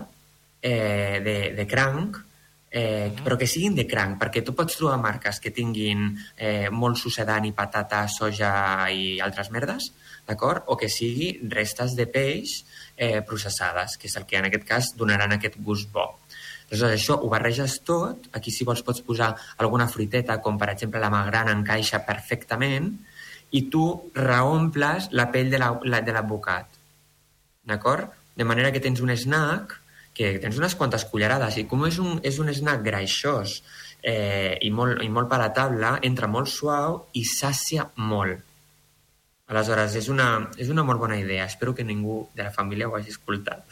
eh, 0.62 1.20
de, 1.24 1.38
de 1.56 1.68
cranc, 1.68 2.20
eh, 2.70 3.12
però 3.24 3.38
que 3.40 3.48
siguin 3.48 3.76
de 3.76 3.88
cranc, 3.90 4.20
perquè 4.22 4.44
tu 4.46 4.54
pots 4.56 4.78
trobar 4.78 5.00
marques 5.02 5.40
que 5.42 5.54
tinguin 5.56 6.12
eh, 6.38 6.70
molt 6.70 7.00
sucedani, 7.00 7.54
patata, 7.56 8.06
soja 8.12 8.52
i 8.94 9.18
altres 9.24 9.50
merdes, 9.56 9.92
d'acord? 10.28 10.68
O 10.68 10.78
que 10.78 10.92
sigui 10.92 11.32
restes 11.50 11.96
de 11.98 12.06
peix 12.06 12.60
eh, 12.96 13.22
processades, 13.26 13.98
que 13.98 14.10
és 14.12 14.18
el 14.20 14.28
que 14.30 14.38
en 14.38 14.50
aquest 14.50 14.68
cas 14.68 14.94
donaran 15.00 15.34
aquest 15.34 15.58
gust 15.66 15.90
bo. 15.94 16.12
Aleshores, 16.70 17.00
això 17.00 17.16
ho 17.18 17.30
barreges 17.32 17.80
tot, 17.82 18.28
aquí 18.38 18.52
si 18.54 18.68
vols 18.68 18.84
pots 18.86 19.02
posar 19.02 19.32
alguna 19.58 19.88
fruiteta, 19.90 20.38
com 20.38 20.60
per 20.62 20.70
exemple 20.76 21.02
la 21.02 21.10
magrana 21.10 21.56
encaixa 21.58 22.04
perfectament, 22.06 22.92
i 23.52 23.64
tu 23.70 23.84
reomples 24.16 25.10
la 25.12 25.30
pell 25.32 25.50
de 25.50 25.60
la- 25.60 25.80
la- 25.84 26.02
l'advocat. 26.02 26.68
D'acord? 27.64 28.10
De 28.36 28.46
manera 28.46 28.72
que 28.72 28.80
tens 28.80 29.02
un 29.02 29.10
snack 29.12 29.76
que 30.14 30.40
tens 30.40 30.58
unes 30.58 30.76
quantes 30.76 31.06
cullerades 31.06 31.58
i 31.58 31.66
com 31.66 31.86
és 31.88 31.98
un, 32.00 32.20
és 32.24 32.40
un 32.40 32.50
snack 32.54 32.82
greixós 32.84 33.62
eh, 34.04 34.58
i, 34.62 34.70
molt, 34.72 35.02
i 35.04 35.10
molt 35.10 35.30
palatable, 35.30 36.00
entra 36.04 36.28
molt 36.28 36.48
suau 36.48 37.08
i 37.14 37.24
sàcia 37.26 37.90
molt. 37.96 38.42
Aleshores, 39.50 39.96
és 39.96 40.08
una, 40.14 40.50
és 40.62 40.70
una 40.70 40.84
molt 40.86 41.00
bona 41.02 41.18
idea. 41.18 41.46
Espero 41.46 41.74
que 41.74 41.84
ningú 41.84 42.28
de 42.36 42.44
la 42.44 42.52
família 42.52 42.88
ho 42.88 42.96
hagi 42.96 43.10
escoltat. 43.10 43.64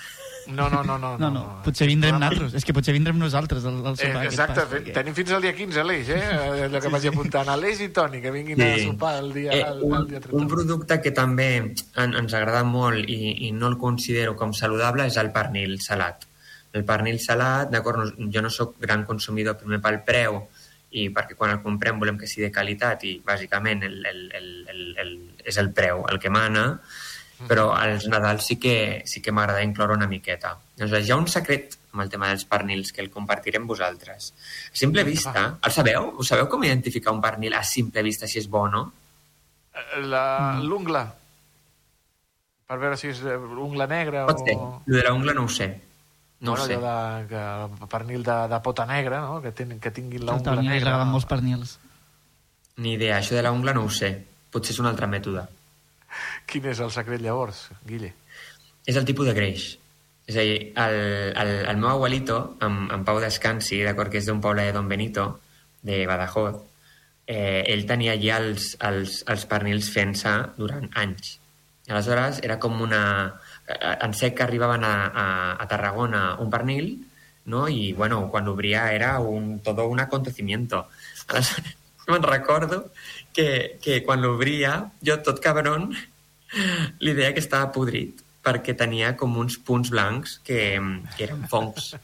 No, 0.47 0.69
no, 0.69 0.83
no, 0.83 0.97
no. 0.97 1.17
No, 1.17 1.29
no, 1.29 1.41
potser 1.65 1.87
vindrem 1.87 2.15
nosaltres. 2.19 2.53
És 2.55 2.63
que 2.65 2.73
potser 2.73 2.93
vindrem 2.95 3.17
nosaltres 3.19 3.65
al, 3.65 3.81
al 3.85 3.93
Eh, 3.93 3.97
sopar. 3.97 4.21
aquest 4.21 4.31
exacte, 4.33 4.61
pas, 4.61 4.69
perquè- 4.71 4.93
tenim 4.93 5.13
fins 5.17 5.31
al 5.31 5.41
dia 5.41 5.53
15, 5.55 5.79
Aleix, 5.81 6.09
eh? 6.09 6.21
Allò 6.67 6.79
que 6.81 6.87
vaig 6.93 7.07
apuntant. 7.07 7.49
Aleix 7.49 7.81
i 7.81 7.89
Toni, 7.89 8.21
que 8.21 8.31
vinguin 8.31 8.61
a 8.61 8.69
sopar 8.79 9.17
el 9.23 9.33
dia, 9.33 9.51
Eh, 9.51 9.61
el, 9.67 9.83
un, 9.83 9.95
el 9.97 10.07
dia 10.07 10.19
30. 10.21 10.37
un 10.37 10.47
producte 10.47 11.01
que 11.01 11.11
també 11.11 11.49
en, 11.57 12.13
ens 12.15 12.33
agrada 12.33 12.63
molt 12.63 13.03
i, 13.09 13.47
i 13.47 13.51
no 13.51 13.67
el 13.67 13.77
considero 13.77 14.35
com 14.35 14.53
saludable 14.53 15.05
és 15.05 15.17
el 15.17 15.31
pernil 15.31 15.79
salat. 15.81 16.23
El 16.73 16.83
pernil 16.85 17.19
salat, 17.19 17.69
d'acord, 17.71 18.13
no, 18.17 18.31
jo 18.31 18.41
no 18.41 18.49
sóc 18.49 18.75
gran 18.79 19.03
consumidor 19.05 19.57
primer 19.57 19.81
pel 19.81 20.01
preu 20.03 20.47
i 20.91 21.09
perquè 21.11 21.35
quan 21.35 21.51
el 21.51 21.61
comprem 21.61 21.99
volem 21.99 22.17
que 22.17 22.27
sigui 22.27 22.45
de 22.47 22.51
qualitat 22.53 23.03
i 23.03 23.17
bàsicament 23.25 23.83
el, 23.83 24.05
el, 24.05 24.31
el, 24.33 24.47
el, 24.71 24.83
el, 24.97 25.11
és 25.43 25.57
el 25.57 25.73
preu 25.75 26.05
el 26.07 26.17
que 26.19 26.29
mana 26.29 26.79
però 27.45 27.67
als 27.77 28.07
Nadals 28.09 28.45
sí 28.49 28.55
que, 28.57 29.03
sí 29.05 29.21
que 29.21 29.31
m'agrada 29.31 29.61
incloure 29.63 29.93
una 29.93 30.07
miqueta. 30.09 30.55
Llavors, 30.77 31.05
hi 31.05 31.11
ha 31.13 31.17
un 31.19 31.27
secret 31.29 31.75
amb 31.93 32.01
el 32.03 32.09
tema 32.09 32.27
dels 32.31 32.45
pernils 32.45 32.91
que 32.93 33.01
el 33.01 33.11
compartiré 33.13 33.57
amb 33.61 33.69
vosaltres. 33.69 34.31
A 34.71 34.75
simple 34.75 35.03
vista, 35.05 35.59
el 35.61 35.71
sabeu? 35.75 36.13
Us 36.17 36.27
sabeu 36.33 36.47
com 36.49 36.63
identificar 36.65 37.13
un 37.13 37.21
pernil 37.21 37.53
a 37.53 37.63
simple 37.63 38.01
vista 38.05 38.27
si 38.27 38.39
és 38.41 38.47
bo 38.49 38.63
o 38.65 38.69
no? 38.73 38.83
Eh, 39.73 40.01
La- 40.07 40.57
L'ungla. 40.63 41.05
Per 42.67 42.77
veure 42.81 42.97
si 42.99 43.07
és 43.13 43.21
eh, 43.23 43.37
ungla 43.37 43.85
negra 43.87 44.25
Pot 44.27 44.41
ser. 44.43 44.55
o... 44.59 44.81
Lo 44.85 44.97
de 44.97 45.03
la 45.05 45.13
ungla 45.13 45.33
no 45.33 45.45
ho 45.45 45.49
sé. 45.49 45.69
No 46.39 46.51
bueno, 46.51 46.63
ho 46.65 46.67
sé. 46.67 46.75
de, 46.77 47.27
que, 47.29 47.43
el 47.83 47.87
pernil 47.89 48.23
de, 48.23 48.35
de 48.51 48.59
pota 48.61 48.85
negra, 48.85 49.21
no? 49.21 49.41
que, 49.41 49.51
ten, 49.51 49.79
que 49.79 49.89
tinguin 49.91 50.25
la 50.25 50.33
Al 50.33 50.39
ungla 50.41 50.55
Toni 50.55 50.67
li 50.67 50.73
negra. 50.73 50.91
agraden 50.91 51.13
molts 51.13 51.25
pernils. 51.29 51.77
Ni 52.77 52.93
idea, 52.93 53.17
això 53.17 53.33
de 53.33 53.41
la 53.41 53.51
ungla 53.55 53.73
no 53.73 53.85
ho 53.87 53.89
sé. 53.89 54.11
Potser 54.51 54.75
és 54.75 54.79
un 54.83 54.85
altre 54.91 55.07
mètode. 55.09 55.47
Quin 56.47 56.65
és 56.71 56.79
el 56.83 56.91
secret 56.95 57.21
llavors, 57.21 57.67
Guille? 57.87 58.13
És 58.87 58.95
el 58.95 59.05
tipus 59.07 59.27
de 59.27 59.35
greix. 59.35 59.67
És 60.27 60.35
a 60.35 60.43
dir, 60.43 60.71
el, 60.75 60.95
el, 61.39 61.51
el 61.71 61.77
meu 61.79 61.89
abuelito, 61.93 62.57
en, 62.63 62.87
en 62.91 63.03
Pau 63.07 63.19
Descansi, 63.23 63.81
d'acord, 63.87 64.11
que 64.11 64.19
és 64.19 64.27
d'un 64.27 64.41
poble 64.43 64.65
de 64.67 64.73
Don 64.75 64.87
Benito, 64.91 65.27
de 65.87 66.01
Badajoz, 66.07 66.57
eh, 67.27 67.63
ell 67.67 67.85
tenia 67.87 68.15
allà 68.15 68.39
els, 68.43 68.73
els, 68.87 69.21
els 69.27 69.45
pernils 69.47 69.91
fent-se 69.93 70.33
durant 70.57 70.87
anys. 70.95 71.37
Aleshores 71.87 72.41
era 72.43 72.57
com 72.59 72.81
una... 72.83 73.01
eh, 73.67 73.95
En 74.03 74.13
sec 74.15 74.35
que 74.35 74.43
arribaven 74.43 74.83
a, 74.83 74.95
a, 75.07 75.27
a 75.63 75.67
Tarragona 75.67 76.35
un 76.43 76.51
pernil, 76.51 76.91
no? 77.47 77.67
i 77.71 77.93
bueno, 77.95 78.25
quan 78.31 78.47
l'obria 78.47 78.89
era 78.91 79.19
un, 79.19 79.59
todo 79.63 79.87
un 79.87 79.99
acontecimiento. 80.03 80.87
Aleshores, 81.27 81.75
me'n 82.11 82.23
recordo 82.23 82.89
que, 83.33 83.77
que 83.81 84.01
quan 84.05 84.21
l'obria, 84.23 84.79
jo 85.03 85.17
tot 85.25 85.41
cabron 85.43 85.91
li 87.03 87.13
deia 87.13 87.33
que 87.35 87.43
estava 87.43 87.71
podrit 87.75 88.23
perquè 88.47 88.77
tenia 88.79 89.11
com 89.19 89.35
uns 89.41 89.57
punts 89.59 89.91
blancs 89.91 90.37
que, 90.47 90.79
que 91.17 91.25
eren 91.25 91.43
fongs, 91.51 91.95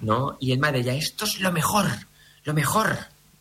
¿no? 0.00 0.38
Y 0.40 0.52
él 0.52 0.58
me 0.58 0.72
decía, 0.72 0.94
esto 0.94 1.26
es 1.26 1.40
lo 1.40 1.52
mejor, 1.52 1.86
lo 2.44 2.54
mejor, 2.54 2.96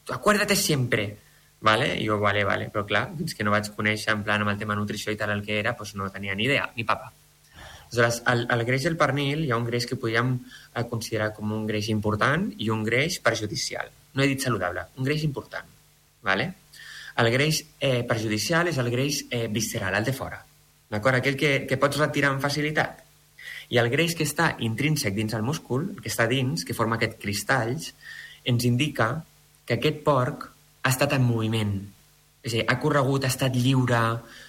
acuérdate 0.10 0.58
siempre, 0.58 1.18
¿vale? 1.62 1.96
I 2.02 2.08
jo, 2.08 2.20
vale, 2.20 2.44
vale, 2.44 2.68
però 2.68 2.86
clar, 2.86 3.06
fins 3.16 3.36
que 3.36 3.48
no 3.48 3.56
vaig 3.56 3.72
conèixer 3.76 4.12
en 4.16 4.26
plan 4.28 4.44
amb 4.44 4.52
el 4.52 4.60
tema 4.60 4.76
nutrició 4.76 5.16
i 5.16 5.20
tal 5.20 5.32
el 5.32 5.46
que 5.46 5.60
era, 5.60 5.76
doncs 5.80 5.96
no 5.96 6.12
tenia 6.12 6.36
ni 6.36 6.50
idea, 6.50 6.68
ni 6.76 6.84
papa. 6.84 7.14
Aleshores, 7.90 8.22
el, 8.30 8.46
el 8.54 8.66
greix 8.68 8.84
del 8.86 8.98
pernil 8.98 9.46
hi 9.46 9.52
ha 9.52 9.58
un 9.58 9.66
greix 9.66 9.88
que 9.90 9.98
podríem 9.98 10.36
eh, 10.38 10.84
considerar 10.92 11.32
com 11.34 11.52
un 11.56 11.66
greix 11.66 11.90
important 11.90 12.52
i 12.62 12.70
un 12.70 12.84
greix 12.86 13.18
perjudicial. 13.24 13.90
No 14.14 14.24
he 14.24 14.30
dit 14.30 14.44
saludable, 14.46 14.86
un 14.98 15.08
greix 15.08 15.24
important, 15.26 15.66
¿vale? 16.22 16.52
El 17.20 17.30
greix 17.34 17.64
eh, 17.84 18.04
perjudicial 18.08 18.70
és 18.72 18.78
el 18.80 18.90
greix 18.94 19.26
eh, 19.30 19.48
visceral, 19.52 19.98
el 19.98 20.08
de 20.08 20.14
fora, 20.16 20.40
d'acord? 20.90 21.20
Aquell 21.20 21.36
que, 21.40 21.52
que 21.68 21.78
pots 21.82 22.00
retirar 22.00 22.32
amb 22.32 22.44
facilitat. 22.44 23.04
I 23.70 23.80
el 23.82 23.90
greix 23.92 24.16
que 24.16 24.26
està 24.28 24.54
intrínsec 24.66 25.14
dins 25.18 25.36
el 25.36 25.44
múscul, 25.46 25.92
que 26.00 26.10
està 26.10 26.30
dins, 26.32 26.64
que 26.66 26.78
forma 26.78 26.98
aquests 26.98 27.20
cristalls, 27.22 27.92
ens 28.48 28.66
indica 28.66 29.12
que 29.68 29.78
aquest 29.78 30.00
porc 30.06 30.48
ha 30.48 30.94
estat 30.94 31.18
en 31.18 31.28
moviment. 31.28 31.76
És 32.40 32.54
a 32.54 32.56
dir, 32.56 32.66
ha 32.72 32.80
corregut, 32.80 33.28
ha 33.28 33.34
estat 33.34 33.56
lliure, 33.60 34.00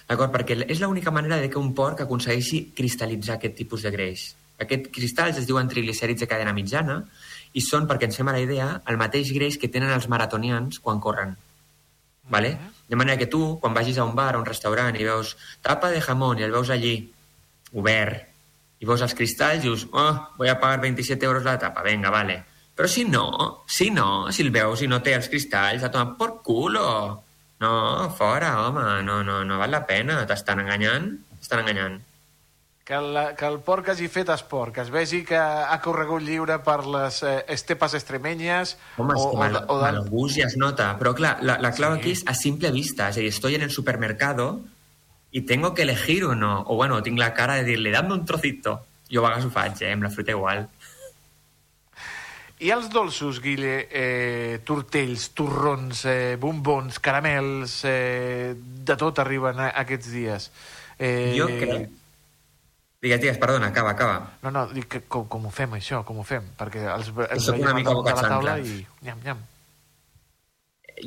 d'acord? 0.07 0.31
Perquè 0.37 0.61
és 0.63 0.79
l'única 0.79 1.11
manera 1.11 1.41
de 1.43 1.51
que 1.51 1.59
un 1.59 1.73
porc 1.75 2.05
aconsegueixi 2.05 2.69
cristal·litzar 2.77 3.35
aquest 3.35 3.59
tipus 3.59 3.83
de 3.83 3.91
greix. 3.91 4.29
Aquests 4.63 4.93
cristalls 4.95 5.43
es 5.43 5.47
diuen 5.49 5.67
triglicèrids 5.67 6.23
de 6.23 6.29
cadena 6.29 6.55
mitjana 6.55 7.01
i 7.51 7.61
són, 7.65 7.83
perquè 7.89 8.07
ens 8.07 8.17
fem 8.17 8.31
a 8.31 8.37
la 8.37 8.43
idea, 8.47 8.73
el 8.87 8.99
mateix 9.01 9.35
greix 9.35 9.59
que 9.59 9.69
tenen 9.73 9.91
els 9.91 10.07
maratonians 10.07 10.79
quan 10.79 11.03
corren. 11.03 11.35
¿Vale? 12.29 12.57
De 12.87 12.95
manera 12.95 13.17
que 13.17 13.27
tu, 13.27 13.59
quan 13.59 13.73
vagis 13.73 13.97
a 13.97 14.03
un 14.03 14.15
bar 14.15 14.35
o 14.35 14.39
un 14.39 14.45
restaurant 14.45 14.95
i 14.99 15.07
veus 15.07 15.37
tapa 15.61 15.89
de 15.89 16.01
jamón 16.01 16.39
i 16.39 16.43
el 16.47 16.51
veus 16.51 16.69
allí 16.69 16.95
obert 17.71 18.27
i 18.81 18.87
veus 18.89 19.01
els 19.05 19.13
cristalls 19.13 19.61
dius, 19.61 19.85
oh, 19.93 20.13
voy 20.37 20.49
a 20.49 20.59
pagar 20.59 20.81
27 20.81 21.25
euros 21.25 21.43
la 21.45 21.59
tapa, 21.61 21.83
venga, 21.85 22.09
vale. 22.09 22.41
Però 22.75 22.87
si 22.89 23.05
no, 23.05 23.63
si 23.67 23.91
no, 23.93 24.31
si 24.33 24.41
el 24.41 24.49
veus 24.49 24.81
i 24.81 24.87
no 24.89 25.01
té 25.05 25.13
els 25.13 25.29
cristalls, 25.29 25.83
a 25.83 25.91
tomar 25.93 26.17
por 26.17 26.39
culo. 26.41 26.87
No, 27.61 27.73
fora, 28.17 28.55
home, 28.65 29.03
no, 29.05 29.19
no, 29.23 29.43
no 29.45 29.59
val 29.61 29.69
la 29.69 29.83
pena, 29.85 30.23
t'estan 30.25 30.63
enganyant, 30.63 31.11
t'estan 31.37 31.61
enganyant. 31.61 31.99
Que 32.83 32.97
el, 32.97 33.17
que 33.37 33.45
el 33.45 33.59
porc 33.61 33.91
hagi 33.93 34.07
fet 34.09 34.31
esport, 34.33 34.73
que 34.73 34.81
es 34.81 34.89
vegi 34.89 35.21
que 35.23 35.37
ha 35.37 35.77
corregut 35.83 36.23
lliure 36.25 36.57
per 36.65 36.79
les 36.89 37.21
eh, 37.21 37.35
estepes 37.53 37.93
extremenyes 37.99 38.73
Home, 38.97 39.13
és 39.13 39.21
o, 39.21 39.29
que 39.29 39.37
o, 39.37 39.61
o 39.69 39.77
del... 39.83 39.99
mal 39.99 40.09
gust 40.09 40.39
ja 40.39 40.47
es 40.49 40.57
nota. 40.57 40.89
Però 40.99 41.13
clar, 41.15 41.35
la, 41.45 41.59
la 41.61 41.71
clau 41.77 41.93
aquí 41.93 42.15
és 42.17 42.25
a 42.25 42.33
simple 42.35 42.73
vista. 42.73 43.11
És 43.13 43.19
a 43.19 43.21
dir, 43.21 43.29
estoy 43.29 43.55
en 43.55 43.67
el 43.67 43.71
supermercado 43.71 44.59
y 45.31 45.41
tengo 45.41 45.73
que 45.73 45.83
elegir 45.83 46.25
uno. 46.25 46.63
O 46.67 46.75
bueno, 46.75 47.01
tinc 47.03 47.21
la 47.21 47.33
cara 47.37 47.61
de 47.61 47.63
dir-li, 47.69 47.93
dame 47.93 48.17
un 48.17 48.25
trocito. 48.25 48.81
Jo 49.11 49.21
a 49.21 49.29
vegades 49.29 49.45
ho 49.45 49.53
faig, 49.53 49.85
eh? 49.85 49.93
Amb 49.93 50.09
la 50.09 50.11
fruita 50.11 50.33
igual. 50.33 50.65
I 52.61 52.69
els 52.69 52.91
dolços, 52.93 53.39
Guille, 53.41 53.87
eh, 53.89 54.59
tortells, 54.65 55.31
torrons, 55.37 56.03
eh, 56.05 56.35
bombons, 56.37 56.99
caramels, 57.01 57.79
eh, 57.89 58.53
de 58.57 58.97
tot 59.01 59.17
arriben 59.21 59.57
a, 59.59 59.71
aquests 59.81 60.11
dies. 60.13 60.51
Eh, 60.99 61.33
Jo 61.37 61.47
crec... 61.49 61.89
Digues, 63.01 63.19
digues, 63.19 63.37
perdona, 63.41 63.71
acaba, 63.71 63.95
acaba. 63.95 64.17
No, 64.43 64.51
no, 64.53 64.67
dic 64.69 64.85
que 64.93 64.99
com, 65.09 65.25
com 65.25 65.47
ho 65.49 65.51
fem, 65.53 65.71
això, 65.79 66.03
com 66.05 66.19
ho 66.21 66.25
fem? 66.27 66.51
Perquè 66.59 66.83
els, 66.93 67.09
els 67.33 67.47
Soc 67.47 67.57
una 67.57 67.71
veiem 67.71 67.79
mica 67.81 67.95
de 67.97 68.13
la 68.13 68.27
taula 68.29 68.59
i 68.61 68.75
nyam, 69.01 69.23
nyam. 69.25 69.41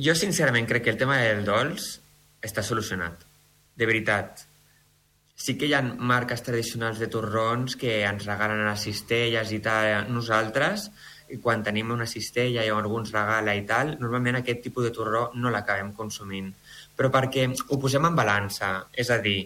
Jo 0.02 0.16
sincerament 0.18 0.66
crec 0.66 0.88
que 0.88 0.90
el 0.90 0.98
tema 0.98 1.20
del 1.22 1.44
dolç 1.46 1.86
està 2.42 2.66
solucionat. 2.66 3.22
De 3.78 3.86
veritat. 3.86 4.42
Sí 5.38 5.54
que 5.58 5.68
hi 5.70 5.74
ha 5.74 5.82
marques 5.82 6.42
tradicionals 6.42 6.98
de 6.98 7.06
torrons 7.10 7.78
que 7.78 8.00
ens 8.08 8.26
regalen 8.26 8.64
a 8.64 8.72
les 8.72 8.86
cistelles 8.88 9.54
i 9.54 9.62
tal. 9.62 10.10
Nosaltres, 10.10 10.88
i 11.30 11.38
quan 11.42 11.62
tenim 11.62 11.94
una 11.94 12.10
cistella 12.10 12.66
i 12.66 12.74
algú 12.74 12.98
ens 12.98 13.14
regala 13.14 13.54
i 13.54 13.62
tal, 13.70 13.94
normalment 14.02 14.40
aquest 14.40 14.66
tipus 14.66 14.88
de 14.88 14.94
torró 14.98 15.28
no 15.38 15.54
l'acabem 15.54 15.94
consumint. 15.94 16.50
Però 16.98 17.14
perquè 17.14 17.46
ho 17.54 17.78
posem 17.78 18.10
en 18.10 18.18
balança. 18.18 18.80
És 18.90 19.14
a 19.14 19.22
dir, 19.22 19.44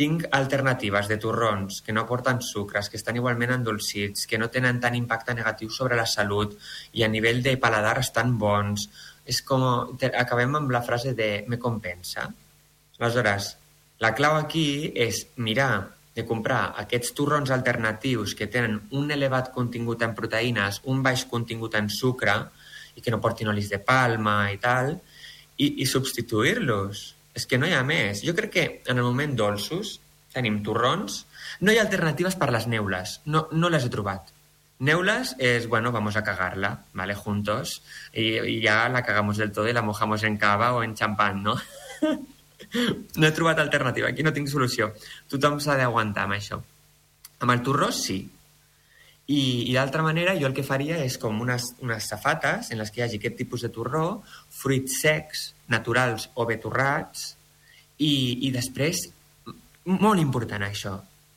tinc 0.00 0.24
alternatives 0.32 1.10
de 1.10 1.18
torrons 1.20 1.82
que 1.84 1.92
no 1.92 2.06
porten 2.08 2.40
sucres, 2.40 2.88
que 2.88 2.96
estan 2.96 3.18
igualment 3.20 3.52
endolcits, 3.58 4.24
que 4.26 4.40
no 4.40 4.48
tenen 4.48 4.80
tant 4.80 4.96
impacte 4.96 5.36
negatiu 5.36 5.68
sobre 5.74 5.98
la 5.98 6.08
salut 6.08 6.56
i 6.96 7.04
a 7.04 7.10
nivell 7.12 7.42
de 7.44 7.58
paladar 7.60 7.98
estan 8.00 8.38
bons. 8.40 8.88
És 9.28 9.42
com... 9.44 9.62
Acabem 10.08 10.56
amb 10.56 10.72
la 10.72 10.80
frase 10.86 11.12
de 11.18 11.30
me 11.52 11.60
compensa. 11.60 12.30
Aleshores, 13.00 13.54
la 14.00 14.14
clau 14.16 14.38
aquí 14.38 14.88
és 14.96 15.26
mirar 15.36 15.72
de 16.16 16.24
comprar 16.26 16.62
aquests 16.80 17.12
torrons 17.16 17.52
alternatius 17.52 18.34
que 18.34 18.48
tenen 18.48 18.80
un 18.96 19.12
elevat 19.12 19.52
contingut 19.54 20.02
en 20.02 20.16
proteïnes, 20.16 20.80
un 20.88 21.04
baix 21.04 21.26
contingut 21.28 21.76
en 21.76 21.92
sucre 21.92 22.40
i 22.96 23.04
que 23.04 23.12
no 23.12 23.20
portin 23.20 23.52
olis 23.52 23.68
de 23.70 23.78
palma 23.84 24.42
i 24.52 24.58
tal, 24.62 24.94
i, 25.60 25.66
i 25.84 25.86
substituir-los. 25.86 27.04
És 27.40 27.48
que 27.48 27.56
no 27.56 27.68
hi 27.68 27.72
ha 27.72 27.84
més. 27.86 28.20
Jo 28.26 28.36
crec 28.36 28.52
que 28.52 28.66
en 28.84 29.00
el 29.00 29.06
moment 29.06 29.32
dolços 29.38 29.96
tenim 30.34 30.60
torrons, 30.66 31.24
no 31.64 31.72
hi 31.72 31.80
ha 31.80 31.86
alternatives 31.86 32.36
per 32.36 32.50
les 32.52 32.68
neules, 32.68 33.16
no, 33.24 33.46
no 33.52 33.72
les 33.72 33.86
he 33.86 33.92
trobat. 33.92 34.28
Neulas 34.80 35.34
es, 35.38 35.66
bueno, 35.68 35.92
vamos 35.92 36.16
a 36.16 36.24
cagarla, 36.24 36.84
¿vale? 36.94 37.14
Juntos. 37.14 37.82
Y, 38.14 38.38
y 38.38 38.60
ya 38.60 38.88
la 38.88 39.02
cagamos 39.02 39.36
del 39.36 39.52
todo 39.52 39.68
y 39.68 39.74
la 39.74 39.82
mojamos 39.82 40.22
en 40.22 40.38
cava 40.38 40.72
o 40.72 40.82
en 40.82 40.94
champán, 40.94 41.42
¿no? 41.42 41.56
no 43.16 43.26
he 43.26 43.32
trobat 43.32 43.58
alternativa, 43.58 44.08
aquí 44.08 44.24
no 44.24 44.32
tinc 44.32 44.48
solució. 44.48 44.92
Tothom 45.28 45.60
s'ha 45.60 45.76
d'aguantar 45.80 46.24
amb 46.28 46.36
això. 46.38 46.60
Amb 47.40 47.56
el 47.56 47.64
torró, 47.66 47.90
sí. 47.92 48.22
I, 49.30 49.70
i 49.70 49.74
d'altra 49.76 50.02
manera, 50.02 50.34
jo 50.34 50.48
el 50.48 50.56
que 50.56 50.66
faria 50.66 50.98
és 51.04 51.14
com 51.22 51.38
unes, 51.44 51.68
unes 51.84 52.08
safates 52.10 52.72
en 52.74 52.80
les 52.80 52.90
que 52.90 53.00
hi 53.00 53.04
hagi 53.06 53.20
aquest 53.20 53.36
tipus 53.38 53.62
de 53.62 53.70
torró, 53.70 54.22
fruits 54.50 54.96
secs, 55.04 55.44
naturals 55.70 56.26
o 56.34 56.46
betorrats, 56.48 57.36
i, 58.00 58.48
i 58.48 58.50
després, 58.50 59.04
molt 59.86 60.22
important 60.22 60.64
això, 60.66 60.96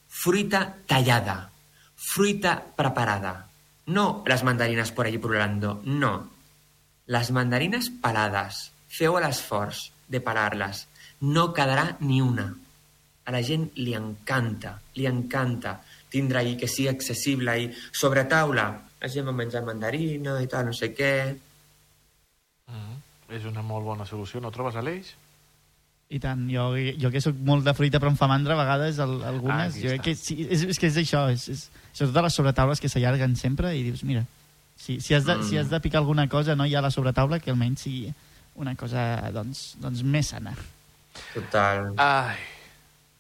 fruita 0.10 0.64
tallada, 0.90 1.38
fruita 1.96 2.58
preparada. 2.76 3.36
No 3.94 4.24
les 4.26 4.44
mandarines 4.48 4.92
por 4.96 5.06
allí 5.06 5.20
pululando, 5.20 5.82
no. 5.86 6.14
Les 7.12 7.32
mandarines 7.36 7.92
pelades. 8.02 8.70
Feu 8.94 9.18
l'esforç 9.20 9.90
de 10.08 10.22
pelar-les. 10.24 10.86
No 11.28 11.50
quedarà 11.54 11.98
ni 12.00 12.22
una. 12.24 12.48
A 13.26 13.32
la 13.32 13.42
gent 13.44 13.70
li 13.80 13.94
encanta, 13.98 14.78
li 14.96 15.08
encanta 15.10 15.78
tindre 16.14 16.40
ahir 16.44 16.56
que 16.62 16.70
sigui 16.70 16.92
accessible 16.94 17.58
i 17.66 17.72
sobre 17.92 18.24
taula 18.30 18.70
la 19.04 19.10
gent 19.12 19.26
va 19.28 19.34
menjar 19.36 19.66
mandarina 19.68 20.38
i 20.40 20.48
tal, 20.48 20.70
no 20.70 20.78
sé 20.78 20.94
què. 20.96 21.14
És 23.34 23.46
una 23.50 23.64
molt 23.66 23.86
bona 23.88 24.06
solució, 24.06 24.40
no 24.42 24.52
trobes, 24.54 24.76
Aleix? 24.80 25.10
I 26.14 26.20
tant, 26.22 26.44
jo, 26.52 26.68
jo 27.02 27.10
que 27.10 27.22
sóc 27.24 27.40
molt 27.48 27.66
de 27.66 27.74
fruita 27.74 27.98
però 28.00 28.12
em 28.12 28.18
fa 28.20 28.28
mandra 28.30 28.54
a 28.54 28.60
vegades 28.60 29.00
el, 29.02 29.16
Ah, 29.24 29.32
algunes, 29.32 29.74
aquí 29.74 29.88
jo 29.88 29.96
que 30.04 30.14
sí, 30.20 30.36
és, 30.46 30.62
és 30.70 30.78
que 30.80 30.92
és 30.92 31.00
això, 31.02 31.24
és, 31.34 31.48
és, 31.50 31.64
sobretot 31.96 32.28
les 32.28 32.38
sobretaules 32.38 32.84
que 32.84 32.92
s'allarguen 32.92 33.34
sempre 33.40 33.72
i 33.74 33.82
dius, 33.88 34.04
mira, 34.06 34.22
si, 34.78 35.00
si, 35.02 35.16
has 35.18 35.26
de, 35.26 35.40
Mm. 35.40 35.48
si 35.50 35.58
has 35.58 35.72
de 35.72 35.80
picar 35.82 36.04
alguna 36.04 36.28
cosa 36.30 36.56
no 36.56 36.68
hi 36.68 36.76
ha 36.76 36.82
la 36.86 36.92
sobretaula, 36.94 37.40
que 37.40 37.50
almenys 37.52 37.88
sigui 37.88 38.14
una 38.56 38.76
cosa 38.76 39.32
doncs, 39.34 39.74
doncs 39.82 40.04
més 40.04 40.28
sana. 40.36 40.54
Total. 41.34 41.94
Ai. 41.98 42.38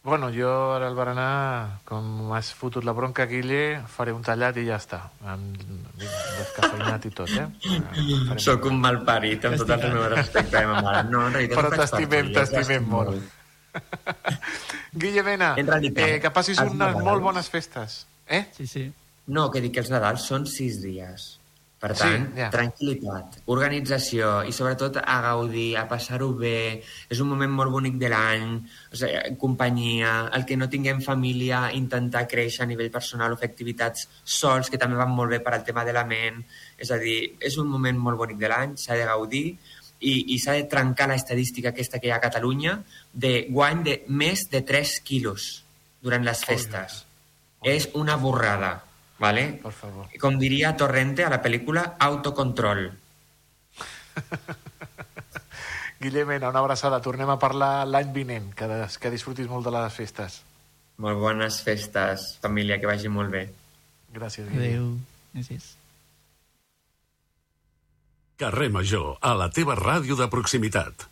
Bueno, 0.04 0.30
jo 0.36 0.50
ara 0.76 0.90
al 0.92 0.96
berenar, 1.00 1.80
com 1.88 2.04
m'has 2.28 2.50
fotut 2.60 2.84
la 2.84 2.92
bronca, 2.92 3.24
Guille, 3.26 3.80
faré 3.88 4.12
un 4.12 4.22
tallat 4.26 4.58
i 4.60 4.66
ja 4.68 4.76
està. 4.76 4.98
Amb 5.32 5.62
descafeinat 5.96 7.06
i 7.08 7.12
tot, 7.16 7.32
eh? 7.32 7.46
Farem- 7.64 8.42
Sóc 8.44 8.68
un 8.68 8.82
mal 8.84 9.00
parit, 9.08 9.46
amb 9.48 9.56
tot 9.62 9.72
el 9.78 9.94
meu 9.94 10.10
respecte, 10.12 10.60
eh, 10.60 10.66
ma 10.68 10.82
mare. 10.84 11.04
No, 11.08 11.22
en 11.30 11.38
realitat 11.38 11.56
Però 11.62 11.72
t'estimem, 11.72 12.34
ja 12.34 12.42
t'estimem 12.42 12.68
t'estimo 12.68 12.98
molt. 12.98 13.24
Guille 15.06 15.24
Mena, 15.24 15.54
En 15.58 15.72
realitat, 15.72 16.04
eh, 16.10 16.20
que 16.20 16.32
passis 16.36 16.60
unes 16.60 17.00
molt 17.00 17.24
bones 17.24 17.48
festes. 17.50 18.02
Eh? 18.28 18.44
Sí, 18.58 18.68
sí. 18.68 18.84
No, 19.28 19.48
que 19.50 19.62
dic 19.64 19.72
que 19.78 19.80
els 19.86 19.90
Nadals 19.90 20.28
són 20.28 20.44
sis 20.46 20.82
dies. 20.84 21.38
Per 21.84 21.89
Sí, 21.91 21.99
tant, 21.99 22.30
ja. 22.38 22.45
tranquil·litat, 22.47 23.41
organització 23.51 24.27
i 24.47 24.53
sobretot 24.55 25.01
a 25.01 25.18
gaudir, 25.26 25.73
a 25.76 25.84
passar-ho 25.84 26.30
bé. 26.31 26.80
És 27.11 27.19
un 27.19 27.27
moment 27.27 27.51
molt 27.51 27.73
bonic 27.73 27.97
de 27.99 28.07
l'any, 28.14 28.53
o 28.88 28.95
sigui, 28.95 29.34
companyia, 29.41 30.14
el 30.38 30.45
que 30.47 30.55
no 30.55 30.69
tinguem 30.72 31.01
família, 31.03 31.65
intentar 31.76 32.23
créixer 32.31 32.64
a 32.64 32.69
nivell 32.69 32.91
personal 32.93 33.35
o 33.35 33.39
fer 33.41 33.49
activitats 33.51 34.07
sols, 34.23 34.72
que 34.72 34.80
també 34.80 34.95
van 34.95 35.11
molt 35.11 35.35
bé 35.35 35.41
per 35.43 35.57
al 35.57 35.65
tema 35.68 35.84
de 35.84 35.91
la 35.91 36.05
ment. 36.07 36.39
És 36.80 36.93
a 36.95 37.01
dir, 37.03 37.35
és 37.43 37.60
un 37.60 37.68
moment 37.68 37.99
molt 37.99 38.22
bonic 38.23 38.39
de 38.39 38.53
l'any, 38.53 38.77
s'ha 38.80 38.95
de 38.95 39.10
gaudir 39.11 39.43
i, 39.99 40.14
i 40.31 40.39
s'ha 40.39 40.55
de 40.55 40.69
trencar 40.72 41.10
l'estadística 41.11 41.76
aquesta 41.76 41.99
que 41.99 42.07
hi 42.07 42.15
ha 42.15 42.22
a 42.22 42.23
Catalunya 42.23 42.77
de 43.11 43.49
guany 43.51 43.84
de 43.84 43.99
més 44.07 44.47
de 44.55 44.64
3 44.64 44.95
quilos 45.03 45.51
durant 45.99 46.23
les 46.23 46.47
festes. 46.47 47.03
És 47.60 47.91
una 47.99 48.15
borrada, 48.15 48.77
¿vale? 49.19 49.60
Per 49.64 49.72
favor. 49.72 50.07
Com 50.22 50.40
diria 50.41 50.76
Torrente 50.77 51.26
a 51.26 51.31
la 51.34 51.41
pel·lícula 51.44 51.95
Autocontrol. 51.99 52.90
Guille 56.03 56.26
Mena, 56.27 56.49
una 56.52 56.60
abraçada. 56.60 56.99
Tornem 57.02 57.30
a 57.31 57.40
parlar 57.40 57.85
l'any 57.88 58.11
vinent. 58.15 58.49
Que, 58.57 58.68
des, 58.68 58.98
que 58.99 59.11
disfrutis 59.14 59.48
molt 59.48 59.64
de 59.68 59.72
les 59.76 59.94
festes. 59.95 60.41
Molt 61.03 61.18
bones 61.22 61.61
festes, 61.65 62.35
família, 62.44 62.77
que 62.81 62.90
vagi 62.90 63.10
molt 63.10 63.31
bé. 63.34 63.48
Gràcies, 64.14 64.49
Guille. 64.49 64.73
Adéu. 64.76 64.91
Gràcies. 65.34 65.72
Carrer 68.44 68.69
Major, 68.73 69.15
a 69.22 69.34
la 69.38 69.48
teva 69.53 69.77
ràdio 69.80 70.18
de 70.19 70.27
proximitat. 70.30 71.07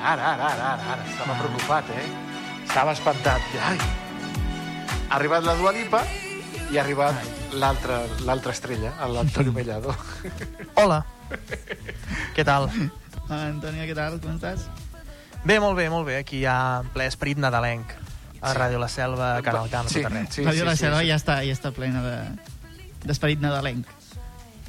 Ara, 0.00 0.32
ara, 0.32 0.32
ara, 0.34 0.54
ara, 0.54 0.72
ara, 0.72 0.92
ara. 0.94 1.04
Estava 1.10 1.36
preocupat, 1.38 1.90
eh? 1.90 2.06
Estava 2.66 2.92
espantat. 2.96 3.40
Ai. 3.68 3.78
Ha 5.10 5.16
arribat 5.16 5.44
la 5.44 5.54
Dua 5.58 5.72
Lipa 5.74 6.04
i 6.70 6.78
ha 6.78 6.82
arribat 6.84 7.14
l'altra 7.58 8.00
l'altra 8.24 8.52
estrella, 8.54 8.92
l'Antonio 9.10 9.52
Mellado. 9.52 9.94
Hola. 10.80 11.00
Què 12.36 12.44
tal? 12.46 12.68
Ah, 13.30 13.46
Antònia, 13.48 13.86
què 13.86 13.94
tal? 13.94 14.18
Com 14.22 14.36
estàs? 14.38 14.68
Bé, 15.44 15.58
molt 15.62 15.76
bé, 15.78 15.88
molt 15.90 16.06
bé. 16.06 16.18
Aquí 16.22 16.40
hi 16.42 16.46
ha 16.46 16.82
ple 16.94 17.06
esperit 17.10 17.38
nadalenc. 17.42 17.96
A 18.40 18.54
Sí. 18.54 18.56
Ràdio 18.56 18.78
La 18.80 18.88
Selva, 18.88 19.26
Canal 19.44 19.68
Camp, 19.68 19.88
Sí, 19.92 20.00
tot 20.00 20.06
arreu. 20.10 20.26
sí, 20.32 20.44
Radio 20.46 20.64
La 20.64 20.76
Selva 20.76 21.02
ja 21.04 21.16
està, 21.18 21.42
ja 21.44 21.52
està 21.52 21.72
plena 21.76 22.00
de 22.00 22.14
d'esperit 23.04 23.40
nadalenc. 23.40 23.86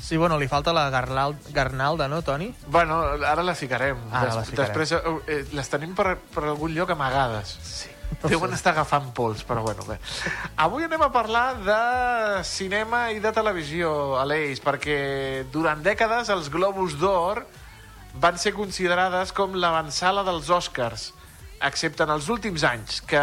Sí, 0.01 0.17
bueno, 0.17 0.39
li 0.41 0.47
falta 0.49 0.73
la 0.73 0.89
garnal, 0.89 1.37
garnalda, 1.53 2.07
no, 2.09 2.23
Toni? 2.25 2.49
Bueno, 2.67 2.99
ara 3.21 3.43
la 3.45 3.53
ficarem. 3.55 3.99
Ara 4.09 4.31
Des, 4.31 4.35
la 4.35 4.43
ficarem. 4.47 4.65
Després 4.65 4.91
eh, 4.97 5.15
eh, 5.27 5.41
les 5.53 5.69
tenim 5.71 5.93
per, 5.95 6.15
per 6.33 6.47
algun 6.49 6.73
lloc 6.75 6.91
amagades. 6.97 7.53
Sí. 7.61 7.93
Deuen 8.25 8.51
estar 8.53 8.73
agafant 8.73 9.07
pols, 9.15 9.45
però 9.47 9.63
bueno, 9.63 9.85
bé. 9.87 9.95
Avui 10.59 10.83
anem 10.85 11.05
a 11.05 11.09
parlar 11.13 11.45
de 11.63 12.43
cinema 12.45 13.05
i 13.15 13.21
de 13.23 13.31
televisió, 13.33 13.93
Aleix, 14.19 14.59
perquè 14.61 14.97
durant 15.53 15.81
dècades 15.85 16.29
els 16.33 16.51
Globus 16.51 16.97
d'Or 16.99 17.45
van 18.21 18.37
ser 18.37 18.51
considerades 18.57 19.31
com 19.31 19.55
l'avançala 19.55 20.25
dels 20.27 20.51
Oscars, 20.51 21.11
excepte 21.63 22.03
en 22.03 22.11
els 22.17 22.27
últims 22.29 22.65
anys, 22.67 22.99
que 23.07 23.21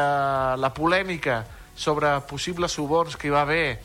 la 0.56 0.72
polèmica 0.74 1.42
sobre 1.78 2.16
possibles 2.26 2.74
suborns 2.74 3.16
que 3.16 3.28
hi 3.28 3.34
va 3.34 3.44
haver 3.44 3.78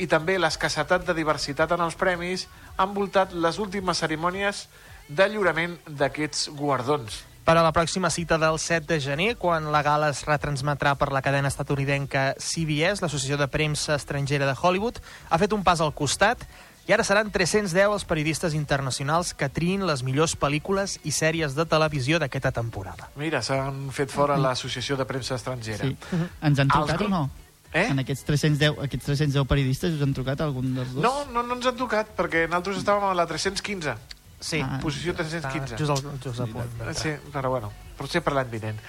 i 0.00 0.06
també 0.08 0.38
l'escassetat 0.40 1.04
de 1.06 1.14
diversitat 1.14 1.72
en 1.76 1.82
els 1.84 1.96
premis 2.00 2.46
han 2.80 2.94
voltat 2.96 3.32
les 3.36 3.58
últimes 3.60 4.00
cerimònies 4.00 4.66
de 5.08 5.26
lliurament 5.28 5.76
d'aquests 5.86 6.48
guardons. 6.56 7.24
Per 7.44 7.56
a 7.56 7.62
la 7.64 7.72
pròxima 7.74 8.10
cita 8.14 8.36
del 8.38 8.58
7 8.62 8.86
de 8.86 9.00
gener, 9.00 9.30
quan 9.40 9.70
la 9.72 9.80
gala 9.82 10.10
es 10.12 10.20
retransmetrà 10.28 10.92
per 11.00 11.08
la 11.10 11.22
cadena 11.24 11.48
estatunidenca 11.48 12.34
CBS, 12.38 13.00
l'Associació 13.02 13.38
de 13.40 13.48
Premsa 13.48 13.96
Estrangera 13.96 14.46
de 14.46 14.54
Hollywood, 14.60 15.00
ha 15.30 15.38
fet 15.40 15.52
un 15.56 15.64
pas 15.66 15.80
al 15.80 15.92
costat 15.96 16.44
i 16.86 16.92
ara 16.94 17.04
seran 17.04 17.30
310 17.30 17.90
els 17.96 18.04
periodistes 18.08 18.54
internacionals 18.54 19.32
que 19.34 19.48
triïn 19.50 19.82
les 19.86 20.04
millors 20.06 20.36
pel·lícules 20.38 20.98
i 21.02 21.12
sèries 21.14 21.56
de 21.58 21.66
televisió 21.66 22.18
d'aquesta 22.22 22.52
temporada. 22.52 23.10
Mira, 23.16 23.42
s'han 23.42 23.88
fet 23.94 24.10
fora 24.14 24.38
l'Associació 24.38 24.96
de 25.00 25.04
Premsa 25.06 25.34
Estrangera. 25.36 25.86
Sí. 25.90 25.96
Ens 26.42 26.58
han 26.58 26.68
Els 26.70 26.74
trucat 26.76 26.98
gru- 27.00 27.06
o 27.06 27.16
no? 27.16 27.30
Eh? 27.72 27.86
En 27.86 28.02
aquests 28.02 28.24
310, 28.26 28.80
aquests 28.82 29.06
310 29.06 29.46
periodistes 29.50 29.94
us 29.94 30.02
han 30.02 30.14
trucat 30.16 30.40
algun 30.42 30.72
dels 30.74 30.90
dos? 30.94 31.02
No, 31.04 31.12
no, 31.30 31.44
no 31.46 31.54
ens 31.58 31.68
han 31.70 31.76
tocat, 31.78 32.10
perquè 32.18 32.46
nosaltres 32.48 32.80
estàvem 32.82 33.06
a 33.06 33.12
la 33.14 33.26
315. 33.30 33.94
Sí. 34.40 34.58
Ah, 34.64 34.80
Posició 34.82 35.14
315. 35.14 35.76
Just 35.78 35.92
al, 35.92 36.18
just 36.24 36.40
a 36.40 36.48
punt. 36.50 36.80
Sí, 36.98 37.12
però 37.30 37.52
bueno, 37.52 37.70
potser 37.98 38.24
per 38.24 38.32
l'any 38.34 38.50
vinent. 38.50 38.80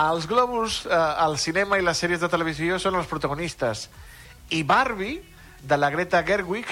Els 0.00 0.26
globus, 0.26 0.80
eh, 0.88 1.02
el 1.26 1.38
cinema 1.38 1.78
i 1.78 1.84
les 1.84 2.00
sèries 2.00 2.24
de 2.24 2.30
televisió 2.32 2.80
són 2.82 2.96
els 2.98 3.10
protagonistes. 3.10 3.86
I 4.50 4.64
Barbie, 4.66 5.20
de 5.62 5.76
la 5.78 5.92
Greta 5.92 6.24
Gerwig, 6.26 6.66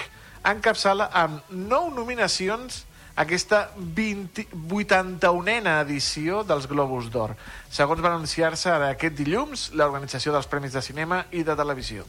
encapçala 0.48 1.10
amb 1.14 1.52
nou 1.52 1.92
nominacions 1.94 2.82
aquesta 3.16 3.70
20, 3.76 4.46
81a 4.68 5.76
edició 5.82 6.42
dels 6.48 6.66
Globus 6.70 7.10
d'Or. 7.12 7.36
Segons 7.70 8.00
va 8.00 8.14
anunciar-se 8.14 8.72
aquest 8.88 9.16
dilluns 9.18 9.70
l'Organització 9.76 10.32
dels 10.32 10.48
Premis 10.48 10.72
de 10.72 10.82
Cinema 10.82 11.24
i 11.30 11.44
de 11.44 11.56
Televisió. 11.58 12.06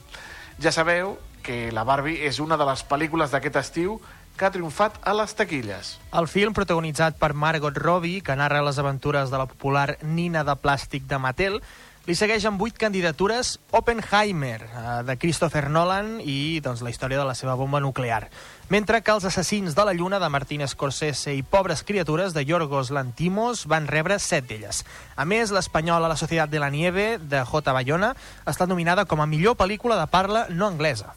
Ja 0.61 0.71
sabeu 0.71 1.17
que 1.43 1.71
la 1.75 1.83
Barbie 1.83 2.23
és 2.27 2.39
una 2.39 2.57
de 2.57 2.67
les 2.67 2.85
pel·lícules 2.87 3.33
d'aquest 3.33 3.59
estiu 3.59 3.97
que 4.37 4.45
ha 4.47 4.51
triomfat 4.53 4.97
a 5.05 5.13
les 5.13 5.35
taquilles. 5.37 5.97
El 6.15 6.27
film, 6.31 6.55
protagonitzat 6.57 7.19
per 7.21 7.33
Margot 7.37 7.75
Robbie, 7.77 8.23
que 8.25 8.37
narra 8.39 8.63
les 8.65 8.79
aventures 8.81 9.29
de 9.29 9.37
la 9.37 9.49
popular 9.49 9.97
nina 10.01 10.43
de 10.47 10.55
plàstic 10.57 11.05
de 11.09 11.19
Mattel, 11.21 11.59
li 12.03 12.17
segueix 12.19 12.43
amb 12.43 12.59
vuit 12.59 12.75
candidatures 12.75 13.53
Oppenheimer, 13.71 14.57
eh, 14.59 14.95
de 15.07 15.15
Christopher 15.15 15.69
Nolan, 15.69 16.17
i 16.19 16.59
doncs, 16.59 16.81
la 16.83 16.91
història 16.91 17.21
de 17.21 17.27
la 17.29 17.35
seva 17.35 17.55
bomba 17.55 17.79
nuclear. 17.79 18.27
Mentre 18.73 19.03
que 19.05 19.11
Els 19.13 19.25
assassins 19.29 19.75
de 19.77 19.83
la 19.85 19.93
lluna, 19.93 20.17
de 20.17 20.27
Martin 20.33 20.63
Scorsese, 20.65 21.35
i 21.37 21.43
Pobres 21.45 21.83
criatures, 21.85 22.33
de 22.33 22.41
Yorgos 22.41 22.89
Lantimos, 22.89 23.67
van 23.69 23.85
rebre 23.85 24.15
set 24.17 24.47
d'elles. 24.49 24.79
A 25.13 25.27
més, 25.29 25.51
l'espanyola 25.53 26.09
La 26.09 26.17
Societat 26.17 26.49
de 26.49 26.57
la 26.57 26.71
Nieve, 26.73 27.19
de 27.21 27.43
J. 27.45 27.75
Bayona, 27.77 28.15
ha 28.17 28.49
estat 28.49 28.71
nominada 28.71 29.05
com 29.05 29.21
a 29.21 29.27
millor 29.29 29.53
pel·lícula 29.59 29.99
de 29.99 30.07
parla 30.09 30.47
no 30.49 30.65
anglesa. 30.65 31.13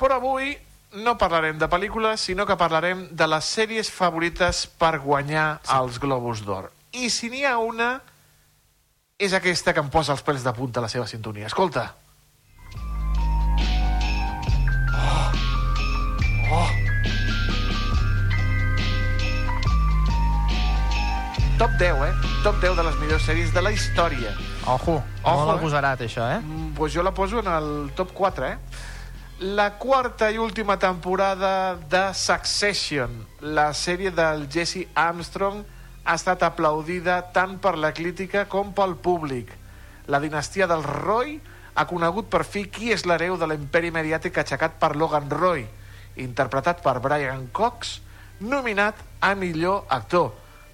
Però 0.00 0.18
avui 0.18 0.56
no 1.06 1.14
parlarem 1.20 1.60
de 1.62 1.70
pel·lícules, 1.70 2.26
sinó 2.26 2.48
que 2.50 2.58
parlarem 2.58 3.06
de 3.12 3.30
les 3.30 3.52
sèries 3.60 3.86
favorites 3.86 4.64
per 4.66 4.96
guanyar 5.06 5.60
sí. 5.62 5.76
els 5.78 6.02
Globus 6.02 6.42
d'Or. 6.42 6.72
I 6.98 7.14
si 7.14 7.30
n'hi 7.30 7.46
ha 7.46 7.60
una, 7.62 7.92
és 9.22 9.38
aquesta 9.38 9.70
que 9.70 9.86
em 9.86 9.94
posa 9.94 10.18
els 10.18 10.26
pèls 10.26 10.42
de 10.42 10.56
punta 10.58 10.82
a 10.82 10.88
la 10.88 10.90
seva 10.90 11.06
sintonia. 11.06 11.46
Escolta. 11.46 11.92
Oh! 14.90 15.51
Oh! 16.52 16.68
Top 21.58 21.70
10, 21.78 22.04
eh? 22.04 22.12
Top 22.42 22.58
10 22.60 22.76
de 22.76 22.82
les 22.84 22.96
millors 23.00 23.24
sèries 23.24 23.52
de 23.54 23.62
la 23.62 23.70
història. 23.72 24.32
Ojo, 24.66 24.98
Ojo, 25.00 25.36
molt 25.38 25.52
eh? 25.52 25.58
agosarat, 25.60 26.02
això, 26.04 26.26
eh? 26.28 26.40
Mm, 26.42 26.72
Pues 26.76 26.92
jo 26.92 27.02
la 27.02 27.12
poso 27.14 27.38
en 27.40 27.48
el 27.48 27.90
top 27.96 28.12
4, 28.12 28.46
eh? 28.50 28.58
La 29.56 29.78
quarta 29.78 30.30
i 30.30 30.38
última 30.38 30.76
temporada 30.78 31.74
de 31.76 32.02
Succession, 32.14 33.24
la 33.40 33.72
sèrie 33.74 34.10
del 34.10 34.48
Jesse 34.52 34.88
Armstrong, 34.94 35.64
ha 36.04 36.14
estat 36.18 36.42
aplaudida 36.42 37.20
tant 37.32 37.56
per 37.62 37.76
la 37.78 37.92
crítica 37.94 38.44
com 38.50 38.74
pel 38.74 38.96
públic. 38.96 39.50
La 40.06 40.20
dinastia 40.20 40.66
del 40.66 40.82
Roy 40.82 41.38
ha 41.74 41.86
conegut 41.86 42.28
per 42.28 42.44
fi 42.44 42.66
qui 42.68 42.92
és 42.92 43.06
l'hereu 43.06 43.38
de 43.38 43.48
l'imperi 43.48 43.90
mediàtic 43.94 44.38
aixecat 44.42 44.76
per 44.82 44.92
Logan 44.98 45.30
Roy, 45.30 45.64
interpretat 46.16 46.82
per 46.84 46.98
Brian 47.00 47.46
Cox, 47.52 48.00
nominat 48.40 48.98
a 49.20 49.34
millor 49.38 49.86
actor. 49.88 50.32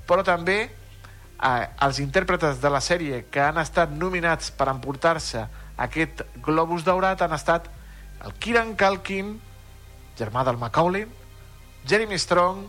Però 0.09 0.25
també 0.25 0.59
eh, 0.65 1.67
els 1.85 2.01
intèrpretes 2.03 2.61
de 2.63 2.71
la 2.73 2.81
sèrie 2.81 3.25
que 3.31 3.43
han 3.45 3.61
estat 3.61 3.93
nominats 3.93 4.51
per 4.51 4.71
emportar-se 4.73 5.47
aquest 5.79 6.25
Globus 6.43 6.85
Daurat 6.87 7.23
han 7.23 7.35
estat 7.37 7.69
el 8.27 8.35
Kieran 8.43 8.75
Culkin, 8.75 9.37
germà 10.19 10.43
del 10.45 10.59
Macaulay, 10.59 11.07
Jeremy 11.87 12.19
Strong, 12.19 12.65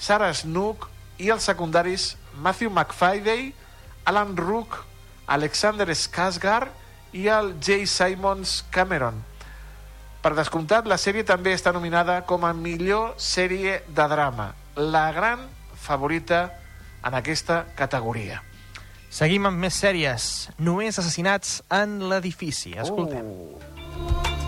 Sarah 0.00 0.32
Snook 0.32 0.88
i 1.20 1.28
els 1.28 1.44
secundaris 1.44 2.14
Matthew 2.40 2.70
McFadden, 2.70 3.52
Alan 4.08 4.32
Rook, 4.38 4.78
Alexander 5.28 5.86
Skarsgård 5.92 6.72
i 7.12 7.28
el 7.28 7.52
J. 7.60 7.84
Simons 7.86 8.62
Cameron. 8.72 9.20
Per 10.20 10.34
descomptat, 10.36 10.84
la 10.84 10.98
sèrie 11.00 11.24
també 11.24 11.54
està 11.56 11.72
nominada 11.72 12.18
com 12.28 12.44
a 12.44 12.52
millor 12.52 13.14
sèrie 13.16 13.78
de 13.88 14.06
drama, 14.12 14.50
la 14.76 15.06
gran 15.16 15.46
favorita 15.80 16.42
en 17.00 17.16
aquesta 17.16 17.62
categoria. 17.78 18.42
Seguim 19.10 19.48
amb 19.48 19.58
més 19.64 19.80
sèries. 19.80 20.50
Només 20.60 21.00
assassinats 21.00 21.62
en 21.72 21.98
l'edifici. 22.12 22.76
Escoltem. 22.78 23.32
Uh. 23.32 24.39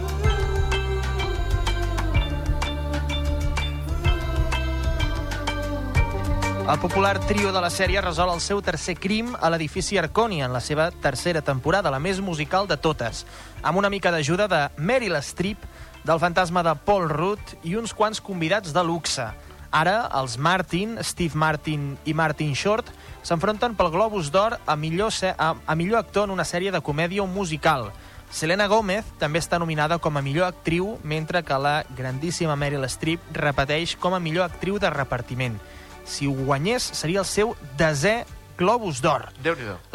El 6.63 6.79
popular 6.79 7.19
trio 7.27 7.51
de 7.51 7.59
la 7.61 7.73
sèrie 7.75 8.01
resol 8.01 8.31
el 8.31 8.41
seu 8.41 8.61
tercer 8.63 8.95
crim 8.95 9.33
a 9.35 9.49
l'edifici 9.51 9.97
Arconi 9.99 10.45
en 10.47 10.53
la 10.55 10.61
seva 10.63 10.93
tercera 10.95 11.41
temporada, 11.43 11.91
la 11.91 11.99
més 11.99 12.21
musical 12.23 12.69
de 12.71 12.77
totes, 12.79 13.25
amb 13.67 13.81
una 13.81 13.91
mica 13.91 14.13
d'ajuda 14.15 14.47
de 14.47 14.61
Meryl 14.79 15.19
Streep, 15.27 15.59
del 16.07 16.21
fantasma 16.23 16.63
de 16.63 16.77
Paul 16.87 17.09
Rudd 17.11 17.57
i 17.67 17.75
uns 17.75 17.91
quants 17.93 18.23
convidats 18.23 18.71
de 18.71 18.87
luxe. 18.87 19.27
Ara, 19.75 20.07
els 20.21 20.39
Martin, 20.39 20.95
Steve 21.03 21.35
Martin 21.35 21.97
i 22.07 22.15
Martin 22.15 22.55
Short, 22.55 22.95
s'enfronten 23.27 23.75
pel 23.75 23.91
Globus 23.91 24.31
d'Or 24.31 24.61
a, 24.63 24.79
millor 24.79 25.11
a, 25.35 25.53
a 25.67 25.75
millor 25.75 25.99
actor 25.99 26.31
en 26.31 26.39
una 26.39 26.47
sèrie 26.47 26.71
de 26.71 26.81
comèdia 26.81 27.27
o 27.27 27.27
musical. 27.27 27.91
Selena 28.31 28.71
Gomez 28.71 29.05
també 29.19 29.43
està 29.43 29.59
nominada 29.59 29.99
com 29.99 30.15
a 30.17 30.23
millor 30.23 30.47
actriu, 30.47 30.95
mentre 31.03 31.43
que 31.43 31.59
la 31.59 31.83
grandíssima 31.91 32.55
Meryl 32.57 32.87
Streep 32.89 33.35
repeteix 33.35 33.99
com 33.99 34.15
a 34.15 34.23
millor 34.23 34.47
actriu 34.47 34.79
de 34.79 34.95
repartiment. 34.95 35.59
Si 36.05 36.27
ho 36.27 36.33
guanyés, 36.33 36.83
seria 36.83 37.23
el 37.23 37.29
seu 37.29 37.55
desè 37.79 38.23
Globus 38.59 39.01
d'Or. 39.03 39.29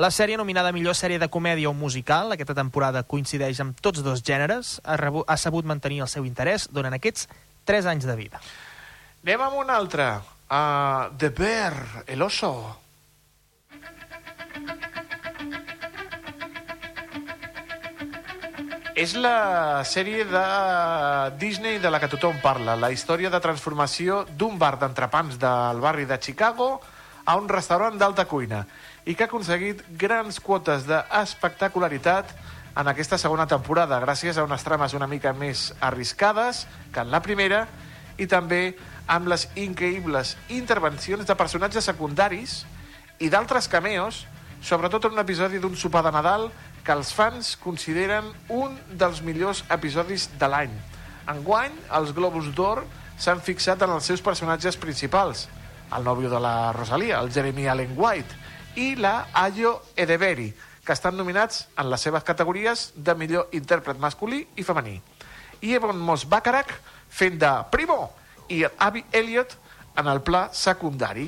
La 0.01 0.09
sèrie 0.11 0.37
nominada 0.37 0.73
millor 0.75 0.95
sèrie 0.97 1.19
de 1.21 1.29
comèdia 1.31 1.69
o 1.69 1.75
musical, 1.77 2.33
aquesta 2.33 2.55
temporada 2.57 3.03
coincideix 3.03 3.61
amb 3.63 3.77
tots 3.79 4.01
dos 4.03 4.23
gèneres, 4.25 4.77
ha, 4.83 4.97
rebu, 4.99 5.23
ha 5.27 5.37
sabut 5.37 5.67
mantenir 5.67 6.01
el 6.03 6.09
seu 6.11 6.25
interès 6.25 6.67
durant 6.73 6.95
aquests 6.97 7.29
3 7.69 7.87
anys 7.93 8.07
de 8.09 8.15
vida. 8.17 8.41
Anem 9.23 9.45
amb 9.45 9.61
una 9.61 9.77
altra. 9.77 10.09
Uh, 10.47 11.13
The 11.19 11.29
Bear, 11.35 12.03
el 12.07 12.21
oso. 12.23 12.53
És 18.97 19.11
la 19.13 19.83
sèrie 19.85 20.23
de 20.25 20.43
Disney 21.37 21.77
de 21.77 21.89
la 21.93 21.99
que 22.01 22.07
tothom 22.09 22.39
parla, 22.41 22.73
la 22.73 22.89
història 22.89 23.29
de 23.29 23.37
transformació 23.37 24.23
d'un 24.39 24.55
bar 24.57 24.79
d'entrepans 24.81 25.35
del 25.37 25.81
barri 25.83 26.07
de 26.09 26.17
Chicago 26.17 26.79
a 27.21 27.35
un 27.37 27.45
restaurant 27.45 27.93
d'alta 28.01 28.25
cuina 28.25 28.63
i 29.05 29.13
que 29.13 29.27
ha 29.27 29.29
aconseguit 29.29 29.83
grans 30.01 30.39
quotes 30.41 30.87
d'espectacularitat 30.89 32.33
en 32.73 32.89
aquesta 32.89 33.19
segona 33.21 33.45
temporada 33.45 34.01
gràcies 34.01 34.39
a 34.41 34.47
unes 34.49 34.65
trames 34.65 34.97
una 34.97 35.05
mica 35.05 35.29
més 35.29 35.67
arriscades 35.77 36.65
que 36.89 37.05
en 37.05 37.13
la 37.13 37.21
primera 37.21 37.67
i 38.17 38.25
també 38.25 38.79
amb 39.05 39.29
les 39.29 39.45
increïbles 39.53 40.33
intervencions 40.49 41.29
de 41.29 41.37
personatges 41.37 41.85
secundaris 41.85 42.63
i 43.21 43.29
d'altres 43.29 43.69
cameos, 43.69 44.25
sobretot 44.57 45.05
en 45.05 45.19
un 45.19 45.21
episodi 45.21 45.61
d'un 45.61 45.77
sopar 45.77 46.01
de 46.01 46.17
Nadal 46.17 46.49
que 46.87 46.95
els 46.95 47.09
fans 47.11 47.57
consideren 47.59 48.29
un 48.47 48.77
dels 48.95 49.19
millors 49.19 49.59
episodis 49.75 50.29
de 50.39 50.47
l'any. 50.47 50.71
Enguany, 51.27 51.73
els 51.97 52.13
Globus 52.15 52.47
d'Or 52.55 52.85
s'han 53.19 53.41
fixat 53.43 53.83
en 53.83 53.91
els 53.91 54.07
seus 54.07 54.23
personatges 54.23 54.79
principals, 54.79 55.49
el 55.91 56.07
nòvio 56.07 56.31
de 56.31 56.39
la 56.39 56.71
Rosalia, 56.71 57.19
el 57.19 57.33
Jeremy 57.35 57.67
Allen 57.67 57.91
White, 57.97 58.39
i 58.79 58.95
la 58.95 59.27
Ayo 59.35 59.81
Edeberi, 59.99 60.53
que 60.85 60.95
estan 60.95 61.17
nominats 61.19 61.65
en 61.75 61.89
les 61.91 62.07
seves 62.07 62.23
categories 62.23 62.93
de 62.95 63.15
millor 63.19 63.51
intèrpret 63.51 63.99
masculí 63.99 64.45
i 64.55 64.63
femení. 64.63 65.01
I 65.59 65.75
Ebon 65.75 65.99
Moss 65.99 66.23
Bacharach 66.23 66.71
fent 67.09 67.35
de 67.41 67.51
Primo 67.73 68.13
i 68.47 68.63
Abby 68.63 69.03
Elliot 69.11 69.57
en 69.99 70.07
el 70.07 70.23
pla 70.23 70.47
secundari. 70.55 71.27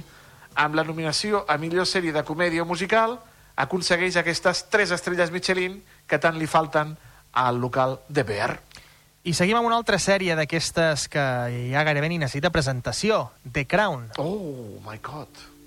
Amb 0.56 0.80
la 0.80 0.88
nominació 0.88 1.44
a 1.48 1.58
millor 1.60 1.84
sèrie 1.90 2.16
de 2.16 2.24
comèdia 2.24 2.64
musical, 2.64 3.20
aconsegueix 3.60 4.16
aquestes 4.20 4.66
tres 4.72 4.94
estrelles 4.96 5.32
Michelin 5.36 5.80
que 6.08 6.20
tant 6.22 6.38
li 6.40 6.48
falten 6.48 6.96
al 7.34 7.60
local 7.60 8.00
de 8.08 8.24
Bear. 8.24 8.56
I 9.28 9.36
seguim 9.36 9.60
amb 9.60 9.68
una 9.68 9.76
altra 9.76 10.00
sèrie 10.00 10.36
d'aquestes 10.40 11.10
que 11.12 11.24
ja 11.74 11.84
gairebé 11.84 12.08
ni 12.10 12.22
necessita 12.22 12.54
presentació, 12.56 13.26
The 13.44 13.68
Crown. 13.68 14.08
Oh, 14.18 14.80
my 14.86 14.98
God. 15.04 15.59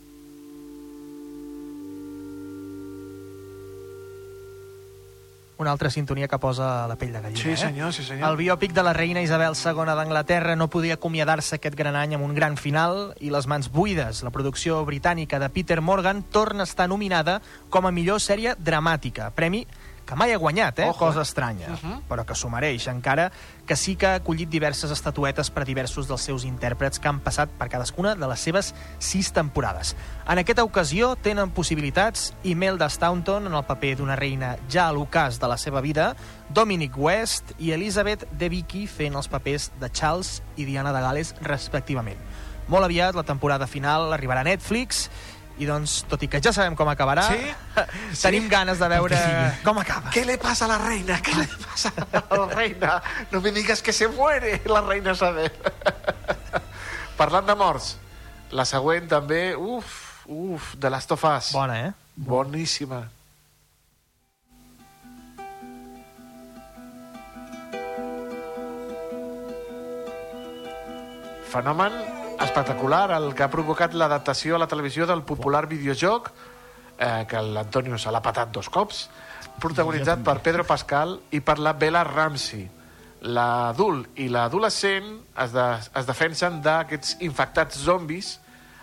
Una 5.62 5.70
altra 5.70 5.90
sintonia 5.94 6.26
que 6.26 6.39
posa 6.43 6.89
la 6.90 6.97
pell 6.98 7.12
de 7.14 7.20
gallina. 7.22 7.39
Sí, 7.39 7.52
eh? 7.55 7.56
senyor, 7.56 7.93
sí, 7.94 8.02
senyor. 8.02 8.32
El 8.32 8.39
biòpic 8.40 8.72
de 8.74 8.82
la 8.82 8.93
reina 8.97 9.22
Isabel 9.22 9.55
II 9.55 9.84
d'Anglaterra 9.94 10.56
no 10.59 10.66
podia 10.66 10.97
acomiadar-se 10.98 11.60
aquest 11.60 11.76
gran 11.78 11.94
any 11.94 12.16
amb 12.16 12.26
un 12.26 12.34
gran 12.34 12.56
final 12.59 13.12
i 13.22 13.30
les 13.30 13.47
mans 13.47 13.70
buides. 13.70 14.24
La 14.26 14.34
producció 14.34 14.80
britànica 14.89 15.39
de 15.39 15.52
Peter 15.55 15.78
Morgan 15.80 16.24
torna 16.34 16.66
a 16.66 16.70
estar 16.70 16.89
nominada 16.90 17.39
com 17.70 17.86
a 17.86 17.94
millor 17.94 18.18
sèrie 18.18 18.56
dramàtica, 18.59 19.30
premi 19.39 19.62
que 20.12 20.18
mai 20.18 20.32
ha 20.34 20.39
guanyat, 20.39 20.78
eh? 20.78 20.89
Ojo, 20.90 20.98
cosa 20.98 21.22
estranya, 21.22 21.68
Uh 21.72 21.78
-huh. 21.80 22.01
però 22.09 22.24
que 22.24 22.34
s'ho 22.34 22.51
mereix, 22.51 22.86
encara 22.89 23.32
que 23.66 23.76
sí 23.76 23.97
que 23.97 24.06
ha 24.06 24.14
acollit 24.16 24.48
diverses 24.48 24.90
estatuetes 24.90 25.51
per 25.51 25.64
diversos 25.64 26.06
dels 26.06 26.20
seus 26.20 26.44
intèrprets 26.44 26.98
que 27.01 27.09
han 27.09 27.20
passat 27.20 27.48
per 27.48 27.68
cadascuna 27.68 28.14
de 28.14 28.28
les 28.28 28.40
seves 28.40 28.74
sis 28.98 29.32
temporades. 29.32 29.97
En 30.28 30.39
aquesta 30.39 30.64
ocasió 30.64 31.16
tenen 31.16 31.51
possibilitats 31.51 32.34
Imelda 32.43 32.89
Staunton 32.90 33.47
en 33.47 33.55
el 33.55 33.64
paper 33.64 33.97
d'una 33.97 34.16
reina 34.16 34.56
ja 34.68 34.89
a 34.89 34.93
l'ocàs 34.93 35.39
de 35.39 35.48
la 35.48 35.56
seva 35.56 35.80
vida, 35.80 36.14
Dominic 36.51 36.93
West 36.97 37.52
i 37.59 37.72
Elizabeth 37.72 38.26
de 38.32 38.48
Vicky 38.51 38.86
fent 38.86 39.14
els 39.14 39.28
papers 39.28 39.70
de 39.80 39.89
Charles 39.90 40.43
i 40.56 40.64
Diana 40.66 40.93
de 40.93 41.01
Gales 41.01 41.34
respectivament. 41.40 42.18
Molt 42.68 42.84
aviat 42.84 43.14
la 43.14 43.24
temporada 43.24 43.66
final 43.66 44.12
arribarà 44.12 44.40
a 44.40 44.44
Netflix 44.44 45.09
i 45.09 45.31
doncs, 45.68 46.02
tot 46.09 46.22
i 46.22 46.28
que 46.28 46.40
ja 46.43 46.52
sabem 46.52 46.74
com 46.76 46.89
acabarà, 46.89 47.24
Sí? 47.28 47.55
tenim 48.22 48.44
Sí? 48.44 48.48
ganes 48.52 48.78
de 48.78 48.89
veure 48.89 49.18
com 49.64 49.78
acaba. 49.78 50.10
¿Qué 50.10 50.24
le 50.24 50.39
pasa 50.39 50.64
a 50.66 50.68
la 50.68 50.78
reina? 50.78 51.20
¿Qué 51.22 51.34
le 51.34 51.47
pasa 51.47 51.93
a 51.97 52.36
la 52.36 52.47
reina? 52.47 53.02
No 53.30 53.40
me 53.40 53.52
digas 53.52 53.82
que 53.82 53.93
se 53.93 54.09
muere 54.09 54.60
la 54.66 54.80
reina 54.80 55.12
Isabel. 55.12 55.52
Parlant 57.16 57.47
de 57.47 57.55
morts, 57.55 57.97
la 58.51 58.64
següent 58.64 59.09
també, 59.09 59.55
uf, 59.56 60.24
uf, 60.26 60.74
de 60.76 60.90
Last 60.90 61.12
of 61.12 61.24
Us. 61.24 61.52
Bona, 61.52 61.80
eh? 61.86 61.93
Boníssima. 62.16 63.05
Fenomen 71.52 71.93
espectacular 72.40 73.10
el 73.16 73.32
que 73.34 73.44
ha 73.44 73.50
provocat 73.52 73.94
l'adaptació 73.94 74.56
a 74.56 74.62
la 74.62 74.68
televisió 74.70 75.06
del 75.06 75.22
popular 75.22 75.66
videojoc 75.70 76.30
eh, 76.98 77.24
que 77.28 77.42
l'Antonio 77.42 77.98
se 77.98 78.12
l'ha 78.12 78.22
patat 78.22 78.52
dos 78.54 78.70
cops 78.72 79.09
protagonitzat 79.62 80.22
per 80.24 80.38
Pedro 80.44 80.64
Pascal 80.64 81.18
i 81.30 81.40
per 81.40 81.59
la 81.59 81.74
Bella 81.78 82.04
Ramsey 82.09 82.68
l'adult 83.22 84.18
i 84.18 84.28
l'adolescent 84.28 85.12
es, 85.38 85.52
de, 85.54 85.66
es 86.00 86.09
defensen 86.09 86.59
d'aquests 86.64 87.20
infectats 87.22 87.78
zombis 87.84 88.38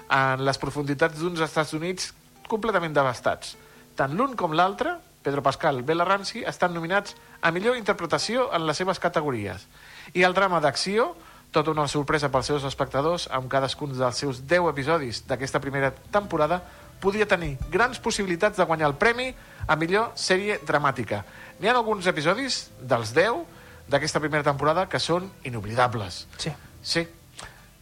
en 0.10 0.46
les 0.46 0.58
profunditats 0.58 1.20
d'uns 1.20 1.42
Estats 1.44 1.76
Units 1.78 2.14
completament 2.50 2.96
devastats. 2.96 3.56
Tant 4.00 4.16
l'un 4.18 4.36
com 4.40 4.56
l'altre, 4.56 4.96
Pedro 5.22 5.44
Pascal 5.46 5.82
i 5.82 5.86
Bella 5.86 6.08
Ramsey, 6.08 6.46
estan 6.48 6.74
nominats 6.74 7.16
a 7.42 7.52
millor 7.52 7.78
interpretació 7.78 8.48
en 8.56 8.66
les 8.66 8.80
seves 8.80 9.00
categories. 9.04 9.68
I 10.16 10.24
el 10.26 10.34
drama 10.34 10.62
d'acció, 10.64 11.12
tota 11.52 11.72
una 11.72 11.88
sorpresa 11.88 12.30
pels 12.30 12.46
seus 12.52 12.66
espectadors, 12.68 13.28
amb 13.34 13.50
cadascun 13.50 13.96
dels 13.98 14.20
seus 14.22 14.44
10 14.48 14.70
episodis 14.70 15.24
d'aquesta 15.28 15.60
primera 15.60 15.92
temporada, 16.14 16.62
podia 17.00 17.26
tenir 17.28 17.58
grans 17.72 18.00
possibilitats 18.00 18.58
de 18.60 18.66
guanyar 18.68 18.90
el 18.92 18.98
premi 19.00 19.32
a 19.68 19.76
millor 19.80 20.12
sèrie 20.20 20.60
dramàtica. 20.68 21.24
N'hi 21.60 21.70
ha 21.70 21.76
alguns 21.76 22.08
episodis 22.12 22.68
dels 22.82 23.14
10 23.16 23.44
d'aquesta 23.90 24.20
primera 24.20 24.44
temporada 24.44 24.86
que 24.90 25.00
són 25.00 25.32
inoblidables. 25.44 26.26
Sí. 26.38 26.54
Sí. 26.84 27.08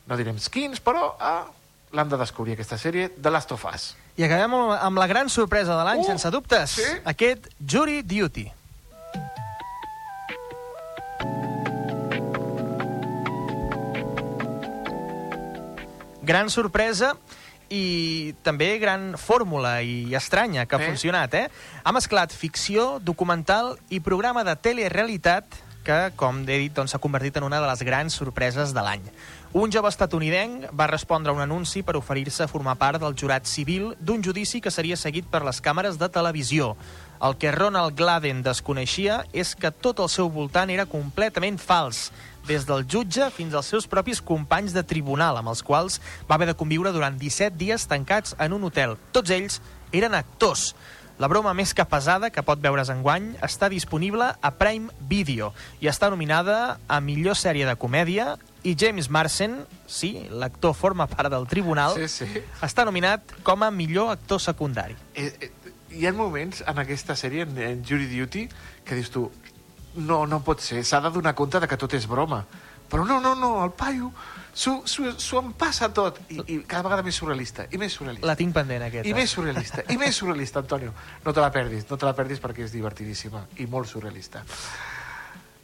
No 0.07 0.15
direm 0.15 0.37
quins, 0.39 0.79
però 0.79 1.15
ah, 1.19 1.45
l'han 1.91 2.09
de 2.09 2.17
descobrir, 2.17 2.53
aquesta 2.55 2.77
sèrie, 2.77 3.09
de 3.17 3.31
Last 3.31 3.51
of 3.51 3.65
Us. 3.67 3.95
I 4.17 4.23
acabem 4.25 4.53
amb, 4.55 4.97
la 4.97 5.07
gran 5.07 5.29
sorpresa 5.29 5.75
de 5.77 5.83
l'any, 5.83 5.99
Uh, 6.01 6.05
sense 6.05 6.31
dubtes. 6.31 6.77
sí? 6.79 6.87
Aquest 7.05 7.49
Jury 7.59 8.01
Duty. 8.01 8.51
Gran 16.27 16.49
sorpresa 16.51 17.13
i 17.71 18.33
també 18.43 18.73
gran 18.79 19.13
fórmula 19.19 19.77
i 19.83 20.13
estranya 20.15 20.65
que 20.67 20.75
ha 20.75 20.81
Eh? 20.83 20.87
funcionat, 20.91 21.33
eh? 21.33 21.47
Ha 21.83 21.91
mesclat 21.95 22.31
ficció, 22.35 22.99
documental 22.99 23.77
i 23.89 23.99
programa 23.99 24.43
de 24.43 24.55
telerealitat 24.55 25.63
que, 25.87 26.11
com 26.19 26.41
he 26.43 26.57
dit, 26.59 26.73
doncs, 26.75 26.91
s'ha 26.91 26.99
convertit 26.99 27.37
en 27.39 27.45
una 27.47 27.61
de 27.63 27.67
les 27.67 27.81
grans 27.87 28.13
sorpreses 28.13 28.73
de 28.75 28.81
l'any. 28.83 29.05
Un 29.55 29.71
jove 29.71 29.87
estatunidenc 29.87 30.65
va 30.75 30.87
respondre 30.91 31.31
a 31.31 31.35
un 31.35 31.39
anunci 31.39 31.79
per 31.81 31.95
oferir-se 31.95 32.43
a 32.43 32.47
formar 32.51 32.75
part 32.75 32.99
del 32.99 33.15
jurat 33.15 33.47
civil 33.47 33.93
d'un 33.99 34.21
judici 34.21 34.59
que 34.59 34.71
seria 34.71 34.97
seguit 34.99 35.25
per 35.31 35.45
les 35.47 35.61
càmeres 35.63 35.95
de 35.97 36.09
televisió. 36.09 36.75
El 37.23 37.37
que 37.39 37.53
Ronald 37.55 37.95
Gladden 37.95 38.43
desconeixia 38.43 39.23
és 39.31 39.55
que 39.55 39.71
tot 39.71 39.99
el 40.03 40.09
seu 40.11 40.27
voltant 40.29 40.69
era 40.69 40.85
completament 40.85 41.57
fals, 41.57 42.11
des 42.47 42.65
del 42.67 42.85
jutge 42.89 43.29
fins 43.35 43.53
als 43.53 43.69
seus 43.73 43.87
propis 43.87 44.21
companys 44.23 44.73
de 44.75 44.83
tribunal, 44.87 45.37
amb 45.37 45.51
els 45.51 45.63
quals 45.63 45.99
va 46.29 46.35
haver 46.35 46.47
de 46.51 46.57
conviure 46.57 46.93
durant 46.95 47.17
17 47.19 47.57
dies 47.59 47.87
tancats 47.87 48.35
en 48.39 48.53
un 48.55 48.63
hotel. 48.63 48.95
Tots 49.11 49.33
ells 49.35 49.59
eren 49.91 50.15
actors. 50.15 50.71
La 51.17 51.25
broma 51.27 51.49
més 51.57 51.71
que 51.73 51.81
pesada 51.89 52.29
que 52.29 52.43
pot 52.45 52.59
veure's 52.61 52.91
enguany 52.93 53.31
està 53.41 53.71
disponible 53.73 54.27
a 54.37 54.51
Prime 54.53 54.91
Video 55.09 55.47
i 55.81 55.87
està 55.89 56.11
nominada 56.13 56.77
a 56.87 56.99
millor 57.01 57.33
sèrie 57.39 57.65
de 57.65 57.73
comèdia 57.75 58.35
i 58.67 58.75
James 58.77 59.09
Marsden, 59.09 59.63
sí, 59.89 60.27
l'actor 60.29 60.75
forma 60.77 61.07
part 61.09 61.31
del 61.33 61.47
tribunal, 61.49 61.95
Sí, 61.97 62.07
sí. 62.07 62.43
està 62.61 62.85
nominat 62.85 63.33
com 63.47 63.63
a 63.65 63.71
millor 63.71 64.11
actor 64.13 64.41
secundari. 64.43 64.93
Eh, 65.15 65.31
eh, 65.41 65.51
hi 65.97 66.05
ha 66.05 66.13
moments 66.13 66.61
en 66.67 66.77
aquesta 66.83 67.15
sèrie, 67.17 67.47
en, 67.47 67.57
en 67.57 67.81
Jury 67.87 68.05
Duty, 68.11 68.43
que 68.85 68.95
dius 68.99 69.09
tu, 69.09 69.31
no, 69.95 70.25
no 70.27 70.41
pot 70.43 70.59
ser, 70.61 70.83
s'ha 70.85 70.99
de 71.01 71.09
donar 71.11 71.33
compte 71.35 71.59
de 71.59 71.67
que 71.67 71.77
tot 71.77 71.93
és 71.93 72.07
broma. 72.07 72.45
Però 72.89 73.03
no, 73.05 73.19
no, 73.19 73.33
no, 73.35 73.65
el 73.65 73.71
paio 73.71 74.11
s'ho 74.53 74.81
s'ho- 74.87 75.17
s'ho 75.19 75.39
en 75.41 75.51
passa 75.53 75.89
tot. 75.93 76.19
I, 76.31 76.39
I 76.47 76.59
cada 76.65 76.83
vegada 76.83 77.03
més 77.03 77.15
surrealista, 77.15 77.65
i 77.71 77.77
més 77.77 77.93
surrealista. 77.93 78.27
La 78.27 78.35
tinc 78.35 78.53
pendent, 78.55 78.81
aquesta. 78.83 79.09
I 79.09 79.13
més 79.13 79.29
surrealista, 79.29 79.83
i 79.91 79.97
més 79.97 80.15
surrealista, 80.15 80.59
Antonio. 80.59 80.93
No 81.25 81.33
te 81.33 81.41
la 81.41 81.51
perdis, 81.51 81.85
no 81.89 81.97
te 81.97 82.05
la 82.05 82.13
perdis 82.15 82.39
perquè 82.39 82.63
és 82.63 82.71
divertidíssima 82.71 83.45
i 83.57 83.65
molt 83.67 83.87
surrealista. 83.91 84.43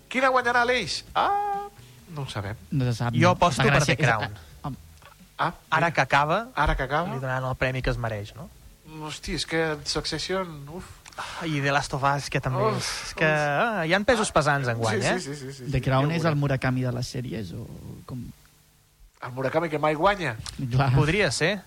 Quina 0.10 0.30
guanyarà 0.30 0.66
l'Eix? 0.68 1.04
Ah, 1.16 1.66
no 2.14 2.22
ho 2.26 2.30
sabem. 2.30 2.58
No 2.72 2.86
se 2.86 2.94
sap. 3.00 3.16
Jo 3.18 3.32
aposto 3.34 3.64
per 3.64 3.84
The 3.86 3.96
Crown. 3.98 4.36
Ah, 5.40 5.52
Ara 5.72 5.90
que 5.92 6.02
acaba, 6.02 6.50
Ara 6.56 6.76
que 6.78 6.84
acaba? 6.84 7.10
li 7.14 7.20
donaran 7.20 7.48
el 7.50 7.56
premi 7.58 7.82
que 7.82 7.90
es 7.90 7.98
mereix, 7.98 8.36
no? 8.36 8.50
Hosti, 9.02 9.34
és 9.34 9.46
que 9.50 9.78
Succession... 9.90 10.68
Uf. 10.70 10.86
I 11.46 11.60
The 11.62 11.72
Last 11.72 11.94
of 11.94 12.04
Us, 12.04 12.30
que 12.34 12.40
també 12.42 12.64
Uf, 12.66 12.78
és... 12.80 12.92
és 13.10 13.18
que 13.20 13.28
ah, 13.28 13.84
hi 13.86 13.94
han 13.94 14.06
pesos 14.06 14.32
pesants 14.34 14.68
enguany, 14.72 15.02
Sí, 15.02 15.08
eh? 15.08 15.20
sí, 15.20 15.36
sí, 15.36 15.52
sí, 15.52 15.54
sí, 15.60 15.72
The 15.72 15.82
Crown 15.86 16.12
és 16.16 16.26
el. 16.26 16.36
Murakami 16.40 16.86
de 16.88 16.94
les 16.96 17.12
sèries 17.16 17.52
o 17.54 17.68
com... 18.10 18.24
El 19.24 19.32
Murakami 19.36 19.70
que 19.70 19.80
mai 19.80 19.96
guanya. 19.96 20.36
Clar. 20.58 20.90
Podria 20.96 21.30
ser. 21.32 21.62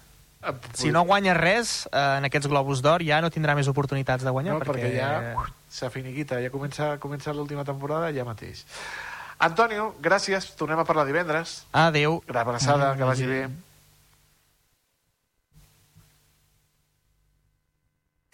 Si 0.77 0.91
no 0.93 1.03
guanya 1.09 1.35
res, 1.35 1.87
eh, 1.91 2.01
en 2.19 2.27
aquests 2.29 2.47
Globus 2.51 2.83
d'Or 2.85 3.03
ja 3.07 3.21
no 3.25 3.31
tindrà 3.35 3.55
més 3.59 3.69
oportunitats 3.71 4.23
de 4.27 4.31
guanyar. 4.31 4.59
No, 4.59 4.67
perquè, 4.67 4.91
ja 4.95 5.47
s'ha 5.73 5.91
finiquita, 5.91 6.39
ja 6.43 6.51
comença, 6.53 6.97
comença 7.03 7.33
l'última 7.35 7.65
temporada 7.65 8.13
ja 8.15 8.27
mateix. 8.29 8.65
Antonio, 9.39 9.95
gràcies, 10.01 10.53
tornem 10.57 10.79
a 10.81 10.85
parlar 10.89 11.05
divendres. 11.09 11.65
Adéu. 11.73 12.23
Una 12.29 12.45
abraçada, 12.47 12.95
que 12.97 13.05
vagi 13.05 13.27
bé. 13.27 13.41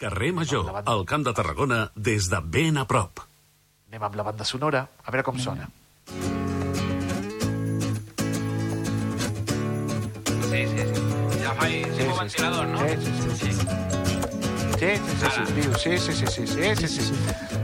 Carrer 0.03 0.33
Major, 0.33 0.83
al 0.83 1.05
Camp 1.05 1.23
de 1.23 1.31
Tarragona, 1.31 1.91
des 1.95 2.25
de 2.27 2.39
ben 2.43 2.75
a 2.75 2.83
prop. 2.83 3.21
Anem 3.87 4.03
amb 4.03 4.17
la 4.19 4.25
banda 4.27 4.43
sonora, 4.43 4.81
a 4.83 5.13
veure 5.13 5.23
com 5.23 5.37
sona. 5.39 5.69
Sí, 10.51 10.65
sí, 10.67 10.83
sí. 10.91 10.99
Ja 11.39 11.55
Sí, 11.61 11.79
tipus 11.95 11.95
sí, 11.95 12.19
ventilador, 12.19 12.67
no? 12.67 12.79
Sí, 12.83 12.97
sí, 12.99 13.11
sí. 13.39 13.51
Sí, 14.83 14.91
sí, 15.07 15.27
sí, 15.79 15.97
sí, 15.97 15.97
sí, 15.97 16.27
sí, 16.27 16.47
sí, 16.47 16.75
sí, 16.75 16.87
sí, 16.87 17.01
sí. 17.07 17.15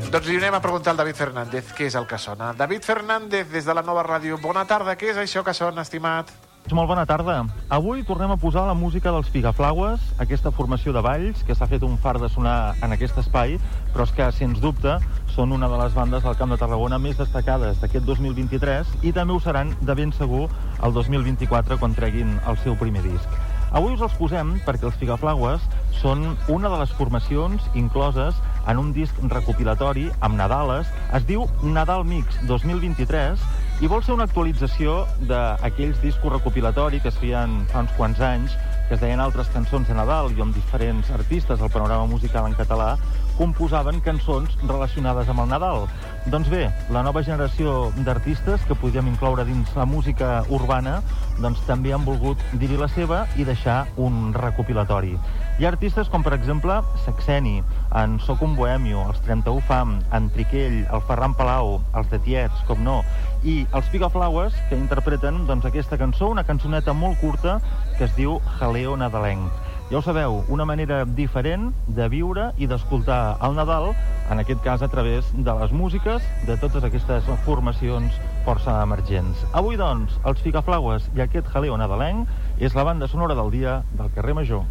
Doncs 0.09 0.31
li 0.31 0.39
anem 0.39 0.55
a 0.55 0.61
preguntar 0.63 0.95
al 0.95 1.03
David 1.03 1.19
Fernández 1.19 1.73
què 1.75 1.91
és 1.91 1.99
el 1.99 2.07
que 2.07 2.17
sona. 2.23 2.53
David 2.55 2.87
Fernández, 2.87 3.51
des 3.51 3.67
de 3.67 3.75
la 3.75 3.83
nova 3.83 4.07
ràdio. 4.07 4.39
Bona 4.39 4.63
tarda, 4.63 4.95
què 4.95 5.11
és 5.11 5.19
això 5.19 5.43
que 5.43 5.53
sona, 5.53 5.83
estimat? 5.83 6.31
Molt 6.67 6.85
bona 6.85 7.05
tarda. 7.07 7.47
Avui 7.73 8.03
tornem 8.05 8.29
a 8.29 8.37
posar 8.37 8.67
la 8.67 8.75
música 8.77 9.09
dels 9.09 9.29
Figaflaues, 9.33 10.03
aquesta 10.21 10.51
formació 10.53 10.91
de 10.93 11.01
balls 11.01 11.41
que 11.47 11.55
s'ha 11.57 11.65
fet 11.71 11.81
un 11.87 11.95
far 11.97 12.19
de 12.21 12.29
sonar 12.29 12.75
en 12.85 12.93
aquest 12.93 13.17
espai, 13.17 13.55
però 13.95 14.05
és 14.05 14.11
que, 14.13 14.27
sens 14.37 14.59
dubte, 14.61 14.99
són 15.33 15.55
una 15.55 15.69
de 15.71 15.79
les 15.81 15.95
bandes 15.97 16.21
del 16.21 16.37
Camp 16.37 16.53
de 16.53 16.59
Tarragona 16.61 16.99
més 17.01 17.17
destacades 17.17 17.81
d'aquest 17.81 18.05
2023 18.05 18.91
i 19.01 19.15
també 19.15 19.33
ho 19.33 19.39
seran 19.41 19.73
de 19.81 19.95
ben 19.97 20.13
segur 20.13 20.45
el 20.85 20.93
2024 20.93 21.79
quan 21.81 21.97
treguin 21.97 22.37
el 22.45 22.59
seu 22.61 22.77
primer 22.77 23.01
disc. 23.07 23.39
Avui 23.71 23.93
us 23.93 24.01
els 24.05 24.17
posem 24.17 24.55
perquè 24.65 24.85
els 24.89 24.97
Figaflaues 25.01 25.65
són 26.03 26.35
una 26.49 26.69
de 26.69 26.83
les 26.83 26.93
formacions 26.97 27.65
incloses 27.77 28.37
en 28.69 28.77
un 28.81 28.93
disc 28.93 29.17
recopilatori 29.29 30.07
amb 30.25 30.37
Nadales. 30.37 30.89
Es 31.17 31.25
diu 31.25 31.47
Nadal 31.63 32.05
Mix 32.05 32.37
2023 32.49 33.41
i 33.79 33.87
vol 33.87 34.01
ser 34.03 34.11
una 34.11 34.25
actualització 34.27 35.05
d'aquells 35.29 36.01
discos 36.03 36.33
recopilatori 36.33 36.99
que 36.99 37.07
es 37.13 37.19
feien 37.21 37.61
fa 37.71 37.85
uns 37.85 37.93
quants 37.95 38.19
anys, 38.19 38.57
que 38.89 38.97
es 38.97 38.99
deien 38.99 39.21
altres 39.23 39.47
cançons 39.53 39.87
de 39.87 39.95
Nadal 39.95 40.33
i 40.35 40.41
on 40.43 40.51
diferents 40.51 41.11
artistes 41.15 41.61
del 41.61 41.71
panorama 41.71 42.09
musical 42.11 42.49
en 42.49 42.57
català 42.59 42.95
composaven 43.39 44.01
cançons 44.03 44.57
relacionades 44.65 45.29
amb 45.31 45.45
el 45.45 45.51
Nadal. 45.53 45.85
Doncs 46.27 46.49
bé, 46.51 46.65
la 46.91 47.05
nova 47.07 47.23
generació 47.23 47.93
d'artistes 48.03 48.65
que 48.67 48.75
podríem 48.75 49.07
incloure 49.13 49.45
dins 49.47 49.71
la 49.79 49.87
música 49.87 50.41
urbana 50.51 50.97
doncs 51.39 51.61
també 51.63 51.93
han 51.95 52.03
volgut 52.03 52.41
dir-hi 52.59 52.75
la 52.81 52.89
seva 52.91 53.21
i 53.39 53.47
deixar 53.47 53.85
un 53.95 54.33
recopilatori. 54.35 55.13
Hi 55.59 55.65
ha 55.65 55.71
artistes 55.71 56.11
com, 56.11 56.23
per 56.23 56.33
exemple, 56.35 56.81
Saxeni, 57.05 57.61
en 57.95 58.19
Soc 58.25 58.43
un 58.43 58.57
Bohemio, 58.59 59.05
els 59.07 59.23
31 59.23 59.63
Fam, 59.67 59.97
en 60.15 60.29
Triquell, 60.35 60.81
el 60.83 61.03
Ferran 61.07 61.35
Palau, 61.39 61.77
els 61.99 62.11
de 62.11 62.19
Tiets, 62.27 62.63
com 62.67 62.83
no, 62.83 63.01
i 63.43 63.65
els 63.73 63.87
Pigaflaues, 63.91 64.55
que 64.69 64.77
interpreten 64.77 65.45
doncs, 65.47 65.65
aquesta 65.65 65.97
cançó, 65.97 66.27
una 66.33 66.45
cançoneta 66.47 66.93
molt 66.93 67.19
curta 67.21 67.59
que 67.97 68.05
es 68.07 68.15
diu 68.17 68.39
Jaleo 68.59 68.95
Nadalenc. 68.97 69.51
Ja 69.89 69.97
ho 69.97 70.01
sabeu, 70.05 70.43
una 70.53 70.67
manera 70.69 71.01
diferent 71.03 71.71
de 71.87 72.05
viure 72.13 72.51
i 72.61 72.67
d'escoltar 72.69 73.39
el 73.41 73.55
Nadal, 73.57 73.87
en 74.29 74.37
aquest 74.43 74.61
cas 74.61 74.83
a 74.85 74.89
través 74.91 75.31
de 75.33 75.55
les 75.61 75.71
músiques 75.73 76.21
de 76.45 76.57
totes 76.61 76.85
aquestes 76.85 77.25
formacions 77.45 78.13
força 78.45 78.75
emergents. 78.83 79.41
Avui, 79.57 79.79
doncs, 79.81 80.19
els 80.29 80.43
Figaflaues 80.45 81.09
i 81.17 81.23
aquest 81.25 81.49
Jaleo 81.49 81.77
Nadalenc 81.81 82.29
és 82.61 82.77
la 82.77 82.85
banda 82.85 83.09
sonora 83.09 83.33
del 83.39 83.49
dia 83.55 83.79
del 83.97 84.13
carrer 84.13 84.37
Major. 84.37 84.67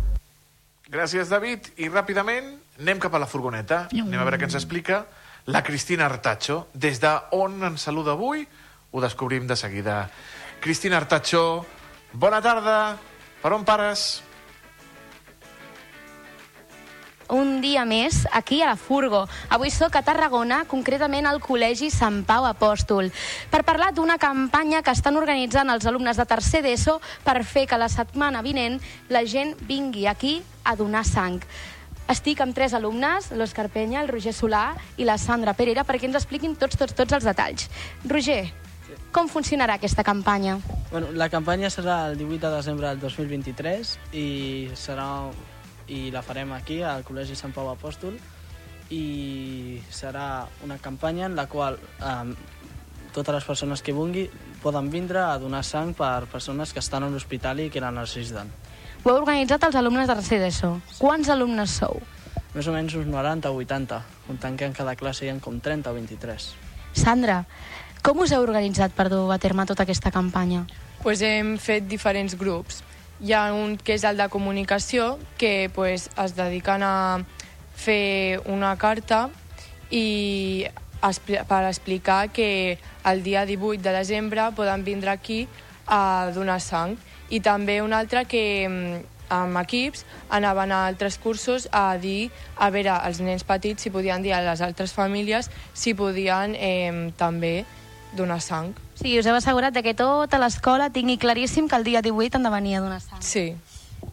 Gràcies, 0.89 1.28
David. 1.28 1.66
I 1.82 1.90
ràpidament 1.90 2.55
anem 2.78 3.03
cap 3.03 3.12
a 3.12 3.20
la 3.20 3.27
furgoneta. 3.27 3.89
Anem 3.90 4.20
a 4.20 4.24
veure 4.24 4.39
què 4.39 4.47
ens 4.47 4.57
explica 4.57 5.03
la 5.51 5.65
Cristina 5.66 6.07
Artacho. 6.07 6.69
Des 6.73 7.03
de 7.03 7.11
on 7.36 7.59
ens 7.66 7.85
saluda 7.90 8.15
avui, 8.15 8.47
ho 8.90 9.01
descobrim 9.01 9.47
de 9.47 9.56
seguida. 9.56 10.10
Cristina 10.60 10.97
Artacho, 10.97 11.66
bona 12.12 12.40
tarda. 12.43 12.97
Per 13.43 13.52
on 13.52 13.65
pares? 13.65 14.23
un 17.28 17.60
dia 17.60 17.85
més 17.85 18.27
aquí 18.32 18.62
a 18.62 18.70
la 18.70 18.77
Furgo. 18.77 19.27
Avui 19.52 19.70
sóc 19.70 19.97
a 19.97 20.02
Tarragona, 20.02 20.62
concretament 20.69 21.27
al 21.28 21.40
Col·legi 21.44 21.90
Sant 21.93 22.23
Pau 22.24 22.47
Apòstol, 22.48 23.10
per 23.52 23.65
parlar 23.69 23.93
d'una 23.93 24.19
campanya 24.19 24.82
que 24.82 24.94
estan 24.97 25.16
organitzant 25.20 25.70
els 25.70 25.86
alumnes 25.86 26.16
de 26.16 26.27
tercer 26.28 26.62
d'ESO 26.65 26.98
per 27.24 27.43
fer 27.44 27.66
que 27.69 27.78
la 27.78 27.90
setmana 27.93 28.43
vinent 28.43 28.78
la 29.12 29.24
gent 29.24 29.55
vingui 29.69 30.06
aquí 30.09 30.39
a 30.65 30.74
donar 30.77 31.05
sang. 31.05 31.43
Estic 32.09 32.40
amb 32.40 32.56
tres 32.56 32.73
alumnes, 32.73 33.28
l'Òscar 33.36 33.69
Penya, 33.69 34.01
el 34.01 34.09
Roger 34.09 34.32
Solà 34.32 34.73
i 34.97 35.05
la 35.05 35.19
Sandra 35.20 35.52
Pereira, 35.52 35.85
perquè 35.85 36.09
ens 36.09 36.16
expliquin 36.16 36.56
tots, 36.56 36.81
tots, 36.81 36.97
tots 36.97 37.12
els 37.12 37.28
detalls. 37.28 37.69
Roger, 38.09 38.47
com 39.13 39.29
funcionarà 39.29 39.79
aquesta 39.79 40.05
campanya? 40.05 40.59
Bueno, 40.91 41.13
la 41.13 41.29
campanya 41.29 41.71
serà 41.71 42.07
el 42.09 42.19
18 42.19 42.49
de 42.49 42.57
desembre 42.57 42.89
del 42.89 43.01
2023 43.01 43.95
i 44.17 44.27
serà 44.77 45.09
i 45.89 46.11
la 46.13 46.23
farem 46.23 46.53
aquí 46.53 46.83
al 46.85 47.05
Col·legi 47.05 47.37
Sant 47.37 47.55
Pau 47.57 47.71
Apòstol 47.73 48.19
i 48.93 49.81
serà 49.93 50.47
una 50.65 50.79
campanya 50.81 51.27
en 51.29 51.37
la 51.37 51.47
qual 51.49 51.77
eh, 51.81 52.35
totes 53.13 53.35
les 53.35 53.45
persones 53.45 53.83
que 53.85 53.93
vingui 53.97 54.29
poden 54.63 54.91
vindre 54.93 55.21
a 55.25 55.39
donar 55.41 55.65
sang 55.65 55.95
per 55.97 56.29
persones 56.31 56.73
que 56.73 56.81
estan 56.85 57.05
a 57.05 57.11
l'hospital 57.13 57.61
i 57.61 57.71
que 57.73 57.81
la 57.85 57.93
necessiten. 57.95 58.51
Ho 59.05 59.11
heu 59.11 59.21
organitzat 59.21 59.65
els 59.69 59.77
alumnes 59.79 60.09
de 60.09 60.17
tercer 60.19 60.41
d'ESO. 60.43 60.73
Quants 60.99 61.29
alumnes 61.33 61.77
sou? 61.81 62.01
Més 62.55 62.67
o 62.67 62.73
menys 62.75 62.97
uns 62.99 63.07
90 63.07 63.53
o 63.53 63.61
80, 63.61 64.01
comptant 64.27 64.57
que 64.59 64.67
en 64.67 64.75
cada 64.75 64.97
classe 64.99 65.27
hi 65.27 65.31
ha 65.31 65.37
com 65.45 65.61
30 65.61 65.93
o 65.93 65.95
23. 65.95 66.49
Sandra, 66.99 67.45
com 68.09 68.23
us 68.25 68.33
heu 68.33 68.41
organitzat 68.41 68.95
per 68.97 69.11
dur 69.13 69.27
a 69.35 69.37
terme 69.37 69.67
tota 69.69 69.85
aquesta 69.85 70.09
campanya? 70.09 70.63
pues 71.03 71.21
hem 71.23 71.59
fet 71.61 71.85
diferents 71.87 72.35
grups. 72.41 72.81
Hi 73.21 73.35
ha 73.37 73.43
un 73.53 73.77
que 73.77 73.95
és 73.99 74.05
el 74.09 74.17
de 74.17 74.29
comunicació, 74.33 75.19
que 75.37 75.71
pues, 75.75 76.09
es 76.17 76.35
dediquen 76.35 76.83
a 76.83 77.21
fer 77.77 78.41
una 78.47 78.75
carta 78.81 79.29
i 79.91 80.67
per 81.21 81.61
explicar 81.69 82.31
que 82.33 82.79
el 83.05 83.23
dia 83.23 83.45
18 83.47 83.83
de 83.83 83.93
desembre 83.93 84.49
poden 84.57 84.85
vindre 84.85 85.11
aquí 85.11 85.47
a 85.87 86.31
donar 86.35 86.61
sang. 86.61 86.97
I 87.31 87.41
també 87.45 87.83
un 87.83 87.93
altre 87.93 88.25
que 88.25 88.67
mm, 88.67 89.05
amb 89.29 89.61
equips 89.61 90.07
anaven 90.33 90.73
a 90.73 90.87
altres 90.89 91.19
cursos 91.21 91.69
a 91.71 91.93
dir, 92.01 92.31
a 92.57 92.71
veure, 92.73 92.97
als 92.97 93.21
nens 93.21 93.45
petits 93.45 93.85
si 93.85 93.93
podien 93.93 94.25
dir 94.25 94.33
a 94.33 94.41
les 94.43 94.65
altres 94.65 94.97
famílies 94.97 95.51
si 95.75 95.93
podien 95.95 96.57
eh, 96.57 97.13
també 97.21 97.67
donar 98.17 98.41
sang. 98.41 98.75
Sí, 98.99 99.19
us 99.19 99.27
heu 99.27 99.37
assegurat 99.37 99.75
de 99.75 99.83
que 99.83 99.95
tota 99.95 100.39
l'escola 100.39 100.91
tingui 100.91 101.19
claríssim 101.19 101.69
que 101.69 101.77
el 101.77 101.85
dia 101.85 102.03
18 102.03 102.37
han 102.37 102.47
de 102.47 102.51
venir 102.51 102.77
a 102.77 102.81
donar 102.81 103.01
sang. 103.01 103.23
Sí. 103.23 103.55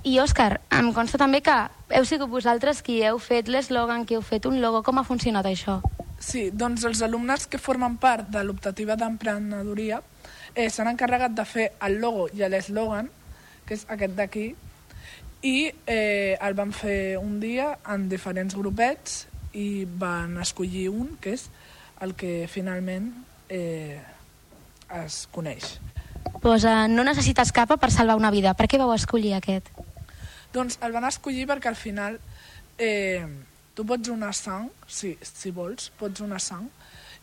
I, 0.06 0.20
Òscar, 0.20 0.62
em 0.74 0.92
consta 0.94 1.18
també 1.18 1.42
que 1.42 1.56
heu 1.98 2.06
sigut 2.06 2.30
vosaltres 2.30 2.82
qui 2.86 3.02
heu 3.06 3.18
fet 3.22 3.50
l'eslògan, 3.50 4.06
qui 4.06 4.18
heu 4.18 4.22
fet 4.26 4.46
un 4.46 4.60
logo. 4.62 4.84
Com 4.84 5.00
ha 5.00 5.06
funcionat 5.06 5.46
això? 5.46 5.80
Sí, 6.20 6.50
doncs 6.52 6.86
els 6.86 7.02
alumnes 7.06 7.48
que 7.48 7.58
formen 7.62 7.98
part 8.02 8.30
de 8.34 8.44
l'optativa 8.44 8.96
d'emprenedoria 8.98 10.02
eh, 10.56 10.70
s'han 10.70 10.90
encarregat 10.94 11.36
de 11.38 11.46
fer 11.46 11.68
el 11.86 12.00
logo 12.02 12.30
i 12.34 12.46
l'eslògan, 12.46 13.10
que 13.66 13.76
és 13.78 13.86
aquest 13.90 14.16
d'aquí, 14.18 14.48
i 15.46 15.58
eh, 15.86 16.38
el 16.42 16.56
van 16.58 16.72
fer 16.74 17.18
un 17.20 17.40
dia 17.42 17.76
en 17.94 18.08
diferents 18.10 18.56
grupets 18.58 19.26
i 19.54 19.86
van 19.86 20.40
escollir 20.42 20.90
un, 20.90 21.16
que 21.22 21.36
és 21.38 21.50
el 22.02 22.16
que 22.18 22.48
finalment 22.52 23.12
eh, 23.50 24.02
es 25.04 25.26
coneix. 25.32 25.78
Pues, 26.42 26.64
uh, 26.64 26.88
no 26.90 27.04
necessites 27.04 27.52
capa 27.52 27.78
per 27.78 27.92
salvar 27.92 28.18
una 28.20 28.32
vida. 28.32 28.54
Per 28.54 28.68
què 28.70 28.80
vau 28.82 28.94
escollir 28.94 29.36
aquest? 29.38 29.70
Doncs 30.54 30.80
el 30.86 30.96
van 30.96 31.08
escollir 31.08 31.46
perquè 31.50 31.72
al 31.72 31.80
final 31.80 32.20
eh, 32.78 33.26
tu 33.76 33.86
pots 33.88 34.08
donar 34.08 34.34
sang, 34.38 34.70
si, 34.88 35.16
si 35.20 35.52
vols, 35.52 35.90
pots 36.00 36.22
donar 36.22 36.40
sang, 36.44 36.68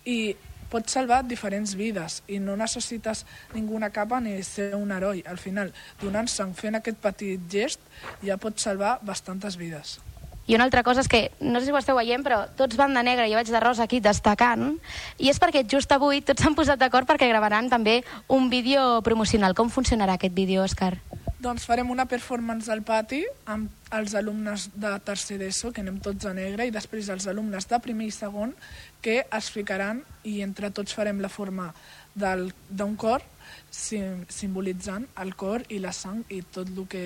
i 0.05 0.35
pots 0.73 0.97
salvar 0.97 1.21
diferents 1.29 1.75
vides 1.77 2.23
i 2.33 2.39
no 2.41 2.57
necessites 2.57 3.27
ninguna 3.53 3.91
capa 3.93 4.21
ni 4.25 4.39
ser 4.43 4.73
un 4.77 4.93
heroi. 4.93 5.23
Al 5.29 5.41
final, 5.41 5.73
donant 6.01 6.31
sang, 6.33 6.55
fent 6.57 6.81
aquest 6.81 7.01
petit 7.05 7.45
gest, 7.53 7.85
ja 8.25 8.41
pots 8.41 8.65
salvar 8.69 8.99
bastantes 9.05 9.59
vides. 9.61 9.99
I 10.47 10.57
una 10.57 10.65
altra 10.67 10.83
cosa 10.83 11.05
és 11.05 11.09
que, 11.09 11.31
no 11.41 11.61
sé 11.61 11.69
si 11.69 11.73
ho 11.73 11.79
esteu 11.79 11.97
veient, 11.97 12.25
però 12.27 12.43
tots 12.59 12.77
van 12.77 12.95
de 12.97 13.03
negre 13.07 13.29
i 13.29 13.33
jo 13.33 13.39
vaig 13.39 13.51
de 13.53 13.61
rosa 13.63 13.87
aquí 13.87 14.01
destacant, 14.03 14.75
i 15.23 15.31
és 15.31 15.39
perquè 15.39 15.63
just 15.71 15.93
avui 15.95 16.21
tots 16.27 16.43
s'han 16.43 16.59
posat 16.59 16.81
d'acord 16.81 17.07
perquè 17.07 17.29
gravaran 17.31 17.71
també 17.71 18.01
un 18.27 18.51
vídeo 18.51 19.01
promocional. 19.07 19.55
Com 19.55 19.71
funcionarà 19.71 20.19
aquest 20.19 20.35
vídeo, 20.35 20.65
Òscar? 20.67 20.97
Doncs 21.43 21.65
farem 21.67 21.89
una 21.91 22.07
performance 22.07 22.71
al 22.71 22.85
pati 22.87 23.25
amb 23.51 23.71
els 23.95 24.15
alumnes 24.19 24.69
de 24.75 24.93
tercer 25.03 25.41
d'ESO, 25.41 25.73
que 25.75 25.83
anem 25.83 25.99
tots 26.03 26.27
a 26.27 26.35
negre, 26.35 26.67
i 26.67 26.75
després 26.75 27.09
els 27.11 27.27
alumnes 27.31 27.67
de 27.71 27.81
primer 27.83 28.07
i 28.11 28.15
segon, 28.15 28.55
que 29.03 29.25
es 29.27 29.51
ficaran 29.51 30.05
i 30.23 30.41
entre 30.43 30.71
tots 30.71 30.95
farem 30.95 31.19
la 31.23 31.31
forma 31.31 31.73
d'un 32.15 32.95
cor, 32.95 33.27
sim, 33.71 34.23
simbolitzant 34.29 35.09
el 35.23 35.35
cor 35.35 35.67
i 35.71 35.81
la 35.83 35.95
sang 35.97 36.23
i 36.31 36.43
tot 36.43 36.71
el 36.71 36.87
que 36.87 37.05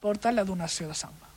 porta 0.00 0.32
la 0.32 0.44
donació 0.44 0.88
de 0.88 0.96
sang. 0.96 1.29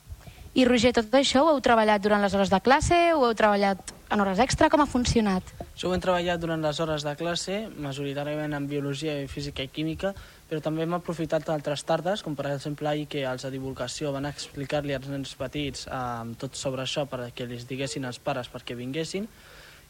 I 0.54 0.62
Roger, 0.68 0.92
tot 0.94 1.10
això 1.18 1.40
ho 1.42 1.48
heu 1.50 1.56
treballat 1.58 1.98
durant 1.98 2.20
les 2.22 2.34
hores 2.36 2.50
de 2.52 2.60
classe, 2.62 2.94
ho 3.10 3.24
heu 3.26 3.32
treballat 3.34 3.88
en 4.14 4.20
hores 4.22 4.38
extra, 4.38 4.68
com 4.70 4.84
ha 4.84 4.86
funcionat? 4.86 5.48
Això 5.64 5.88
ho 5.88 5.94
hem 5.96 6.04
treballat 6.04 6.38
durant 6.38 6.62
les 6.62 6.78
hores 6.78 7.02
de 7.02 7.14
classe, 7.18 7.56
majoritàriament 7.82 8.54
en 8.54 8.68
biologia, 8.70 9.16
i 9.18 9.26
física 9.26 9.66
i 9.66 9.72
química, 9.74 10.12
però 10.46 10.62
també 10.62 10.86
hem 10.86 10.94
aprofitat 10.94 11.50
altres 11.50 11.82
tardes, 11.82 12.22
com 12.22 12.38
per 12.38 12.46
exemple 12.52 12.86
ahir 12.86 13.08
que 13.10 13.26
els 13.26 13.42
de 13.42 13.50
divulgació 13.56 14.14
van 14.14 14.30
explicar-li 14.30 14.94
als 14.94 15.10
nens 15.10 15.34
petits 15.42 15.88
eh, 15.90 16.30
tot 16.38 16.54
sobre 16.54 16.86
això 16.86 17.08
perquè 17.10 17.50
els 17.50 17.66
diguessin 17.66 18.06
als 18.06 18.22
pares 18.22 18.46
perquè 18.54 18.78
vinguessin, 18.78 19.26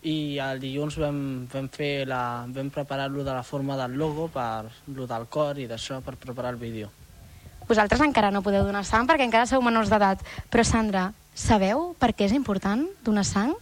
i 0.09 0.19
el 0.41 0.65
dilluns 0.65 0.97
vam, 0.97 1.23
vam, 1.53 1.69
fer 1.69 2.09
la, 2.09 2.25
vam 2.49 2.73
preparar 2.73 3.13
lo 3.13 3.21
de 3.21 3.37
la 3.37 3.45
forma 3.45 3.77
del 3.77 4.01
logo, 4.01 4.31
per 4.33 4.73
lo 4.97 5.05
del 5.13 5.29
cor 5.29 5.61
i 5.61 5.69
d'això 5.69 6.01
per 6.01 6.17
preparar 6.17 6.57
el 6.57 6.65
vídeo. 6.65 7.04
Vosaltres 7.69 8.01
encara 8.05 8.31
no 8.31 8.43
podeu 8.45 8.65
donar 8.65 8.85
sang 8.85 9.09
perquè 9.09 9.27
encara 9.27 9.47
sou 9.47 9.63
menors 9.65 9.93
d'edat. 9.93 10.21
Però, 10.51 10.65
Sandra, 10.65 11.13
sabeu 11.35 11.93
per 11.99 12.13
què 12.15 12.29
és 12.29 12.37
important 12.37 12.87
donar 13.05 13.25
sang? 13.29 13.55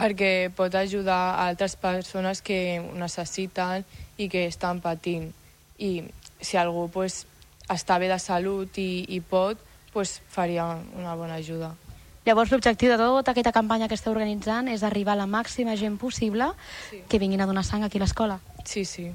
perquè 0.00 0.50
pot 0.56 0.74
ajudar 0.74 1.18
a 1.36 1.48
altres 1.50 1.76
persones 1.76 2.40
que 2.40 2.80
ho 2.80 2.94
necessiten 2.96 3.84
i 4.16 4.30
que 4.32 4.46
estan 4.48 4.80
patint. 4.80 5.28
I 5.76 6.08
si 6.40 6.56
algú 6.56 6.88
pues, 6.92 7.26
està 7.68 7.98
bé 8.00 8.08
de 8.08 8.18
salut 8.18 8.78
i, 8.80 9.04
i 9.12 9.20
pot, 9.20 9.60
pues, 9.92 10.20
faria 10.32 10.66
una 10.96 11.14
bona 11.20 11.36
ajuda. 11.40 11.74
Llavors, 12.24 12.52
l'objectiu 12.52 12.92
de 12.92 12.98
tota 13.00 13.32
aquesta 13.32 13.52
campanya 13.52 13.88
que 13.88 13.96
esteu 13.96 14.12
organitzant 14.12 14.68
és 14.68 14.84
arribar 14.84 15.14
a 15.16 15.22
la 15.22 15.28
màxima 15.28 15.76
gent 15.76 15.96
possible 16.00 16.50
sí. 16.90 17.00
que 17.08 17.20
vinguin 17.20 17.40
a 17.40 17.48
donar 17.48 17.64
sang 17.64 17.84
aquí 17.84 18.00
a 18.00 18.04
l'escola. 18.04 18.38
Sí, 18.64 18.84
sí. 18.84 19.08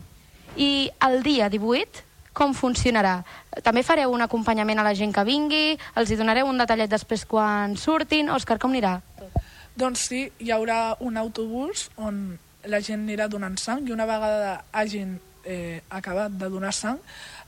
I 0.58 0.90
el 1.06 1.22
dia 1.26 1.50
18, 1.50 2.02
com 2.36 2.54
funcionarà? 2.54 3.18
També 3.64 3.84
fareu 3.88 4.14
un 4.14 4.24
acompanyament 4.26 4.80
a 4.82 4.86
la 4.86 4.96
gent 4.98 5.14
que 5.16 5.24
vingui? 5.28 5.78
Els 5.96 6.12
hi 6.12 6.20
donareu 6.20 6.50
un 6.52 6.60
detallet 6.60 6.92
després 6.92 7.26
quan 7.26 7.78
surtin? 7.80 8.30
Òscar, 8.36 8.60
com 8.60 8.76
anirà? 8.76 9.00
Doncs 9.76 10.08
sí, 10.10 10.26
hi 10.40 10.52
haurà 10.56 10.96
un 11.04 11.18
autobús 11.20 11.90
on 11.98 12.38
la 12.66 12.82
gent 12.82 13.04
anirà 13.04 13.28
donant 13.32 13.58
sang 13.62 13.88
i 13.88 13.94
una 13.94 14.08
vegada 14.10 14.60
hagin 14.74 15.18
eh, 15.46 15.82
acabat 15.90 16.34
de 16.40 16.50
donar 16.50 16.74
sang, 16.74 17.00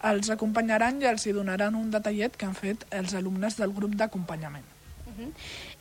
els 0.07 0.29
acompanyaran 0.29 1.01
i 1.01 1.07
els 1.09 1.25
hi 1.25 1.33
donaran 1.33 1.75
un 1.75 1.89
detallet 1.91 2.35
que 2.37 2.45
han 2.45 2.55
fet 2.55 2.85
els 2.93 3.15
alumnes 3.17 3.57
del 3.57 3.73
grup 3.73 3.95
d'acompanyament. 3.97 4.65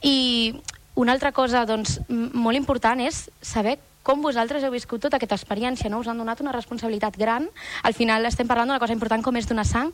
I 0.01 0.57
una 0.97 1.13
altra 1.13 1.33
cosa 1.37 1.67
doncs, 1.69 1.99
molt 2.09 2.57
important 2.57 3.03
és 3.05 3.27
saber 3.45 3.77
com 4.07 4.23
vosaltres 4.23 4.63
heu 4.63 4.71
viscut 4.71 5.03
tota 5.03 5.19
aquesta 5.19 5.35
experiència, 5.35 5.91
no? 5.91 5.99
Us 5.99 6.11
han 6.11 6.21
donat 6.23 6.43
una 6.45 6.55
responsabilitat 6.55 7.19
gran. 7.19 7.49
Al 7.83 7.97
final 7.99 8.27
estem 8.31 8.47
parlant 8.47 8.71
d'una 8.71 8.83
cosa 8.83 8.95
important 8.95 9.25
com 9.27 9.37
és 9.37 9.49
donar 9.51 9.67
sang. 9.67 9.91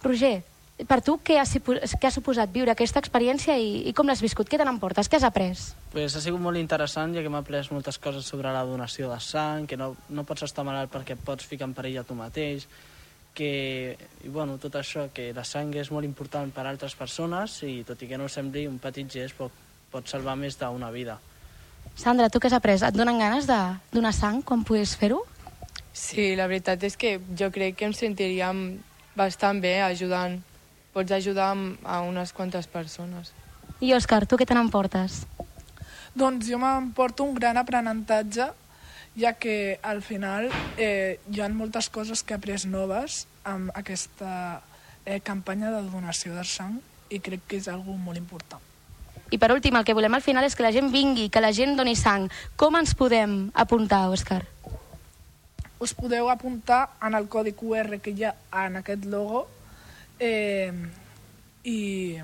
Roger, 0.00 0.38
per 0.88 1.00
tu 1.02 1.18
què 1.26 1.36
ha, 1.42 1.44
què 1.44 2.06
ha 2.08 2.14
suposat 2.14 2.52
viure 2.54 2.72
aquesta 2.72 3.02
experiència 3.02 3.56
i, 3.58 3.88
i 3.90 3.92
com 3.92 4.08
l'has 4.08 4.22
viscut? 4.22 4.48
Què 4.48 4.60
te 4.60 4.64
n'emportes? 4.64 5.10
Què 5.10 5.18
has 5.18 5.26
après? 5.26 5.50
Pues 5.92 6.14
ha 6.16 6.22
sigut 6.22 6.40
molt 6.40 6.60
interessant, 6.60 7.12
ja 7.16 7.24
que 7.24 7.32
m'ha 7.32 7.42
après 7.42 7.68
moltes 7.74 7.98
coses 7.98 8.28
sobre 8.30 8.52
la 8.54 8.62
donació 8.64 9.10
de 9.10 9.18
sang, 9.20 9.66
que 9.66 9.76
no, 9.76 9.90
no 10.08 10.24
pots 10.24 10.46
estar 10.46 10.64
malalt 10.64 10.92
perquè 10.94 11.18
et 11.18 11.24
pots 11.24 11.48
ficar 11.50 11.68
en 11.68 11.74
perill 11.76 11.98
a 11.98 12.06
tu 12.06 12.16
mateix, 12.16 12.68
que, 13.34 13.96
i 14.24 14.30
bueno, 14.32 14.56
tot 14.62 14.78
això, 14.78 15.08
que 15.14 15.32
la 15.34 15.44
sang 15.46 15.74
és 15.76 15.90
molt 15.94 16.06
important 16.06 16.54
per 16.54 16.64
a 16.64 16.70
altres 16.70 16.96
persones 16.98 17.60
i 17.66 17.82
tot 17.86 18.00
i 18.02 18.08
que 18.10 18.18
no 18.18 18.30
sembli 18.30 18.64
un 18.70 18.78
petit 18.82 19.10
gest 19.18 19.36
pot, 19.38 19.52
pot 19.92 20.06
salvar 20.08 20.38
més 20.38 20.56
d'una 20.58 20.92
vida. 20.94 21.18
Sandra, 21.98 22.28
tu 22.30 22.38
què 22.38 22.46
has 22.46 22.54
après? 22.54 22.78
Et 22.86 22.94
donen 22.94 23.18
ganes 23.18 23.48
de 23.48 23.56
donar 23.90 24.12
sang 24.14 24.38
quan 24.46 24.62
puguis 24.62 24.92
fer-ho? 24.94 25.18
Sí, 25.90 26.36
la 26.38 26.46
veritat 26.46 26.84
és 26.86 26.94
que 26.94 27.16
jo 27.40 27.48
crec 27.50 27.74
que 27.80 27.88
em 27.88 27.94
sentiríem 27.96 28.60
bastant 29.18 29.58
bé 29.58 29.80
ajudant. 29.82 30.36
Pots 30.94 31.10
ajudar 31.16 31.48
a 31.82 31.98
unes 32.06 32.30
quantes 32.32 32.70
persones. 32.70 33.32
I 33.82 33.90
Òscar, 33.98 34.28
tu 34.30 34.38
què 34.38 34.46
te 34.46 34.54
n'emportes? 34.54 35.24
Doncs 36.14 36.46
jo 36.46 36.62
m'emporto 36.62 37.26
un 37.26 37.34
gran 37.34 37.58
aprenentatge, 37.58 38.46
ja 39.18 39.34
que 39.34 39.80
al 39.82 39.98
final 40.06 40.52
eh, 40.78 41.18
hi 41.26 41.42
ha 41.42 41.50
moltes 41.50 41.90
coses 41.90 42.22
que 42.22 42.34
he 42.34 42.38
après 42.38 42.62
noves 42.70 43.24
amb 43.42 43.74
aquesta 43.74 44.62
eh, 45.04 45.18
campanya 45.18 45.74
de 45.74 45.82
donació 45.90 46.38
de 46.38 46.46
sang 46.46 46.78
i 47.10 47.18
crec 47.18 47.42
que 47.50 47.58
és 47.58 47.66
algo 47.66 47.98
molt 47.98 48.22
important. 48.22 48.62
I 49.30 49.38
per 49.38 49.52
últim, 49.52 49.76
el 49.76 49.84
que 49.84 49.94
volem 49.94 50.14
al 50.16 50.22
final 50.24 50.44
és 50.44 50.56
que 50.56 50.62
la 50.64 50.72
gent 50.72 50.88
vingui, 50.92 51.28
que 51.28 51.40
la 51.44 51.52
gent 51.52 51.76
doni 51.76 51.94
sang. 51.96 52.30
Com 52.56 52.76
ens 52.80 52.94
podem 52.96 53.50
apuntar, 53.54 54.06
Òscar? 54.08 54.44
Us 55.78 55.92
podeu 55.94 56.30
apuntar 56.30 56.88
en 57.06 57.14
el 57.14 57.28
codi 57.28 57.52
QR 57.54 58.00
que 58.02 58.10
hi 58.10 58.24
ha 58.24 58.34
en 58.64 58.80
aquest 58.80 59.04
logo 59.06 59.44
eh, 60.18 60.72
i, 61.62 62.18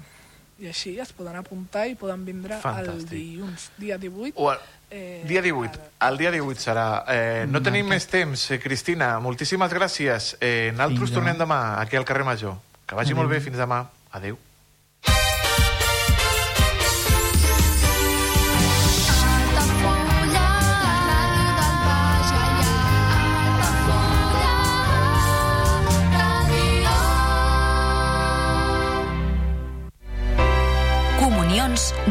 i 0.58 0.66
així 0.66 0.96
es 0.98 1.12
poden 1.14 1.36
apuntar 1.38 1.84
i 1.86 1.94
poden 1.94 2.24
vindre 2.26 2.56
el 2.56 2.64
Fantàstic. 2.64 3.12
dilluns, 3.12 3.68
dia 3.78 3.98
18. 3.98 4.34
O 4.42 4.50
el, 4.50 4.58
eh, 4.90 5.22
dia 5.28 5.42
18. 5.44 5.78
El 6.08 6.18
dia 6.18 6.32
18 6.34 6.60
serà. 6.66 6.86
Eh, 7.06 7.44
no 7.46 7.62
tenim 7.62 7.86
més 7.86 8.08
temps. 8.10 8.48
Eh, 8.50 8.58
Cristina, 8.58 9.20
moltíssimes 9.20 9.70
gràcies. 9.76 10.32
Eh, 10.40 10.72
nosaltres 10.74 11.14
tornem 11.14 11.38
demà 11.38 11.80
aquí 11.80 12.00
al 12.00 12.04
carrer 12.08 12.24
Major. 12.26 12.56
Que 12.88 12.96
vagi 12.98 13.12
Adéu. 13.12 13.22
molt 13.22 13.30
bé. 13.30 13.40
Fins 13.44 13.60
demà. 13.60 13.84
Adéu. 14.10 14.38